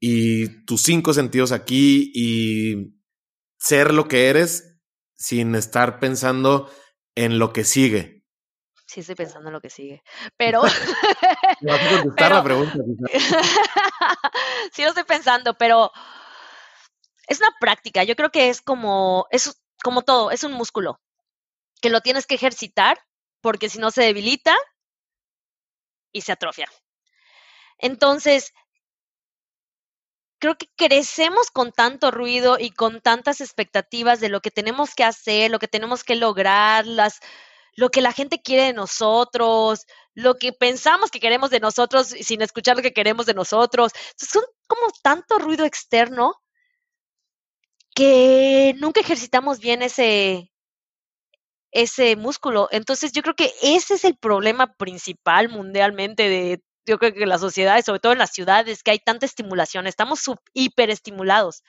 y 0.00 0.64
tus 0.64 0.82
cinco 0.82 1.12
sentidos 1.12 1.52
aquí 1.52 2.10
y 2.14 2.96
ser 3.58 3.92
lo 3.92 4.08
que 4.08 4.30
eres 4.30 4.80
sin 5.14 5.54
estar 5.54 6.00
pensando 6.00 6.72
en 7.14 7.38
lo 7.38 7.52
que 7.52 7.64
sigue. 7.64 8.24
Sí, 8.86 9.00
estoy 9.00 9.14
pensando 9.14 9.50
en 9.50 9.52
lo 9.52 9.60
que 9.60 9.68
sigue. 9.68 10.02
Pero. 10.38 10.62
Me 11.60 11.72
vas 11.72 11.82
a 11.82 12.00
contestar 12.00 12.32
la 12.32 12.42
pregunta. 12.42 12.78
sí, 14.72 14.82
lo 14.82 14.88
estoy 14.88 15.04
pensando, 15.04 15.54
pero 15.58 15.90
es 17.26 17.40
una 17.40 17.54
práctica. 17.60 18.04
Yo 18.04 18.16
creo 18.16 18.30
que 18.30 18.48
es 18.48 18.62
como, 18.62 19.26
es 19.30 19.62
como 19.84 20.00
todo, 20.00 20.30
es 20.30 20.44
un 20.44 20.54
músculo 20.54 20.98
que 21.82 21.90
lo 21.90 22.00
tienes 22.00 22.26
que 22.26 22.36
ejercitar 22.36 22.98
porque 23.42 23.68
si 23.68 23.78
no 23.78 23.90
se 23.90 24.02
debilita 24.02 24.56
y 26.12 26.22
se 26.22 26.32
atrofia. 26.32 26.70
Entonces, 27.78 28.52
creo 30.38 30.56
que 30.56 30.68
crecemos 30.76 31.50
con 31.50 31.72
tanto 31.72 32.10
ruido 32.10 32.56
y 32.58 32.70
con 32.70 33.00
tantas 33.00 33.40
expectativas 33.40 34.20
de 34.20 34.28
lo 34.28 34.40
que 34.40 34.50
tenemos 34.50 34.94
que 34.94 35.04
hacer, 35.04 35.50
lo 35.50 35.58
que 35.58 35.68
tenemos 35.68 36.04
que 36.04 36.16
lograr, 36.16 36.86
las, 36.86 37.20
lo 37.74 37.90
que 37.90 38.00
la 38.00 38.12
gente 38.12 38.40
quiere 38.40 38.64
de 38.64 38.72
nosotros, 38.72 39.86
lo 40.14 40.36
que 40.36 40.52
pensamos 40.52 41.10
que 41.10 41.20
queremos 41.20 41.50
de 41.50 41.60
nosotros 41.60 42.08
sin 42.08 42.42
escuchar 42.42 42.76
lo 42.76 42.82
que 42.82 42.92
queremos 42.92 43.26
de 43.26 43.34
nosotros. 43.34 43.92
son 44.16 44.44
como 44.66 44.92
tanto 45.02 45.38
ruido 45.38 45.64
externo 45.64 46.34
que 47.94 48.74
nunca 48.78 49.00
ejercitamos 49.00 49.58
bien 49.58 49.82
ese, 49.82 50.51
ese 51.72 52.16
músculo. 52.16 52.68
Entonces 52.70 53.12
yo 53.12 53.22
creo 53.22 53.34
que 53.34 53.52
ese 53.62 53.94
es 53.94 54.04
el 54.04 54.16
problema 54.16 54.74
principal 54.74 55.48
mundialmente 55.48 56.28
de, 56.28 56.62
yo 56.86 56.98
creo 56.98 57.12
que 57.12 57.26
la 57.26 57.38
sociedad, 57.38 57.82
sobre 57.84 58.00
todo 58.00 58.12
en 58.12 58.18
las 58.18 58.32
ciudades, 58.32 58.82
que 58.82 58.92
hay 58.92 58.98
tanta 58.98 59.26
estimulación, 59.26 59.86
estamos 59.86 60.22
hiperestimulados. 60.52 61.62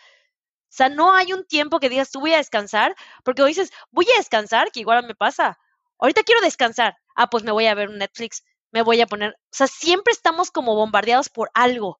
O 0.73 0.75
sea, 0.75 0.89
no 0.89 1.13
hay 1.13 1.33
un 1.33 1.45
tiempo 1.45 1.79
que 1.79 1.89
digas, 1.89 2.11
tú 2.11 2.19
voy 2.19 2.33
a 2.33 2.37
descansar, 2.37 2.95
porque 3.23 3.43
dices, 3.45 3.71
voy 3.91 4.07
a 4.13 4.17
descansar, 4.17 4.71
que 4.71 4.81
igual 4.81 5.05
me 5.05 5.15
pasa. 5.15 5.57
Ahorita 5.99 6.23
quiero 6.23 6.41
descansar. 6.41 6.97
Ah, 7.15 7.29
pues 7.29 7.43
me 7.43 7.51
voy 7.51 7.67
a 7.67 7.75
ver 7.75 7.89
un 7.89 7.99
Netflix, 7.99 8.43
me 8.71 8.81
voy 8.81 8.99
a 9.01 9.07
poner. 9.07 9.31
O 9.31 9.55
sea, 9.55 9.67
siempre 9.67 10.11
estamos 10.11 10.51
como 10.51 10.75
bombardeados 10.75 11.29
por 11.29 11.51
algo, 11.53 11.99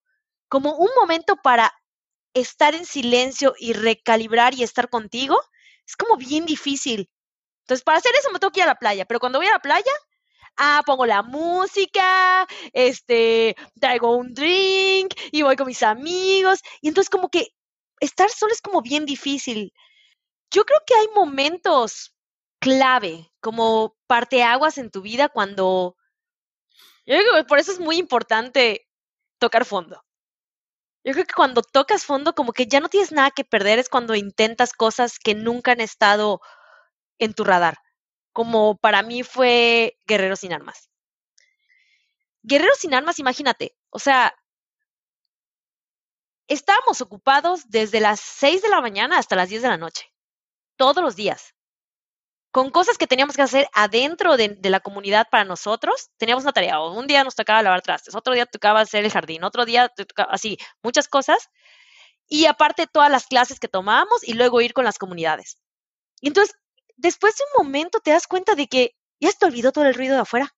como 0.50 0.76
un 0.76 0.90
momento 1.00 1.36
para 1.38 1.72
estar 2.34 2.74
en 2.74 2.86
silencio 2.86 3.54
y 3.60 3.74
recalibrar 3.74 4.56
y 4.56 4.64
estar 4.64 4.90
contigo. 4.90 5.40
Es 5.86 5.96
como 5.96 6.18
bien 6.18 6.46
difícil. 6.46 7.10
Entonces, 7.64 7.84
para 7.84 7.98
hacer 7.98 8.12
eso 8.20 8.32
me 8.32 8.40
tengo 8.40 8.52
que 8.52 8.60
ir 8.60 8.66
a 8.66 8.68
la 8.68 8.76
playa, 8.80 9.06
pero 9.06 9.20
cuando 9.20 9.40
voy 9.40 9.48
a 9.48 9.52
la 9.52 9.60
playa, 9.60 9.92
ah, 10.58 10.82
pongo 10.86 11.06
la 11.06 11.24
música, 11.24 12.48
este, 12.74 13.56
traigo 13.80 14.16
un 14.16 14.34
drink 14.34 15.14
y 15.32 15.42
voy 15.44 15.56
con 15.56 15.68
mis 15.68 15.84
amigos. 15.84 16.60
Y 16.82 16.90
entonces 16.90 17.10
como 17.10 17.30
que 17.30 17.48
estar 18.00 18.30
solo 18.30 18.54
es 18.54 18.62
como 18.62 18.82
bien 18.82 19.06
difícil. 19.06 19.74
Yo 20.52 20.66
creo 20.66 20.80
que 20.86 20.96
hay 20.96 21.08
momentos 21.16 22.14
clave, 22.60 23.32
como 23.42 23.96
parteaguas 24.08 24.78
en 24.78 24.92
tu 24.92 25.02
vida 25.02 25.30
cuando... 25.30 25.96
Yo 27.06 27.18
creo 27.18 27.36
que 27.36 27.44
por 27.46 27.60
eso 27.60 27.72
es 27.72 27.80
muy 27.80 27.98
importante 27.98 28.88
tocar 29.40 29.66
fondo. 29.66 30.02
Yo 31.04 31.12
creo 31.14 31.26
que 31.26 31.34
cuando 31.34 31.62
tocas 31.62 32.06
fondo, 32.06 32.34
como 32.34 32.54
que 32.54 32.66
ya 32.66 32.80
no 32.80 32.88
tienes 32.88 33.12
nada 33.12 33.32
que 33.32 33.44
perder, 33.44 33.80
es 33.80 33.90
cuando 33.90 34.16
intentas 34.16 34.72
cosas 34.72 35.20
que 35.20 35.36
nunca 35.36 35.74
han 35.74 35.82
estado 35.82 36.40
en 37.20 37.34
tu 37.34 37.44
radar, 37.44 37.78
como 38.32 38.78
para 38.78 39.04
mí 39.04 39.24
fue 39.24 39.98
Guerreros 40.06 40.40
sin 40.40 40.54
Armas. 40.54 40.90
Guerreros 42.42 42.78
sin 42.78 42.94
Armas, 42.94 43.20
imagínate, 43.20 43.76
o 43.90 44.00
sea, 44.00 44.36
estábamos 46.48 47.02
ocupados 47.02 47.70
desde 47.70 48.00
las 48.00 48.20
6 48.20 48.62
de 48.62 48.70
la 48.70 48.82
mañana 48.82 49.18
hasta 49.18 49.36
las 49.36 49.50
10 49.50 49.62
de 49.62 49.70
la 49.70 49.78
noche, 49.78 50.12
todos 50.76 51.04
los 51.04 51.16
días, 51.16 51.56
con 52.54 52.70
cosas 52.70 53.00
que 53.00 53.08
teníamos 53.08 53.36
que 53.36 53.42
hacer 53.42 53.68
adentro 53.74 54.38
de, 54.38 54.60
la 54.62 54.80
comunidad 54.80 55.28
para 55.32 55.44
nosotros. 55.44 56.12
Teníamos 56.18 56.44
una 56.44 56.54
tarea, 56.54 56.80
un 56.82 57.08
día 57.08 57.24
nos 57.24 57.34
tocaba 57.34 57.64
lavar 57.64 57.82
trastes, 57.82 58.14
otro 58.14 58.36
día 58.36 58.46
tocaba 58.46 58.82
hacer 58.82 59.04
el 59.04 59.12
jardín, 59.12 59.44
otro 59.44 59.66
día 59.66 59.92
así, 60.30 60.60
muchas 60.84 61.08
cosas. 61.08 61.50
Y 62.28 62.46
aparte 62.46 62.86
todas 62.86 63.10
las 63.10 63.26
clases 63.26 63.60
que 63.60 63.68
tomábamos 63.68 64.24
y 64.24 64.34
luego 64.34 64.62
ir 64.62 64.74
con 64.74 64.86
las 64.86 65.00
comunidades. 65.00 65.58
Entonces 66.22 66.56
después 66.96 67.36
de 67.36 67.44
un 67.44 67.66
momento 67.66 68.00
te 68.00 68.12
das 68.12 68.28
cuenta 68.28 68.56
de 68.56 68.68
que 68.68 68.96
ya 69.20 69.32
se 69.32 69.38
te 69.38 69.46
olvidó 69.46 69.72
todo 69.72 69.86
el 69.86 69.94
ruido 69.94 70.16
de 70.16 70.22
afuera. 70.22 70.54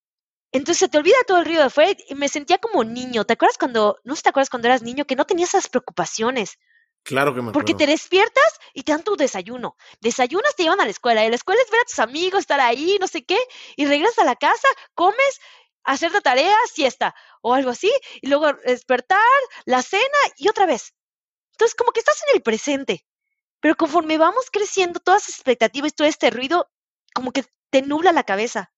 Entonces 0.52 0.78
se 0.78 0.88
te 0.88 0.98
olvida 0.98 1.16
todo 1.26 1.38
el 1.38 1.44
ruido 1.44 1.60
de 1.60 1.66
afuera 1.66 1.92
y 2.08 2.14
me 2.14 2.28
sentía 2.28 2.58
como 2.58 2.84
niño. 2.84 3.24
¿Te 3.24 3.34
acuerdas 3.34 3.58
cuando, 3.58 3.98
no 4.04 4.16
sé 4.16 4.22
te 4.22 4.28
acuerdas 4.30 4.50
cuando 4.50 4.68
eras 4.68 4.82
niño, 4.82 5.04
que 5.04 5.16
no 5.16 5.26
tenías 5.26 5.50
esas 5.50 5.68
preocupaciones? 5.68 6.58
Claro 7.02 7.34
que 7.34 7.42
me 7.42 7.52
Porque 7.52 7.74
te 7.74 7.86
despiertas 7.86 8.58
y 8.74 8.82
te 8.82 8.90
dan 8.90 9.04
tu 9.04 9.16
desayuno. 9.16 9.76
Desayunas, 10.00 10.56
te 10.56 10.64
llevan 10.64 10.80
a 10.80 10.84
la 10.84 10.90
escuela. 10.90 11.24
Y 11.24 11.28
la 11.28 11.36
escuela 11.36 11.60
es 11.62 11.70
ver 11.70 11.80
a 11.80 11.84
tus 11.84 11.98
amigos, 12.00 12.40
estar 12.40 12.58
ahí, 12.58 12.98
no 13.00 13.06
sé 13.06 13.24
qué. 13.24 13.38
Y 13.76 13.86
regresas 13.86 14.18
a 14.18 14.24
la 14.24 14.34
casa, 14.34 14.66
comes, 14.94 15.40
hacer 15.84 16.10
la 16.10 16.20
tarea, 16.20 16.56
siesta 16.72 17.14
o 17.42 17.54
algo 17.54 17.70
así. 17.70 17.92
Y 18.22 18.28
luego 18.28 18.52
despertar, 18.64 19.20
la 19.66 19.82
cena 19.82 20.18
y 20.36 20.48
otra 20.48 20.66
vez. 20.66 20.94
Entonces, 21.52 21.76
como 21.76 21.92
que 21.92 22.00
estás 22.00 22.20
en 22.28 22.36
el 22.36 22.42
presente. 22.42 23.06
Pero 23.60 23.76
conforme 23.76 24.18
vamos 24.18 24.50
creciendo, 24.50 25.00
todas 25.00 25.28
las 25.28 25.36
expectativas, 25.36 25.94
todo 25.94 26.06
este 26.06 26.30
ruido, 26.30 26.70
como 27.14 27.32
que 27.32 27.44
te 27.70 27.82
nubla 27.82 28.12
la 28.12 28.24
cabeza. 28.24 28.72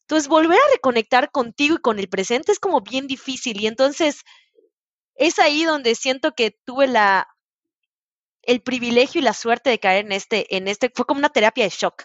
Entonces, 0.00 0.28
volver 0.28 0.58
a 0.58 0.72
reconectar 0.72 1.30
contigo 1.30 1.76
y 1.76 1.82
con 1.82 1.98
el 1.98 2.08
presente 2.08 2.52
es 2.52 2.58
como 2.58 2.80
bien 2.80 3.06
difícil. 3.06 3.60
Y 3.60 3.66
entonces, 3.66 4.22
es 5.14 5.38
ahí 5.38 5.64
donde 5.64 5.94
siento 5.94 6.32
que 6.32 6.56
tuve 6.64 6.86
la 6.86 7.28
el 8.42 8.62
privilegio 8.62 9.20
y 9.20 9.24
la 9.24 9.34
suerte 9.34 9.68
de 9.68 9.78
caer 9.78 10.06
en 10.06 10.12
este, 10.12 10.56
en 10.56 10.68
este, 10.68 10.90
fue 10.94 11.04
como 11.04 11.18
una 11.18 11.28
terapia 11.28 11.64
de 11.64 11.70
shock. 11.70 12.04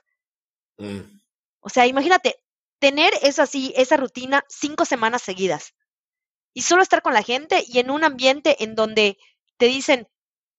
Mm. 0.78 0.99
O 1.62 1.70
sea, 1.70 1.88
imagínate, 1.88 2.36
tener 2.80 3.14
esa 3.22 3.43
así, 3.43 3.74
esa 3.78 3.95
rutina 3.95 4.43
cinco 4.49 4.84
semanas 4.84 5.22
seguidas. 5.22 5.74
Y 6.54 6.64
solo 6.64 6.84
estar 6.84 7.01
con 7.01 7.14
la 7.14 7.24
gente 7.24 7.64
y 7.66 7.80
en 7.80 7.89
un 7.89 8.04
ambiente 8.04 8.62
en 8.62 8.76
donde 8.76 9.18
te 9.56 9.68
dicen, 9.68 10.10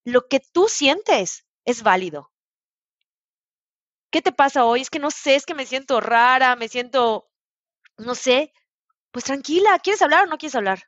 lo 0.05 0.29
que 0.29 0.41
tú 0.41 0.69
sientes 0.69 1.45
es 1.65 1.83
válido. 1.83 2.31
¿Qué 4.11 4.23
te 4.23 4.33
pasa 4.33 4.65
hoy? 4.65 4.81
Es 4.81 4.89
que 4.91 4.99
no 4.99 5.11
sé, 5.11 5.35
es 5.35 5.45
que 5.45 5.55
me 5.55 5.67
siento 5.67 6.01
rara, 6.01 6.57
me 6.57 6.69
siento, 6.69 7.29
no 7.99 8.15
sé. 8.15 8.53
Pues 9.13 9.25
tranquila, 9.27 9.79
¿quieres 9.81 10.03
hablar 10.03 10.25
o 10.25 10.27
no 10.31 10.39
quieres 10.39 10.57
hablar? 10.57 10.85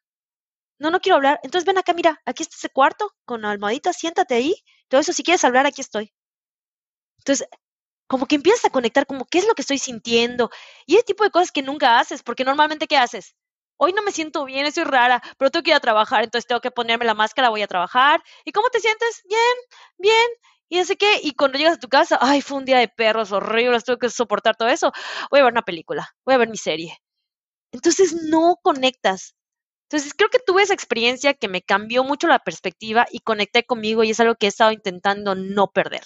No, 0.78 0.90
no 0.90 1.00
quiero 1.00 1.16
hablar. 1.16 1.40
Entonces 1.44 1.66
ven 1.66 1.78
acá, 1.78 1.94
mira, 1.94 2.20
aquí 2.26 2.42
está 2.44 2.56
ese 2.56 2.70
cuarto 2.70 3.12
con 3.26 3.44
almohadita, 3.44 3.92
siéntate 3.92 4.34
ahí. 4.36 4.54
Todo 4.88 5.00
eso, 5.02 5.12
si 5.12 5.22
quieres 5.24 5.44
hablar, 5.44 5.66
aquí 5.66 5.80
estoy. 5.82 6.12
Entonces, 7.18 7.46
como 8.08 8.26
que 8.26 8.36
empiezas 8.36 8.66
a 8.66 8.70
conectar, 8.70 9.06
como 9.06 9.26
qué 9.26 9.38
es 9.38 9.46
lo 9.48 9.54
que 9.54 9.62
estoy 9.62 9.78
sintiendo. 9.78 10.50
Y 10.86 10.96
ese 10.96 11.04
tipo 11.04 11.24
de 11.24 11.30
cosas 11.30 11.52
que 11.52 11.62
nunca 11.62 11.98
haces, 12.00 12.22
porque 12.22 12.44
normalmente, 12.44 12.86
¿qué 12.88 12.96
haces? 12.98 13.36
Hoy 13.78 13.92
no 13.92 14.02
me 14.02 14.12
siento 14.12 14.44
bien, 14.44 14.66
estoy 14.66 14.84
rara, 14.84 15.22
pero 15.38 15.50
tengo 15.50 15.62
que 15.64 15.70
ir 15.70 15.76
a 15.76 15.80
trabajar, 15.80 16.24
entonces 16.24 16.46
tengo 16.46 16.60
que 16.60 16.70
ponerme 16.70 17.04
la 17.04 17.14
máscara, 17.14 17.50
voy 17.50 17.62
a 17.62 17.66
trabajar. 17.68 18.22
¿Y 18.44 18.52
cómo 18.52 18.68
te 18.70 18.80
sientes? 18.80 19.22
Bien, 19.28 19.40
bien. 19.98 20.26
Y 20.68 20.78
así 20.80 20.96
que, 20.96 21.20
y 21.22 21.32
cuando 21.34 21.58
llegas 21.58 21.74
a 21.76 21.80
tu 21.80 21.88
casa, 21.88 22.18
ay, 22.20 22.42
fue 22.42 22.58
un 22.58 22.64
día 22.64 22.78
de 22.78 22.88
perros 22.88 23.32
horrible, 23.32 23.80
tengo 23.80 23.98
que 23.98 24.10
soportar 24.10 24.56
todo 24.56 24.68
eso. 24.68 24.92
Voy 25.30 25.40
a 25.40 25.44
ver 25.44 25.52
una 25.52 25.62
película, 25.62 26.08
voy 26.24 26.34
a 26.34 26.38
ver 26.38 26.48
mi 26.48 26.56
serie. 26.56 26.98
Entonces 27.72 28.14
no 28.30 28.56
conectas. 28.62 29.36
Entonces 29.90 30.14
creo 30.14 30.30
que 30.30 30.38
tuve 30.40 30.62
esa 30.62 30.74
experiencia 30.74 31.34
que 31.34 31.48
me 31.48 31.62
cambió 31.62 32.04
mucho 32.04 32.28
la 32.28 32.40
perspectiva 32.40 33.06
y 33.10 33.20
conecté 33.20 33.64
conmigo 33.64 34.04
y 34.04 34.10
es 34.10 34.20
algo 34.20 34.36
que 34.36 34.46
he 34.46 34.50
estado 34.50 34.72
intentando 34.72 35.34
no 35.36 35.68
perder. 35.72 36.02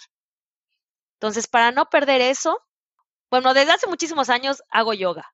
Entonces, 1.21 1.47
para 1.47 1.71
no 1.71 1.87
perder 1.89 2.21
eso, 2.21 2.59
bueno, 3.31 3.55
desde 3.55 3.73
hace 3.73 3.87
muchísimos 3.89 4.31
años 4.31 4.63
hago 4.71 4.95
yoga. 4.95 5.33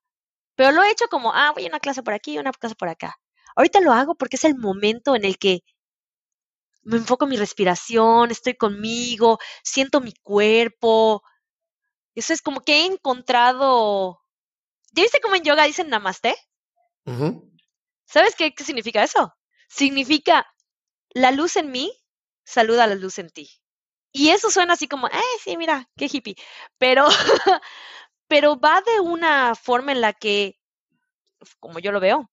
Pero 0.57 0.71
lo 0.71 0.83
he 0.83 0.91
hecho 0.91 1.07
como, 1.07 1.33
ah, 1.33 1.51
voy 1.53 1.65
a 1.65 1.69
una 1.69 1.79
clase 1.79 2.03
por 2.03 2.13
aquí, 2.13 2.33
y 2.33 2.39
una 2.39 2.51
clase 2.51 2.75
por 2.75 2.89
acá. 2.89 3.15
Ahorita 3.55 3.79
lo 3.79 3.93
hago 3.93 4.15
porque 4.15 4.35
es 4.35 4.43
el 4.43 4.57
momento 4.57 5.15
en 5.15 5.23
el 5.23 5.37
que 5.37 5.61
me 6.81 6.97
enfoco 6.97 7.25
en 7.25 7.29
mi 7.29 7.37
respiración, 7.37 8.31
estoy 8.31 8.55
conmigo, 8.55 9.39
siento 9.63 10.01
mi 10.01 10.13
cuerpo. 10.23 11.21
Eso 12.15 12.33
es 12.33 12.41
como 12.41 12.61
que 12.61 12.81
he 12.81 12.85
encontrado. 12.85 14.19
¿Ya 14.93 15.03
viste 15.03 15.19
cómo 15.21 15.35
en 15.35 15.43
yoga 15.43 15.65
dicen 15.65 15.89
namaste? 15.89 16.35
¿Sabes 18.05 18.35
qué, 18.35 18.53
qué 18.53 18.63
significa 18.63 19.03
eso? 19.03 19.33
Significa 19.69 20.47
la 21.11 21.31
luz 21.31 21.55
en 21.57 21.71
mí 21.71 21.91
saluda 22.43 22.85
a 22.85 22.87
la 22.87 22.95
luz 22.95 23.19
en 23.19 23.29
ti. 23.29 23.49
Y 24.11 24.29
eso 24.29 24.49
suena 24.49 24.73
así 24.73 24.87
como, 24.87 25.07
eh, 25.07 25.37
sí, 25.43 25.57
mira, 25.57 25.89
qué 25.95 26.07
hippie. 26.11 26.35
Pero, 26.77 27.05
pero 28.27 28.59
va 28.59 28.81
de 28.81 28.99
una 28.99 29.55
forma 29.55 29.91
en 29.91 30.01
la 30.01 30.13
que, 30.13 30.59
como 31.59 31.79
yo 31.79 31.91
lo 31.91 31.99
veo, 31.99 32.29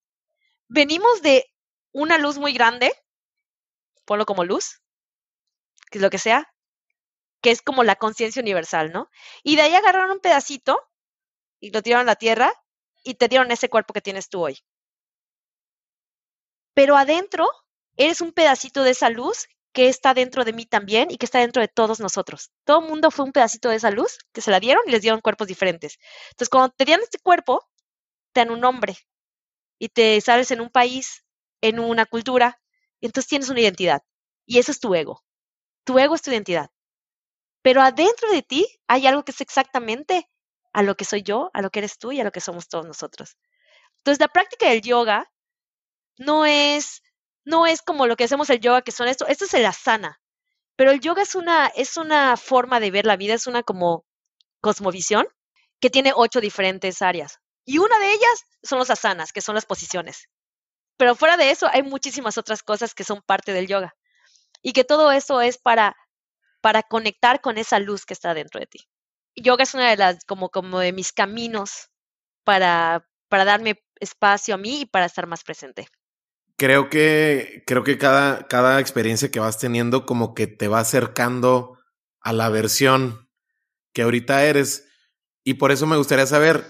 venimos 0.68 1.22
de 1.22 1.47
una 1.92 2.18
luz 2.18 2.38
muy 2.38 2.53
grande, 2.53 2.92
ponlo 4.05 4.26
como 4.26 4.45
luz, 4.45 4.82
que 5.90 5.99
es 5.99 6.03
lo 6.03 6.11
que 6.11 6.18
sea, 6.18 6.53
que 7.40 7.51
es 7.51 7.62
como 7.62 7.84
la 7.84 7.97
conciencia 7.97 8.42
universal, 8.42 8.92
¿no? 8.92 9.11
Y 9.42 9.57
de 9.57 9.62
ahí 9.62 9.74
agarraron 9.74 10.11
un 10.11 10.20
pedacito 10.20 10.80
y 11.61 11.70
lo 11.70 11.82
tiraron 11.82 12.09
a 12.09 12.12
la 12.12 12.16
tierra 12.16 12.53
y 13.05 13.14
te 13.14 13.28
dieron 13.28 13.51
ese 13.51 13.68
cuerpo 13.68 13.92
que 13.92 14.01
tienes 14.01 14.28
tú 14.28 14.42
hoy. 14.42 14.59
Pero 16.74 16.97
adentro 16.97 17.49
eres 17.97 18.20
un 18.20 18.32
pedacito 18.32 18.82
de 18.82 18.90
esa 18.90 19.11
luz 19.11 19.47
que 19.74 19.88
está 19.88 20.14
dentro 20.14 20.44
de 20.44 20.52
mí 20.54 20.66
también 20.66 21.10
y 21.10 21.18
que 21.18 21.26
está 21.26 21.40
dentro 21.40 21.60
de 21.60 21.68
todos 21.68 22.00
nosotros. 22.00 22.50
Todo 22.64 22.80
el 22.80 22.88
mundo 22.88 23.10
fue 23.10 23.24
un 23.26 23.32
pedacito 23.32 23.68
de 23.68 23.76
esa 23.76 23.90
luz 23.90 24.18
que 24.32 24.40
se 24.40 24.50
la 24.50 24.60
dieron 24.60 24.84
y 24.86 24.92
les 24.92 25.02
dieron 25.02 25.20
cuerpos 25.20 25.48
diferentes. 25.48 25.98
Entonces, 26.30 26.48
cuando 26.48 26.70
te 26.70 26.84
dieron 26.84 27.02
este 27.02 27.18
cuerpo, 27.18 27.68
te 28.32 28.40
dan 28.40 28.50
un 28.50 28.60
nombre 28.60 28.96
y 29.78 29.88
te 29.88 30.20
sales 30.20 30.50
en 30.52 30.60
un 30.60 30.70
país, 30.70 31.24
en 31.60 31.80
una 31.80 32.06
cultura, 32.06 32.60
y 33.00 33.06
entonces 33.06 33.28
tienes 33.28 33.50
una 33.50 33.60
identidad. 33.60 34.02
Y 34.46 34.58
eso 34.58 34.70
es 34.70 34.80
tu 34.80 34.94
ego. 34.94 35.24
Tu 35.84 35.98
ego 35.98 36.14
es 36.14 36.22
tu 36.22 36.30
identidad. 36.30 36.70
Pero 37.62 37.82
adentro 37.82 38.30
de 38.30 38.42
ti 38.42 38.66
hay 38.86 39.06
algo 39.08 39.24
que 39.24 39.32
es 39.32 39.40
exactamente 39.40 40.30
a 40.72 40.82
lo 40.82 40.96
que 40.96 41.04
soy 41.04 41.22
yo, 41.22 41.50
a 41.52 41.62
lo 41.62 41.70
que 41.70 41.80
eres 41.80 41.98
tú 41.98 42.12
y 42.12 42.20
a 42.20 42.24
lo 42.24 42.30
que 42.30 42.40
somos 42.40 42.68
todos 42.68 42.86
nosotros. 42.86 43.36
Entonces, 43.98 44.20
la 44.20 44.28
práctica 44.28 44.68
del 44.68 44.82
yoga 44.82 45.30
no 46.18 46.46
es, 46.46 47.02
no 47.45 47.66
es 47.66 47.82
como 47.82 48.07
lo 48.07 48.16
que 48.16 48.24
hacemos 48.24 48.51
el 48.51 48.61
yoga, 48.61 48.82
que 48.82 48.92
son 48.92 49.09
esto, 49.09 49.26
esto 49.26 49.45
es 49.45 49.55
el 49.55 49.66
asana. 49.66 50.20
Pero 50.76 50.90
el 50.90 51.01
yoga 51.01 51.22
es 51.22 51.34
una, 51.34 51.66
es 51.68 51.97
una 51.97 52.36
forma 52.36 52.80
de 52.80 52.90
ver 52.90 53.07
la 53.07 53.16
vida, 53.16 53.34
es 53.34 53.47
una 53.47 53.62
como 53.62 54.05
cosmovisión 54.61 55.26
que 55.80 55.90
tiene 55.90 56.12
ocho 56.14 56.40
diferentes 56.40 57.03
áreas. 57.03 57.38
Y 57.64 57.78
una 57.78 57.99
de 57.99 58.12
ellas 58.12 58.45
son 58.62 58.78
los 58.78 58.90
asanas, 58.90 59.32
que 59.32 59.40
son 59.40 59.55
las 59.55 59.66
posiciones. 59.66 60.28
Pero 60.97 61.14
fuera 61.14 61.36
de 61.36 61.51
eso, 61.51 61.68
hay 61.72 61.82
muchísimas 61.82 62.38
otras 62.38 62.62
cosas 62.62 62.95
que 62.95 63.05
son 63.05 63.22
parte 63.22 63.53
del 63.53 63.66
yoga. 63.66 63.95
Y 64.62 64.72
que 64.72 64.84
todo 64.84 65.12
eso 65.12 65.40
es 65.40 65.59
para, 65.59 65.97
para 66.61 66.82
conectar 66.82 67.40
con 67.40 67.59
esa 67.59 67.78
luz 67.78 68.07
que 68.07 68.14
está 68.14 68.34
dentro 68.34 68.61
de 68.61 68.66
ti. 68.66 68.88
Yoga 69.36 69.64
es 69.64 69.74
una 69.74 69.90
de 69.90 69.97
las, 69.97 70.24
como, 70.24 70.51
como 70.51 70.78
de 70.78 70.92
mis 70.92 71.12
caminos 71.12 71.90
para, 72.45 73.07
para 73.28 73.45
darme 73.45 73.82
espacio 74.01 74.55
a 74.55 74.59
mí 74.59 74.82
y 74.82 74.86
para 74.86 75.07
estar 75.07 75.26
más 75.26 75.45
presente. 75.45 75.88
Creo 76.57 76.88
que, 76.88 77.64
creo 77.66 77.82
que 77.82 77.98
cada, 77.98 78.46
cada 78.46 78.80
experiencia 78.80 79.30
que 79.30 79.40
vas 79.40 79.59
teniendo 79.59 80.07
como 80.07 80.34
que 80.34 80.46
te 80.46 80.68
va 80.68 80.80
acercando 80.80 81.78
a 82.20 82.32
la 82.32 82.48
versión 82.48 83.28
que 83.92 84.02
ahorita 84.02 84.44
eres. 84.44 84.86
Y 85.44 85.55
por 85.55 85.72
eso 85.72 85.86
me 85.86 85.96
gustaría 85.96 86.26
saber, 86.26 86.64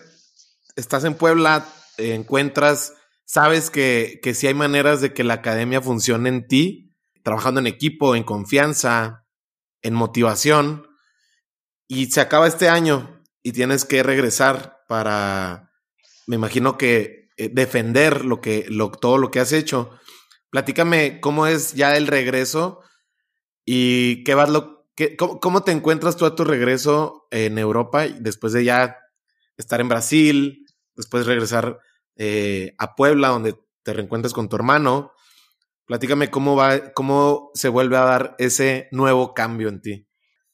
estás 0.77 1.05
en 1.05 1.15
Puebla, 1.15 1.67
encuentras, 1.99 2.95
sabes 3.25 3.71
que, 3.71 4.21
que 4.23 4.35
sí 4.35 4.47
hay 4.47 4.55
maneras 4.55 5.01
de 5.01 5.13
que 5.13 5.25
la 5.25 5.35
academia 5.35 5.81
funcione 5.81 6.29
en 6.29 6.47
ti, 6.49 6.95
trabajando 7.23 7.61
en 7.61 7.67
equipo, 7.67 8.17
en 8.17 8.25
confianza, 8.25 9.27
en 9.83 9.95
motivación, 9.95 10.87
y 11.87 12.07
se 12.07 12.21
acaba 12.21 12.47
este 12.47 12.69
año 12.69 13.23
y 13.43 13.53
tienes 13.53 13.85
que 13.85 14.03
regresar 14.03 14.79
para, 14.89 15.71
me 16.27 16.37
imagino 16.37 16.79
que 16.79 17.24
defender 17.37 18.25
lo 18.25 18.41
que, 18.41 18.67
lo, 18.69 18.91
todo 18.91 19.19
lo 19.19 19.31
que 19.31 19.41
has 19.41 19.53
hecho. 19.53 19.91
Platícame 20.51 21.21
cómo 21.21 21.47
es 21.47 21.75
ya 21.75 21.97
el 21.97 22.07
regreso 22.07 22.81
y 23.65 24.23
qué 24.25 24.35
vas 24.35 24.49
lo, 24.51 24.87
qué, 24.95 25.17
cómo, 25.17 25.65
te 25.65 25.73
encuentras 25.73 26.17
tú 26.17 26.27
a 26.27 26.37
tu 26.37 26.45
regreso 26.45 27.27
en 27.31 27.59
Europa 27.59 28.07
después 28.07 28.53
de 28.53 28.65
ya 28.65 28.99
estar 29.57 29.81
en 29.81 29.89
Brasil, 29.89 30.67
después 30.95 31.27
regresar 31.27 31.81
eh, 32.17 32.75
a 32.79 32.95
Puebla 32.95 33.29
donde 33.29 33.57
te 33.83 33.93
reencuentras 33.93 34.33
con 34.33 34.49
tu 34.49 34.57
hermano. 34.57 35.13
Platícame 35.87 36.31
cómo 36.31 36.57
va, 36.57 36.93
cómo 36.93 37.51
se 37.55 37.69
vuelve 37.69 37.97
a 37.97 38.05
dar 38.05 38.37
ese 38.39 38.89
nuevo 38.93 39.35
cambio 39.35 39.69
en 39.69 39.83
ti. 39.83 40.07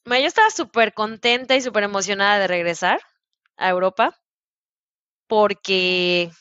Yo 0.05 0.15
estaba 0.15 0.49
súper 0.49 0.93
contenta 0.93 1.55
y 1.55 1.61
súper 1.61 1.83
emocionada 1.83 2.39
de 2.39 2.47
regresar 2.47 2.99
a 3.55 3.69
Europa 3.69 4.19
porque 5.27 6.31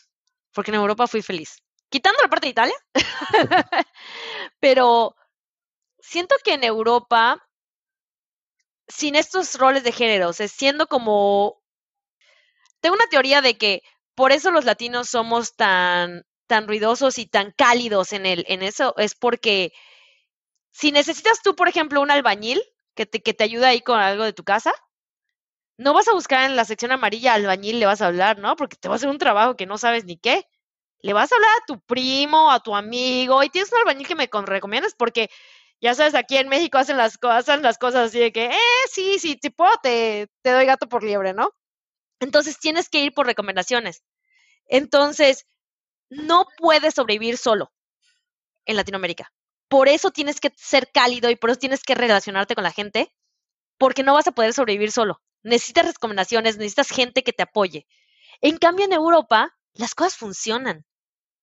porque 0.53 0.71
en 0.71 0.77
Europa 0.77 1.07
fui 1.07 1.23
feliz. 1.23 1.63
Quitando 1.89 2.23
la 2.23 2.29
parte 2.29 2.47
de 2.47 2.53
Italia, 2.53 2.75
pero 4.61 5.17
siento 5.99 6.37
que 6.45 6.55
en 6.55 6.65
Europa, 6.65 7.43
sin 8.89 9.17
estos 9.17 9.57
roles 9.57 9.85
de 9.85 9.93
género, 9.93 10.33
siendo 10.33 10.87
como... 10.87 11.61
Tengo 12.81 12.95
una 12.95 13.09
teoría 13.09 13.43
de 13.43 13.59
que 13.59 13.83
por 14.15 14.33
eso 14.33 14.51
los 14.51 14.65
latinos 14.65 15.09
somos 15.09 15.55
tan, 15.55 16.25
tan 16.47 16.67
ruidosos 16.67 17.19
y 17.19 17.27
tan 17.27 17.53
cálidos 17.53 18.13
en, 18.13 18.27
el, 18.27 18.45
en 18.49 18.63
eso, 18.63 18.95
es 18.97 19.15
porque 19.15 19.73
si 20.73 20.93
necesitas 20.93 21.43
tú, 21.43 21.55
por 21.55 21.69
ejemplo, 21.69 22.01
un 22.01 22.11
albañil 22.11 22.63
que 22.95 23.07
te, 23.07 23.23
que 23.23 23.35
te 23.35 23.45
ayude 23.45 23.67
ahí 23.67 23.81
con 23.83 23.99
algo 23.99 24.25
de 24.25 24.33
tu 24.33 24.45
casa, 24.45 24.73
no 25.81 25.95
vas 25.95 26.09
a 26.09 26.13
buscar 26.13 26.45
en 26.45 26.57
la 26.57 26.67
sección 26.67 26.93
amarilla 26.93 27.33
albañil, 27.33 27.81
le 27.81 27.87
vas 27.87 28.03
a 28.03 28.07
hablar, 28.09 28.39
¿no? 28.39 28.55
Porque 28.55 28.77
te 28.77 28.89
va 28.89 28.95
a 28.95 28.97
hacer 28.97 29.09
un 29.09 29.17
trabajo 29.17 29.57
que 29.57 29.65
no 29.65 29.79
sabes 29.79 30.05
ni 30.05 30.19
qué. 30.19 30.47
Le 31.01 31.15
vas 31.15 31.33
a 31.33 31.37
hablar 31.37 31.51
a 31.51 31.65
tu 31.67 31.81
primo, 31.81 32.51
a 32.53 32.61
tu 32.61 32.77
amigo, 32.77 33.43
y 33.43 33.49
tienes 33.49 33.73
un 33.73 33.79
albañil 33.79 34.07
que 34.07 34.15
me 34.15 34.29
recomiendas 34.47 34.95
porque 34.95 35.31
ya 35.81 35.95
sabes, 35.95 36.15
aquí 36.15 36.37
en 36.37 36.51
México 36.51 36.77
hacen 36.77 36.99
las, 36.99 37.19
hacen 37.23 37.63
las 37.63 37.79
cosas 37.79 38.09
así 38.09 38.19
de 38.19 38.31
que, 38.31 38.47
eh, 38.47 38.59
sí, 38.91 39.19
sí, 39.19 39.37
te 39.37 39.51
puedo, 39.51 39.73
te, 39.83 40.29
te 40.43 40.51
doy 40.51 40.67
gato 40.67 40.87
por 40.87 41.03
liebre, 41.03 41.33
¿no? 41.33 41.51
Entonces 42.21 42.59
tienes 42.59 42.91
que 42.91 43.01
ir 43.01 43.15
por 43.15 43.25
recomendaciones. 43.25 44.05
Entonces, 44.67 45.47
no 46.11 46.47
puedes 46.59 46.95
sobrevivir 46.95 47.39
solo 47.39 47.73
en 48.67 48.77
Latinoamérica. 48.77 49.33
Por 49.69 49.89
eso 49.89 50.11
tienes 50.11 50.41
que 50.41 50.53
ser 50.57 50.91
cálido 50.93 51.31
y 51.31 51.37
por 51.37 51.51
eso 51.51 51.59
tienes 51.61 51.83
que 51.85 51.95
relacionarte 51.95 52.55
con 52.55 52.65
la 52.65 52.73
gente, 52.73 53.15
porque 53.79 54.03
no 54.03 54.13
vas 54.13 54.27
a 54.27 54.33
poder 54.33 54.53
sobrevivir 54.53 54.93
solo. 54.93 55.23
Necesitas 55.43 55.87
recomendaciones, 55.87 56.57
necesitas 56.57 56.91
gente 56.91 57.23
que 57.23 57.33
te 57.33 57.43
apoye. 57.43 57.87
En 58.41 58.59
cambio, 58.59 58.85
en 58.85 58.93
Europa, 58.93 59.57
las 59.75 59.95
cosas 59.95 60.17
funcionan. 60.17 60.85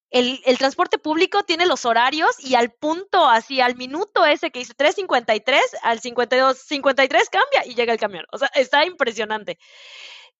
El, 0.09 0.39
el, 0.45 0.57
transporte 0.57 0.97
público 0.97 1.43
tiene 1.43 1.65
los 1.65 1.83
horarios 1.85 2.39
y 2.39 2.55
al 2.55 2.71
punto, 2.71 3.27
así 3.27 3.59
al 3.59 3.75
minuto 3.75 4.25
ese 4.25 4.51
que 4.51 4.59
dice 4.59 4.73
3.53, 4.73 5.59
al 5.83 5.99
52, 5.99 6.57
53 6.59 7.29
cambia 7.29 7.65
y 7.65 7.75
llega 7.75 7.91
el 7.91 7.99
camión. 7.99 8.25
O 8.31 8.37
sea, 8.37 8.47
está 8.55 8.85
impresionante. 8.85 9.57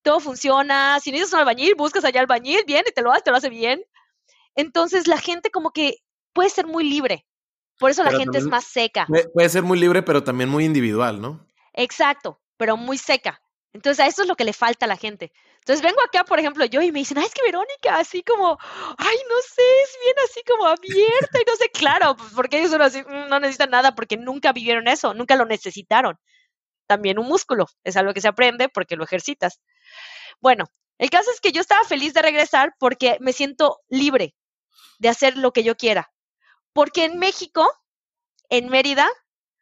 Todo 0.04 0.22
funciona. 0.22 1.00
Si 1.02 1.12
necesitas 1.12 1.34
un 1.34 1.40
albañil, 1.40 1.76
buscas 1.76 2.06
allá 2.06 2.22
albañil, 2.22 2.62
viene 2.66 2.86
y 2.88 2.94
te 2.94 3.02
lo 3.02 3.12
hace, 3.12 3.24
te 3.24 3.32
lo 3.32 3.38
hace 3.38 3.50
bien. 3.50 3.84
Entonces, 4.56 5.08
la 5.08 5.18
gente 5.18 5.52
como 5.52 5.72
que 5.72 5.98
puede 6.32 6.50
ser 6.50 6.66
muy 6.66 6.86
libre. 6.86 7.26
Por 7.80 7.92
eso 7.92 8.04
la 8.04 8.12
gente 8.12 8.38
es 8.40 8.46
más 8.46 8.66
seca. 8.66 9.08
Puede 9.34 9.50
ser 9.50 9.64
muy 9.64 9.80
libre, 9.80 10.02
pero 10.02 10.24
también 10.24 10.50
muy 10.50 10.66
individual, 10.66 11.22
¿no? 11.22 11.46
Exacto, 11.74 12.42
pero 12.58 12.76
muy 12.76 12.98
seca. 12.98 13.40
Entonces, 13.78 14.04
a 14.04 14.08
eso 14.08 14.24
es 14.24 14.28
lo 14.28 14.36
que 14.36 14.44
le 14.44 14.54
falta 14.54 14.86
a 14.86 14.90
la 14.90 14.98
gente. 14.98 15.32
Entonces, 15.60 15.84
vengo 15.84 16.02
acá, 16.02 16.24
por 16.24 16.40
ejemplo, 16.40 16.66
yo 16.66 16.82
y 16.82 16.92
me 16.92 17.00
dicen, 17.00 17.20
ay, 17.20 17.26
es 17.26 17.34
que 17.34 17.44
Verónica, 17.44 18.00
así 18.00 18.24
como, 18.24 18.58
ay, 18.98 19.18
no 19.30 19.36
sé, 19.42 19.62
es 19.84 19.98
bien 20.04 20.16
así 20.26 20.42
como 20.48 20.66
abierta 20.66 21.40
y 21.40 21.46
no 21.46 21.56
sé, 21.56 21.70
claro, 21.70 22.16
pues, 22.18 22.34
porque 22.34 22.58
ellos 22.58 22.72
son 22.72 22.82
así, 22.82 23.04
mm, 23.04 23.30
no 23.30 23.40
necesitan 23.40 23.70
nada 23.70 23.94
porque 23.94 24.18
nunca 24.18 24.52
vivieron 24.52 24.88
eso, 24.88 25.14
nunca 25.14 25.36
lo 25.36 25.46
necesitaron. 25.46 26.18
También 26.88 27.20
un 27.20 27.28
músculo, 27.28 27.68
es 27.84 27.98
algo 27.98 28.14
que 28.14 28.22
se 28.22 28.30
aprende 28.30 28.68
porque 28.68 28.96
lo 28.96 29.04
ejercitas. 29.04 29.62
Bueno, 30.42 30.66
el 30.98 31.12
caso 31.12 31.30
es 31.32 31.40
que 31.40 31.52
yo 31.52 31.62
estaba 31.62 31.84
feliz 31.84 32.16
de 32.16 32.24
regresar 32.24 32.74
porque 32.80 33.18
me 33.20 33.32
siento 33.32 33.82
libre 33.90 34.34
de 34.98 35.10
hacer 35.10 35.38
lo 35.38 35.52
que 35.54 35.64
yo 35.64 35.76
quiera. 35.78 36.12
Porque 36.74 37.06
en 37.06 37.20
México, 37.20 37.70
en 38.50 38.70
Mérida, 38.70 39.08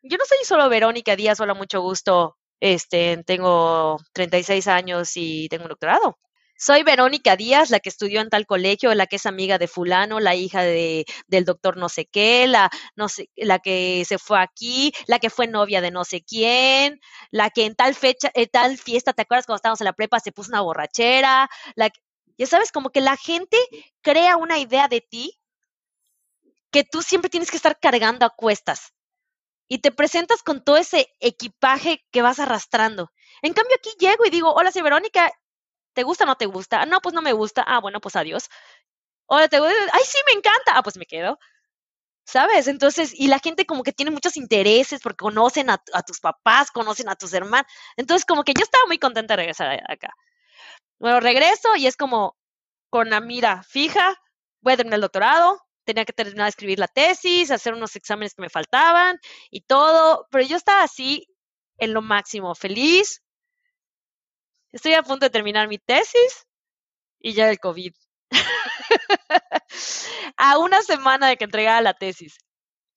yo 0.04 0.18
no 0.18 0.26
soy 0.26 0.38
solo 0.46 0.70
Verónica 0.70 1.18
Díaz, 1.18 1.42
hola, 1.42 1.54
mucho 1.54 1.82
gusto, 1.82 2.38
este, 2.60 3.24
tengo 3.26 3.98
36 4.14 4.68
años 4.68 5.12
y 5.16 5.48
tengo 5.50 5.66
un 5.66 5.70
doctorado. 5.70 6.18
Soy 6.58 6.84
Verónica 6.84 7.36
Díaz, 7.36 7.70
la 7.70 7.82
que 7.82 7.90
estudió 7.90 8.22
en 8.22 8.30
tal 8.30 8.46
colegio, 8.46 8.94
la 8.96 9.08
que 9.08 9.18
es 9.18 9.26
amiga 9.26 9.58
de 9.58 9.68
fulano, 9.68 10.22
la 10.22 10.36
hija 10.36 10.62
de, 10.62 11.06
del 11.28 11.44
doctor 11.44 11.76
no 11.76 11.90
sé 11.90 12.06
qué, 12.06 12.48
la, 12.48 12.70
no 12.96 13.10
sé, 13.10 13.30
la 13.36 13.60
que 13.60 14.06
se 14.08 14.18
fue 14.18 14.40
aquí, 14.40 14.94
la 15.08 15.20
que 15.20 15.30
fue 15.30 15.48
novia 15.48 15.82
de 15.82 15.92
no 15.92 16.06
sé 16.06 16.24
quién, 16.24 17.02
la 17.30 17.50
que 17.50 17.66
en 17.66 17.76
tal 17.76 17.94
fecha, 17.94 18.32
en 18.34 18.48
tal 18.48 18.78
fiesta, 18.78 19.12
¿te 19.12 19.24
acuerdas 19.24 19.46
cuando 19.46 19.58
estábamos 19.58 19.82
en 19.82 19.86
la 19.86 19.94
prepa 19.94 20.20
se 20.22 20.32
puso 20.32 20.50
una 20.50 20.62
borrachera? 20.62 21.50
La, 21.76 21.92
ya 22.38 22.48
sabes, 22.48 22.72
como 22.72 22.90
que 22.90 23.02
la 23.02 23.18
gente 23.18 23.58
crea 24.02 24.38
una 24.38 24.58
idea 24.58 24.88
de 24.88 25.02
ti 25.02 25.38
que 26.72 26.86
tú 26.86 27.02
siempre 27.02 27.30
tienes 27.30 27.52
que 27.52 27.58
estar 27.58 27.80
cargando 27.80 28.26
a 28.26 28.30
cuestas 28.30 28.95
y 29.68 29.80
te 29.80 29.92
presentas 29.92 30.44
con 30.44 30.64
todo 30.64 30.78
ese 30.78 31.08
equipaje 31.20 32.06
que 32.12 32.22
vas 32.22 32.40
arrastrando. 32.40 33.12
En 33.42 33.54
cambio, 33.54 33.76
aquí 33.78 33.90
llego 34.00 34.26
y 34.26 34.30
digo, 34.30 34.54
hola, 34.54 34.72
soy 34.72 34.82
Verónica, 34.82 35.32
¿te 35.94 36.04
gusta 36.04 36.26
o 36.26 36.28
no 36.28 36.36
te 36.38 36.46
gusta? 36.46 36.86
no, 36.86 37.02
pues 37.02 37.14
no 37.16 37.22
me 37.22 37.34
gusta. 37.34 37.64
Ah, 37.68 37.80
bueno, 37.80 38.00
pues 38.02 38.16
adiós. 38.16 38.50
Hola, 39.28 39.48
¿te 39.48 39.60
gusta? 39.60 39.76
Ay, 39.94 40.04
sí, 40.06 40.18
me 40.28 40.34
encanta. 40.34 40.74
Ah, 40.78 40.84
pues 40.84 40.98
me 40.98 41.06
quedo. 41.06 41.40
¿Sabes? 42.26 42.68
Entonces, 42.68 43.14
y 43.14 43.28
la 43.28 43.40
gente 43.40 43.66
como 43.66 43.84
que 43.84 43.94
tiene 43.94 44.12
muchos 44.12 44.38
intereses 44.38 45.02
porque 45.02 45.18
conocen 45.18 45.70
a, 45.70 45.82
a 45.94 46.04
tus 46.04 46.20
papás, 46.20 46.72
conocen 46.72 47.10
a 47.10 47.16
tus 47.16 47.34
hermanos. 47.34 47.72
Entonces, 47.98 48.26
como 48.26 48.44
que 48.44 48.54
yo 48.54 48.64
estaba 48.64 48.86
muy 48.88 49.00
contenta 49.00 49.34
de 49.34 49.38
regresar 49.38 49.82
acá. 49.90 50.10
Bueno, 51.00 51.20
regreso 51.20 51.76
y 51.76 51.88
es 51.88 51.98
como 51.98 52.38
con 52.90 53.10
la 53.10 53.20
mira 53.22 53.64
fija, 53.64 54.16
voy 54.62 54.74
a 54.74 54.78
terminar 54.78 54.98
el 54.98 55.02
doctorado, 55.02 55.65
tenía 55.86 56.06
que 56.06 56.14
terminar 56.14 56.46
de 56.46 56.50
escribir 56.50 56.80
la 56.80 56.88
tesis, 56.88 57.52
hacer 57.52 57.74
unos 57.74 57.96
exámenes 57.96 58.34
que 58.34 58.42
me 58.42 58.50
faltaban 58.50 59.20
y 59.52 59.62
todo, 59.62 60.28
pero 60.32 60.46
yo 60.46 60.58
estaba 60.58 60.84
así 60.84 61.28
en 61.78 61.94
lo 61.94 62.02
máximo, 62.02 62.56
feliz. 62.56 63.22
Estoy 64.72 64.94
a 64.94 65.04
punto 65.04 65.26
de 65.26 65.30
terminar 65.30 65.68
mi 65.68 65.78
tesis 65.78 66.46
y 67.20 67.34
ya 67.34 67.50
el 67.50 67.60
COVID. 67.60 67.94
a 70.38 70.58
una 70.58 70.82
semana 70.82 71.28
de 71.28 71.38
que 71.38 71.46
entregara 71.46 71.82
la 71.82 71.94
tesis. 71.94 72.38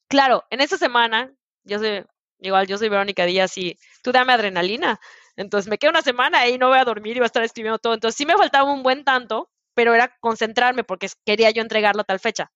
Claro, 0.08 0.44
en 0.50 0.60
esa 0.60 0.78
semana 0.78 1.32
yo 1.64 1.78
soy, 1.78 2.04
igual, 2.40 2.66
yo 2.66 2.78
soy 2.78 2.88
Verónica 2.88 3.26
Díaz 3.26 3.56
y 3.58 3.78
tú 4.02 4.12
dame 4.12 4.32
adrenalina. 4.32 5.00
Entonces 5.36 5.68
me 5.68 5.78
quedo 5.78 5.90
una 5.90 6.02
semana 6.02 6.48
y 6.48 6.58
no 6.58 6.68
voy 6.68 6.78
a 6.78 6.84
dormir 6.84 7.16
y 7.16 7.20
voy 7.20 7.24
a 7.24 7.26
estar 7.26 7.44
escribiendo 7.44 7.78
todo. 7.78 7.94
Entonces 7.94 8.16
sí 8.16 8.26
me 8.26 8.36
faltaba 8.36 8.72
un 8.72 8.82
buen 8.82 9.04
tanto, 9.04 9.50
pero 9.74 9.94
era 9.94 10.16
concentrarme 10.20 10.84
porque 10.84 11.08
quería 11.24 11.50
yo 11.50 11.62
entregarlo 11.62 12.02
a 12.02 12.04
tal 12.04 12.18
fecha. 12.18 12.50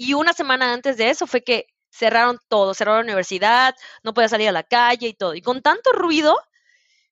Y 0.00 0.14
una 0.14 0.32
semana 0.32 0.72
antes 0.72 0.96
de 0.96 1.10
eso 1.10 1.26
fue 1.26 1.42
que 1.42 1.66
cerraron 1.90 2.38
todo, 2.48 2.72
cerraron 2.72 3.00
la 3.00 3.12
universidad, 3.12 3.74
no 4.02 4.14
podía 4.14 4.30
salir 4.30 4.48
a 4.48 4.52
la 4.52 4.62
calle 4.62 5.08
y 5.08 5.12
todo. 5.12 5.34
Y 5.34 5.42
con 5.42 5.60
tanto 5.60 5.92
ruido, 5.92 6.38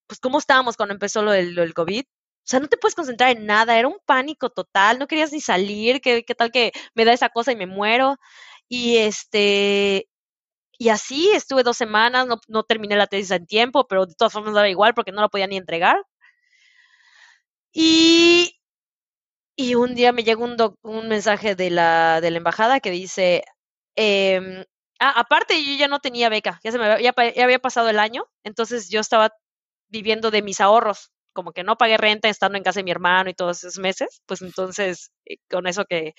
pues 0.06 0.20
cómo 0.20 0.39
estábamos 0.39 0.78
cuando 0.78 0.94
empezó 0.94 1.23
lo 1.23 1.32
del, 1.32 1.74
COVID, 1.74 2.02
o 2.02 2.06
sea, 2.44 2.60
no 2.60 2.69
te 2.69 2.78
puedes 2.78 2.94
concentrar 2.94 3.32
en 3.36 3.44
nada, 3.44 3.78
era 3.78 3.89
un 3.89 3.98
pánico 4.06 4.48
total, 4.48 4.98
no 4.98 5.06
querías 5.06 5.32
ni 5.32 5.40
salir, 5.43 6.01
qué, 6.01 6.23
tal 6.39 6.51
que 6.51 6.73
me 6.94 7.05
da 7.05 7.12
esa 7.12 7.28
cosa 7.28 7.52
y 7.52 7.56
me 7.56 7.66
muero. 7.66 8.16
Y 8.69 8.97
este, 8.98 10.09
y 10.78 10.89
así 10.90 11.31
estuve 11.32 11.65
dos 11.65 11.77
semanas, 11.77 12.27
no, 12.27 12.40
no 12.48 12.62
terminé 12.65 12.97
la 12.97 13.06
tesis 13.06 13.32
en 13.32 13.47
tiempo, 13.47 13.86
pero 13.86 14.06
de 14.06 14.15
todas 14.15 14.32
formas 14.32 14.55
daba 14.55 14.69
igual 14.70 14.94
porque 14.94 15.12
no 15.12 15.20
la 15.20 15.28
podía 15.28 15.47
ni 15.47 15.59
entregar. 15.59 16.02
Y, 17.73 18.57
y 19.59 19.74
un 19.74 19.97
día 19.97 20.12
me 20.12 20.24
llega 20.24 20.43
un, 20.44 20.56
un 20.82 21.09
mensaje 21.09 21.56
de 21.56 21.70
la, 21.70 22.20
de 22.22 22.30
la 22.30 22.39
embajada 22.39 22.80
que 22.80 22.93
dice, 22.93 23.44
eh, 23.97 24.64
ah, 25.01 25.14
aparte 25.20 25.62
yo 25.64 25.74
ya 25.76 25.89
no 25.89 25.98
tenía 26.01 26.28
beca, 26.30 26.60
ya, 26.64 26.72
se 26.72 26.78
me 26.78 26.86
había, 26.86 27.12
ya 27.35 27.44
había 27.44 27.59
pasado 27.59 27.90
el 27.90 27.98
año, 27.98 28.24
entonces 28.44 28.89
yo 28.90 29.01
estaba 29.01 29.32
viviendo 29.89 30.30
de 30.30 30.43
mis 30.43 30.60
ahorros 30.60 31.10
como 31.32 31.52
que 31.52 31.64
no 31.64 31.76
pagué 31.78 31.97
renta 31.98 32.28
estando 32.28 32.59
en 32.59 32.64
casa 32.64 32.80
de 32.80 32.85
mi 32.85 32.90
hermano 32.90 33.30
y 33.30 33.35
todos 33.35 33.59
esos 33.64 33.78
meses, 33.78 34.22
pues 34.26 34.43
entonces 34.43 35.12
eh, 35.26 35.36
con 35.51 35.66
eso 35.68 35.85
que 35.85 36.14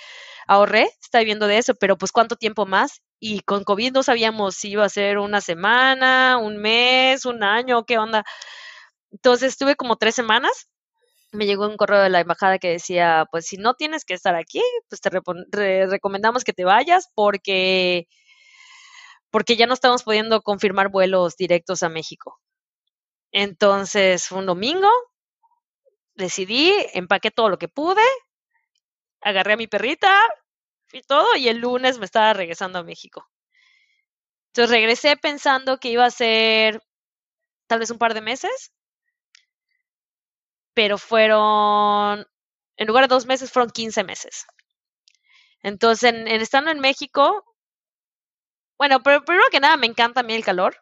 ahorré, 0.47 0.89
está 1.01 1.19
viviendo 1.19 1.47
de 1.47 1.57
eso, 1.57 1.73
pero 1.75 1.97
pues 1.97 2.11
cuánto 2.13 2.35
tiempo 2.37 2.65
más. 2.65 3.01
Y 3.19 3.41
con 3.41 3.65
COVID 3.65 3.91
no 3.93 4.03
sabíamos 4.03 4.55
si 4.55 4.71
iba 4.71 4.85
a 4.85 4.89
ser 4.89 5.17
una 5.17 5.41
semana, 5.41 6.37
un 6.37 6.57
mes, 6.57 7.25
un 7.25 7.43
año, 7.43 7.83
qué 7.85 7.97
onda. 7.97 8.23
Entonces 9.11 9.53
estuve 9.53 9.75
como 9.75 9.97
tres 9.97 10.15
semanas. 10.15 10.69
Me 11.31 11.45
llegó 11.45 11.67
un 11.67 11.77
correo 11.77 12.01
de 12.01 12.09
la 12.09 12.21
embajada 12.21 12.57
que 12.57 12.69
decía, 12.69 13.25
pues 13.31 13.45
si 13.45 13.57
no 13.57 13.75
tienes 13.75 14.03
que 14.03 14.15
estar 14.15 14.35
aquí, 14.35 14.63
pues 14.89 14.99
te 14.99 15.09
recomendamos 15.87 16.43
que 16.43 16.53
te 16.53 16.65
vayas 16.65 17.09
porque 17.13 18.07
porque 19.31 19.55
ya 19.55 19.67
no 19.67 19.73
estamos 19.73 20.03
pudiendo 20.03 20.41
confirmar 20.41 20.89
vuelos 20.89 21.35
directos 21.37 21.83
a 21.83 21.89
México. 21.89 22.39
Entonces 23.31 24.27
fue 24.27 24.39
un 24.39 24.47
domingo, 24.47 24.89
decidí, 26.15 26.73
empaqué 26.93 27.31
todo 27.31 27.49
lo 27.49 27.57
que 27.57 27.67
pude, 27.67 28.01
agarré 29.21 29.53
a 29.53 29.57
mi 29.57 29.67
perrita 29.67 30.13
y 30.91 31.01
todo, 31.01 31.35
y 31.35 31.47
el 31.47 31.57
lunes 31.59 31.99
me 31.99 32.05
estaba 32.05 32.33
regresando 32.33 32.79
a 32.79 32.83
México. 32.83 33.27
Entonces 34.47 34.71
regresé 34.71 35.15
pensando 35.17 35.77
que 35.79 35.89
iba 35.89 36.05
a 36.05 36.11
ser 36.11 36.81
tal 37.67 37.79
vez 37.79 37.91
un 37.91 37.99
par 37.99 38.13
de 38.13 38.21
meses, 38.21 38.71
pero 40.79 40.97
fueron, 40.97 42.25
en 42.77 42.87
lugar 42.87 43.03
de 43.03 43.13
dos 43.13 43.25
meses, 43.25 43.51
fueron 43.51 43.69
15 43.69 44.05
meses. 44.05 44.45
Entonces, 45.61 46.09
en, 46.09 46.25
estando 46.29 46.71
en 46.71 46.79
México, 46.79 47.43
bueno, 48.77 49.03
pero 49.03 49.25
primero 49.25 49.49
que 49.51 49.59
nada 49.59 49.75
me 49.75 49.87
encanta 49.87 50.21
a 50.21 50.23
mí 50.23 50.33
el 50.33 50.45
calor, 50.45 50.77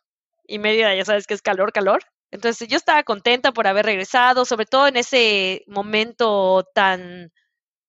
y 0.46 0.60
Mérida 0.60 0.94
ya 0.94 1.04
sabes 1.04 1.26
que 1.26 1.34
es 1.34 1.42
calor, 1.42 1.74
calor. 1.74 2.04
Entonces 2.30 2.68
yo 2.68 2.78
estaba 2.78 3.02
contenta 3.02 3.52
por 3.54 3.66
haber 3.66 3.88
regresado, 3.88 4.46
sobre 4.46 4.68
todo 4.68 4.86
en 4.88 4.98
ese 4.98 5.64
momento 5.66 6.64
tan, 6.76 7.32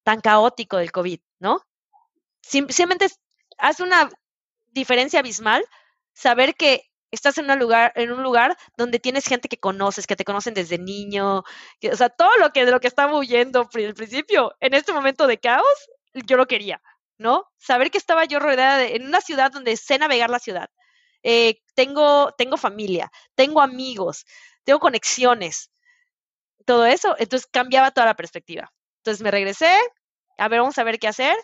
tan 0.02 0.22
caótico 0.22 0.78
del 0.78 0.92
COVID, 0.92 1.20
¿no? 1.40 1.60
simplemente 2.40 3.08
hace 3.58 3.82
una 3.82 4.08
diferencia 4.68 5.20
abismal 5.20 5.62
saber 6.14 6.54
que 6.54 6.84
estás 7.10 7.38
en 7.38 7.50
un 7.50 7.58
lugar, 7.58 7.92
en 7.94 8.12
un 8.12 8.22
lugar 8.22 8.56
donde 8.76 8.98
tienes 8.98 9.26
gente 9.26 9.48
que 9.48 9.58
conoces, 9.58 10.06
que 10.06 10.16
te 10.16 10.24
conocen 10.24 10.54
desde 10.54 10.78
niño, 10.78 11.38
o 11.38 11.96
sea, 11.96 12.08
todo 12.08 12.36
lo 12.38 12.50
que 12.52 12.64
de 12.64 12.70
lo 12.70 12.80
que 12.80 12.88
estaba 12.88 13.16
huyendo 13.16 13.60
al 13.60 13.94
principio, 13.94 14.54
en 14.60 14.74
este 14.74 14.92
momento 14.92 15.26
de 15.26 15.38
caos, 15.38 15.88
yo 16.26 16.36
lo 16.36 16.46
quería, 16.46 16.82
¿no? 17.18 17.46
Saber 17.58 17.90
que 17.90 17.98
estaba 17.98 18.24
yo 18.24 18.38
rodeada 18.38 18.84
en 18.84 19.06
una 19.06 19.20
ciudad 19.20 19.52
donde 19.52 19.76
sé 19.76 19.98
navegar 19.98 20.30
la 20.30 20.38
ciudad, 20.38 20.68
eh, 21.22 21.60
tengo, 21.74 22.32
tengo 22.36 22.56
familia, 22.56 23.10
tengo 23.34 23.60
amigos, 23.60 24.24
tengo 24.64 24.80
conexiones, 24.80 25.70
todo 26.64 26.84
eso, 26.86 27.16
entonces 27.18 27.48
cambiaba 27.50 27.90
toda 27.90 28.06
la 28.06 28.14
perspectiva. 28.14 28.70
Entonces 28.98 29.22
me 29.22 29.30
regresé, 29.30 29.74
a 30.36 30.48
ver, 30.48 30.60
vamos 30.60 30.78
a 30.78 30.84
ver 30.84 30.98
qué 30.98 31.08
hacer. 31.08 31.34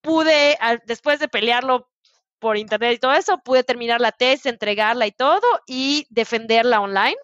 Pude, 0.00 0.56
después 0.86 1.18
de 1.18 1.28
pelearlo 1.28 1.90
por 2.38 2.56
internet 2.56 2.94
y 2.94 2.98
todo 2.98 3.12
eso, 3.14 3.38
pude 3.38 3.64
terminar 3.64 4.00
la 4.00 4.12
tesis, 4.12 4.46
entregarla 4.46 5.06
y 5.06 5.12
todo 5.12 5.46
y 5.66 6.06
defenderla 6.10 6.80
online. 6.80 7.16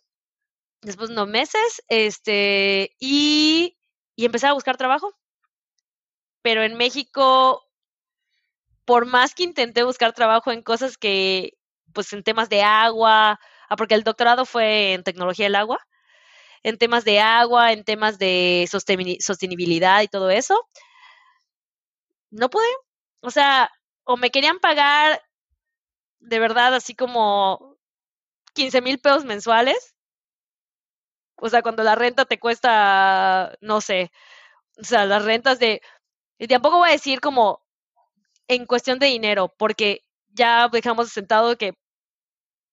Después 0.82 1.08
de 1.08 1.14
unos 1.14 1.28
meses, 1.28 1.82
este, 1.88 2.94
y, 3.00 3.76
y 4.16 4.24
empecé 4.24 4.48
a 4.48 4.54
buscar 4.54 4.76
trabajo. 4.76 5.14
Pero 6.42 6.62
en 6.62 6.76
México 6.76 7.62
por 8.84 9.06
más 9.06 9.34
que 9.34 9.44
intenté 9.44 9.84
buscar 9.84 10.12
trabajo 10.12 10.50
en 10.52 10.62
cosas 10.62 10.96
que, 10.98 11.54
pues 11.92 12.12
en 12.12 12.22
temas 12.22 12.48
de 12.48 12.62
agua, 12.62 13.38
ah, 13.68 13.76
porque 13.76 13.94
el 13.94 14.04
doctorado 14.04 14.44
fue 14.44 14.94
en 14.94 15.04
tecnología 15.04 15.46
del 15.46 15.54
agua, 15.56 15.78
en 16.62 16.78
temas 16.78 17.04
de 17.04 17.20
agua, 17.20 17.72
en 17.72 17.84
temas 17.84 18.18
de 18.18 18.68
sostenibilidad 18.70 20.02
y 20.02 20.08
todo 20.08 20.30
eso, 20.30 20.68
no 22.30 22.50
pude. 22.50 22.66
O 23.20 23.30
sea, 23.30 23.70
o 24.04 24.16
me 24.16 24.30
querían 24.30 24.58
pagar 24.60 25.22
de 26.20 26.38
verdad 26.38 26.74
así 26.74 26.94
como 26.94 27.76
15 28.54 28.80
mil 28.80 28.98
pesos 29.00 29.24
mensuales. 29.24 29.94
O 31.36 31.48
sea, 31.48 31.62
cuando 31.62 31.82
la 31.82 31.94
renta 31.94 32.24
te 32.24 32.38
cuesta, 32.38 33.56
no 33.60 33.80
sé, 33.80 34.12
o 34.78 34.84
sea, 34.84 35.06
las 35.06 35.24
rentas 35.24 35.58
de... 35.58 35.82
Y 36.38 36.48
tampoco 36.48 36.78
voy 36.78 36.90
a 36.90 36.92
decir 36.92 37.20
como 37.20 37.62
en 38.48 38.66
cuestión 38.66 38.98
de 38.98 39.06
dinero, 39.08 39.54
porque 39.58 40.04
ya 40.30 40.68
dejamos 40.68 41.10
sentado 41.10 41.56
que 41.58 41.74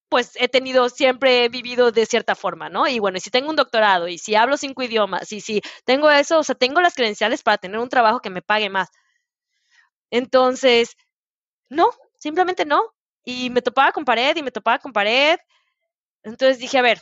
pues 0.10 0.32
he 0.36 0.48
tenido, 0.48 0.90
siempre 0.90 1.46
he 1.46 1.50
vivido 1.50 1.92
de 1.92 2.06
cierta 2.06 2.36
forma, 2.36 2.68
¿no? 2.70 2.88
Y 2.88 3.00
bueno, 3.00 3.20
si 3.20 3.30
tengo 3.30 3.50
un 3.50 3.56
doctorado 3.56 4.08
y 4.08 4.18
si 4.18 4.36
hablo 4.36 4.58
cinco 4.58 4.82
idiomas 4.84 5.32
y 5.32 5.40
si 5.42 5.62
tengo 5.86 6.10
eso, 6.10 6.40
o 6.40 6.44
sea, 6.44 6.56
tengo 6.56 6.82
las 6.82 6.96
credenciales 6.96 7.44
para 7.44 7.58
tener 7.60 7.80
un 7.80 7.90
trabajo 7.90 8.20
que 8.20 8.32
me 8.32 8.42
pague 8.42 8.70
más. 8.70 8.90
Entonces, 10.12 10.96
no, 11.70 11.90
simplemente 12.18 12.66
no. 12.66 12.94
Y 13.24 13.50
me 13.50 13.62
topaba 13.62 13.92
con 13.92 14.06
pared 14.06 14.36
y 14.36 14.44
me 14.44 14.52
topaba 14.52 14.80
con 14.80 14.94
pared. 14.94 15.38
Entonces 16.24 16.60
dije, 16.60 16.78
a 16.78 16.82
ver, 16.82 17.02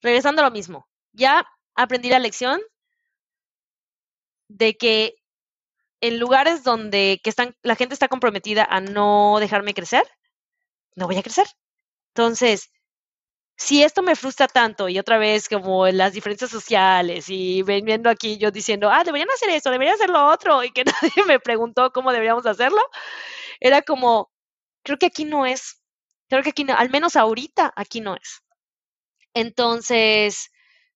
regresando 0.00 0.42
a 0.42 0.44
lo 0.46 0.50
mismo, 0.50 0.88
ya 1.12 1.46
aprendí 1.74 2.08
la 2.08 2.18
lección 2.18 2.60
de 4.48 4.76
que 4.76 5.14
en 6.00 6.18
lugares 6.18 6.64
donde 6.64 7.20
que 7.22 7.30
están, 7.30 7.56
la 7.62 7.76
gente 7.76 7.94
está 7.94 8.08
comprometida 8.08 8.64
a 8.64 8.80
no 8.80 9.38
dejarme 9.38 9.74
crecer, 9.74 10.04
no 10.96 11.06
voy 11.06 11.16
a 11.16 11.22
crecer. 11.22 11.46
Entonces, 12.08 12.70
si 13.56 13.82
esto 13.82 14.02
me 14.02 14.16
frustra 14.16 14.48
tanto 14.48 14.88
y 14.88 14.98
otra 14.98 15.18
vez 15.18 15.48
como 15.48 15.86
las 15.88 16.12
diferencias 16.12 16.50
sociales 16.50 17.26
y 17.28 17.62
viendo 17.62 18.10
aquí 18.10 18.38
yo 18.38 18.50
diciendo, 18.50 18.90
ah, 18.90 19.04
deberían 19.04 19.30
hacer 19.30 19.50
esto, 19.50 19.70
deberían 19.70 19.94
hacer 19.94 20.10
lo 20.10 20.26
otro 20.26 20.64
y 20.64 20.70
que 20.72 20.84
nadie 20.84 21.24
me 21.26 21.40
preguntó 21.40 21.92
cómo 21.92 22.12
deberíamos 22.12 22.46
hacerlo, 22.46 22.80
era 23.60 23.82
como, 23.82 24.30
creo 24.84 24.98
que 24.98 25.06
aquí 25.06 25.24
no 25.24 25.46
es, 25.46 25.82
creo 26.28 26.42
que 26.42 26.50
aquí 26.50 26.64
no, 26.64 26.74
al 26.76 26.90
menos 26.90 27.16
ahorita 27.16 27.72
aquí 27.76 28.00
no 28.00 28.16
es. 28.16 28.42
Entonces, 29.34 30.50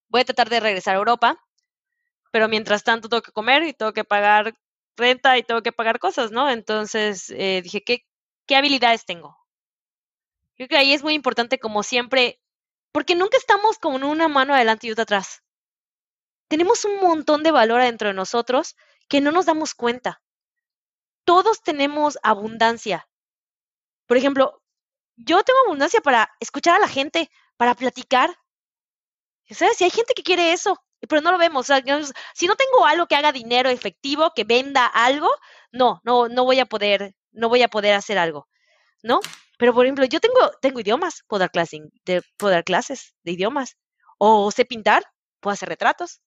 voy 0.09 0.23
a 0.23 0.24
tratar 0.24 0.51
de 0.51 0.61
regresar 0.61 0.95
a 0.95 0.99
Europa, 0.99 1.39
pero 2.33 2.49
mientras 2.49 2.85
tanto 2.85 3.09
tengo 3.09 3.23
que 3.23 3.33
comer 3.33 3.62
y 3.65 3.73
tengo 3.74 3.93
que 3.93 4.05
pagar 4.05 4.55
renta 4.97 5.39
y 5.39 5.43
tengo 5.43 5.62
que 5.62 5.73
pagar 5.73 5.99
cosas, 5.99 6.31
¿no? 6.33 6.51
Entonces 6.51 7.31
eh, 7.31 7.61
dije, 7.62 7.83
¿qué, 7.85 8.07
¿qué 8.47 8.57
habilidades 8.57 9.05
tengo? 9.07 9.37
Creo 10.57 10.69
que 10.69 10.77
ahí 10.77 10.93
es 10.93 11.03
muy 11.03 11.15
importante, 11.15 11.59
como 11.59 11.83
siempre, 11.83 12.41
porque 12.92 13.14
nunca 13.14 13.36
estamos 13.36 13.78
con 13.78 14.04
una 14.04 14.28
mano 14.28 14.54
adelante 14.54 14.86
y 14.86 14.90
otra 14.90 15.02
atrás. 15.02 15.42
Tenemos 16.48 16.84
un 16.84 17.00
montón 17.00 17.42
de 17.42 17.50
valor 17.50 17.80
adentro 17.80 18.08
de 18.08 18.14
nosotros 18.14 18.76
que 19.08 19.20
no 19.20 19.32
nos 19.32 19.46
damos 19.46 19.74
cuenta. 19.74 20.22
Todos 21.24 21.62
tenemos 21.62 22.18
abundancia. 22.22 23.08
Por 24.06 24.16
ejemplo, 24.16 24.62
yo 25.16 25.42
tengo 25.42 25.58
abundancia 25.64 26.00
para 26.00 26.30
escuchar 26.40 26.76
a 26.76 26.78
la 26.78 26.88
gente, 26.88 27.30
para 27.56 27.74
platicar. 27.74 28.36
¿Sabes? 29.50 29.76
Si 29.76 29.84
hay 29.84 29.90
gente 29.90 30.14
que 30.14 30.22
quiere 30.22 30.52
eso, 30.52 30.80
pero 31.08 31.20
no 31.20 31.32
lo 31.32 31.38
vemos. 31.38 31.66
si 32.34 32.46
no 32.46 32.56
tengo 32.56 32.86
algo 32.86 33.06
que 33.06 33.16
haga 33.16 33.32
dinero 33.32 33.68
efectivo, 33.68 34.32
que 34.34 34.44
venda 34.44 34.86
algo, 34.86 35.30
no, 35.72 36.00
no, 36.04 36.28
no 36.28 36.44
voy 36.44 36.60
a 36.60 36.66
poder, 36.66 37.14
no 37.32 37.48
voy 37.48 37.62
a 37.62 37.68
poder 37.68 37.94
hacer 37.94 38.18
algo, 38.18 38.48
¿no? 39.02 39.20
Pero 39.57 39.74
por 39.74 39.87
ejemplo, 39.87 40.05
yo 40.05 40.20
tengo, 40.20 40.51
tengo 40.61 40.81
idiomas, 40.81 41.23
puedo 41.27 41.41
dar, 41.41 41.51
clases, 41.51 41.81
de, 42.05 42.23
puedo 42.37 42.53
dar 42.53 42.65
clases 42.65 43.15
de 43.24 43.33
idiomas, 43.33 43.77
o 44.19 44.51
sé 44.51 44.65
pintar, 44.65 45.05
puedo 45.41 45.55
hacer 45.55 45.69
retratos, 45.69 46.20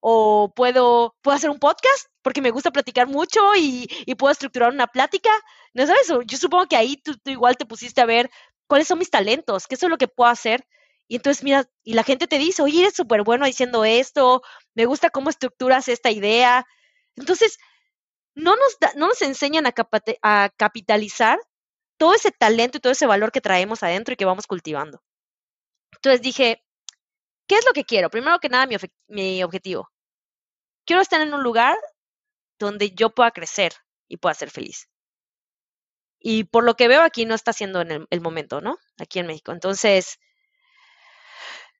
o 0.00 0.52
puedo, 0.54 1.14
puedo 1.22 1.36
hacer 1.36 1.50
un 1.50 1.60
podcast 1.60 2.08
porque 2.22 2.40
me 2.42 2.50
gusta 2.50 2.72
platicar 2.72 3.06
mucho 3.06 3.40
y, 3.56 3.86
puedo 4.18 4.32
estructurar 4.32 4.72
una 4.72 4.88
plática. 4.88 5.30
¿No 5.74 5.86
sabes? 5.86 6.08
Yo 6.26 6.38
supongo 6.38 6.66
que 6.66 6.76
ahí 6.76 6.96
tú, 6.96 7.14
igual 7.24 7.56
te 7.56 7.66
pusiste 7.66 8.00
a 8.00 8.06
ver 8.06 8.30
cuáles 8.66 8.88
son 8.88 8.98
mis 8.98 9.10
talentos, 9.10 9.66
qué 9.68 9.76
es 9.76 9.82
lo 9.82 9.98
que 9.98 10.08
puedo 10.08 10.28
hacer. 10.30 10.66
Y 11.08 11.16
entonces, 11.16 11.44
mira, 11.44 11.68
y 11.84 11.94
la 11.94 12.02
gente 12.02 12.26
te 12.26 12.38
dice, 12.38 12.62
oye, 12.62 12.80
eres 12.80 12.94
súper 12.94 13.22
bueno 13.22 13.46
diciendo 13.46 13.84
esto, 13.84 14.42
me 14.74 14.86
gusta 14.86 15.10
cómo 15.10 15.30
estructuras 15.30 15.88
esta 15.88 16.10
idea. 16.10 16.66
Entonces, 17.16 17.58
no 18.34 18.56
nos, 18.56 18.76
no 18.96 19.08
nos 19.08 19.22
enseñan 19.22 19.66
a, 19.66 19.74
a 20.22 20.50
capitalizar 20.56 21.38
todo 22.02 22.14
ese 22.14 22.32
talento 22.32 22.78
y 22.78 22.80
todo 22.80 22.92
ese 22.92 23.06
valor 23.06 23.30
que 23.30 23.40
traemos 23.40 23.84
adentro 23.84 24.12
y 24.12 24.16
que 24.16 24.24
vamos 24.24 24.48
cultivando. 24.48 25.00
Entonces 25.92 26.20
dije, 26.20 26.60
¿qué 27.46 27.54
es 27.54 27.64
lo 27.64 27.72
que 27.72 27.84
quiero? 27.84 28.10
Primero 28.10 28.40
que 28.40 28.48
nada, 28.48 28.66
mi, 29.06 29.40
objetivo. 29.44 29.88
Quiero 30.84 31.00
estar 31.00 31.20
en 31.20 31.32
un 31.32 31.44
lugar 31.44 31.78
donde 32.58 32.90
yo 32.90 33.10
pueda 33.10 33.30
crecer 33.30 33.72
y 34.08 34.16
pueda 34.16 34.34
ser 34.34 34.50
feliz. 34.50 34.88
Y 36.18 36.42
por 36.42 36.64
lo 36.64 36.74
que 36.74 36.88
veo 36.88 37.02
aquí 37.02 37.24
no 37.24 37.36
está 37.36 37.52
siendo 37.52 37.82
en 37.82 38.04
el, 38.10 38.20
momento, 38.20 38.60
¿no? 38.60 38.78
Aquí 38.98 39.20
en 39.20 39.28
México. 39.28 39.52
Entonces, 39.52 40.18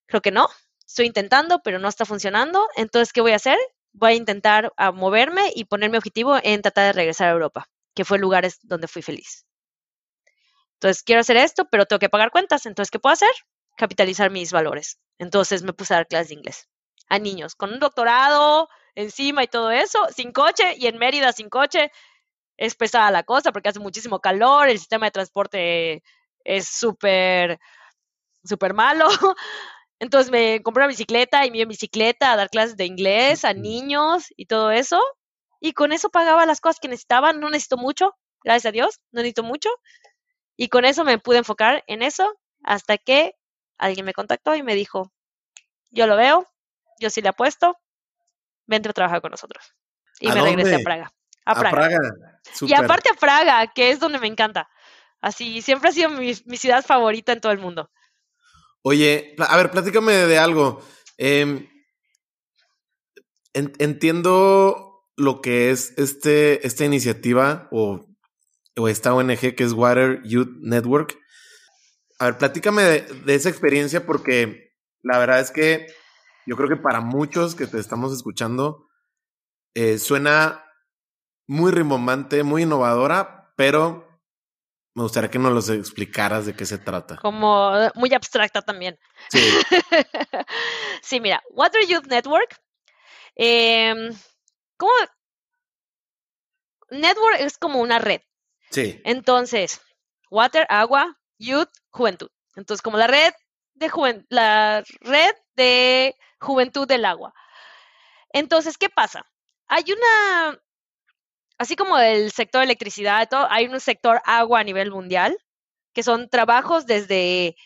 creo 0.07 0.23
que 0.23 0.31
no. 0.31 0.49
Estoy 0.87 1.07
intentando, 1.07 1.63
pero 1.65 1.81
no 1.81 1.89
está 1.89 2.05
funcionando. 2.05 2.69
Entonces, 2.77 3.13
¿qué 3.13 3.23
voy 3.23 3.33
a 3.33 3.43
hacer? 3.43 3.59
Voy 3.93 4.13
a 4.13 4.15
intentar 4.15 4.73
moverme 4.95 5.51
y 5.57 5.65
poner 5.65 5.91
mi 5.91 5.97
objetivo 5.97 6.39
en 6.41 6.63
tratar 6.63 6.87
de 6.87 6.93
regresar 6.93 7.27
a 7.27 7.33
Europa, 7.33 7.69
que 7.93 8.05
fue 8.05 8.21
lugares 8.21 8.61
donde 8.63 8.87
fui 8.87 9.03
feliz. 9.03 9.47
Entonces, 10.83 11.05
quiero 11.05 11.21
hacer 11.21 11.37
esto, 11.37 11.65
pero 11.71 11.87
tengo 11.87 12.01
que 12.01 12.09
pagar 12.09 12.33
cuentas. 12.33 12.67
Entonces, 12.67 12.91
¿qué 12.91 12.99
puedo 12.99 13.13
hacer? 13.13 13.31
Capitalizar 13.77 14.33
mis 14.33 14.51
valores. 14.51 14.99
Entonces, 15.17 15.63
me 15.63 15.73
puse 15.73 15.95
a 15.95 15.99
dar 15.99 16.09
clases 16.09 16.31
de 16.31 16.35
inglés 16.35 16.69
a 17.09 17.21
niños 17.21 17.55
con 17.55 17.73
un 17.73 17.79
doctorado 17.79 18.69
encima 18.97 19.45
y 19.45 19.47
todo 19.47 19.71
eso, 19.71 20.09
sin 20.15 20.33
coche 20.33 20.75
y 20.77 20.89
en 20.89 20.99
Mérida 20.99 21.33
sin 21.33 21.49
coche. 21.51 21.93
Es 22.57 22.75
pesada 22.75 23.13
la 23.13 23.23
cosa 23.23 23.53
porque 23.53 23.69
hace 23.69 23.79
muchísimo 23.79 24.19
calor, 24.19 24.69
el 24.69 24.79
sistema 24.79 25.07
de 25.07 25.13
transporte 25.13 26.03
es 26.43 26.67
súper, 26.67 27.61
súper 28.43 28.75
malo. 28.75 29.07
Entonces 30.01 30.33
me 30.33 30.63
compré 30.65 30.83
una 30.83 30.89
bicicleta 30.89 31.47
y 31.47 31.53
me 31.53 31.59
iba 31.59 31.63
en 31.63 31.69
bicicleta 31.69 32.33
a 32.33 32.37
dar 32.37 32.51
clases 32.51 32.77
de 32.77 32.87
inglés 32.87 33.45
a 33.45 33.55
niños 33.55 34.27
y 34.37 34.47
todo 34.47 34.73
eso. 34.73 35.01
Y 35.61 35.75
con 35.75 35.93
eso 35.93 36.11
pagaba 36.11 36.45
las 36.45 36.61
cosas 36.61 36.81
que 36.81 36.89
necesitaba. 36.89 37.33
No 37.33 37.51
necesito 37.51 37.77
mucho, 37.77 38.17
gracias 38.43 38.67
a 38.71 38.73
Dios, 38.73 39.01
no 39.13 39.21
necesito 39.21 39.45
mucho. 39.45 39.71
Y 40.57 40.69
con 40.69 40.85
eso 40.85 41.05
me 41.05 41.19
pude 41.19 41.39
enfocar 41.39 41.83
en 41.87 42.03
eso 42.03 42.39
hasta 42.63 42.99
que 42.99 43.35
alguien 43.79 44.07
me 44.07 44.13
contactó 44.13 44.55
y 44.55 44.63
me 44.63 44.75
dijo, 44.75 45.13
yo 45.91 46.07
lo 46.07 46.17
veo, 46.17 46.49
yo 47.01 47.11
sí 47.11 47.21
le 47.21 47.29
apuesto, 47.29 47.77
vente 48.67 48.89
a 48.89 48.93
trabajar 48.93 49.21
con 49.21 49.31
nosotros. 49.31 49.75
Y 50.21 50.29
me 50.29 50.41
regresé 50.41 50.77
a 50.77 50.79
Praga. 50.81 51.13
A 51.45 51.55
Praga. 51.55 51.99
Y 52.61 52.75
aparte 52.75 53.11
a 53.11 53.15
Praga, 53.15 53.67
que 53.73 53.91
es 53.91 53.99
donde 53.99 54.19
me 54.19 54.29
encanta. 54.29 54.69
Así, 55.21 55.63
siempre 55.63 55.91
ha 55.91 55.93
sido 55.93 56.11
mi, 56.11 56.35
ciudad 56.35 56.85
favorita 56.85 57.33
en 57.33 57.41
todo 57.41 57.53
el 57.53 57.59
mundo. 57.59 57.91
Oye, 58.83 59.37
a 59.39 59.57
ver, 59.57 59.71
platícame 59.71 60.13
de 60.13 60.39
algo. 60.39 60.83
Em, 61.17 61.69
entiendo 63.53 65.09
lo 65.17 65.41
que 65.41 65.71
es 65.71 65.97
este, 65.97 66.67
esta 66.67 66.85
iniciativa 66.85 67.69
o, 67.71 68.12
o, 68.77 68.89
esta 68.89 69.15
ONG 69.15 69.55
que 69.55 69.65
es 69.65 69.73
Water 69.73 70.23
Youth 70.25 70.51
Network. 70.61 71.19
A 72.19 72.27
ver, 72.27 72.39
platícame 72.39 72.83
de 72.83 73.35
esa 73.35 73.49
experiencia 73.49 74.07
porque 74.07 74.73
la 75.03 75.19
verdad 75.19 75.41
es 75.41 75.51
que 75.51 75.87
yo 76.47 76.57
creo 76.57 76.69
que 76.69 76.77
para 76.77 77.01
muchos 77.01 77.55
que 77.55 77.67
te 77.67 77.79
estamos 77.79 78.13
escuchando, 78.13 78.89
eh, 79.75 79.99
suena 79.99 80.65
muy 81.47 81.73
rimbombante, 81.73 82.43
muy 82.43 82.63
innovadora, 82.63 83.53
pero 83.57 84.09
me 84.95 85.03
gustaría 85.03 85.31
que 85.31 85.39
nos 85.39 85.53
los 85.53 85.69
explicaras 85.71 86.47
de 86.47 86.55
qué 86.55 86.67
se 86.67 86.79
trata. 86.79 87.17
Como 87.17 87.77
eh, 87.77 87.91
muy 87.95 88.13
abstracta 88.13 88.63
también. 88.63 88.99
Sí. 89.31 89.41
sí, 91.03 91.21
mira, 91.21 91.43
Water 91.51 91.87
Youth 91.87 92.07
Network. 92.07 92.61
Em, 93.35 94.15
¿Cómo? 94.77 94.93
Network 96.91 97.37
es 97.41 97.57
como 97.57 97.81
una 97.81 97.99
red. 97.99 98.21
Sí. 98.73 99.01
Entonces, 99.05 99.81
Water, 100.31 100.67
agua, 100.69 101.19
Youth, 101.39 101.71
juventud. 101.91 102.31
Entonces, 102.57 102.83
como 102.83 102.97
la 102.97 103.07
red 103.07 103.33
de 103.75 104.25
la 104.29 104.83
red 105.01 105.35
de 105.55 106.17
juventud 106.41 106.87
del 106.87 107.05
agua. 107.05 107.35
Entonces, 108.31 108.79
¿qué 108.79 108.89
pasa? 108.89 109.27
Hay 109.69 109.85
una, 109.93 110.59
así 111.59 111.77
como 111.77 111.99
el 111.99 112.33
sector 112.33 112.63
electricidad, 112.63 113.29
hay 113.51 113.67
un 113.67 113.81
sector 113.81 114.21
agua 114.25 114.61
a 114.61 114.65
nivel 114.65 114.91
mundial, 114.91 115.37
que 115.93 116.03
son 116.03 116.29
trabajos 116.29 116.87
desde 116.87 117.57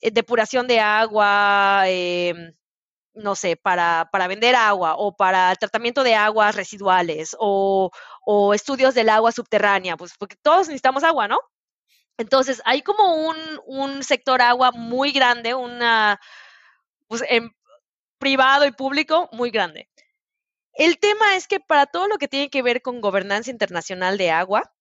eh, 0.00 0.10
depuración 0.10 0.66
de 0.66 0.80
agua, 0.80 1.84
em, 1.86 2.52
no 3.16 3.34
sé, 3.34 3.56
para, 3.56 4.08
para, 4.12 4.28
vender 4.28 4.54
agua 4.54 4.94
o 4.96 5.16
para 5.16 5.54
tratamiento 5.56 6.02
de 6.04 6.14
aguas 6.14 6.54
residuales 6.54 7.36
o, 7.38 7.90
o, 8.24 8.54
estudios 8.54 8.94
del 8.94 9.08
agua 9.08 9.32
subterránea, 9.32 9.96
pues 9.96 10.14
porque 10.18 10.36
todos 10.36 10.68
necesitamos 10.68 11.04
agua, 11.04 11.28
¿no? 11.28 11.38
Entonces, 12.18 12.62
hay 12.64 12.82
como 12.82 13.14
un, 13.28 13.36
un 13.66 14.02
sector 14.04 14.40
agua 14.42 14.70
muy 14.72 15.12
grande, 15.12 15.54
una, 15.54 16.20
pues, 17.08 17.22
en 17.28 17.54
privado 18.18 18.66
y 18.66 18.72
público 18.72 19.28
muy 19.32 19.50
grande. 19.50 19.88
El 20.74 20.98
tema 20.98 21.36
es 21.36 21.48
que 21.48 21.60
para 21.60 21.86
todo 21.86 22.08
lo 22.08 22.18
que 22.18 22.28
tiene 22.28 22.50
que 22.50 22.62
ver 22.62 22.82
con 22.82 23.00
gobernanza 23.00 23.50
internacional 23.50 24.18
de 24.18 24.30
agua, 24.30 24.72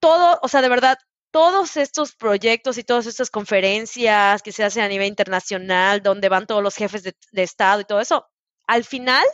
todo, 0.00 0.38
o 0.42 0.48
sea, 0.48 0.62
de 0.62 0.68
verdad, 0.68 0.98
todos 1.34 1.76
estos 1.76 2.14
proyectos 2.14 2.78
y 2.78 2.84
todas 2.84 3.06
estas 3.06 3.28
conferencias 3.28 4.40
que 4.40 4.52
se 4.52 4.62
hacen 4.62 4.84
a 4.84 4.88
nivel 4.88 5.08
internacional, 5.08 6.00
donde 6.00 6.28
van 6.28 6.46
todos 6.46 6.62
los 6.62 6.76
jefes 6.76 7.02
de, 7.02 7.42
Estado 7.42 7.80
y 7.80 7.84
todo 7.84 8.00
eso, 8.00 8.24
al 8.68 8.84
final, 8.84 9.26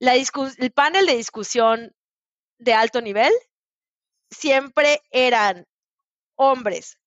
el 0.00 0.72
panel 0.72 1.06
de 1.06 1.14
discusión 1.14 1.94
de 2.58 2.74
alto 2.74 3.00
nivel 3.00 3.32
siempre 4.32 5.00
eran 5.12 5.64
hombres 6.34 6.98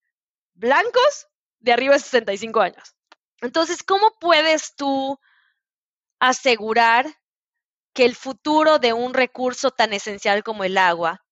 blancos 0.54 1.28
de 1.60 1.74
arriba 1.74 1.96
de 1.96 2.00
65 2.00 2.62
años. 2.62 2.96
Entonces, 3.42 3.84
¿cómo 3.84 4.18
puedes 4.18 4.76
tú 4.78 5.20
asegurar 6.20 7.06
que 7.94 8.06
el 8.06 8.16
futuro 8.16 8.80
de 8.80 8.94
un 8.94 9.14
recurso 9.14 9.72
tan 9.72 9.92
esencial 9.92 10.42
como 10.46 10.64
el 10.64 10.78
agua 10.78 11.27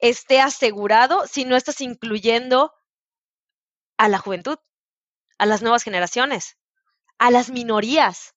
esté 0.00 0.40
asegurado 0.40 1.26
si 1.26 1.44
no 1.44 1.56
estás 1.56 1.80
incluyendo 1.80 2.72
a 3.96 4.08
la 4.08 4.18
juventud, 4.18 4.58
a 5.38 5.46
las 5.46 5.62
nuevas 5.62 5.82
generaciones, 5.82 6.58
a 7.18 7.30
las 7.30 7.50
minorías, 7.50 8.34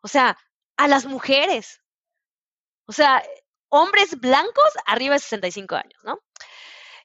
o 0.00 0.08
sea, 0.08 0.38
a 0.76 0.88
las 0.88 1.06
mujeres, 1.06 1.82
o 2.86 2.92
sea, 2.92 3.22
hombres 3.68 4.18
blancos 4.20 4.70
arriba 4.86 5.14
de 5.14 5.20
65 5.20 5.76
años, 5.76 6.00
¿no? 6.04 6.20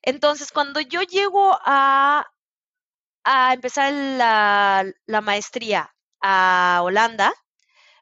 Entonces, 0.01 0.51
cuando 0.51 0.79
yo 0.81 1.01
llego 1.01 1.57
a 1.63 2.27
a 3.23 3.53
empezar 3.53 3.93
la, 3.93 5.21
maestría 5.21 5.93
a 6.21 6.81
Holanda, 6.83 7.33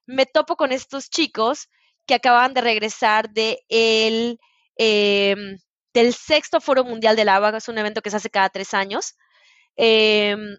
me 0.06 0.26
topo 0.26 0.56
con 0.56 0.72
estos 0.72 1.10
chicos 1.10 1.70
que 2.06 2.16
acababan 2.16 2.54
de 2.54 2.62
regresar 2.62 3.30
de 3.30 3.64
el, 3.70 4.40
em, 4.78 5.58
del 5.94 6.14
sexto 6.14 6.62
Foro 6.62 6.84
Mundial 6.84 7.16
del 7.16 7.30
Agua, 7.30 7.58
es 7.58 7.68
un 7.68 7.78
evento 7.78 8.02
que 8.02 8.10
se 8.10 8.18
hace 8.18 8.30
cada 8.30 8.50
tres 8.50 8.74
años, 8.74 9.16
em, 9.76 10.58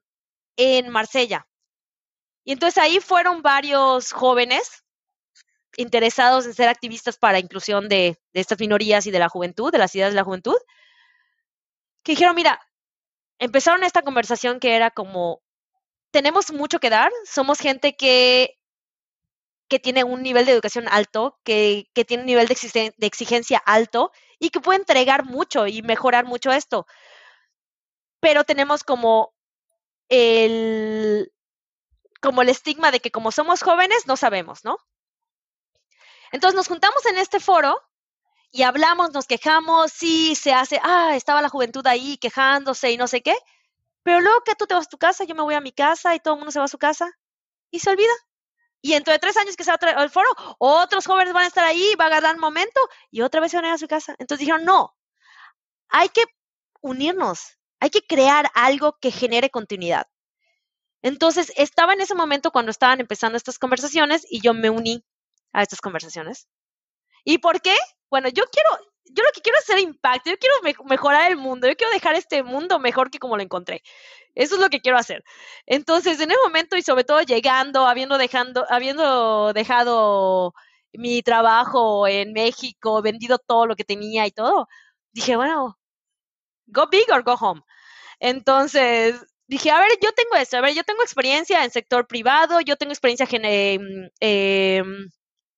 en 0.56 0.88
Marsella. 0.90 1.46
Y 2.44 2.52
entonces 2.52 2.78
ahí 2.82 3.00
fueron 3.00 3.42
varios 3.42 4.12
jóvenes 4.12 4.82
interesados 5.76 6.46
en 6.46 6.54
ser 6.54 6.68
activistas 6.68 7.16
para 7.18 7.38
inclusión 7.38 7.88
de, 7.88 8.18
de 8.32 8.40
estas 8.40 8.58
minorías 8.60 9.06
y 9.06 9.10
de 9.10 9.18
la 9.18 9.28
juventud, 9.28 9.72
de 9.72 9.78
las 9.78 9.94
ideas 9.94 10.10
de 10.10 10.16
la 10.16 10.24
juventud, 10.24 10.56
que 12.02 12.12
dijeron, 12.12 12.34
mira, 12.34 12.60
empezaron 13.38 13.84
esta 13.84 14.02
conversación 14.02 14.60
que 14.60 14.74
era 14.76 14.90
como, 14.90 15.42
tenemos 16.10 16.52
mucho 16.52 16.78
que 16.78 16.90
dar, 16.90 17.10
somos 17.24 17.58
gente 17.58 17.96
que, 17.96 18.58
que 19.68 19.78
tiene 19.78 20.04
un 20.04 20.22
nivel 20.22 20.44
de 20.46 20.52
educación 20.52 20.86
alto, 20.88 21.38
que, 21.44 21.88
tiene 22.06 22.22
un 22.22 22.26
nivel 22.26 22.46
de, 22.46 22.94
de 22.96 23.06
exigencia 23.06 23.58
alto 23.58 24.12
y 24.38 24.50
que 24.50 24.60
puede 24.60 24.80
entregar 24.80 25.24
mucho 25.24 25.66
y 25.66 25.82
mejorar 25.82 26.24
mucho 26.24 26.52
esto. 26.52 26.86
Pero 28.20 28.44
tenemos 28.44 28.84
como 28.84 29.34
el, 30.08 31.32
como 32.20 32.42
el 32.42 32.48
estigma 32.50 32.90
de 32.90 33.00
que 33.00 33.10
como 33.10 33.32
somos 33.32 33.62
jóvenes 33.62 34.06
no 34.06 34.16
sabemos, 34.16 34.64
¿no? 34.64 34.78
Entonces 36.32 36.56
nos 36.56 36.68
juntamos 36.68 37.04
en 37.06 37.18
este 37.18 37.40
foro 37.40 37.80
y 38.50 38.62
hablamos, 38.62 39.12
nos 39.12 39.26
quejamos, 39.26 39.92
sí, 39.92 40.34
se 40.34 40.52
hace, 40.52 40.80
ah, 40.82 41.16
estaba 41.16 41.42
la 41.42 41.48
juventud 41.48 41.86
ahí 41.86 42.18
quejándose 42.18 42.90
y 42.90 42.96
no 42.96 43.06
sé 43.06 43.22
qué, 43.22 43.34
pero 44.02 44.20
luego 44.20 44.42
que 44.42 44.54
tú 44.54 44.66
te 44.66 44.74
vas 44.74 44.86
a 44.86 44.90
tu 44.90 44.98
casa, 44.98 45.24
yo 45.24 45.34
me 45.34 45.42
voy 45.42 45.54
a 45.54 45.60
mi 45.60 45.72
casa 45.72 46.14
y 46.14 46.20
todo 46.20 46.34
el 46.34 46.40
mundo 46.40 46.52
se 46.52 46.58
va 46.58 46.66
a 46.66 46.68
su 46.68 46.78
casa 46.78 47.10
y 47.70 47.80
se 47.80 47.90
olvida. 47.90 48.12
Y 48.82 48.92
dentro 48.92 49.12
de 49.12 49.20
tres 49.20 49.36
años 49.36 49.56
que 49.56 49.64
sea 49.64 49.78
el 49.98 50.10
foro, 50.10 50.28
otros 50.58 51.06
jóvenes 51.06 51.32
van 51.32 51.44
a 51.44 51.48
estar 51.48 51.64
ahí, 51.64 51.94
va 51.98 52.04
a 52.04 52.06
agarrar 52.08 52.36
momento 52.36 52.80
y 53.10 53.22
otra 53.22 53.40
vez 53.40 53.52
se 53.52 53.56
van 53.56 53.64
a 53.64 53.68
ir 53.68 53.74
a 53.74 53.78
su 53.78 53.86
casa. 53.86 54.16
Entonces 54.18 54.40
dijeron, 54.40 54.64
no, 54.64 54.94
hay 55.88 56.08
que 56.08 56.24
unirnos, 56.80 57.58
hay 57.78 57.90
que 57.90 58.04
crear 58.04 58.50
algo 58.54 58.98
que 59.00 59.12
genere 59.12 59.50
continuidad. 59.50 60.08
Entonces, 61.02 61.52
estaba 61.56 61.94
en 61.94 62.00
ese 62.00 62.14
momento 62.14 62.50
cuando 62.50 62.70
estaban 62.70 63.00
empezando 63.00 63.36
estas 63.36 63.58
conversaciones 63.58 64.24
y 64.28 64.40
yo 64.40 64.54
me 64.54 64.70
uní 64.70 65.04
a 65.52 65.62
estas 65.62 65.80
conversaciones. 65.80 66.48
¿Y 67.24 67.38
por 67.38 67.60
qué? 67.60 67.76
Bueno, 68.10 68.28
yo 68.28 68.44
quiero, 68.50 68.70
yo 69.14 69.22
lo 69.24 69.30
que 69.32 69.40
quiero 69.40 69.58
es 69.58 69.64
hacer 69.64 69.78
impacto, 69.80 70.30
yo 70.30 70.38
quiero 70.38 70.54
mejorar 70.84 71.30
el 71.30 71.36
mundo, 71.36 71.68
yo 71.68 71.76
quiero 71.76 71.92
dejar 71.92 72.14
este 72.14 72.42
mundo 72.42 72.78
mejor 72.78 73.10
que 73.10 73.18
como 73.18 73.36
lo 73.36 73.42
encontré. 73.42 73.82
Eso 74.34 74.54
es 74.56 74.60
lo 74.60 74.70
que 74.70 74.80
quiero 74.80 74.98
hacer. 74.98 75.22
Entonces, 75.66 76.20
en 76.20 76.30
ese 76.30 76.40
momento 76.42 76.76
y 76.76 76.82
sobre 76.82 77.04
todo 77.04 77.20
llegando, 77.22 77.86
habiendo, 77.86 78.18
dejando, 78.18 78.64
habiendo 78.70 79.52
dejado 79.52 80.54
mi 80.92 81.22
trabajo 81.22 82.06
en 82.08 82.32
México, 82.32 83.02
vendido 83.02 83.38
todo 83.38 83.66
lo 83.66 83.76
que 83.76 83.84
tenía 83.84 84.26
y 84.26 84.30
todo, 84.32 84.68
dije, 85.12 85.36
bueno, 85.36 85.78
go 86.66 86.88
big 86.90 87.10
or 87.12 87.22
go 87.22 87.34
home. 87.34 87.62
Entonces, 88.20 89.16
dije, 89.46 89.70
a 89.70 89.80
ver, 89.80 89.90
yo 90.02 90.12
tengo 90.12 90.36
esto, 90.36 90.56
a 90.58 90.60
ver, 90.62 90.74
yo 90.74 90.84
tengo 90.84 91.02
experiencia 91.02 91.64
en 91.64 91.70
sector 91.70 92.06
privado, 92.06 92.60
yo 92.60 92.76
tengo 92.76 92.92
experiencia 92.92 93.26
en, 93.30 94.10
eh, 94.20 94.82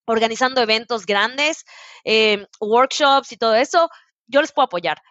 organizando 0.05 0.61
eventos 0.61 1.05
grandes, 1.05 1.65
em, 2.03 2.45
workshops 2.59 3.31
y 3.31 3.37
todo 3.37 3.55
eso, 3.55 3.89
yo 4.27 4.41
les 4.41 4.51
puedo 4.51 4.65
apoyar. 4.65 5.01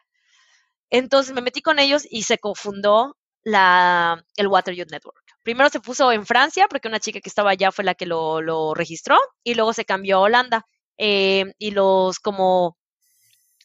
Entonces 0.90 1.34
me 1.34 1.42
metí 1.42 1.62
con 1.62 1.78
ellos 1.78 2.06
y 2.08 2.22
se 2.24 2.38
cofundó 2.38 3.16
la, 3.42 4.24
el 4.36 4.46
Water 4.48 4.74
Youth 4.74 4.90
Network. 4.90 5.24
Primero 5.42 5.68
se 5.68 5.80
puso 5.80 6.12
en 6.12 6.26
Francia 6.26 6.66
porque 6.68 6.88
una 6.88 7.00
chica 7.00 7.20
que 7.20 7.28
estaba 7.28 7.50
allá 7.50 7.72
fue 7.72 7.84
la 7.84 7.94
que 7.94 8.06
lo, 8.06 8.74
registró 8.74 9.18
y 9.42 9.54
luego 9.54 9.72
se 9.72 9.84
cambió 9.84 10.18
a 10.18 10.20
Holanda. 10.20 10.66
Em, 10.96 11.52
y 11.58 11.72
los 11.72 12.20
como 12.20 12.76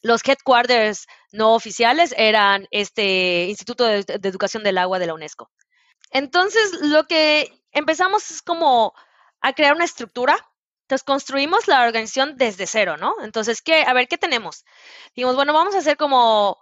los 0.02 0.26
headquarters 0.26 1.06
no 1.32 1.54
oficiales 1.54 2.14
eran 2.16 2.66
este 2.70 3.46
Instituto 3.48 3.84
de, 3.84 4.04
Educación 4.22 4.62
del 4.62 4.78
Agua 4.78 4.98
de 4.98 5.06
la 5.06 5.14
UNESCO. 5.14 5.50
Entonces, 6.10 6.80
lo 6.82 7.04
que 7.04 7.50
empezamos 7.72 8.30
es 8.30 8.42
como 8.42 8.92
a 9.40 9.52
crear 9.52 9.74
una 9.74 9.84
estructura. 9.84 10.36
Entonces, 10.90 11.04
construimos 11.04 11.68
la 11.68 11.84
organización 11.84 12.36
desde 12.36 12.66
cero, 12.66 12.96
¿no? 12.98 13.14
Entonces, 13.22 13.62
¿qué? 13.62 13.84
A 13.86 13.92
ver, 13.92 14.08
¿qué 14.08 14.18
tenemos? 14.18 14.64
Dijimos, 15.14 15.36
bueno, 15.36 15.52
vamos 15.52 15.76
a 15.76 15.78
hacer 15.78 15.96
como 15.96 16.58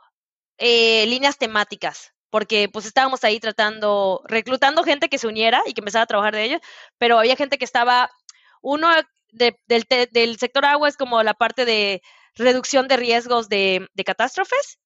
eh, 0.59 1.07
líneas 1.07 1.39
temáticas, 1.39 2.13
porque 2.29 2.69
pues 2.71 2.85
estábamos 2.85 3.25
ahí 3.25 3.41
tratando, 3.41 4.21
reclutando 4.27 4.85
gente 4.85 5.09
que 5.09 5.17
se 5.17 5.29
uniera 5.29 5.63
y 5.65 5.73
que 5.73 5.81
empezara 5.81 6.03
a 6.03 6.07
trabajar 6.07 6.35
de 6.35 6.45
ello, 6.45 6.61
pero 6.99 7.19
había 7.19 7.37
gente 7.37 7.57
que 7.57 7.65
estaba, 7.65 8.11
uno 8.61 8.91
del, 9.33 9.57
del 10.13 10.39
sector 10.39 10.67
agua 10.67 10.91
es 10.91 10.99
como 10.99 11.23
la 11.23 11.33
parte 11.33 11.65
de 11.65 12.03
reducción 12.35 12.87
de 12.87 12.99
riesgos 12.99 13.49
de, 13.49 13.89
catástrofes. 14.05 14.79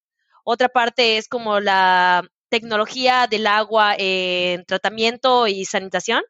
Otra 0.44 0.68
parte 0.68 1.16
es 1.16 1.26
como 1.26 1.58
la 1.58 2.22
tecnología 2.48 3.26
del 3.26 3.48
agua 3.48 3.96
en 3.98 4.64
tratamiento 4.66 5.48
y 5.48 5.64
sanitación. 5.64 6.22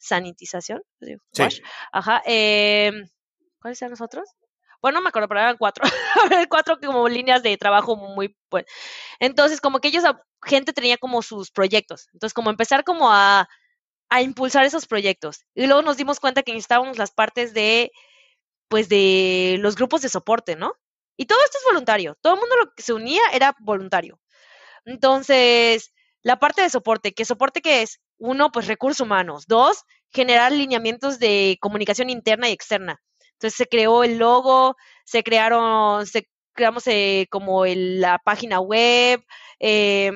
Sanitización. 0.00 0.82
Sí. 1.32 1.44
Ajá. 1.92 2.22
Em, 2.24 3.08
¿Cuáles 3.60 3.80
eran 3.82 3.90
los 3.90 4.00
otros? 4.00 4.28
Bueno, 4.82 4.98
no 4.98 5.02
me 5.02 5.08
acuerdo, 5.10 5.28
pero 5.28 5.40
eran 5.40 5.58
cuatro. 5.58 5.84
cuatro 6.50 6.78
como 6.80 7.08
líneas 7.08 7.42
de 7.42 7.56
trabajo 7.58 7.96
muy 7.96 8.36
pues. 8.48 8.64
Entonces, 9.20 9.60
como 9.60 9.80
que 9.80 9.88
ellos, 9.88 10.04
gente 10.42 10.72
tenía 10.72 10.96
como 10.98 11.22
sus 11.22 11.50
proyectos. 11.50 12.08
Entonces, 12.14 12.34
como 12.34 12.50
empezar 12.50 12.84
como 12.84 13.12
a, 13.12 13.48
a 14.10 14.22
impulsar 14.22 14.64
esos 14.64 14.86
proyectos. 14.86 15.46
Y 15.54 15.66
luego 15.66 15.82
nos 15.82 15.98
dimos 15.98 16.20
cuenta 16.20 16.42
que 16.42 16.52
necesitábamos 16.52 16.98
las 16.98 17.12
partes 17.12 17.54
de 17.54 17.92
pues 18.68 18.88
de 18.88 19.56
los 19.60 19.76
grupos 19.76 20.02
de 20.02 20.08
soporte, 20.08 20.56
¿no? 20.56 20.74
Y 21.16 21.26
todo 21.26 21.38
esto 21.44 21.58
es 21.58 21.64
voluntario. 21.66 22.16
Todo 22.22 22.34
el 22.34 22.40
mundo 22.40 22.56
lo 22.56 22.72
que 22.74 22.82
se 22.82 22.92
unía 22.94 23.22
era 23.32 23.54
voluntario. 23.60 24.20
Entonces, 24.84 25.92
la 26.22 26.38
parte 26.38 26.62
de 26.62 26.70
soporte, 26.70 27.12
¿qué 27.12 27.24
soporte 27.24 27.62
qué 27.62 27.82
es? 27.82 28.00
Uno, 28.20 28.52
pues 28.52 28.66
recursos 28.66 29.00
humanos. 29.00 29.46
Dos, 29.48 29.84
generar 30.12 30.52
lineamientos 30.52 31.18
de 31.18 31.58
comunicación 31.60 32.10
interna 32.10 32.48
y 32.48 32.52
externa. 32.52 33.00
Entonces 33.32 33.56
se 33.56 33.66
creó 33.66 34.04
el 34.04 34.18
logo, 34.18 34.76
se 35.04 35.22
crearon, 35.22 36.06
se 36.06 36.28
creamos 36.52 36.86
eh, 36.86 37.26
como 37.30 37.64
la 37.66 38.18
página 38.22 38.60
web, 38.60 39.24
eh, 39.58 40.12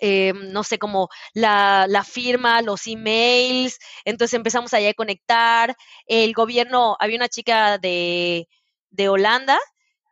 eh, 0.00 0.32
no 0.34 0.64
sé, 0.64 0.78
como 0.78 1.08
la, 1.34 1.86
la, 1.88 2.02
firma, 2.02 2.60
los 2.62 2.86
emails, 2.88 3.78
entonces 4.04 4.34
empezamos 4.34 4.74
allá 4.74 4.90
a 4.90 4.94
conectar. 4.94 5.76
El 6.06 6.32
gobierno, 6.32 6.96
había 6.98 7.16
una 7.16 7.28
chica 7.28 7.78
de, 7.78 8.48
de 8.90 9.08
Holanda 9.08 9.60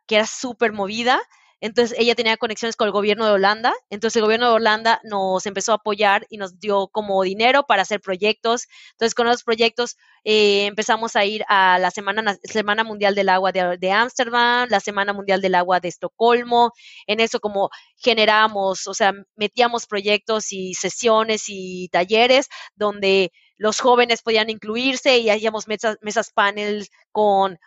que 0.07 0.15
era 0.15 0.27
súper 0.27 0.71
movida, 0.73 1.21
entonces 1.61 1.97
ella 1.99 2.15
tenía 2.15 2.37
conexiones 2.37 2.75
con 2.75 2.87
el 2.87 2.91
gobierno 2.91 3.25
de 3.25 3.33
Holanda, 3.33 3.73
entonces 3.91 4.17
el 4.17 4.23
gobierno 4.23 4.47
de 4.47 4.53
Holanda 4.55 4.99
nos 5.03 5.45
empezó 5.45 5.71
a 5.71 5.75
apoyar 5.75 6.25
y 6.29 6.37
nos 6.37 6.59
dio 6.59 6.87
como 6.87 7.21
dinero 7.23 7.63
para 7.67 7.83
hacer 7.83 8.01
proyectos. 8.01 8.67
Entonces 8.93 9.13
con 9.13 9.27
los 9.27 9.43
proyectos 9.43 9.97
eh, 10.23 10.65
empezamos 10.65 11.15
a 11.15 11.23
ir 11.23 11.43
a 11.47 11.77
la 11.79 11.91
Semana, 11.91 12.35
Semana 12.43 12.83
Mundial 12.83 13.13
del 13.15 13.29
Agua 13.29 13.51
de 13.51 13.91
Ámsterdam, 13.91 14.67
la 14.69 14.79
Semana 14.79 15.13
Mundial 15.13 15.39
del 15.39 15.55
Agua 15.55 15.79
de 15.79 15.89
Estocolmo. 15.89 16.71
En 17.05 17.19
eso 17.19 17.39
como 17.39 17.69
generamos, 17.95 18.87
o 18.87 18.93
sea, 18.95 19.13
metíamos 19.35 19.85
proyectos 19.85 20.51
y 20.51 20.73
sesiones 20.73 21.43
y 21.47 21.89
talleres 21.89 22.47
donde 22.75 23.31
los 23.57 23.79
jóvenes 23.79 24.23
podían 24.23 24.49
incluirse 24.49 25.19
y 25.19 25.29
hacíamos 25.29 25.67
mesas, 25.67 25.97
mesas 26.01 26.31
panel 26.33 26.87
con 27.11 27.59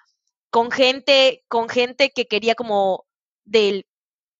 con 0.50 0.70
gente, 0.70 1.44
con 1.48 1.68
gente 1.68 2.12
que 2.14 2.26
quería 2.26 2.54
como 2.54 3.06
del, 3.44 3.86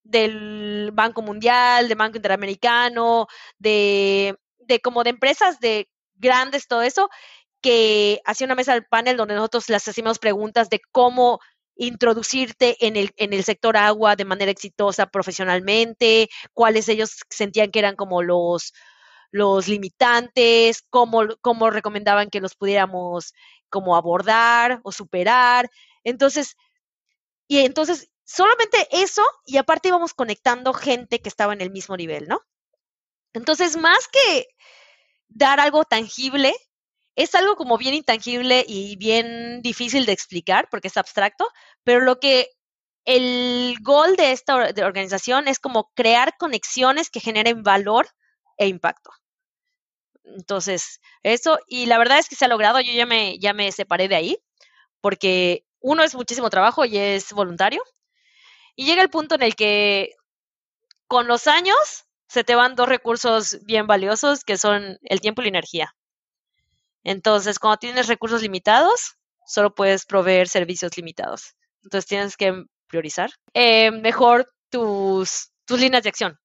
del 0.03 0.91
Banco 0.93 1.23
Mundial, 1.23 1.89
del 1.89 1.99
Banco 1.99 2.17
Interamericano, 2.17 3.27
de, 3.59 4.37
de 4.59 4.81
como 4.81 5.05
de 5.05 5.11
empresas 5.11 5.61
de 5.61 5.89
grandes, 6.17 6.69
todo 6.69 6.83
eso, 6.83 7.09
que 7.61 8.21
hacía 8.25 8.47
una 8.47 8.55
mesa 8.55 8.75
del 8.75 8.85
panel 8.87 9.17
donde 9.17 9.35
nosotros 9.35 9.69
les 9.71 9.87
hacíamos 9.89 10.19
preguntas 10.19 10.69
de 10.69 10.81
cómo 10.93 11.41
introducirte 11.77 12.77
en 12.87 12.97
el, 12.97 13.11
en 13.17 13.33
el 13.33 13.45
sector 13.45 13.77
agua 13.77 14.17
de 14.17 14.25
manera 14.25 14.51
exitosa 14.51 15.07
profesionalmente, 15.07 16.29
cuáles 16.53 16.89
ellos 16.89 17.21
sentían 17.31 17.71
que 17.71 17.81
eran 17.81 17.97
como 17.97 18.23
los, 18.23 18.73
los 19.31 19.67
limitantes, 19.67 20.83
cómo, 20.91 21.23
cómo 21.41 21.71
recomendaban 21.71 22.31
que 22.31 22.41
los 22.41 22.55
pudiéramos 22.55 23.33
como 23.69 23.97
abordar 23.97 24.81
o 24.85 24.93
superar. 24.93 25.69
Entonces, 26.05 26.57
y 27.49 27.59
entonces 27.59 28.11
solamente 28.25 28.89
eso 28.91 29.23
y 29.47 29.57
aparte 29.59 29.89
íbamos 29.89 30.15
conectando 30.15 30.73
gente 30.73 31.21
que 31.21 31.29
estaba 31.29 31.53
en 31.53 31.61
el 31.61 31.71
mismo 31.71 31.97
nivel, 31.97 32.29
¿no? 32.29 32.41
Entonces, 33.33 33.77
más 33.77 34.09
que 34.09 34.47
dar 35.29 35.61
algo 35.61 35.85
tangible, 35.85 36.55
es 37.17 37.35
algo 37.35 37.57
como 37.57 37.79
bien 37.79 37.95
intangible 37.95 38.65
y 38.67 38.97
bien 38.97 39.63
difícil 39.63 40.07
de 40.07 40.13
explicar 40.13 40.69
porque 40.71 40.89
es 40.89 40.97
abstracto, 40.97 41.49
pero 41.85 42.01
lo 42.01 42.21
que 42.21 42.49
el 43.05 43.77
gol 43.83 44.17
de 44.17 44.33
esta 44.33 44.55
organización 44.57 45.49
es 45.49 45.59
como 45.59 45.91
crear 45.95 46.37
conexiones 46.39 47.11
que 47.11 47.21
generen 47.21 47.63
valor 47.63 48.09
e 48.57 48.67
impacto. 48.69 49.11
Entonces, 50.25 51.01
eso, 51.23 51.59
y 51.69 51.87
la 51.87 51.99
verdad 51.99 52.19
es 52.19 52.29
que 52.29 52.37
se 52.37 52.47
ha 52.47 52.49
logrado, 52.49 52.81
yo 52.81 52.93
ya 52.93 53.07
me, 53.07 53.39
ya 53.39 53.53
me 53.53 53.71
separé 53.73 54.09
de 54.09 54.17
ahí, 54.17 54.39
porque 55.01 55.67
uno 55.81 56.03
es 56.03 56.15
muchísimo 56.15 56.51
trabajo 56.51 56.85
y 56.87 56.97
es 56.97 57.33
voluntario, 57.33 57.83
y 58.77 58.87
llega 58.87 59.03
el 59.03 59.11
punto 59.11 59.35
en 59.35 59.43
el 59.43 59.55
que 59.55 60.15
con 61.07 61.27
los 61.27 61.47
años 61.47 62.07
se 62.29 62.45
te 62.45 62.55
van 62.55 62.75
dos 62.75 62.89
recursos 62.89 63.59
bien 63.65 63.87
valiosos 63.87 64.45
que 64.45 64.57
son 64.57 64.99
el 65.03 65.21
tiempo 65.21 65.43
y 65.43 65.45
la 65.45 65.51
energía. 65.51 65.95
Entonces, 67.05 67.59
cuando 67.59 67.79
tienes 67.79 68.09
recursos 68.09 68.43
limitados, 68.43 69.17
solo 69.47 69.75
puedes 69.75 70.07
proveer 70.07 70.49
servicios 70.49 70.97
limitados. 70.97 71.55
Entonces, 71.83 72.09
tienes 72.09 72.37
que 72.37 72.65
priorizar 72.89 73.31
eh, 73.53 73.91
mejor 73.91 74.49
tus, 74.71 75.51
tus 75.67 75.81
líneas 75.81 76.03
de 76.03 76.09
acción, 76.09 76.39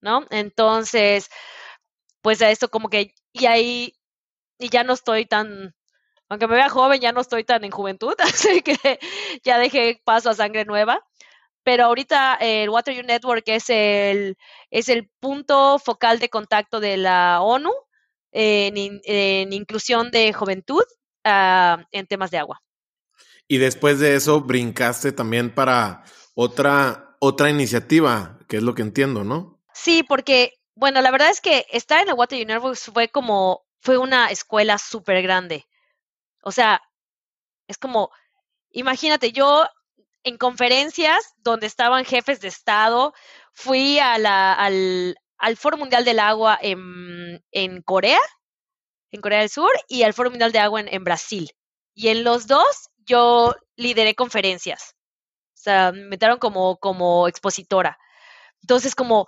¿no? 0.00 0.24
Entonces, 0.30 1.28
pues 2.22 2.40
a 2.42 2.50
esto 2.50 2.70
como 2.70 2.88
que, 2.88 3.12
y 3.32 3.46
ahí, 3.46 3.94
y 4.58 4.70
ya 4.70 4.84
no 4.84 4.94
estoy 4.94 5.26
tan, 5.26 5.74
aunque 6.28 6.46
me 6.46 6.54
vea 6.54 6.68
joven, 6.70 7.00
ya 7.00 7.12
no 7.12 7.20
estoy 7.20 7.44
tan 7.44 7.64
en 7.64 7.70
juventud, 7.70 8.14
así 8.20 8.62
que 8.62 8.98
ya 9.42 9.58
dejé 9.58 10.00
paso 10.04 10.30
a 10.30 10.34
sangre 10.34 10.64
nueva 10.64 11.04
pero 11.64 11.86
ahorita 11.86 12.36
el 12.40 12.68
Water 12.68 13.02
U 13.02 13.06
Network 13.06 13.42
es 13.46 13.70
el, 13.70 14.36
es 14.70 14.88
el 14.88 15.10
punto 15.18 15.78
focal 15.78 16.18
de 16.18 16.28
contacto 16.28 16.78
de 16.78 16.98
la 16.98 17.40
ONU 17.40 17.72
en, 18.32 19.52
inclusión 19.52 20.10
de 20.10 20.32
juventud 20.32 20.84
ah, 21.24 21.82
en 21.90 22.06
temas 22.06 22.30
de 22.30 22.38
agua. 22.38 22.62
Y 23.48 23.58
después 23.58 23.98
de 23.98 24.14
eso 24.14 24.40
brincaste 24.40 25.12
también 25.12 25.54
para 25.54 26.04
otra, 26.34 27.16
otra 27.18 27.50
iniciativa, 27.50 28.38
que 28.48 28.58
es 28.58 28.62
lo 28.62 28.74
que 28.74 28.82
entiendo, 28.82 29.24
¿no? 29.24 29.62
Sí, 29.72 30.02
porque, 30.02 30.54
bueno, 30.74 31.00
la 31.02 31.10
verdad 31.10 31.30
es 31.30 31.40
que 31.40 31.66
estar 31.70 32.00
en 32.02 32.08
el 32.08 32.14
Water 32.14 32.42
U 32.42 32.46
Network 32.46 32.76
fue 32.76 33.08
como, 33.08 33.64
fue 33.80 33.98
una 33.98 34.28
escuela 34.28 34.78
súper 34.78 35.22
grande, 35.22 35.66
O 36.42 36.52
sea, 36.52 36.80
es 37.68 37.78
como, 37.78 38.10
imagínate, 38.70 39.32
yo 39.32 39.66
en 40.24 40.38
conferencias 40.38 41.34
donde 41.36 41.66
estaban 41.66 42.04
jefes 42.04 42.40
de 42.40 42.48
Estado, 42.48 43.12
fui 43.52 43.98
al, 43.98 44.26
al 44.26 45.56
Foro 45.56 45.76
Mundial 45.76 46.04
del 46.04 46.18
Agua 46.18 46.58
en, 46.60 47.44
en, 47.52 47.82
Corea, 47.82 48.20
en 49.10 49.20
Corea 49.20 49.40
del 49.40 49.50
Sur, 49.50 49.70
y 49.86 50.02
al 50.02 50.14
Foro 50.14 50.30
Mundial 50.30 50.50
de 50.50 50.58
Agua 50.58 50.80
en, 50.80 50.88
en 50.88 51.04
Brasil. 51.04 51.50
Y 51.94 52.08
en 52.08 52.24
los 52.24 52.46
dos 52.46 52.88
yo 53.06 53.54
lideré 53.76 54.14
conferencias. 54.14 54.96
O 55.54 55.60
sea, 55.64 55.92
me 55.92 56.06
metieron 56.06 56.38
como, 56.38 56.78
como 56.78 57.28
expositora. 57.28 57.98
Entonces, 58.62 58.94
como 58.94 59.26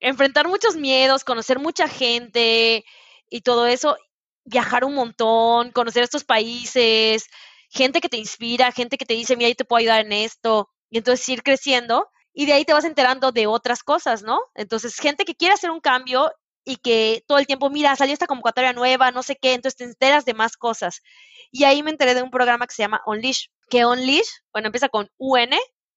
enfrentar 0.00 0.48
muchos 0.48 0.76
miedos, 0.76 1.24
conocer 1.24 1.60
mucha 1.60 1.88
gente 1.88 2.84
y 3.30 3.40
todo 3.42 3.66
eso, 3.66 3.96
viajar 4.44 4.84
un 4.84 4.94
montón, 4.94 5.70
conocer 5.70 6.02
estos 6.02 6.24
países, 6.24 7.28
gente 7.72 8.00
que 8.00 8.08
te 8.08 8.18
inspira, 8.18 8.70
gente 8.70 8.98
que 8.98 9.06
te 9.06 9.14
dice, 9.14 9.36
mira, 9.36 9.48
yo 9.48 9.56
te 9.56 9.64
puedo 9.64 9.80
ayudar 9.80 10.04
en 10.04 10.12
esto, 10.12 10.68
y 10.90 10.98
entonces 10.98 11.26
ir 11.28 11.42
creciendo 11.42 12.06
y 12.34 12.46
de 12.46 12.52
ahí 12.52 12.64
te 12.64 12.72
vas 12.72 12.84
enterando 12.84 13.32
de 13.32 13.46
otras 13.46 13.82
cosas, 13.82 14.22
¿no? 14.22 14.40
Entonces, 14.54 14.96
gente 14.96 15.24
que 15.24 15.34
quiere 15.34 15.54
hacer 15.54 15.70
un 15.70 15.80
cambio 15.80 16.30
y 16.64 16.76
que 16.76 17.24
todo 17.26 17.38
el 17.38 17.46
tiempo, 17.46 17.70
mira, 17.70 17.96
salió 17.96 18.12
esta 18.12 18.26
convocatoria 18.26 18.72
nueva, 18.72 19.10
no 19.10 19.22
sé 19.22 19.36
qué, 19.36 19.54
entonces 19.54 19.76
te 19.76 19.84
enteras 19.84 20.24
de 20.24 20.34
más 20.34 20.56
cosas. 20.56 21.02
Y 21.50 21.64
ahí 21.64 21.82
me 21.82 21.90
enteré 21.90 22.14
de 22.14 22.22
un 22.22 22.30
programa 22.30 22.66
que 22.66 22.74
se 22.74 22.82
llama 22.82 23.02
Unleash, 23.06 23.46
que 23.68 23.84
Unleash, 23.84 24.28
bueno, 24.52 24.68
empieza 24.68 24.88
con 24.88 25.08
UN, 25.18 25.56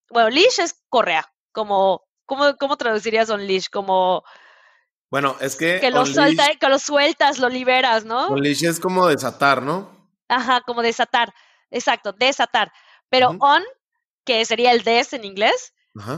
bueno, 0.10 0.30
Leash 0.30 0.60
es 0.60 0.84
correa, 0.90 1.32
como, 1.52 2.04
¿cómo, 2.26 2.56
cómo 2.58 2.78
traducirías 2.78 3.30
Unleash? 3.30 3.68
Como... 3.70 4.24
Bueno, 5.12 5.36
es 5.40 5.56
que... 5.56 5.80
Que 5.80 5.92
lo, 5.92 6.06
suelta, 6.06 6.56
que 6.56 6.70
lo 6.70 6.80
sueltas, 6.80 7.40
lo 7.40 7.50
liberas, 7.50 8.06
¿no? 8.06 8.30
Unleash 8.30 8.66
es 8.66 8.80
como 8.80 9.08
desatar, 9.08 9.62
¿no? 9.62 10.10
Ajá, 10.28 10.62
como 10.62 10.82
desatar, 10.82 11.34
exacto, 11.72 12.14
desatar. 12.14 12.72
Pero 13.10 13.36
on, 13.40 13.64
que 14.26 14.44
sería 14.46 14.72
el 14.72 14.84
des 14.84 15.14
en 15.14 15.24
inglés, 15.24 15.74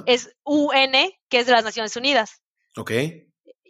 es 0.05 0.35
UN, 0.43 1.13
que 1.29 1.39
es 1.39 1.45
de 1.45 1.51
las 1.51 1.63
Naciones 1.63 1.95
Unidas. 1.95 2.41
Ok. 2.75 2.91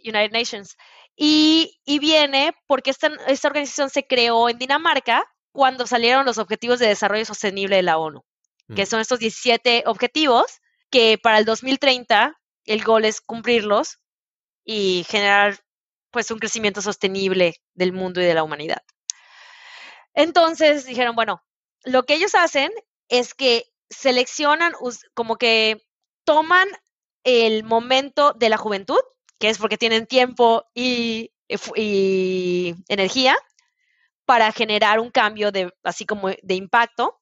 United 0.04 0.32
Nations. 0.32 0.78
Y, 1.16 1.80
y 1.84 2.00
viene 2.00 2.54
porque 2.68 2.92
esta, 2.92 3.12
esta 3.28 3.48
organización 3.48 3.90
se 3.90 4.06
creó 4.06 4.50
en 4.50 4.58
Dinamarca 4.58 5.26
cuando 5.52 5.88
salieron 5.88 6.26
los 6.26 6.38
Objetivos 6.38 6.80
de 6.80 6.88
Desarrollo 6.88 7.26
Sostenible 7.26 7.78
de 7.78 7.82
la 7.82 7.98
ONU, 7.98 8.24
que 8.76 8.84
mm. 8.84 8.86
son 8.86 9.00
estos 9.00 9.20
17 9.20 9.84
objetivos 9.88 10.62
que 10.90 11.18
para 11.18 11.40
el 11.40 11.46
2030 11.46 12.40
el 12.66 12.84
gol 12.84 13.06
es 13.06 13.22
cumplirlos 13.22 14.00
y 14.64 15.06
generar 15.10 15.60
pues 16.12 16.30
un 16.32 16.40
crecimiento 16.40 16.82
sostenible 16.82 17.56
del 17.74 17.94
mundo 17.94 18.22
y 18.22 18.26
de 18.26 18.34
la 18.34 18.44
humanidad. 18.44 18.84
Entonces 20.14 20.86
dijeron, 20.86 21.16
bueno, 21.16 21.44
lo 21.88 22.04
que 22.04 22.16
ellos 22.16 22.36
hacen 22.36 22.72
es 23.10 23.34
que 23.34 23.66
seleccionan 23.90 24.74
como 25.14 25.38
que 25.38 25.82
toman 26.26 26.68
el 27.24 27.64
momento 27.64 28.34
de 28.34 28.50
la 28.50 28.58
juventud, 28.58 29.00
que 29.40 29.50
es 29.50 29.58
porque 29.58 29.78
tienen 29.78 30.06
tiempo 30.08 30.66
y, 30.74 31.32
energía 32.90 33.38
para 34.26 34.52
generar 34.52 35.00
un 35.00 35.12
cambio 35.12 35.54
de, 35.54 35.74
así 35.84 36.06
como 36.06 36.28
de 36.30 36.56
impacto. 36.56 37.22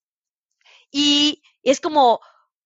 Y 0.92 1.44
es 1.62 1.80
como 1.80 2.20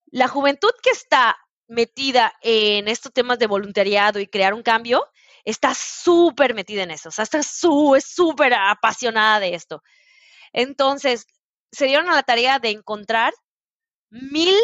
la 0.05 0.29
juventud 0.29 0.71
que 0.81 0.91
está 0.91 1.37
metida 1.67 2.33
en 2.41 2.87
estos 2.87 3.11
temas 3.11 3.39
de 3.39 3.47
voluntariado 3.47 4.19
y 4.19 4.27
crear 4.27 4.53
un 4.53 4.63
cambio, 4.63 5.05
está 5.43 5.73
súper 5.75 6.53
metida 6.53 6.83
en 6.83 6.91
eso, 6.91 7.09
o 7.09 7.11
sea, 7.11 7.23
está 7.23 7.43
súper 7.43 8.53
apasionada 8.53 9.39
de 9.41 9.55
esto. 9.55 9.83
Entonces, 10.53 11.27
se 11.71 11.85
dieron 11.85 12.09
a 12.09 12.15
la 12.15 12.23
tarea 12.23 12.59
de 12.59 12.69
encontrar 12.69 13.33
mil 14.09 14.55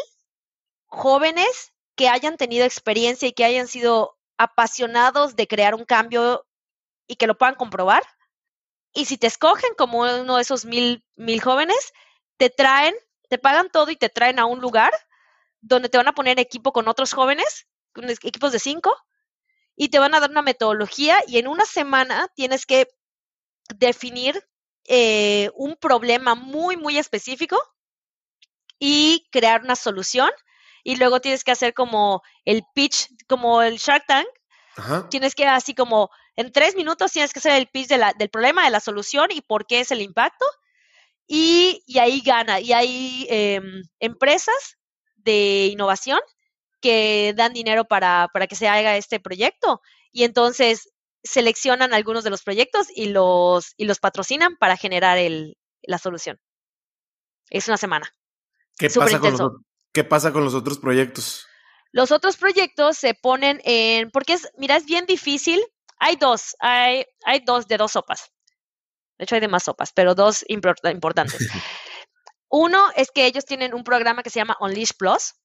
jóvenes 0.86 1.74
que 1.96 2.10
hayan 2.10 2.38
tenido 2.38 2.66
experiencia 2.66 3.28
y 3.28 3.34
que 3.34 3.46
hayan 3.46 3.68
sido 3.68 4.18
apasionados 4.38 5.36
de 5.36 5.48
crear 5.48 5.76
un 5.76 5.86
cambio 5.86 6.46
y 7.08 7.16
que 7.16 7.28
lo 7.28 7.38
puedan 7.38 7.56
comprobar. 7.56 8.04
Y 8.94 9.06
si 9.06 9.18
te 9.18 9.28
escogen 9.28 9.74
como 9.78 10.00
uno 10.00 10.36
de 10.36 10.42
esos 10.42 10.66
mil, 10.66 11.06
mil 11.16 11.42
jóvenes, 11.42 11.94
te 12.38 12.50
traen, 12.50 12.96
te 13.30 13.38
pagan 13.38 13.70
todo 13.70 13.92
y 13.92 13.96
te 13.96 14.10
traen 14.10 14.40
a 14.40 14.46
un 14.46 14.60
lugar 14.60 14.92
donde 15.62 15.90
te 15.90 15.98
van 15.98 16.08
a 16.08 16.14
poner 16.14 16.40
equipo 16.40 16.72
con 16.72 16.88
otros 16.88 17.14
jóvenes, 17.14 17.68
equipos 17.96 18.52
de 18.52 18.60
cinco, 18.60 18.96
y 19.76 19.90
te 19.90 20.00
van 20.00 20.14
a 20.14 20.20
dar 20.20 20.30
una 20.30 20.42
metodología 20.42 21.22
y 21.28 21.38
en 21.38 21.48
una 21.48 21.66
semana 21.66 22.30
tienes 22.36 22.66
que 22.66 22.88
definir 23.76 24.42
eh, 24.88 25.50
un 25.56 25.76
problema 25.76 26.36
muy, 26.36 26.78
muy 26.78 26.98
específico 26.98 27.60
y 28.80 29.28
crear 29.32 29.62
una 29.64 29.76
solución 29.76 30.30
y 30.84 30.98
luego 30.98 31.20
tienes 31.20 31.44
que 31.44 31.52
hacer 31.52 31.74
como 31.74 32.22
el 32.46 32.64
pitch, 32.76 33.10
como 33.28 33.64
el 33.64 33.78
Shark 33.78 34.06
Tank. 34.06 34.28
Tienes 35.10 35.34
que 35.34 35.48
así 35.48 35.74
como 35.74 36.12
en 36.36 36.52
tres 36.52 36.76
minutos 36.76 37.12
tienes 37.12 37.34
que 37.34 37.40
hacer 37.40 37.54
el 37.54 37.68
pitch 37.68 37.88
del 37.88 38.30
problema, 38.30 38.66
de 38.66 38.70
la 38.70 38.80
solución 38.80 39.30
y 39.32 39.42
por 39.42 39.66
qué 39.66 39.80
es 39.80 39.90
el 39.92 40.02
impacto. 40.02 40.46
Y, 41.28 41.82
ahí 42.00 42.22
gana. 42.22 42.60
Y 42.60 42.74
hay 42.74 43.26
em, 43.30 43.84
empresas 44.00 44.78
de 45.16 45.70
innovación 45.72 46.20
que 46.82 47.34
dan 47.36 47.54
dinero 47.54 47.86
para, 47.86 48.30
para 48.32 48.46
que 48.46 48.56
se 48.56 48.68
haga 48.68 48.96
este 48.96 49.20
proyecto. 49.20 49.82
Y 50.12 50.24
entonces 50.24 50.92
seleccionan 51.26 51.94
algunos 51.94 52.24
de 52.24 52.30
los 52.30 52.44
proyectos 52.44 52.88
y 52.94 53.08
los, 53.08 53.74
y 53.78 53.86
los 53.86 54.00
patrocinan 54.00 54.56
para 54.58 54.78
generar 54.78 55.18
el, 55.18 55.58
la 55.82 55.98
solución. 55.98 56.40
Es 57.50 57.68
una 57.68 57.78
semana. 57.78 58.10
¿Qué 58.78 58.90
pasa, 58.90 59.20
con 59.20 59.38
los, 59.38 59.52
¿Qué 59.94 60.04
pasa 60.04 60.32
con 60.32 60.44
los 60.44 60.54
otros 60.54 60.78
proyectos? 60.78 61.48
Los 61.92 62.12
otros 62.12 62.38
proyectos 62.38 62.98
se 62.98 63.14
ponen 63.14 63.62
en, 63.64 64.12
porque 64.12 64.34
es, 64.34 64.50
mira, 64.58 64.76
es 64.76 64.86
bien 64.86 65.06
difícil. 65.06 65.62
Hay 65.98 66.18
dos, 66.18 66.56
hay, 66.60 67.06
hay 67.26 67.42
dos 67.46 67.68
de 67.68 67.78
dos 67.78 67.94
sopas. 67.94 68.32
De 69.18 69.24
hecho, 69.24 69.36
hay 69.36 69.42
de 69.42 69.48
más 69.48 69.64
sopas, 69.64 69.94
pero 69.94 70.14
dos 70.14 70.44
importantes. 70.48 71.40
Uno 72.50 72.90
es 72.96 73.12
que 73.12 73.26
ellos 73.26 73.46
tienen 73.46 73.74
un 73.74 73.84
programa 73.84 74.24
que 74.24 74.30
se 74.30 74.40
llama 74.40 74.58
Unleash 74.60 74.92
Plus, 74.98 75.36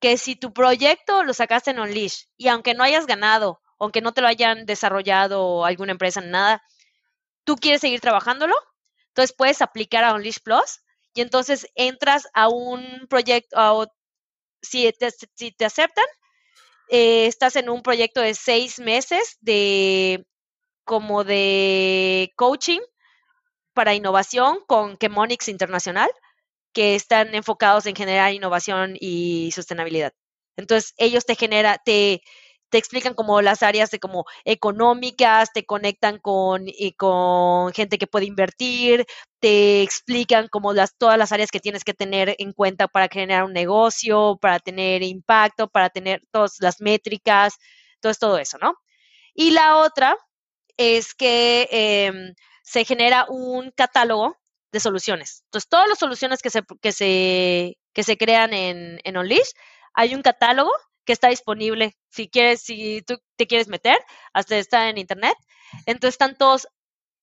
que 0.00 0.16
si 0.16 0.36
tu 0.36 0.52
proyecto 0.52 1.22
lo 1.22 1.34
sacaste 1.34 1.70
en 1.70 1.80
Unleash 1.80 2.24
y 2.36 2.48
aunque 2.48 2.74
no 2.74 2.82
hayas 2.82 3.06
ganado, 3.06 3.60
aunque 3.78 4.00
no 4.00 4.12
te 4.12 4.20
lo 4.20 4.28
hayan 4.28 4.66
desarrollado 4.66 5.64
alguna 5.64 5.92
empresa 5.92 6.20
ni 6.20 6.30
nada, 6.30 6.62
tú 7.44 7.56
quieres 7.56 7.80
seguir 7.80 8.00
trabajándolo, 8.00 8.54
entonces 9.08 9.34
puedes 9.36 9.62
aplicar 9.62 10.04
a 10.04 10.14
Unleash 10.14 10.38
Plus 10.42 10.80
y 11.14 11.20
entonces 11.20 11.68
entras 11.74 12.28
a 12.34 12.48
un 12.48 13.06
proyecto, 13.08 13.92
si, 14.62 14.90
te, 14.92 15.64
aceptan, 15.64 16.04
eh, 16.88 17.26
estás 17.26 17.56
en 17.56 17.68
un 17.70 17.82
proyecto 17.82 18.20
de 18.20 18.34
seis 18.34 18.78
meses 18.78 19.36
de 19.40 20.26
como 20.84 21.24
de 21.24 22.32
coaching 22.36 22.80
para 23.72 23.94
innovación 23.94 24.60
con 24.66 24.98
Chemonix 24.98 25.48
Internacional, 25.48 26.10
que 26.72 26.94
están 26.94 27.34
enfocados 27.34 27.86
en 27.86 27.96
generar 27.96 28.32
innovación 28.32 28.96
y 28.98 29.50
sostenibilidad. 29.52 30.12
Entonces, 30.56 30.94
ellos 30.96 31.24
te 31.24 31.36
generan, 31.36 31.78
te, 31.84 32.22
te 32.74 32.78
explican 32.78 33.14
como 33.14 33.40
las 33.40 33.62
áreas 33.62 33.92
de 33.92 34.00
como 34.00 34.24
económicas, 34.44 35.52
te 35.52 35.64
conectan 35.64 36.18
con, 36.18 36.64
y 36.66 36.94
con 36.94 37.72
gente 37.72 37.98
que 37.98 38.08
puede 38.08 38.26
invertir, 38.26 39.06
te 39.38 39.82
explican 39.82 40.48
como 40.48 40.72
las, 40.72 40.96
todas 40.96 41.16
las 41.16 41.30
áreas 41.30 41.52
que 41.52 41.60
tienes 41.60 41.84
que 41.84 41.94
tener 41.94 42.34
en 42.36 42.52
cuenta 42.52 42.88
para 42.88 43.06
generar 43.06 43.44
un 43.44 43.52
negocio, 43.52 44.38
para 44.42 44.58
tener 44.58 45.04
impacto, 45.04 45.68
para 45.68 45.88
tener 45.88 46.24
todas 46.32 46.56
las 46.58 46.80
métricas, 46.80 47.58
todo, 48.00 48.12
todo 48.14 48.38
eso, 48.38 48.58
¿no? 48.60 48.74
Y 49.34 49.52
la 49.52 49.76
otra 49.76 50.16
es 50.76 51.14
que 51.14 51.68
em, 51.70 52.34
se 52.64 52.84
genera 52.84 53.26
un 53.28 53.70
catálogo 53.70 54.36
de 54.72 54.80
soluciones. 54.80 55.44
Entonces, 55.44 55.68
todas 55.68 55.88
las 55.88 56.00
soluciones 56.00 56.42
que 56.42 56.50
se, 56.50 56.62
que 56.82 56.90
se, 56.90 57.78
que 57.92 58.02
se 58.02 58.16
crean 58.16 58.52
en, 58.52 59.00
en 59.04 59.16
Unleash, 59.16 59.52
hay 59.92 60.16
un 60.16 60.22
catálogo 60.22 60.72
que 61.04 61.12
está 61.12 61.28
disponible. 61.28 61.96
Si 62.10 62.28
quieres, 62.28 62.62
si 62.62 63.02
tú 63.02 63.18
te 63.36 63.46
quieres 63.46 63.68
meter, 63.68 63.98
hasta 64.32 64.56
está 64.56 64.88
en 64.88 64.98
internet. 64.98 65.36
Entonces 65.86 66.14
están 66.14 66.36
todos 66.36 66.68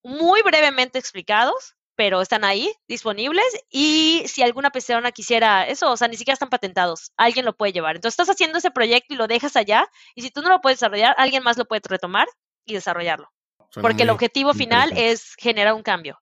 muy 0.03 0.41
brevemente 0.41 0.99
explicados, 0.99 1.75
pero 1.95 2.21
están 2.21 2.43
ahí 2.43 2.73
disponibles. 2.87 3.45
Y 3.69 4.23
si 4.27 4.41
alguna 4.41 4.71
persona 4.71 5.11
quisiera 5.11 5.67
eso, 5.67 5.91
o 5.91 5.97
sea, 5.97 6.07
ni 6.07 6.17
siquiera 6.17 6.33
están 6.33 6.49
patentados, 6.49 7.11
alguien 7.17 7.45
lo 7.45 7.55
puede 7.55 7.73
llevar. 7.73 7.95
Entonces 7.95 8.19
estás 8.19 8.33
haciendo 8.33 8.57
ese 8.57 8.71
proyecto 8.71 9.13
y 9.13 9.17
lo 9.17 9.27
dejas 9.27 9.55
allá. 9.55 9.87
Y 10.15 10.21
si 10.21 10.31
tú 10.31 10.41
no 10.41 10.49
lo 10.49 10.61
puedes 10.61 10.79
desarrollar, 10.79 11.15
alguien 11.17 11.43
más 11.43 11.57
lo 11.57 11.65
puede 11.65 11.81
retomar 11.87 12.27
y 12.65 12.73
desarrollarlo. 12.73 13.31
Porque 13.79 14.03
el 14.03 14.09
objetivo 14.09 14.53
final 14.53 14.91
es 14.95 15.35
generar 15.37 15.73
un 15.73 15.83
cambio. 15.83 16.19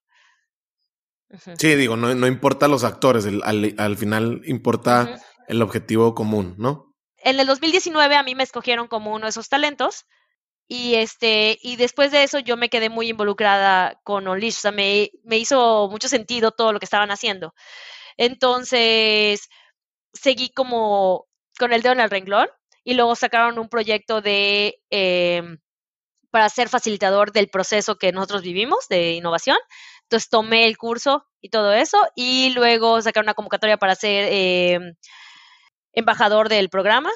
Sí, 1.58 1.76
digo, 1.76 1.96
no, 1.96 2.14
no 2.16 2.28
importa 2.28 2.68
los 2.68 2.84
actores, 2.84 3.26
al, 3.26 3.98
final 3.98 4.42
importa 4.46 5.20
el 5.48 5.62
objetivo 5.62 6.16
común, 6.16 6.56
¿no? 6.58 6.89
En 7.24 7.40
el 7.40 7.48
2019 7.48 8.16
a 8.16 8.24
mí 8.24 8.36
me 8.36 8.44
escogieron 8.44 8.88
como 8.88 9.14
uno 9.14 9.26
de 9.26 9.30
esos 9.30 9.50
talentos 9.50 10.06
Y 10.70 10.96
este, 10.96 11.60
y 11.64 11.78
después 11.78 12.12
de 12.12 12.24
eso 12.24 12.40
yo 12.40 12.58
me 12.58 12.70
quedé 12.70 12.90
muy 12.90 13.10
involucrada 13.10 14.00
con 14.04 14.28
Unleash. 14.28 14.58
O 14.58 14.62
sea, 14.62 14.72
me, 14.74 15.12
me 15.24 15.38
hizo 15.38 15.90
mucho 15.92 16.10
sentido 16.10 16.52
todo 16.52 16.74
lo 16.74 16.80
que 16.80 16.86
estaban 16.86 17.12
haciendo. 17.12 17.54
Entonces, 18.18 19.50
seguí 20.14 20.50
como 20.52 21.28
con 21.60 21.74
el 21.74 21.82
dedo 21.84 21.94
en 21.94 22.02
el 22.02 22.10
renglón 22.12 22.50
y 22.84 22.96
luego 22.96 23.16
sacaron 23.16 23.60
un 23.60 23.70
proyecto 23.70 24.22
de 24.22 24.82
em, 24.92 25.60
para 26.32 26.50
ser 26.50 26.70
facilitador 26.70 27.32
del 27.32 27.50
proceso 27.50 27.98
que 27.98 28.12
nosotros 28.12 28.44
vivimos 28.44 28.88
de 28.90 29.14
innovación. 29.14 29.58
Entonces 30.04 30.30
tomé 30.30 30.66
el 30.66 30.78
curso 30.78 31.26
y 31.42 31.50
todo 31.50 31.74
eso 31.74 31.98
y 32.16 32.52
luego 32.52 33.02
sacaron 33.02 33.26
una 33.26 33.34
convocatoria 33.34 33.78
para 33.78 33.96
ser 33.96 34.28
em, 34.32 34.96
embajador 36.00 36.50
del 36.50 36.70
programa 36.70 37.12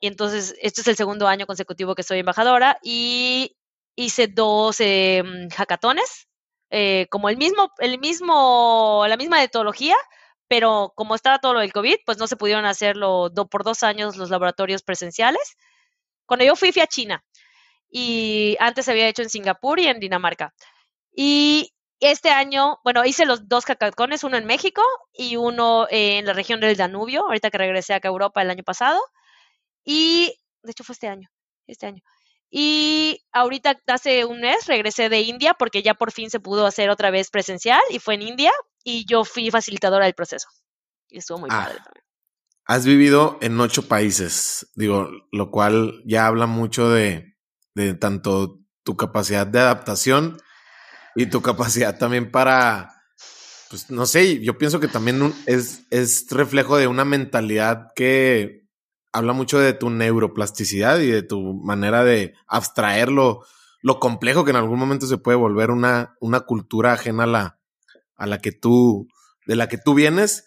y 0.00 0.08
entonces, 0.08 0.54
este 0.60 0.82
es 0.82 0.88
el 0.88 0.96
segundo 0.96 1.26
año 1.26 1.46
consecutivo 1.46 1.94
que 1.94 2.02
soy 2.02 2.18
embajadora 2.18 2.78
y 2.82 3.56
hice 3.94 4.26
dos 4.28 4.80
eh, 4.80 5.22
hackatones, 5.54 6.28
como 7.10 7.28
el 7.30 7.36
mismo, 7.38 7.72
el 7.78 7.98
mismo, 7.98 9.04
la 9.08 9.16
misma 9.16 9.38
metodología, 9.38 9.96
pero 10.48 10.92
como 10.96 11.14
estaba 11.14 11.38
todo 11.38 11.54
lo 11.54 11.60
del 11.60 11.72
COVID, 11.72 11.96
pues 12.04 12.18
no 12.18 12.26
se 12.26 12.36
pudieron 12.36 12.66
hacerlo 12.66 13.32
por 13.50 13.64
dos 13.64 13.82
años 13.82 14.16
los 14.16 14.30
laboratorios 14.30 14.82
presenciales. 14.82 15.56
Cuando 16.26 16.44
yo 16.44 16.56
fui, 16.56 16.72
fui 16.72 16.82
a 16.82 16.86
China 16.86 17.24
y 17.90 18.56
antes 18.60 18.88
había 18.88 19.08
hecho 19.08 19.22
en 19.22 19.30
Singapur 19.30 19.80
y 19.80 19.86
en 19.86 20.00
Dinamarca. 20.00 20.54
Y 21.14 21.72
este 22.00 22.30
año, 22.30 22.78
bueno, 22.84 23.04
hice 23.04 23.24
los 23.24 23.48
dos 23.48 23.64
hackatones, 23.64 24.24
uno 24.24 24.36
en 24.36 24.44
México 24.44 24.82
y 25.12 25.36
uno 25.36 25.86
en 25.90 26.26
la 26.26 26.32
región 26.34 26.60
del 26.60 26.76
Danubio, 26.76 27.22
ahorita 27.22 27.50
que 27.50 27.58
regresé 27.58 27.94
acá 27.94 28.08
a 28.08 28.12
Europa 28.12 28.42
el 28.42 28.50
año 28.50 28.62
pasado. 28.62 29.00
Y, 29.84 30.38
de 30.62 30.72
hecho 30.72 30.84
fue 30.84 30.92
este 30.92 31.08
año, 31.08 31.30
este 31.66 31.86
año. 31.86 32.02
Y 32.50 33.24
ahorita 33.32 33.80
hace 33.86 34.24
un 34.24 34.40
mes 34.40 34.66
regresé 34.66 35.08
de 35.08 35.20
India 35.20 35.54
porque 35.54 35.82
ya 35.82 35.94
por 35.94 36.12
fin 36.12 36.30
se 36.30 36.40
pudo 36.40 36.66
hacer 36.66 36.90
otra 36.90 37.10
vez 37.10 37.30
presencial 37.30 37.80
y 37.90 37.98
fue 37.98 38.14
en 38.14 38.22
India 38.22 38.52
y 38.84 39.04
yo 39.06 39.24
fui 39.24 39.50
facilitadora 39.50 40.04
del 40.04 40.14
proceso. 40.14 40.48
Y 41.08 41.18
estuvo 41.18 41.38
muy 41.38 41.50
padre 41.50 41.76
ah, 41.78 41.84
también. 41.84 42.04
Has 42.66 42.84
vivido 42.84 43.38
en 43.40 43.58
ocho 43.60 43.88
países, 43.88 44.70
digo, 44.74 45.08
lo 45.32 45.50
cual 45.50 46.02
ya 46.04 46.26
habla 46.26 46.46
mucho 46.46 46.90
de, 46.90 47.36
de 47.74 47.94
tanto 47.94 48.60
tu 48.84 48.96
capacidad 48.96 49.46
de 49.46 49.60
adaptación 49.60 50.38
y 51.16 51.26
tu 51.26 51.40
capacidad 51.42 51.98
también 51.98 52.30
para, 52.30 53.02
pues 53.70 53.90
no 53.90 54.06
sé, 54.06 54.40
yo 54.40 54.58
pienso 54.58 54.78
que 54.78 54.86
también 54.88 55.34
es, 55.46 55.86
es 55.90 56.26
reflejo 56.30 56.76
de 56.76 56.86
una 56.86 57.04
mentalidad 57.04 57.88
que 57.96 58.66
habla 59.12 59.32
mucho 59.32 59.58
de 59.58 59.72
tu 59.72 59.88
neuroplasticidad 59.88 61.00
y 61.00 61.06
de 61.06 61.22
tu 61.22 61.54
manera 61.54 62.04
de 62.04 62.34
abstraerlo, 62.46 63.44
lo 63.80 63.98
complejo 63.98 64.44
que 64.44 64.50
en 64.50 64.56
algún 64.56 64.78
momento 64.78 65.06
se 65.06 65.16
puede 65.16 65.38
volver 65.38 65.70
una, 65.70 66.16
una 66.20 66.40
cultura 66.40 66.92
ajena 66.92 67.24
a 67.24 67.26
la, 67.26 67.60
a 68.16 68.26
la 68.26 68.38
que 68.38 68.52
tú, 68.52 69.08
de 69.46 69.56
la 69.56 69.68
que 69.68 69.78
tú 69.78 69.94
vienes. 69.94 70.46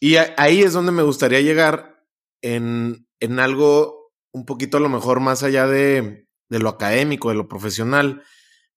Y 0.00 0.16
ahí 0.16 0.62
es 0.62 0.72
donde 0.72 0.92
me 0.92 1.02
gustaría 1.02 1.40
llegar 1.40 2.06
en, 2.40 3.06
en 3.20 3.40
algo 3.40 4.12
un 4.30 4.46
poquito 4.46 4.76
a 4.78 4.80
lo 4.80 4.88
mejor 4.88 5.20
más 5.20 5.42
allá 5.42 5.66
de, 5.66 6.26
de 6.48 6.58
lo 6.58 6.70
académico, 6.70 7.28
de 7.28 7.34
lo 7.34 7.48
profesional, 7.48 8.22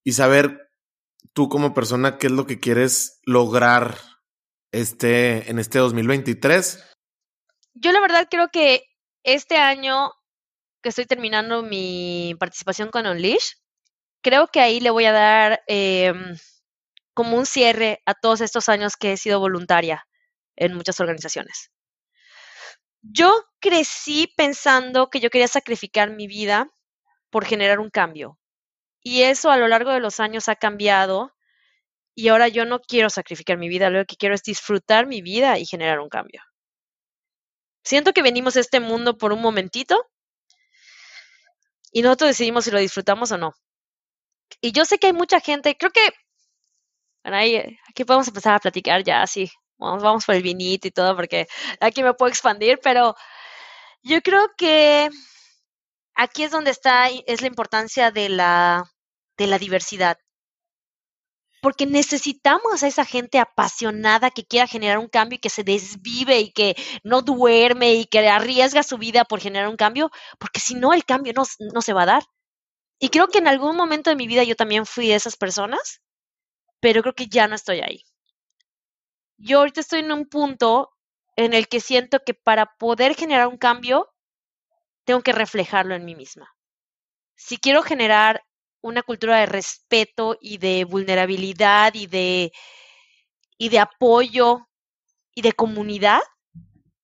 y 0.04 0.14
saber 0.14 0.71
tú 1.34 1.50
como 1.50 1.74
persona 1.74 2.18
qué 2.18 2.28
es 2.28 2.34
lo 2.34 2.46
que 2.46 2.60
quieres 2.60 3.20
lograr 3.26 3.98
este, 4.72 5.50
en 5.50 5.60
este 5.60 5.80
2023 5.80 6.92
yo 7.74 7.92
la 7.92 8.02
verdad 8.02 8.28
creo 8.30 8.50
que 8.50 8.84
este 9.24 9.58
año 9.58 10.12
que 10.82 10.90
estoy 10.90 11.06
terminando 11.06 11.62
mi 11.64 12.36
participación 12.40 12.90
con 12.90 13.06
Unleash, 13.06 13.54
creo 14.22 14.48
que 14.48 14.60
ahí 14.60 14.80
le 14.80 14.90
voy 14.90 15.06
a 15.06 15.12
dar 15.12 15.64
em, 15.68 16.36
como 17.14 17.38
un 17.38 17.46
cierre 17.46 18.02
a 18.06 18.14
todos 18.14 18.42
estos 18.42 18.68
años 18.68 18.98
que 18.98 19.14
he 19.14 19.18
sido 19.18 19.40
voluntaria 19.40 20.08
en 20.56 20.74
muchas 20.74 21.00
organizaciones. 21.00 21.72
Yo 23.02 23.32
crecí 23.60 24.32
pensando 24.36 25.10
que 25.10 25.20
yo 25.20 25.30
quería 25.30 25.48
sacrificar 25.48 26.12
mi 26.12 26.28
vida 26.28 26.72
por 27.30 27.46
generar 27.46 27.80
un 27.80 27.90
cambio. 27.90 28.38
Y 29.04 29.24
eso 29.24 29.52
a 29.52 29.58
lo 29.58 29.68
largo 29.68 29.92
de 29.92 30.00
los 30.00 30.20
años 30.20 30.50
ha 30.50 30.56
cambiado. 30.56 31.34
Y 32.16 32.28
ahora 32.28 32.48
yo 32.48 32.66
no 32.66 32.82
quiero 32.82 33.10
sacrificar 33.10 33.58
mi 33.58 33.70
vida, 33.70 33.90
lo 33.90 34.06
que 34.06 34.18
quiero 34.18 34.36
es 34.36 34.44
disfrutar 34.44 35.08
mi 35.08 35.22
vida 35.22 35.58
y 35.58 35.66
generar 35.66 36.00
un 36.00 36.10
cambio. 36.10 36.42
Siento 37.84 38.14
que 38.14 38.22
venimos 38.22 38.58
a 38.58 38.60
este 38.60 38.80
mundo 38.80 39.18
por 39.18 39.34
un 39.34 39.42
momentito 39.42 40.06
y 41.92 42.02
nosotros 42.02 42.30
decidimos 42.30 42.66
si 42.66 42.72
lo 42.72 42.80
disfrutamos 42.80 43.32
o 43.32 43.38
no. 43.38 43.54
Y 44.62 44.72
yo 44.72 44.86
sé 44.86 44.98
que 44.98 45.08
hay 45.08 45.14
mucha 45.14 45.40
gente, 45.40 45.76
creo 45.78 45.92
que, 45.92 46.12
bueno, 47.24 47.38
ahí, 47.38 47.78
aquí 47.90 48.06
podemos 48.06 48.28
empezar 48.28 48.56
a 48.56 48.60
platicar 48.60 49.04
ya 49.04 49.22
así, 49.22 49.50
vamos, 49.78 50.04
vamos 50.04 50.26
por 50.26 50.36
el 50.36 50.44
vinito 50.44 50.88
y 50.88 50.92
todo, 50.92 51.16
porque 51.16 51.48
aquí 51.80 52.04
me 52.04 52.14
puedo 52.14 52.30
expandir, 52.30 52.80
pero 52.84 53.16
yo 54.04 54.22
creo 54.22 54.50
que 54.58 55.10
aquí 56.22 56.44
es 56.44 56.52
donde 56.52 56.72
está, 56.72 57.10
es 57.10 57.42
la 57.42 57.48
importancia 57.48 58.12
de 58.12 58.30
la, 58.30 58.84
de 59.38 59.48
la 59.48 59.58
diversidad 59.58 60.18
porque 61.62 61.86
necesitamos 61.86 62.82
a 62.82 62.88
esa 62.88 63.06
gente 63.06 63.38
apasionada 63.38 64.32
que 64.32 64.44
quiera 64.44 64.66
generar 64.68 64.98
un 64.98 65.08
cambio 65.08 65.38
y 65.38 65.40
que 65.40 65.50
se 65.50 65.64
desvive 65.64 66.40
y 66.40 66.52
que 66.52 66.76
no 67.04 67.22
duerme 67.22 67.94
y 67.94 68.06
que 68.06 68.28
arriesga 68.28 68.82
su 68.82 68.98
vida 68.98 69.26
por 69.26 69.40
generar 69.40 69.70
un 69.70 69.78
cambio, 69.78 70.10
porque 70.40 70.60
si 70.60 70.74
no, 70.74 70.92
el 70.92 71.06
cambio 71.06 71.34
no, 71.34 71.44
no 71.74 71.82
se 71.84 71.94
va 71.94 72.04
a 72.04 72.08
dar. 72.08 72.24
Y 73.00 73.10
creo 73.10 73.28
que 73.28 73.38
en 73.38 73.48
algún 73.48 73.76
momento 73.76 74.10
de 74.10 74.16
mi 74.16 74.28
vida 74.28 74.44
yo 74.44 74.56
también 74.56 74.88
fui 74.88 75.08
de 75.08 75.16
esas 75.16 75.38
personas, 75.38 76.02
pero 76.80 77.04
creo 77.04 77.14
que 77.14 77.28
ya 77.28 77.48
no 77.48 77.56
estoy 77.56 77.82
ahí. 77.82 78.04
Yo 79.38 79.60
ahorita 79.60 79.82
estoy 79.82 80.00
en 80.00 80.12
un 80.12 80.28
punto 80.28 80.90
en 81.36 81.54
el 81.54 81.68
que 81.68 81.80
siento 81.80 82.20
que 82.26 82.34
para 82.34 82.76
poder 82.78 83.16
generar 83.16 83.48
un 83.48 83.58
cambio, 83.58 84.10
tengo 85.12 85.24
que 85.24 85.34
reflejarlo 85.34 85.94
en 85.94 86.06
mí 86.06 86.16
misma. 86.16 86.56
Si 87.36 87.58
quiero 87.58 87.84
generar 87.84 88.46
una 88.80 89.04
cultura 89.04 89.42
de 89.42 89.46
respeto 89.46 90.38
y 90.40 90.58
de 90.58 90.86
vulnerabilidad 90.86 91.94
y 91.96 92.08
de, 92.08 92.54
y 93.58 93.68
de 93.68 93.80
apoyo 93.80 94.70
y 95.36 95.42
de 95.42 95.52
comunidad, 95.52 96.22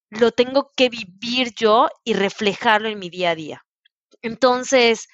lo 0.10 0.32
tengo 0.32 0.72
que 0.74 0.88
vivir 0.88 1.54
yo 1.54 1.90
y 2.06 2.14
reflejarlo 2.14 2.88
en 2.88 2.98
mi 2.98 3.10
día 3.10 3.32
a 3.32 3.36
día. 3.36 3.66
Entonces, 4.22 5.10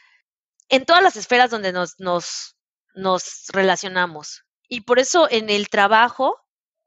en 0.69 0.85
todas 0.85 1.01
las 1.01 1.15
esferas 1.15 1.49
donde 1.49 1.71
nos, 1.71 1.99
nos, 1.99 2.55
nos 2.93 3.47
relacionamos. 3.51 4.43
Y 4.69 4.81
por 4.81 4.99
eso 4.99 5.27
en 5.31 5.49
el 5.49 5.67
trabajo, 5.69 6.39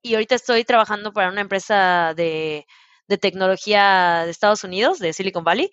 y 0.02 0.14
ahorita 0.14 0.36
estoy 0.36 0.64
trabajando 0.64 1.12
para 1.12 1.30
una 1.30 1.40
empresa 1.40 2.14
de, 2.14 2.64
de 3.08 3.18
tecnología 3.18 4.22
de 4.24 4.30
Estados 4.30 4.64
Unidos, 4.64 4.98
de 4.98 5.12
Silicon 5.12 5.44
Valley, 5.44 5.70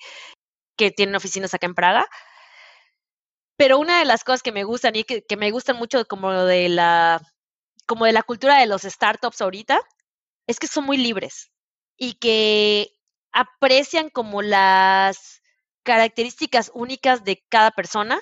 que 0.78 0.92
tiene 0.92 1.18
oficinas 1.18 1.54
acá 1.54 1.68
en 1.68 1.76
Praga, 1.76 2.08
pero 3.58 3.80
una 3.80 4.00
de 4.00 4.06
las 4.06 4.24
cosas 4.24 4.42
que 4.42 4.52
me 4.52 4.64
gustan 4.64 4.96
y 4.96 5.04
que, 5.04 5.24
que 5.24 5.38
me 5.38 5.52
gustan 5.52 5.78
mucho 5.78 6.06
como 6.06 6.32
de 6.32 6.70
la 6.70 7.22
como 7.86 8.06
de 8.06 8.14
la 8.14 8.24
cultura 8.24 8.60
de 8.60 8.66
los 8.66 8.84
startups 8.84 9.42
ahorita 9.42 9.82
es 10.48 10.60
que 10.60 10.68
son 10.68 10.86
muy 10.86 10.98
libres 10.98 11.52
y 11.98 12.14
que 12.16 12.90
aprecian 13.32 14.10
como 14.10 14.42
las 14.42 15.42
características 15.84 16.72
únicas 16.74 17.24
de 17.24 17.44
cada 17.50 17.72
persona, 17.72 18.20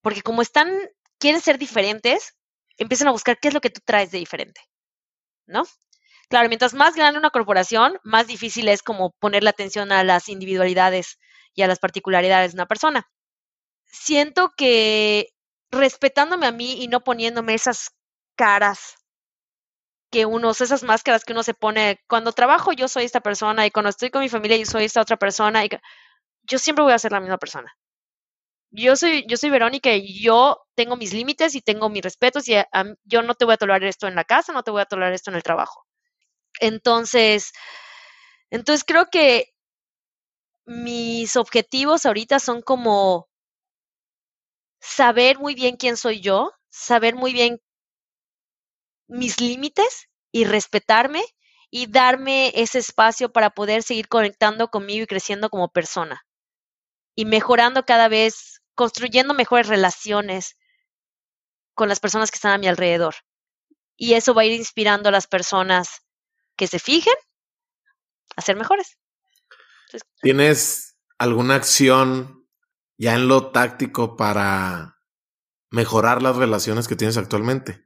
porque 0.00 0.22
como 0.22 0.42
están, 0.42 0.70
quieren 1.18 1.40
ser 1.40 1.58
diferentes, 1.58 2.34
empiezan 2.78 3.08
a 3.08 3.12
buscar 3.12 3.38
qué 3.38 3.48
es 3.48 3.54
lo 3.54 3.60
que 3.60 3.70
tú 3.70 3.80
traes 3.84 4.10
de 4.10 4.18
diferente, 4.18 4.60
¿no? 5.46 5.64
Claro, 6.30 6.48
mientras 6.48 6.74
más 6.74 6.96
grande 6.96 7.18
una 7.20 7.30
corporación, 7.30 7.98
más 8.02 8.26
difícil 8.26 8.68
es 8.68 8.82
como 8.82 9.12
ponerle 9.20 9.48
atención 9.50 9.92
a 9.92 10.02
las 10.02 10.28
individualidades 10.28 11.18
y 11.54 11.62
a 11.62 11.68
las 11.68 11.78
particularidades 11.78 12.52
de 12.52 12.56
una 12.56 12.66
persona 12.66 13.08
siento 13.86 14.52
que 14.56 15.28
respetándome 15.70 16.46
a 16.46 16.52
mí 16.52 16.82
y 16.82 16.88
no 16.88 17.02
poniéndome 17.04 17.54
esas 17.54 17.90
caras 18.36 18.96
que 20.12 20.24
uno, 20.26 20.50
esas 20.52 20.82
máscaras 20.84 21.24
que 21.24 21.32
uno 21.32 21.42
se 21.42 21.54
pone, 21.54 21.98
cuando 22.08 22.32
trabajo 22.32 22.72
yo 22.72 22.88
soy 22.88 23.04
esta 23.04 23.20
persona 23.20 23.66
y 23.66 23.70
cuando 23.70 23.90
estoy 23.90 24.10
con 24.10 24.22
mi 24.22 24.28
familia 24.28 24.56
yo 24.56 24.64
soy 24.66 24.84
esta 24.84 25.00
otra 25.00 25.16
persona 25.16 25.64
yo 26.44 26.58
siempre 26.58 26.84
voy 26.84 26.92
a 26.94 26.98
ser 27.00 27.12
la 27.12 27.20
misma 27.20 27.38
persona. 27.38 27.72
Yo 28.70 28.96
soy, 28.96 29.24
yo 29.28 29.36
soy 29.38 29.50
Verónica 29.50 29.90
yo 29.96 30.58
tengo 30.76 30.96
mis 30.96 31.14
límites 31.14 31.54
y 31.56 31.62
tengo 31.62 31.88
mis 31.90 32.02
respetos 32.02 32.48
y 32.48 32.56
yo 33.04 33.22
no 33.22 33.34
te 33.34 33.44
voy 33.46 33.54
a 33.54 33.58
tolerar 33.58 33.84
esto 33.84 34.08
en 34.08 34.16
la 34.16 34.24
casa, 34.24 34.52
no 34.52 34.62
te 34.64 34.72
voy 34.72 34.82
a 34.82 34.86
tolerar 34.86 35.12
esto 35.14 35.30
en 35.30 35.36
el 35.36 35.44
trabajo. 35.44 35.85
Entonces, 36.60 37.52
entonces 38.50 38.84
creo 38.84 39.06
que 39.10 39.52
mis 40.66 41.36
objetivos 41.36 42.06
ahorita 42.06 42.38
son 42.40 42.60
como 42.62 43.28
saber 44.80 45.38
muy 45.38 45.54
bien 45.54 45.76
quién 45.76 45.96
soy 45.96 46.20
yo, 46.20 46.52
saber 46.70 47.14
muy 47.14 47.32
bien 47.32 47.60
mis 49.08 49.40
límites 49.40 50.08
y 50.32 50.44
respetarme 50.44 51.22
y 51.70 51.86
darme 51.90 52.52
ese 52.54 52.78
espacio 52.78 53.32
para 53.32 53.50
poder 53.50 53.82
seguir 53.82 54.08
conectando 54.08 54.68
conmigo 54.68 55.04
y 55.04 55.06
creciendo 55.06 55.50
como 55.50 55.68
persona 55.68 56.24
y 57.16 57.24
mejorando 57.24 57.84
cada 57.84 58.08
vez 58.08 58.62
construyendo 58.74 59.34
mejores 59.34 59.68
relaciones 59.68 60.56
con 61.74 61.88
las 61.88 62.00
personas 62.00 62.30
que 62.30 62.36
están 62.36 62.52
a 62.52 62.58
mi 62.58 62.66
alrededor. 62.68 63.14
Y 63.96 64.14
eso 64.14 64.34
va 64.34 64.42
a 64.42 64.44
ir 64.46 64.52
inspirando 64.52 65.08
a 65.08 65.12
las 65.12 65.26
personas 65.26 66.05
que 66.56 66.66
se 66.66 66.78
fijen 66.78 67.14
a 68.36 68.40
ser 68.42 68.56
mejores. 68.56 68.98
¿Tienes 70.20 70.98
alguna 71.18 71.54
acción 71.54 72.46
ya 72.98 73.14
en 73.14 73.28
lo 73.28 73.50
táctico 73.50 74.16
para 74.16 74.98
mejorar 75.70 76.22
las 76.22 76.36
relaciones 76.36 76.88
que 76.88 76.96
tienes 76.96 77.16
actualmente? 77.16 77.84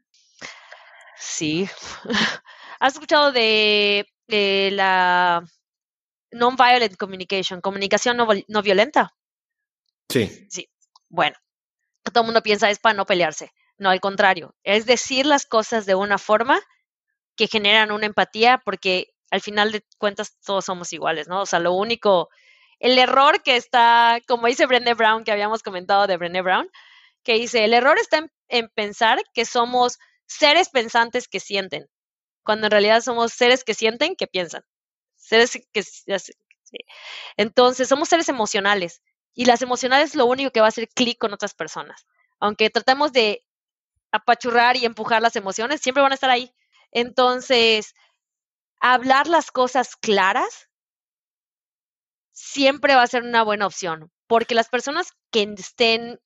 Sí. 1.18 1.68
¿Has 2.80 2.94
escuchado 2.94 3.32
de, 3.32 4.06
la 4.72 5.44
non-violent 6.32 6.96
communication, 6.96 7.60
comunicación 7.60 8.16
no, 8.16 8.28
no, 8.48 8.62
violenta? 8.62 9.14
Sí. 10.08 10.46
Sí. 10.48 10.70
Bueno, 11.08 11.36
todo 12.04 12.22
el 12.22 12.26
mundo 12.26 12.42
piensa 12.42 12.70
es 12.70 12.78
para 12.78 12.94
no 12.94 13.04
pelearse. 13.04 13.52
No, 13.78 13.90
al 13.90 14.00
contrario, 14.00 14.54
es 14.62 14.86
decir 14.86 15.26
las 15.26 15.46
cosas 15.46 15.86
de 15.86 15.94
una 15.94 16.18
forma 16.18 16.60
que 17.40 17.46
generan 17.46 17.90
una 17.90 18.04
empatía 18.04 18.60
porque 18.62 19.14
al 19.30 19.40
final 19.40 19.72
de 19.72 19.82
cuentas 19.96 20.36
todos 20.44 20.66
somos 20.66 20.92
iguales, 20.92 21.26
¿no? 21.26 21.40
O 21.40 21.46
sea, 21.46 21.58
lo 21.58 21.72
único, 21.72 22.28
el 22.80 22.98
error 22.98 23.42
que 23.42 23.56
está, 23.56 24.20
como 24.28 24.46
dice 24.46 24.66
Brené 24.66 24.92
Brown, 24.92 25.24
que 25.24 25.32
habíamos 25.32 25.62
comentado 25.62 26.06
de 26.06 26.18
Brené 26.18 26.42
Brown, 26.42 26.68
que 27.24 27.32
dice, 27.32 27.64
el 27.64 27.72
error 27.72 27.98
está 27.98 28.28
en, 28.48 28.68
pensar 28.68 29.22
que 29.32 29.46
somos 29.46 29.98
seres 30.26 30.68
pensantes 30.68 31.28
que 31.28 31.40
sienten, 31.40 31.88
cuando 32.42 32.66
en 32.66 32.72
realidad 32.72 33.00
somos 33.00 33.32
seres 33.32 33.64
que 33.64 33.72
sienten 33.72 34.16
que 34.16 34.26
piensan. 34.26 34.62
Seres 35.16 35.58
que... 35.72 35.82
Entonces, 37.38 37.88
somos 37.88 38.10
seres 38.10 38.28
emocionales 38.28 39.00
y 39.32 39.46
las 39.46 39.62
emocionales 39.62 40.10
es 40.10 40.14
lo 40.14 40.26
único 40.26 40.50
que 40.50 40.60
va 40.60 40.66
a 40.66 40.68
hacer 40.68 40.90
clic 40.90 41.16
con 41.16 41.32
otras 41.32 41.54
personas. 41.54 42.06
Aunque 42.38 42.68
tratemos 42.68 43.12
de 43.12 43.42
apachurrar 44.12 44.76
y 44.76 44.84
empujar 44.84 45.22
las 45.22 45.36
emociones, 45.36 45.80
siempre 45.80 46.02
van 46.02 46.12
a 46.12 46.16
estar 46.16 46.28
ahí. 46.28 46.52
Entonces, 46.92 47.94
hablar 48.80 49.26
las 49.26 49.50
cosas 49.50 49.96
claras 49.96 50.68
siempre 52.32 52.94
va 52.94 53.02
a 53.02 53.06
ser 53.06 53.22
una 53.22 53.42
buena 53.42 53.66
opción, 53.66 54.10
porque 54.26 54.54
las 54.54 54.68
personas 54.68 55.12
que 55.30 55.42
estén, 55.58 56.18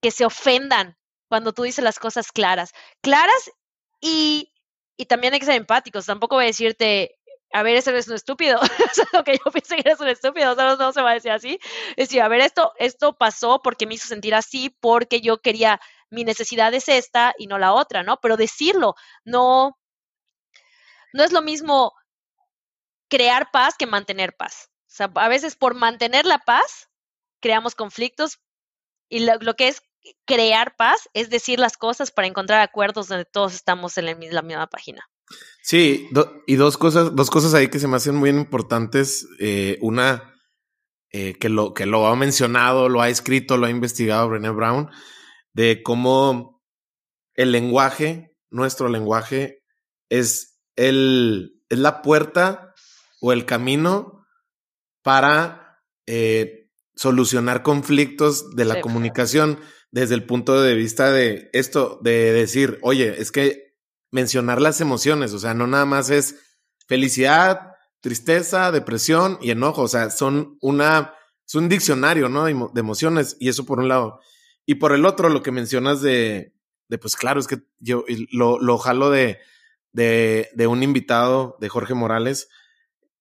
que 0.00 0.10
se 0.10 0.24
ofendan 0.24 0.96
cuando 1.28 1.52
tú 1.52 1.62
dices 1.62 1.84
las 1.84 1.98
cosas 1.98 2.32
claras, 2.32 2.72
claras 3.02 3.50
y, 4.00 4.52
y 4.96 5.06
también 5.06 5.34
hay 5.34 5.40
que 5.40 5.46
ser 5.46 5.56
empáticos, 5.56 6.06
tampoco 6.06 6.36
voy 6.36 6.44
a 6.44 6.48
decirte, 6.48 7.16
a 7.52 7.62
ver, 7.62 7.76
eso 7.76 7.92
es 7.92 8.08
un 8.08 8.14
estúpido, 8.14 8.60
es 8.90 9.12
lo 9.12 9.22
que 9.22 9.38
yo 9.44 9.50
pienso 9.52 9.76
que 9.76 9.82
eres 9.82 10.00
un 10.00 10.08
estúpido, 10.08 10.52
o 10.52 10.54
sea, 10.56 10.74
no, 10.76 10.92
se 10.92 11.02
va 11.02 11.12
a 11.12 11.14
decir 11.14 11.30
así, 11.30 11.58
decir, 11.96 12.20
a 12.20 12.28
ver, 12.28 12.40
esto, 12.40 12.72
esto 12.78 13.16
pasó 13.16 13.62
porque 13.62 13.86
me 13.86 13.94
hizo 13.94 14.08
sentir 14.08 14.34
así, 14.34 14.76
porque 14.80 15.20
yo 15.20 15.38
quería, 15.38 15.80
mi 16.14 16.24
necesidad 16.24 16.72
es 16.74 16.88
esta 16.88 17.34
y 17.38 17.46
no 17.46 17.58
la 17.58 17.72
otra, 17.72 18.02
¿no? 18.02 18.18
Pero 18.20 18.36
decirlo, 18.36 18.94
no, 19.24 19.78
no 21.12 21.22
es 21.22 21.32
lo 21.32 21.42
mismo 21.42 21.92
crear 23.08 23.50
paz 23.52 23.74
que 23.78 23.86
mantener 23.86 24.34
paz. 24.36 24.70
O 24.86 24.96
sea, 24.96 25.10
a 25.14 25.28
veces 25.28 25.56
por 25.56 25.74
mantener 25.74 26.24
la 26.24 26.38
paz 26.38 26.88
creamos 27.40 27.74
conflictos 27.74 28.38
y 29.08 29.20
lo, 29.20 29.54
que 29.54 29.68
es 29.68 29.82
crear 30.24 30.76
paz 30.76 31.08
es 31.12 31.30
decir 31.30 31.58
las 31.58 31.76
cosas 31.76 32.10
para 32.10 32.28
encontrar 32.28 32.60
acuerdos 32.60 33.08
donde 33.08 33.24
todos 33.24 33.54
estamos 33.54 33.98
en 33.98 34.06
la 34.06 34.42
misma 34.42 34.66
página. 34.68 35.04
Sí, 35.62 36.08
y 36.46 36.56
dos 36.56 36.76
cosas, 36.76 37.14
dos 37.14 37.30
cosas 37.30 37.54
ahí 37.54 37.68
que 37.68 37.78
se 37.78 37.88
me 37.88 37.96
hacen 37.96 38.14
muy 38.14 38.30
importantes. 38.30 39.26
Eh, 39.40 39.78
una 39.80 40.34
eh, 41.10 41.34
que 41.38 41.48
lo 41.48 41.74
que 41.74 41.86
lo 41.86 42.06
ha 42.06 42.16
mencionado, 42.16 42.88
lo 42.88 43.00
ha 43.00 43.08
escrito, 43.08 43.56
lo 43.56 43.66
ha 43.66 43.70
investigado 43.70 44.28
Brené 44.28 44.50
Brown, 44.50 44.90
de 45.54 45.82
cómo 45.82 46.62
el 47.34 47.52
lenguaje, 47.52 48.36
nuestro 48.50 48.88
lenguaje, 48.88 49.62
es 50.10 50.60
el, 50.76 51.62
es 51.68 51.78
la 51.78 52.02
puerta 52.02 52.74
o 53.20 53.32
el 53.32 53.46
camino 53.46 54.26
para 55.02 55.80
eh, 56.06 56.70
solucionar 56.94 57.62
conflictos 57.62 58.54
de 58.54 58.64
la 58.64 58.80
comunicación 58.80 59.58
desde 59.90 60.14
el 60.14 60.24
punto 60.24 60.60
de 60.60 60.74
vista 60.74 61.10
de 61.10 61.50
esto, 61.52 61.98
de 62.02 62.32
decir, 62.32 62.78
oye, 62.82 63.20
es 63.20 63.30
que 63.30 63.76
mencionar 64.10 64.60
las 64.60 64.80
emociones, 64.80 65.32
o 65.32 65.38
sea, 65.38 65.54
no 65.54 65.66
nada 65.66 65.86
más 65.86 66.10
es 66.10 66.36
felicidad, 66.86 67.72
tristeza, 68.00 68.70
depresión 68.70 69.38
y 69.40 69.50
enojo, 69.50 69.82
o 69.82 69.88
sea, 69.88 70.10
son 70.10 70.58
una, 70.60 71.14
es 71.46 71.54
un 71.54 71.68
diccionario, 71.68 72.28
¿no? 72.28 72.44
De 72.44 72.80
emociones 72.80 73.36
y 73.40 73.48
eso 73.48 73.64
por 73.64 73.78
un 73.78 73.88
lado. 73.88 74.20
Y 74.66 74.76
por 74.76 74.92
el 74.92 75.04
otro, 75.04 75.28
lo 75.28 75.42
que 75.42 75.50
mencionas 75.50 76.00
de, 76.00 76.54
de 76.88 76.98
pues 76.98 77.16
claro, 77.16 77.40
es 77.40 77.46
que 77.46 77.58
yo 77.78 78.04
lo, 78.30 78.58
lo 78.58 78.78
jalo 78.78 79.10
de, 79.10 79.38
de, 79.92 80.66
un 80.66 80.82
invitado 80.82 81.56
de 81.60 81.68
Jorge 81.68 81.94
Morales, 81.94 82.48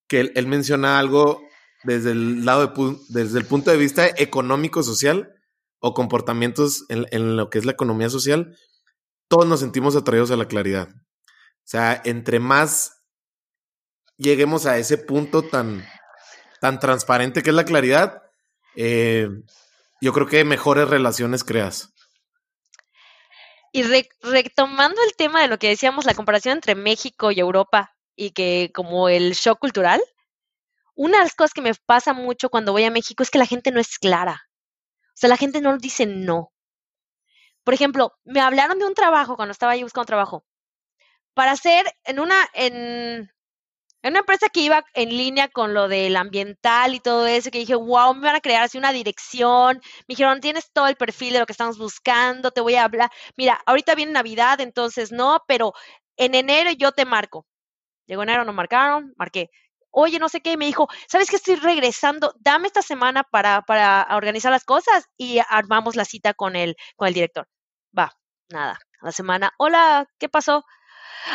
que 0.08 0.32
él, 0.34 0.48
menciona 0.48 1.00
algo 1.00 1.42
desde 1.84 2.12
el 2.12 2.46
lado 2.46 2.68
de, 2.68 2.98
desde 3.10 3.40
el 3.40 3.46
punto 3.46 3.72
de 3.72 3.78
vista 3.78 4.08
económico-social 4.08 5.34
o 5.80 5.94
comportamientos 5.94 6.86
en, 6.90 7.06
en, 7.12 7.36
lo 7.36 7.50
que 7.50 7.60
es 7.60 7.66
la 7.66 7.74
economía 7.74 8.10
social, 8.10 8.58
todos 9.28 9.46
nos 9.48 9.60
sentimos 9.60 9.96
atraídos 9.96 10.32
a 10.32 10.38
la 10.38 10.48
claridad. 10.48 10.90
O 10.90 11.66
sea, 11.66 12.02
entre 12.06 12.40
más 12.40 13.04
lleguemos 14.18 14.66
a 14.66 14.78
ese 14.78 14.98
punto 14.98 15.44
tan, 15.44 15.86
tan 16.62 16.80
transparente 16.80 17.44
que 17.44 17.50
es 17.50 17.56
la 17.56 17.66
claridad, 17.66 18.22
eh, 18.76 19.30
yo 20.04 20.12
creo 20.12 20.28
que 20.28 20.44
mejores 20.44 20.90
relaciones 20.90 21.46
creas. 21.46 21.94
Y 23.72 23.84
retomando 24.22 25.02
el 25.02 25.16
tema 25.16 25.42
de 25.42 25.48
lo 25.48 25.58
que 25.58 25.70
decíamos, 25.70 26.06
la 26.06 26.14
comparación 26.14 26.56
entre 26.56 26.76
México 26.76 27.32
y 27.32 27.40
Europa 27.40 27.96
y 28.16 28.32
que 28.32 28.72
como 28.76 29.08
el 29.08 29.32
shock 29.32 29.60
cultural, 29.60 30.02
una 30.94 31.20
de 31.20 31.24
las 31.24 31.36
cosas 31.36 31.54
que 31.54 31.62
me 31.62 31.74
pasa 31.74 32.12
mucho 32.12 32.50
cuando 32.50 32.74
voy 32.74 32.84
a 32.84 32.92
México 32.92 33.24
es 33.24 33.32
que 33.32 33.40
la 33.40 33.46
gente 33.46 33.72
no 33.72 33.80
es 33.80 33.98
clara. 33.98 34.44
O 35.08 35.16
sea, 35.16 35.30
la 35.30 35.38
gente 35.38 35.62
no 35.62 35.78
dice 35.78 36.06
no. 36.06 36.52
Por 37.64 37.74
ejemplo, 37.74 38.14
me 38.26 38.42
hablaron 38.42 38.80
de 38.80 38.86
un 38.86 38.96
trabajo 38.96 39.38
cuando 39.38 39.54
estaba 39.54 39.72
ahí 39.72 39.84
buscando 39.84 40.06
trabajo 40.06 40.46
para 41.34 41.54
hacer 41.54 41.86
en 42.04 42.20
una, 42.20 42.36
en, 42.54 43.32
en 44.04 44.12
una 44.12 44.20
empresa 44.20 44.50
que 44.50 44.60
iba 44.62 44.86
en 44.94 45.10
línea 45.10 45.48
con 45.48 45.74
lo 45.74 45.88
del 45.88 46.16
ambiental 46.18 46.94
y 46.94 47.00
todo 47.00 47.26
eso, 47.26 47.50
que 47.52 47.60
dije, 47.60 47.76
wow, 47.76 48.14
me 48.14 48.22
van 48.28 48.36
a 48.36 48.42
crear 48.42 48.64
así 48.64 48.78
una 48.78 48.92
dirección. 48.92 49.78
Me 50.02 50.06
dijeron, 50.10 50.42
tienes 50.42 50.72
todo 50.74 50.88
el 50.88 50.96
perfil 50.98 51.34
de 51.34 51.40
lo 51.40 51.46
que 51.46 51.54
estamos 51.54 51.78
buscando, 51.78 52.52
te 52.52 52.62
voy 52.62 52.76
a 52.76 52.84
hablar. 52.84 53.10
Mira, 53.38 53.62
ahorita 53.66 53.96
viene 53.96 54.12
Navidad, 54.12 54.60
entonces 54.62 55.12
no, 55.12 55.42
pero 55.48 55.74
en 56.18 56.36
enero 56.36 56.72
yo 56.72 56.92
te 56.92 57.06
marco. 57.06 57.48
Llegó 58.08 58.24
enero, 58.24 58.46
no 58.46 58.54
marcaron, 58.54 59.14
marqué. 59.18 59.50
Oye, 59.92 60.20
no 60.20 60.30
sé 60.30 60.42
qué, 60.42 60.58
me 60.58 60.66
dijo, 60.66 60.88
¿sabes 61.08 61.30
que 61.30 61.36
estoy 61.38 61.56
regresando? 61.56 62.34
Dame 62.40 62.68
esta 62.68 62.82
semana 62.82 63.24
para, 63.24 63.62
para 63.62 64.08
organizar 64.12 64.52
las 64.52 64.66
cosas 64.66 65.06
y 65.18 65.40
armamos 65.50 65.96
la 65.96 66.06
cita 66.06 66.34
con 66.34 66.56
el, 66.56 66.76
con 66.96 67.08
el 67.08 67.14
director. 67.14 67.48
Va, 67.98 68.12
nada, 68.50 68.80
la 69.02 69.12
semana, 69.12 69.54
hola, 69.58 70.08
¿qué 70.20 70.30
pasó? 70.30 70.66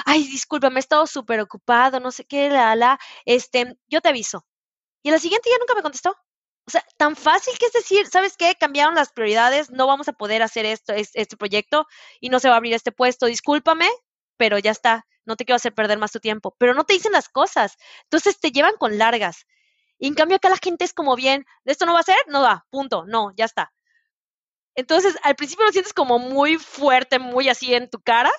Ay, 0.04 0.24
disculpa, 0.24 0.70
me 0.70 0.78
he 0.78 0.80
estado 0.80 1.06
súper 1.06 1.40
ocupado, 1.40 2.00
no 2.00 2.10
sé 2.10 2.24
qué, 2.24 2.50
la, 2.50 2.74
la, 2.76 2.98
este, 3.24 3.76
yo 3.88 4.00
te 4.00 4.08
aviso. 4.08 4.46
Y 5.02 5.10
a 5.10 5.12
la 5.12 5.18
siguiente 5.18 5.50
ya 5.50 5.58
nunca 5.58 5.74
me 5.74 5.82
contestó. 5.82 6.16
O 6.66 6.70
sea, 6.70 6.84
tan 6.98 7.16
fácil 7.16 7.56
que 7.58 7.66
es 7.66 7.72
decir, 7.72 8.06
¿sabes 8.08 8.36
qué? 8.36 8.54
Cambiaron 8.54 8.94
las 8.94 9.10
prioridades, 9.12 9.70
no 9.70 9.86
vamos 9.86 10.08
a 10.08 10.12
poder 10.12 10.42
hacer 10.42 10.66
esto, 10.66 10.92
este 10.92 11.36
proyecto 11.36 11.86
y 12.20 12.28
no 12.28 12.40
se 12.40 12.48
va 12.48 12.54
a 12.54 12.58
abrir 12.58 12.74
este 12.74 12.92
puesto. 12.92 13.26
Discúlpame, 13.26 13.88
pero 14.36 14.58
ya 14.58 14.70
está, 14.70 15.06
no 15.24 15.36
te 15.36 15.46
quiero 15.46 15.56
hacer 15.56 15.74
perder 15.74 15.98
más 15.98 16.12
tu 16.12 16.20
tiempo. 16.20 16.54
Pero 16.58 16.74
no 16.74 16.84
te 16.84 16.92
dicen 16.92 17.12
las 17.12 17.30
cosas. 17.30 17.76
Entonces 18.04 18.38
te 18.38 18.50
llevan 18.50 18.74
con 18.78 18.98
largas. 18.98 19.46
Y 19.98 20.08
en 20.08 20.14
cambio 20.14 20.36
acá 20.36 20.50
la 20.50 20.58
gente 20.62 20.84
es 20.84 20.92
como 20.92 21.16
bien, 21.16 21.46
¿esto 21.64 21.86
no 21.86 21.94
va 21.94 22.00
a 22.00 22.02
ser? 22.02 22.18
No 22.28 22.42
va, 22.42 22.66
punto, 22.70 23.04
no, 23.06 23.32
ya 23.34 23.46
está. 23.46 23.72
Entonces 24.74 25.16
al 25.22 25.36
principio 25.36 25.64
lo 25.64 25.72
sientes 25.72 25.92
como 25.92 26.18
muy 26.18 26.56
fuerte, 26.58 27.18
muy 27.18 27.48
así 27.48 27.74
en 27.74 27.90
tu 27.90 28.00
cara, 28.00 28.30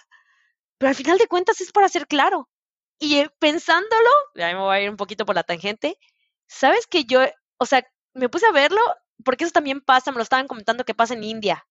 pero 0.79 0.89
al 0.89 0.95
final 0.95 1.19
de 1.19 1.27
cuentas 1.27 1.61
es 1.61 1.71
para 1.71 1.89
ser 1.89 2.07
claro. 2.07 2.49
Y 2.97 3.19
eh, 3.19 3.29
pensándolo, 3.37 4.09
ya 4.33 4.47
me 4.47 4.59
voy 4.59 4.75
a 4.75 4.81
ir 4.81 4.89
un 4.89 4.97
poquito 4.97 5.25
por 5.25 5.35
la 5.35 5.43
tangente, 5.43 5.99
sabes 6.47 6.87
que 6.87 7.05
yo, 7.05 7.21
o 7.59 7.65
sea, 7.67 7.85
me 8.15 8.29
puse 8.29 8.47
a 8.47 8.51
verlo 8.51 8.81
porque 9.23 9.43
eso 9.43 9.53
también 9.53 9.81
pasa, 9.81 10.11
me 10.11 10.17
lo 10.17 10.23
estaban 10.23 10.47
comentando 10.47 10.83
que 10.85 10.95
pasa 10.95 11.13
en 11.13 11.23
India, 11.23 11.67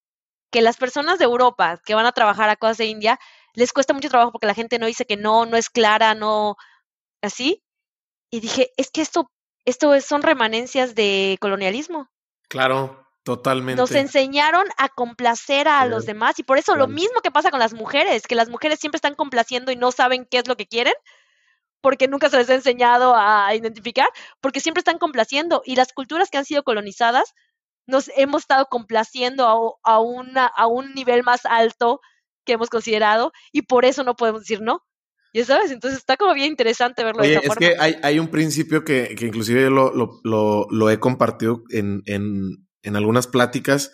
que 0.51 0.61
las 0.61 0.77
personas 0.77 1.19
de 1.19 1.25
Europa 1.25 1.81
que 1.85 1.95
van 1.95 2.05
a 2.05 2.13
trabajar 2.13 2.49
a 2.49 2.55
cosas 2.55 2.77
de 2.77 2.85
India 2.85 3.19
les 3.53 3.73
cuesta 3.73 3.93
mucho 3.93 4.09
trabajo 4.09 4.31
porque 4.31 4.47
la 4.47 4.53
gente 4.53 4.79
no 4.79 4.85
dice 4.85 5.05
que 5.05 5.17
no, 5.17 5.45
no 5.45 5.57
es 5.57 5.69
clara, 5.69 6.15
no 6.15 6.55
así. 7.21 7.63
Y 8.31 8.39
dije, 8.39 8.71
es 8.77 8.91
que 8.91 9.01
esto 9.01 9.31
esto 9.65 9.99
son 10.01 10.21
remanencias 10.21 10.95
de 10.95 11.37
colonialismo. 11.39 12.09
Claro. 12.47 13.08
Totalmente. 13.29 13.79
Nos 13.79 13.91
enseñaron 13.91 14.65
a 14.77 14.89
complacer 14.89 15.67
a 15.67 15.85
los 15.85 16.07
demás 16.07 16.39
y 16.39 16.43
por 16.43 16.57
eso 16.57 16.75
lo 16.75 16.87
mismo 16.87 17.21
que 17.21 17.29
pasa 17.29 17.51
con 17.51 17.59
las 17.59 17.75
mujeres, 17.75 18.25
que 18.25 18.33
las 18.33 18.49
mujeres 18.49 18.79
siempre 18.79 18.97
están 18.97 19.13
complaciendo 19.13 19.71
y 19.71 19.75
no 19.75 19.91
saben 19.91 20.25
qué 20.25 20.39
es 20.39 20.47
lo 20.47 20.57
que 20.57 20.65
quieren, 20.65 20.95
porque 21.79 22.07
nunca 22.07 22.31
se 22.31 22.37
les 22.37 22.49
ha 22.49 22.55
enseñado 22.55 23.13
a 23.15 23.53
identificar, 23.53 24.07
porque 24.41 24.61
siempre 24.61 24.79
están 24.79 24.97
complaciendo 24.97 25.61
y 25.63 25.75
las 25.75 25.93
culturas 25.93 26.31
que 26.31 26.39
han 26.39 26.45
sido 26.45 26.63
colonizadas 26.63 27.35
nos 27.85 28.09
hemos 28.17 28.41
estado 28.41 28.65
complaciendo 28.65 29.77
a, 29.85 29.93
a, 29.93 29.99
una, 29.99 30.47
a 30.47 30.65
un 30.65 30.95
nivel 30.95 31.21
más 31.21 31.45
alto 31.45 32.01
que 32.47 32.53
hemos 32.53 32.71
considerado 32.71 33.31
y 33.51 33.61
por 33.61 33.85
eso 33.85 34.03
no 34.03 34.15
podemos 34.15 34.41
decir 34.41 34.59
no. 34.59 34.81
Ya 35.35 35.45
sabes, 35.45 35.69
entonces 35.69 35.99
está 35.99 36.17
como 36.17 36.33
bien 36.33 36.47
interesante 36.47 37.03
verlo 37.03 37.21
de 37.21 37.35
esa 37.35 37.41
es 37.41 37.55
que 37.57 37.75
hay, 37.79 37.97
hay, 38.01 38.17
un 38.17 38.29
principio 38.29 38.83
que, 38.83 39.13
que 39.15 39.27
inclusive 39.27 39.61
yo 39.61 39.69
lo, 39.69 39.93
lo, 39.93 40.19
lo, 40.23 40.65
lo 40.71 40.89
he 40.89 40.99
compartido 40.99 41.61
en, 41.69 42.01
en, 42.07 42.67
en 42.83 42.95
algunas 42.95 43.27
pláticas 43.27 43.91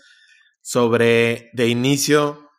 sobre 0.62 1.50
de 1.54 1.68
inicio, 1.68 2.50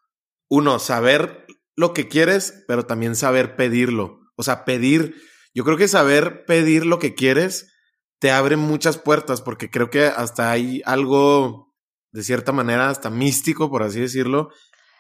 uno, 0.49 0.79
saber 0.79 1.47
lo 1.75 1.93
que 1.93 2.09
quieres, 2.09 2.65
pero 2.67 2.87
también 2.87 3.17
saber 3.17 3.57
pedirlo. 3.57 4.21
O 4.37 4.43
sea, 4.43 4.65
pedir, 4.65 5.17
yo 5.55 5.65
creo 5.65 5.77
que 5.77 5.89
saber 5.89 6.45
pedir 6.47 6.87
lo 6.87 6.99
que 6.99 7.15
quieres 7.15 7.73
te 8.19 8.31
abre 8.31 8.57
muchas 8.57 8.99
puertas, 8.99 9.43
porque 9.43 9.71
creo 9.71 9.91
que 9.91 10.07
hasta 10.07 10.51
hay 10.51 10.83
algo, 10.87 11.75
de 12.13 12.23
cierta 12.23 12.53
manera, 12.53 12.89
hasta 12.89 13.11
místico, 13.11 13.71
por 13.71 13.83
así 13.83 14.01
decirlo, 14.01 14.51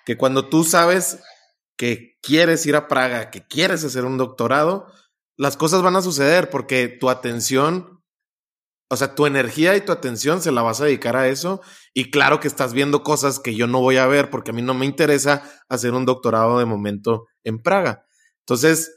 que 0.04 0.16
cuando 0.16 0.48
tú 0.48 0.64
sabes 0.64 1.20
que 1.76 2.18
quieres 2.22 2.66
ir 2.66 2.76
a 2.76 2.88
Praga, 2.88 3.30
que 3.30 3.46
quieres 3.46 3.84
hacer 3.84 4.04
un 4.04 4.18
doctorado, 4.18 4.86
las 5.36 5.56
cosas 5.56 5.82
van 5.82 5.96
a 5.96 6.02
suceder 6.02 6.50
porque 6.50 6.88
tu 6.88 7.10
atención, 7.10 7.95
o 8.88 8.96
sea, 8.96 9.14
tu 9.14 9.26
energía 9.26 9.76
y 9.76 9.80
tu 9.80 9.92
atención 9.92 10.40
se 10.40 10.52
la 10.52 10.62
vas 10.62 10.80
a 10.80 10.84
dedicar 10.84 11.16
a 11.16 11.28
eso. 11.28 11.60
Y 11.92 12.10
claro 12.10 12.38
que 12.40 12.48
estás 12.48 12.72
viendo 12.72 13.02
cosas 13.02 13.40
que 13.40 13.54
yo 13.54 13.66
no 13.66 13.80
voy 13.80 13.96
a 13.96 14.06
ver 14.06 14.30
porque 14.30 14.52
a 14.52 14.54
mí 14.54 14.62
no 14.62 14.74
me 14.74 14.86
interesa 14.86 15.42
hacer 15.68 15.92
un 15.92 16.06
doctorado 16.06 16.58
de 16.58 16.66
momento 16.66 17.26
en 17.42 17.58
Praga. 17.58 18.06
Entonces, 18.40 18.94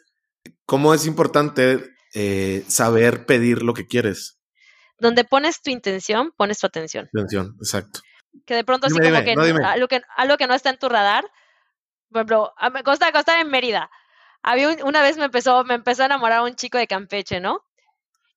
¿cómo 0.66 0.94
es 0.94 1.08
importante 1.08 1.90
eh, 2.14 2.64
saber 2.68 3.26
pedir 3.26 3.64
lo 3.64 3.74
que 3.74 3.88
quieres? 3.88 4.40
Donde 5.00 5.24
pones 5.24 5.62
tu 5.62 5.72
intención, 5.72 6.34
pones 6.38 6.60
tu 6.60 6.68
atención. 6.68 7.10
Atención, 7.16 7.56
exacto. 7.60 8.02
Que 8.46 8.54
de 8.54 8.64
pronto 8.64 8.88
así 8.88 8.96
como 8.96 9.24
que, 9.24 9.32
algo 9.64 9.88
que 9.88 10.02
algo 10.18 10.38
que 10.38 10.46
no 10.46 10.54
está 10.54 10.70
en 10.70 10.78
tu 10.78 10.88
radar, 10.88 11.26
por 12.12 12.20
ejemplo, 12.20 12.54
Costa 12.86 13.12
Costa 13.12 13.42
en 13.42 13.50
Mérida. 13.50 13.90
Había 14.44 14.70
una 14.84 15.02
vez 15.02 15.18
me 15.18 15.26
empezó, 15.26 15.64
me 15.64 15.74
empezó 15.74 16.04
a 16.04 16.06
enamorar 16.06 16.42
un 16.44 16.56
chico 16.56 16.78
de 16.78 16.88
Campeche, 16.88 17.40
¿no? 17.40 17.66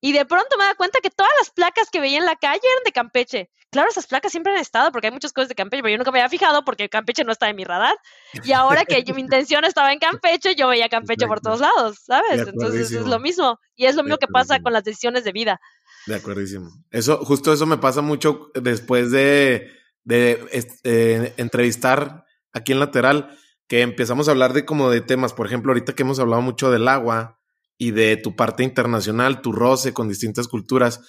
Y 0.04 0.12
de 0.12 0.26
pronto 0.26 0.58
me 0.58 0.64
da 0.64 0.74
cuenta 0.74 0.98
que 1.00 1.10
todas 1.10 1.30
las 1.38 1.50
placas 1.50 1.88
que 1.88 2.00
veía 2.00 2.18
en 2.18 2.26
la 2.26 2.34
calle 2.34 2.60
eran 2.60 2.84
de 2.84 2.90
Campeche. 2.90 3.50
Claro, 3.70 3.88
esas 3.88 4.08
placas 4.08 4.32
siempre 4.32 4.52
han 4.52 4.58
estado 4.58 4.90
porque 4.90 5.06
hay 5.06 5.12
muchas 5.12 5.32
cosas 5.32 5.48
de 5.48 5.54
Campeche, 5.54 5.80
pero 5.80 5.92
yo 5.92 5.98
nunca 5.98 6.10
me 6.10 6.18
había 6.18 6.28
fijado 6.28 6.64
porque 6.64 6.88
Campeche 6.88 7.22
no 7.22 7.30
está 7.30 7.48
en 7.48 7.54
mi 7.54 7.62
radar. 7.62 7.94
Y 8.42 8.50
ahora 8.50 8.84
que 8.84 9.04
mi 9.14 9.20
intención 9.20 9.64
estaba 9.64 9.92
en 9.92 10.00
Campeche, 10.00 10.56
yo 10.56 10.66
veía 10.66 10.88
Campeche 10.88 11.28
por 11.28 11.40
todos 11.40 11.60
lados, 11.60 12.00
¿sabes? 12.04 12.48
Entonces 12.48 12.90
es 12.90 13.06
lo 13.06 13.20
mismo. 13.20 13.60
Y 13.76 13.86
es 13.86 13.94
lo 13.94 14.02
mismo 14.02 14.18
que 14.18 14.26
pasa 14.26 14.58
con 14.58 14.72
las 14.72 14.82
decisiones 14.82 15.22
de 15.22 15.30
vida. 15.30 15.60
De 16.06 16.16
acuerdísimo. 16.16 16.68
Eso, 16.90 17.24
justo 17.24 17.52
eso 17.52 17.66
me 17.66 17.78
pasa 17.78 18.02
mucho 18.02 18.50
después 18.54 19.12
de, 19.12 19.70
de 20.02 20.48
eh, 20.82 21.32
entrevistar 21.36 22.24
aquí 22.52 22.72
en 22.72 22.80
lateral 22.80 23.38
que 23.68 23.82
empezamos 23.82 24.26
a 24.26 24.32
hablar 24.32 24.52
de 24.52 24.64
como 24.64 24.90
de 24.90 25.00
temas, 25.00 25.32
por 25.32 25.46
ejemplo, 25.46 25.70
ahorita 25.70 25.92
que 25.94 26.02
hemos 26.02 26.18
hablado 26.18 26.42
mucho 26.42 26.72
del 26.72 26.88
agua 26.88 27.38
y 27.78 27.90
de 27.90 28.16
tu 28.16 28.36
parte 28.36 28.62
internacional, 28.62 29.42
tu 29.42 29.52
roce 29.52 29.92
con 29.92 30.08
distintas 30.08 30.48
culturas, 30.48 31.00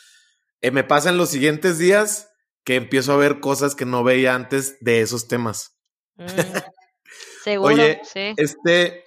eh, 0.62 0.72
me 0.72 0.84
pasa 0.84 1.10
en 1.10 1.18
los 1.18 1.30
siguientes 1.30 1.78
días 1.78 2.30
que 2.64 2.76
empiezo 2.76 3.14
a 3.14 3.18
ver 3.18 3.40
cosas 3.40 3.76
que 3.76 3.86
no 3.86 4.04
veía 4.04 4.36
antes 4.36 4.78
de 4.80 5.02
esos 5.02 5.28
temas. 5.28 5.78
Mm, 6.16 6.26
seguro, 7.44 7.74
Oye, 7.74 8.02
sí. 8.04 8.34
Este, 8.38 9.04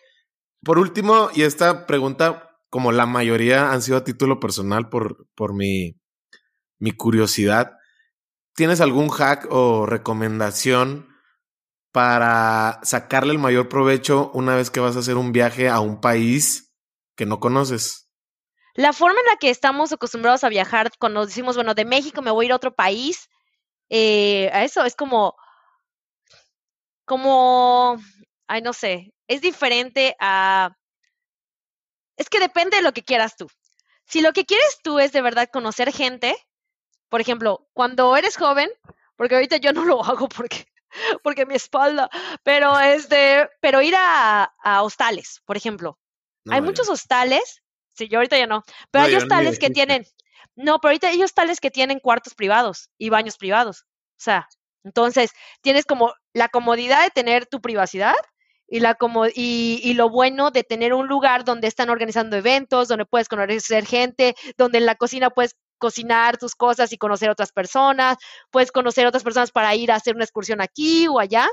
por 0.62 0.78
último, 0.78 1.30
y 1.34 1.42
esta 1.42 1.86
pregunta, 1.86 2.58
como 2.68 2.92
la 2.92 3.06
mayoría 3.06 3.72
han 3.72 3.82
sido 3.82 3.96
a 3.96 4.04
título 4.04 4.40
personal 4.40 4.88
por, 4.88 5.26
por 5.34 5.54
mi, 5.54 5.96
mi 6.78 6.92
curiosidad, 6.92 7.72
¿tienes 8.54 8.80
algún 8.80 9.08
hack 9.08 9.46
o 9.50 9.86
recomendación 9.86 11.08
para 11.92 12.80
sacarle 12.82 13.32
el 13.32 13.38
mayor 13.38 13.70
provecho 13.70 14.30
una 14.34 14.54
vez 14.54 14.70
que 14.70 14.80
vas 14.80 14.96
a 14.96 14.98
hacer 14.98 15.16
un 15.16 15.32
viaje 15.32 15.70
a 15.70 15.80
un 15.80 16.02
país 16.02 16.65
que 17.16 17.26
no 17.26 17.40
conoces? 17.40 18.08
La 18.74 18.92
forma 18.92 19.18
en 19.18 19.26
la 19.26 19.36
que 19.36 19.50
estamos 19.50 19.92
acostumbrados 19.92 20.44
a 20.44 20.48
viajar 20.48 20.90
cuando 20.98 21.24
decimos, 21.24 21.56
bueno, 21.56 21.74
de 21.74 21.84
México 21.84 22.22
me 22.22 22.30
voy 22.30 22.44
a 22.44 22.46
ir 22.46 22.52
a 22.52 22.56
otro 22.56 22.74
país, 22.74 23.28
eh, 23.88 24.50
a 24.52 24.64
eso 24.64 24.84
es 24.84 24.94
como, 24.94 25.34
como, 27.04 27.96
ay, 28.46 28.60
no 28.60 28.72
sé, 28.72 29.14
es 29.28 29.40
diferente 29.40 30.14
a, 30.20 30.76
es 32.16 32.28
que 32.28 32.38
depende 32.38 32.76
de 32.76 32.82
lo 32.82 32.92
que 32.92 33.02
quieras 33.02 33.36
tú. 33.36 33.48
Si 34.04 34.20
lo 34.20 34.32
que 34.32 34.44
quieres 34.44 34.80
tú 34.82 34.98
es 34.98 35.12
de 35.12 35.22
verdad 35.22 35.48
conocer 35.50 35.92
gente, 35.92 36.36
por 37.08 37.20
ejemplo, 37.20 37.68
cuando 37.72 38.16
eres 38.16 38.36
joven, 38.36 38.70
porque 39.16 39.36
ahorita 39.36 39.56
yo 39.56 39.72
no 39.72 39.84
lo 39.84 40.04
hago 40.04 40.28
porque 40.28 40.66
porque 41.22 41.46
mi 41.46 41.54
espalda, 41.54 42.08
pero 42.42 42.78
este, 42.80 43.48
pero 43.60 43.82
ir 43.82 43.94
a, 43.96 44.44
a 44.62 44.82
hostales, 44.82 45.42
por 45.44 45.56
ejemplo. 45.56 45.98
No, 46.46 46.54
hay 46.54 46.62
muchos 46.62 46.88
hostales, 46.88 47.62
sí, 47.94 48.08
yo 48.08 48.18
ahorita 48.18 48.38
ya 48.38 48.46
no, 48.46 48.62
pero 48.90 49.04
no, 49.04 49.08
hay 49.08 49.16
hostales 49.16 49.58
que 49.58 49.70
tienen, 49.70 50.06
no, 50.54 50.78
pero 50.80 50.90
ahorita 50.90 51.08
hay 51.08 51.22
hostales 51.22 51.60
que 51.60 51.70
tienen 51.70 51.98
cuartos 51.98 52.34
privados 52.34 52.90
y 52.98 53.10
baños 53.10 53.36
privados. 53.36 53.82
O 53.82 54.22
sea, 54.22 54.48
entonces 54.84 55.32
tienes 55.60 55.84
como 55.84 56.14
la 56.32 56.48
comodidad 56.48 57.02
de 57.02 57.10
tener 57.10 57.46
tu 57.46 57.60
privacidad 57.60 58.14
y, 58.68 58.80
la 58.80 58.94
como, 58.94 59.26
y, 59.26 59.80
y, 59.82 59.94
lo 59.94 60.08
bueno 60.08 60.50
de 60.50 60.64
tener 60.64 60.94
un 60.94 61.08
lugar 61.08 61.44
donde 61.44 61.68
están 61.68 61.90
organizando 61.90 62.36
eventos, 62.36 62.88
donde 62.88 63.06
puedes 63.06 63.28
conocer 63.28 63.84
gente, 63.86 64.34
donde 64.56 64.78
en 64.78 64.86
la 64.86 64.94
cocina 64.94 65.30
puedes 65.30 65.56
cocinar 65.78 66.38
tus 66.38 66.54
cosas 66.54 66.92
y 66.92 66.98
conocer 66.98 67.30
otras 67.30 67.52
personas, 67.52 68.16
puedes 68.50 68.72
conocer 68.72 69.06
otras 69.06 69.22
personas 69.22 69.50
para 69.50 69.74
ir 69.74 69.92
a 69.92 69.96
hacer 69.96 70.14
una 70.14 70.24
excursión 70.24 70.60
aquí 70.60 71.06
o 71.08 71.18
allá. 71.18 71.48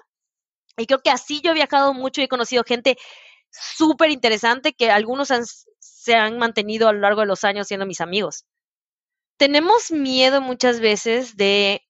Y 0.78 0.86
creo 0.86 1.00
que 1.00 1.12
así 1.12 1.42
yo 1.42 1.52
he 1.52 1.56
viajado 1.56 1.94
mucho 1.94 2.22
y 2.22 2.26
he 2.26 2.28
conocido 2.28 2.64
gente 2.64 2.98
súper 3.54 4.12
interesante 4.12 4.74
que 4.74 4.92
algunos 4.92 5.32
han, 5.32 5.46
se 5.80 6.16
han 6.16 6.38
mantenido 6.38 6.88
a 6.88 6.94
lo 6.94 7.00
largo 7.00 7.22
de 7.22 7.28
los 7.28 7.44
años 7.44 7.68
siendo 7.68 7.86
mis 7.86 8.02
amigos. 8.02 8.46
Tenemos 9.38 9.92
miedo 9.92 10.42
muchas 10.42 10.80
veces 10.80 11.38
de 11.38 11.82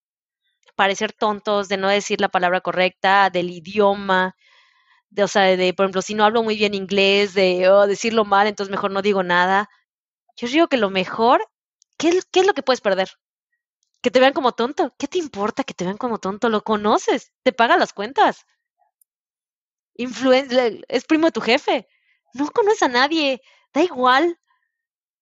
parecer 0.75 1.13
tontos, 1.13 1.69
de 1.69 1.77
no 1.77 1.89
decir 1.89 2.21
la 2.21 2.29
palabra 2.29 2.61
correcta, 2.61 3.29
del 3.29 3.49
idioma, 3.51 4.35
de, 5.09 5.23
o 5.23 5.27
sea, 5.27 5.43
de, 5.43 5.73
por 5.73 5.85
ejemplo, 5.85 6.01
si 6.01 6.15
no 6.15 6.25
hablo 6.25 6.43
muy 6.43 6.57
bien 6.57 6.73
inglés, 6.73 7.33
de 7.33 7.69
oh, 7.69 7.87
decirlo 7.87 8.25
mal, 8.25 8.47
entonces 8.47 8.71
mejor 8.71 8.91
no 8.91 9.01
digo 9.01 9.23
nada. 9.23 9.69
Yo 10.37 10.47
digo 10.47 10.67
que 10.67 10.77
lo 10.77 10.89
mejor 10.89 11.47
¿qué, 11.97 12.19
¿qué 12.31 12.41
es 12.41 12.47
lo 12.47 12.53
que 12.53 12.63
puedes 12.63 12.81
perder? 12.81 13.09
Que 14.01 14.11
te 14.11 14.19
vean 14.19 14.33
como 14.33 14.53
tonto. 14.53 14.93
¿Qué 14.97 15.07
te 15.07 15.17
importa 15.17 15.63
que 15.63 15.73
te 15.73 15.85
vean 15.85 15.97
como 15.97 16.19
tonto? 16.19 16.49
Lo 16.49 16.63
conoces, 16.63 17.31
te 17.43 17.53
paga 17.53 17.77
las 17.77 17.93
cuentas. 17.93 18.45
Es 19.95 21.05
primo 21.05 21.27
de 21.27 21.31
tu 21.31 21.41
jefe. 21.41 21.87
No 22.33 22.49
conoces 22.49 22.83
a 22.83 22.87
nadie, 22.87 23.41
da 23.73 23.83
igual. 23.83 24.39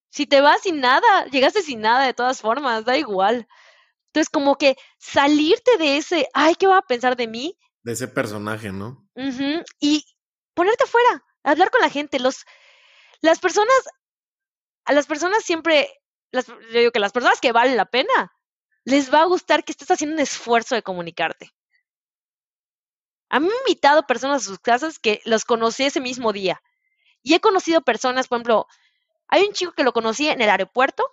Si 0.09 0.25
te 0.25 0.41
vas 0.41 0.61
sin 0.61 0.81
nada, 0.81 1.25
llegaste 1.27 1.61
sin 1.61 1.81
nada 1.81 2.05
de 2.05 2.13
todas 2.13 2.41
formas, 2.41 2.85
da 2.85 2.97
igual. 2.97 3.47
Entonces, 4.07 4.29
como 4.29 4.57
que 4.57 4.75
salirte 4.97 5.77
de 5.77 5.97
ese, 5.97 6.27
ay, 6.33 6.55
¿qué 6.55 6.67
va 6.67 6.77
a 6.77 6.81
pensar 6.81 7.15
de 7.15 7.27
mí? 7.27 7.57
De 7.83 7.93
ese 7.93 8.07
personaje, 8.07 8.71
¿no? 8.71 9.07
Uh 9.15 9.29
-huh, 9.29 9.65
y 9.79 10.05
ponerte 10.53 10.83
afuera, 10.83 11.23
hablar 11.43 11.71
con 11.71 11.81
la 11.81 11.89
gente. 11.89 12.19
Los, 12.19 12.45
las 13.21 13.39
personas, 13.39 13.87
a 14.85 14.93
las 14.93 15.07
personas 15.07 15.43
siempre 15.43 15.89
las, 16.31 16.47
yo 16.47 16.79
digo 16.79 16.91
que 16.91 16.99
las 16.99 17.11
personas 17.11 17.39
que 17.39 17.51
valen 17.51 17.77
la 17.77 17.85
pena, 17.85 18.33
les 18.83 19.13
va 19.13 19.21
a 19.21 19.25
gustar 19.25 19.63
que 19.63 19.73
estés 19.73 19.91
haciendo 19.91 20.15
un 20.15 20.21
esfuerzo 20.21 20.75
de 20.75 20.83
comunicarte. 20.83 21.51
A 23.31 23.39
mí 23.39 23.47
han 23.47 23.53
invitado 23.65 24.05
personas 24.05 24.43
a 24.43 24.45
sus 24.45 24.59
casas 24.59 24.99
que 24.99 25.21
los 25.23 25.45
conocí 25.45 25.83
ese 25.85 26.01
mismo 26.01 26.33
día. 26.33 26.61
Y 27.23 27.33
he 27.33 27.39
conocido 27.39 27.81
personas, 27.81 28.27
por 28.27 28.37
ejemplo, 28.37 28.67
hay 29.29 29.43
un 29.43 29.53
chico 29.53 29.71
que 29.71 29.85
lo 29.85 29.93
conocí 29.93 30.27
en 30.27 30.41
el 30.41 30.49
aeropuerto, 30.49 31.05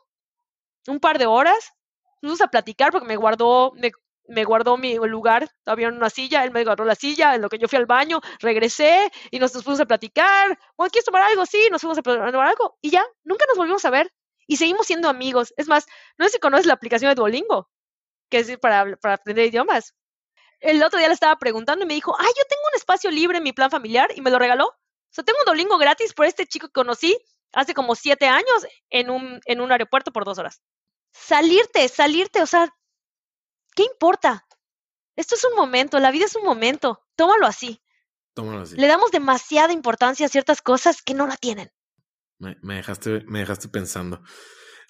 un 0.89 0.99
par 0.99 1.19
de 1.19 1.27
horas, 1.27 1.75
nos 2.21 2.33
fuimos 2.33 2.41
a 2.41 2.49
platicar 2.49 2.91
porque 2.91 3.07
me 3.07 3.15
guardó, 3.15 3.73
me, 3.77 3.93
me 4.27 4.43
guardó 4.43 4.77
mi 4.77 4.97
lugar, 4.97 5.49
había 5.65 5.89
una 5.91 6.11
silla, 6.11 6.43
él 6.43 6.51
me 6.51 6.65
guardó 6.65 6.85
la 6.85 6.97
silla, 6.97 7.37
en 7.37 7.43
lo 7.43 7.49
que 7.49 7.59
yo 7.59 7.69
fui 7.69 7.79
al 7.79 7.87
baño, 7.87 8.21
regresé 8.41 9.13
y 9.31 9.39
nos, 9.39 9.55
nos 9.55 9.63
fuimos 9.63 9.81
a 9.81 9.87
platicar, 9.87 10.59
bueno, 10.77 10.91
¿quieres 10.91 11.05
tomar 11.05 11.23
algo? 11.23 11.47
Sí, 11.47 11.69
nos 11.71 11.81
fuimos 11.81 11.99
a 11.99 12.03
tomar 12.03 12.35
algo 12.35 12.79
y 12.81 12.91
ya, 12.91 13.05
nunca 13.23 13.45
nos 13.47 13.57
volvimos 13.57 13.85
a 13.85 13.91
ver 13.91 14.13
y 14.49 14.57
seguimos 14.57 14.89
siendo 14.89 15.09
amigos. 15.09 15.55
Es 15.57 15.69
más, 15.69 15.87
no 16.19 16.25
sé 16.25 16.33
si 16.33 16.39
conoces 16.41 16.67
la 16.67 16.75
aplicación 16.75 17.11
de 17.11 17.15
Duolingo, 17.15 17.71
que 18.29 18.39
es 18.41 18.59
para, 18.59 18.97
para 18.97 19.15
aprender 19.15 19.47
idiomas. 19.47 19.95
El 20.61 20.83
otro 20.83 20.99
día 20.99 21.09
le 21.09 21.15
estaba 21.15 21.37
preguntando 21.37 21.85
y 21.85 21.89
me 21.89 21.95
dijo, 21.95 22.15
ay, 22.19 22.27
yo 22.27 22.45
tengo 22.49 22.63
un 22.73 22.77
espacio 22.77 23.11
libre 23.11 23.39
en 23.39 23.45
mi 23.45 23.53
plan 23.53 23.71
familiar 23.71 24.11
y 24.15 24.21
me 24.21 24.31
lo 24.31 24.39
regaló. 24.39 24.67
O 24.67 25.11
sea, 25.11 25.25
tengo 25.25 25.39
un 25.41 25.45
Duolingo 25.47 25.79
gratis 25.79 26.13
por 26.13 26.27
este 26.27 26.47
chico 26.47 26.69
que 26.69 26.73
conocí 26.73 27.17
hace 27.53 27.75
como 27.75 27.95
siete 27.95 28.27
años 28.27 28.67
en 28.91 29.11
un, 29.11 29.41
en 29.47 29.61
un 29.61 29.73
aeropuerto 29.73 30.13
por 30.13 30.25
dos 30.25 30.39
horas. 30.39 30.61
Salirte, 31.13 31.89
salirte, 31.89 32.43
o 32.43 32.47
sea, 32.47 32.69
¿qué 33.75 33.85
importa? 33.85 34.47
Esto 35.17 35.35
es 35.35 35.45
un 35.45 35.57
momento, 35.57 35.99
la 35.99 36.11
vida 36.11 36.27
es 36.27 36.37
un 36.37 36.45
momento, 36.45 37.05
tómalo 37.17 37.47
así. 37.47 37.81
Tómalo 38.35 38.63
así. 38.63 38.77
Le 38.77 38.87
damos 38.87 39.11
demasiada 39.11 39.73
importancia 39.73 40.27
a 40.27 40.29
ciertas 40.29 40.63
cosas 40.63 41.03
que 41.03 41.15
no 41.15 41.27
la 41.27 41.37
tienen. 41.37 41.73
Me, 42.39 42.57
me, 42.63 42.77
dejaste, 42.77 43.25
me 43.27 43.41
dejaste 43.41 43.69
pensando. 43.69 44.23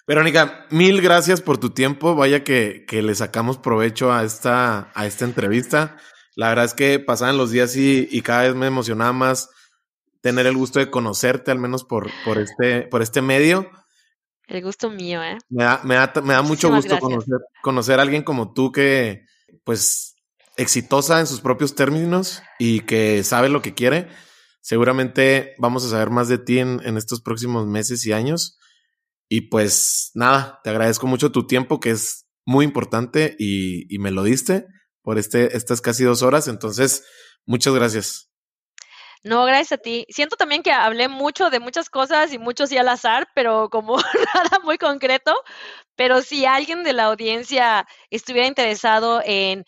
Verónica, 0.09 0.65
mil 0.71 1.03
gracias 1.03 1.39
por 1.39 1.59
tu 1.59 1.69
tiempo. 1.69 2.15
Vaya 2.15 2.43
que, 2.43 2.83
que 2.87 3.03
le 3.03 3.13
sacamos 3.13 3.59
provecho 3.59 4.11
a 4.11 4.23
esta, 4.23 4.91
a 4.95 5.05
esta 5.05 5.23
entrevista. 5.23 5.97
La 6.35 6.49
verdad 6.49 6.65
es 6.65 6.73
que 6.73 6.97
pasaban 6.97 7.37
los 7.37 7.51
días 7.51 7.75
y, 7.75 8.07
y 8.09 8.23
cada 8.23 8.41
vez 8.41 8.55
me 8.55 8.65
emocionaba 8.65 9.13
más 9.13 9.51
tener 10.21 10.47
el 10.47 10.57
gusto 10.57 10.79
de 10.79 10.89
conocerte, 10.89 11.51
al 11.51 11.59
menos 11.59 11.83
por, 11.83 12.09
por, 12.25 12.39
este, 12.39 12.87
por 12.87 13.03
este 13.03 13.21
medio. 13.21 13.69
El 14.47 14.63
gusto 14.63 14.89
mío, 14.89 15.21
¿eh? 15.21 15.37
Me 15.47 15.63
da, 15.63 15.81
me 15.83 15.93
da, 15.93 16.11
me 16.23 16.33
da 16.33 16.41
mucho 16.41 16.73
gusto 16.73 16.97
conocer, 16.97 17.37
conocer 17.61 17.99
a 17.99 18.01
alguien 18.01 18.23
como 18.23 18.51
tú 18.51 18.71
que, 18.71 19.27
pues, 19.63 20.15
exitosa 20.57 21.19
en 21.19 21.27
sus 21.27 21.39
propios 21.39 21.75
términos 21.75 22.41
y 22.57 22.79
que 22.79 23.23
sabe 23.23 23.49
lo 23.49 23.61
que 23.61 23.75
quiere. 23.75 24.07
Seguramente 24.59 25.53
vamos 25.59 25.85
a 25.85 25.89
saber 25.89 26.09
más 26.09 26.27
de 26.29 26.39
ti 26.39 26.57
en, 26.57 26.81
en 26.83 26.97
estos 26.97 27.21
próximos 27.21 27.67
meses 27.67 28.03
y 28.07 28.11
años. 28.11 28.55
Y 29.29 29.41
pues 29.41 30.11
nada, 30.15 30.59
te 30.63 30.71
agradezco 30.71 31.07
mucho 31.07 31.31
tu 31.31 31.45
tiempo, 31.45 31.79
que 31.79 31.91
es 31.91 32.25
muy 32.45 32.65
importante 32.65 33.35
y, 33.37 33.93
y 33.93 33.99
me 33.99 34.11
lo 34.11 34.23
diste 34.23 34.65
por 35.03 35.19
este, 35.19 35.55
estas 35.55 35.81
casi 35.81 36.03
dos 36.03 36.23
horas. 36.23 36.47
Entonces, 36.47 37.05
muchas 37.45 37.73
gracias. 37.73 38.29
No, 39.23 39.43
gracias 39.45 39.73
a 39.73 39.81
ti. 39.81 40.05
Siento 40.09 40.37
también 40.37 40.63
que 40.63 40.71
hablé 40.71 41.09
mucho 41.09 41.49
de 41.49 41.59
muchas 41.59 41.89
cosas 41.89 42.31
y 42.31 42.39
mucho 42.39 42.67
sí 42.67 42.77
al 42.77 42.87
azar, 42.87 43.27
pero 43.35 43.69
como 43.69 43.97
nada 44.33 44.59
muy 44.63 44.77
concreto. 44.77 45.33
Pero 45.95 46.21
si 46.21 46.45
alguien 46.45 46.83
de 46.83 46.93
la 46.93 47.05
audiencia 47.05 47.85
estuviera 48.09 48.47
interesado 48.47 49.21
en, 49.25 49.65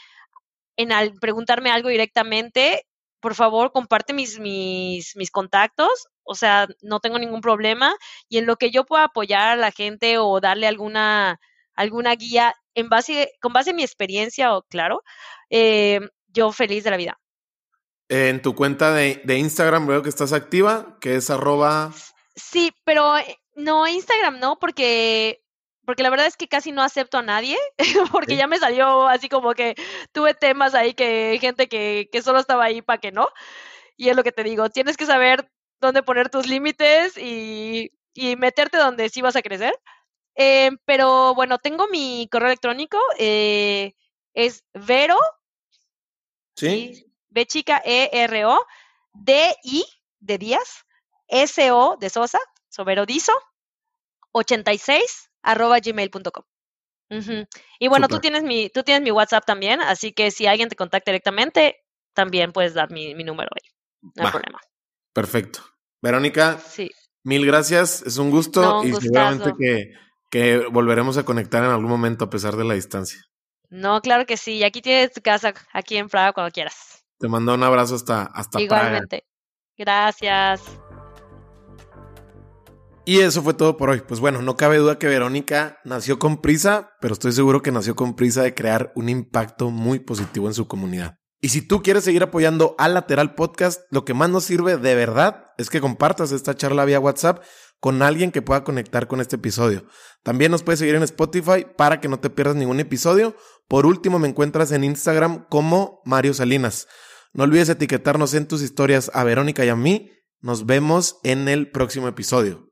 en 0.78 0.92
al 0.92 1.14
preguntarme 1.20 1.70
algo 1.70 1.90
directamente, 1.90 2.86
por 3.22 3.36
favor, 3.36 3.72
comparte 3.72 4.14
mis, 4.14 4.40
mis, 4.40 5.16
mis 5.16 5.32
contactos. 5.32 6.08
O 6.24 6.36
sea, 6.36 6.68
no 6.82 7.00
tengo 7.00 7.20
ningún 7.20 7.42
problema. 7.42 7.96
Y 8.28 8.38
en 8.38 8.46
lo 8.46 8.58
que 8.58 8.72
yo 8.72 8.86
pueda 8.86 9.06
apoyar 9.06 9.50
a 9.50 9.56
la 9.56 9.72
gente 9.72 10.18
o 10.18 10.40
darle 10.42 10.68
alguna, 10.68 11.40
alguna 11.76 12.16
guía 12.16 12.56
en 12.76 12.90
base, 12.90 13.34
con 13.42 13.54
base 13.54 13.70
en 13.70 13.78
mi 13.78 13.84
experiencia, 13.84 14.56
o 14.56 14.64
claro, 14.64 15.04
eh, 15.50 16.00
yo 16.28 16.52
feliz 16.52 16.84
de 16.84 16.92
la 16.92 16.98
vida. 16.98 17.20
En 18.10 18.42
tu 18.42 18.56
cuenta 18.56 18.94
de, 18.94 19.22
de, 19.24 19.38
Instagram 19.38 19.88
veo 19.88 20.04
que 20.04 20.10
estás 20.10 20.34
activa, 20.34 20.98
que 21.00 21.16
es 21.16 21.30
arroba. 21.30 21.94
Sí, 22.36 22.74
pero 22.84 23.18
eh, 23.18 23.40
no, 23.56 23.88
Instagram 23.88 24.40
no, 24.40 24.60
porque, 24.60 25.44
porque 25.86 26.04
la 26.04 26.10
verdad 26.10 26.28
es 26.28 26.38
que 26.38 26.48
casi 26.48 26.72
no 26.72 26.82
acepto 26.82 27.18
a 27.18 27.24
nadie, 27.24 27.58
porque 28.12 28.34
¿Sí? 28.34 28.38
ya 28.38 28.48
me 28.48 28.58
salió 28.58 29.08
así 29.08 29.30
como 29.30 29.54
que 29.54 29.76
tuve 30.12 30.34
temas 30.34 30.74
ahí 30.76 30.94
que 30.94 31.38
gente 31.42 31.68
que, 31.68 32.10
que 32.12 32.22
solo 32.22 32.40
estaba 32.40 32.66
ahí 32.66 32.82
para 32.82 33.00
que 33.00 33.12
no. 33.12 33.30
Y 33.98 34.10
es 34.10 34.16
lo 34.16 34.24
que 34.24 34.32
te 34.32 34.44
digo, 34.44 34.70
tienes 34.70 34.98
que 34.98 35.06
saber 35.06 35.50
dónde 35.80 36.04
poner 36.04 36.30
tus 36.30 36.48
límites 36.48 37.18
y, 37.18 37.92
y 38.14 38.36
meterte 38.36 38.78
donde 38.78 39.10
sí 39.10 39.22
vas 39.22 39.36
a 39.36 39.42
crecer. 39.42 39.74
Eh, 40.36 40.72
pero 40.86 41.36
bueno, 41.36 41.58
tengo 41.58 41.88
mi 41.88 42.28
correo 42.32 42.48
electrónico, 42.48 42.98
eh, 43.18 43.94
es 44.34 44.64
Vero. 44.74 45.18
Sí. 46.56 47.06
B 47.30 47.46
chica 47.46 47.82
E 47.84 48.10
R 48.12 48.46
O 48.46 48.66
D 49.14 49.56
I 49.64 49.86
de 50.20 50.38
Díaz 50.38 50.86
S 51.28 51.72
O 51.72 51.98
de 51.98 52.10
Sosa, 52.10 52.40
Soberodizo 52.70 53.34
86 54.34 55.31
arroba 55.44 55.80
gmail.com. 55.80 56.44
Uh 57.10 57.16
-huh. 57.16 57.48
Y 57.80 57.88
bueno, 57.88 58.08
tú 58.08 58.20
tienes 58.20 58.44
mi, 58.44 58.70
tú 58.70 58.84
tienes 58.84 59.04
mi 59.04 59.12
WhatsApp 59.12 59.46
también, 59.46 59.82
así 59.82 60.14
que 60.14 60.32
si 60.32 60.48
alguien 60.48 60.70
te 60.70 60.76
contacta 60.76 61.12
directamente, 61.12 61.78
también 62.14 62.52
puedes 62.52 62.74
dar 62.74 62.92
mi, 62.92 63.16
mi 63.16 63.24
número 63.24 63.50
ahí. 63.54 63.70
No 64.02 64.24
Va. 64.24 64.30
hay 64.30 64.32
problema. 64.32 64.60
Perfecto. 65.14 65.60
Verónica, 66.02 66.58
sí. 66.58 66.90
mil 67.24 67.46
gracias, 67.46 68.02
es 68.04 68.18
un 68.18 68.32
gusto 68.32 68.62
no, 68.62 68.82
un 68.82 68.88
y 68.88 68.94
seguramente 68.94 69.54
que, 69.60 69.94
que 70.32 70.58
volveremos 70.68 71.18
a 71.18 71.26
conectar 71.26 71.64
en 71.64 71.70
algún 71.70 71.90
momento 71.90 72.26
a 72.26 72.30
pesar 72.30 72.56
de 72.56 72.64
la 72.64 72.74
distancia. 72.74 73.22
No, 73.70 74.02
claro 74.02 74.26
que 74.26 74.38
sí. 74.38 74.58
Y 74.58 74.64
aquí 74.64 74.82
tienes 74.82 75.14
tu 75.14 75.22
casa, 75.22 75.54
aquí 75.72 75.98
en 75.98 76.10
Praga, 76.10 76.34
cuando 76.34 76.52
quieras. 76.52 77.06
Te 77.20 77.28
mando 77.28 77.54
un 77.54 77.64
abrazo 77.64 77.96
hasta, 77.96 78.24
hasta 78.24 78.60
Igualmente. 78.60 79.26
Praga. 79.78 80.12
Gracias. 80.18 80.91
Y 83.04 83.20
eso 83.20 83.42
fue 83.42 83.56
todo 83.56 83.78
por 83.78 83.90
hoy. 83.90 84.02
Pues 84.08 84.20
bueno, 84.20 84.42
no 84.42 84.56
cabe 84.56 84.78
duda 84.78 85.00
que 85.00 85.08
Verónica 85.08 85.80
nació 85.84 86.20
con 86.20 86.40
prisa, 86.40 86.92
pero 87.02 87.14
estoy 87.14 87.32
seguro 87.32 87.62
que 87.62 87.72
nació 87.72 87.96
con 87.96 88.16
prisa 88.16 88.44
de 88.44 88.54
crear 88.54 88.92
un 88.96 89.10
impacto 89.10 89.72
muy 89.72 90.00
positivo 90.00 90.48
en 90.48 90.54
su 90.54 90.68
comunidad. 90.68 91.16
Y 91.44 91.50
si 91.50 91.64
tú 91.64 91.82
quieres 91.82 92.04
seguir 92.04 92.22
apoyando 92.22 92.76
a 92.78 92.88
Lateral 92.88 93.34
Podcast, 93.34 93.82
lo 93.90 94.06
que 94.06 94.14
más 94.14 94.30
nos 94.30 94.44
sirve 94.44 94.78
de 94.78 94.94
verdad 94.94 95.46
es 95.58 95.72
que 95.72 95.82
compartas 95.82 96.32
esta 96.32 96.56
charla 96.56 96.86
vía 96.86 97.00
WhatsApp 97.00 97.44
con 97.80 98.04
alguien 98.04 98.32
que 98.32 98.44
pueda 98.44 98.64
conectar 98.64 99.08
con 99.08 99.20
este 99.20 99.38
episodio. 99.38 99.88
También 100.22 100.52
nos 100.52 100.62
puedes 100.62 100.78
seguir 100.78 100.94
en 100.94 101.02
Spotify 101.02 101.66
para 101.76 102.00
que 102.00 102.08
no 102.08 102.20
te 102.20 102.30
pierdas 102.30 102.56
ningún 102.56 102.80
episodio. 102.80 103.36
Por 103.68 103.88
último, 103.88 104.20
me 104.20 104.28
encuentras 104.28 104.72
en 104.72 104.84
Instagram 104.84 105.48
como 105.50 106.02
Mario 106.06 106.36
Salinas. 106.36 106.88
No 107.34 107.46
olvides 107.46 107.70
etiquetarnos 107.70 108.36
en 108.36 108.48
tus 108.48 108.62
historias 108.62 109.10
a 109.16 109.24
Verónica 109.24 109.66
y 109.66 109.70
a 109.70 109.76
mí. 109.76 110.12
Nos 110.42 110.68
vemos 110.68 111.18
en 111.24 111.48
el 111.48 111.72
próximo 111.72 112.08
episodio. 112.08 112.71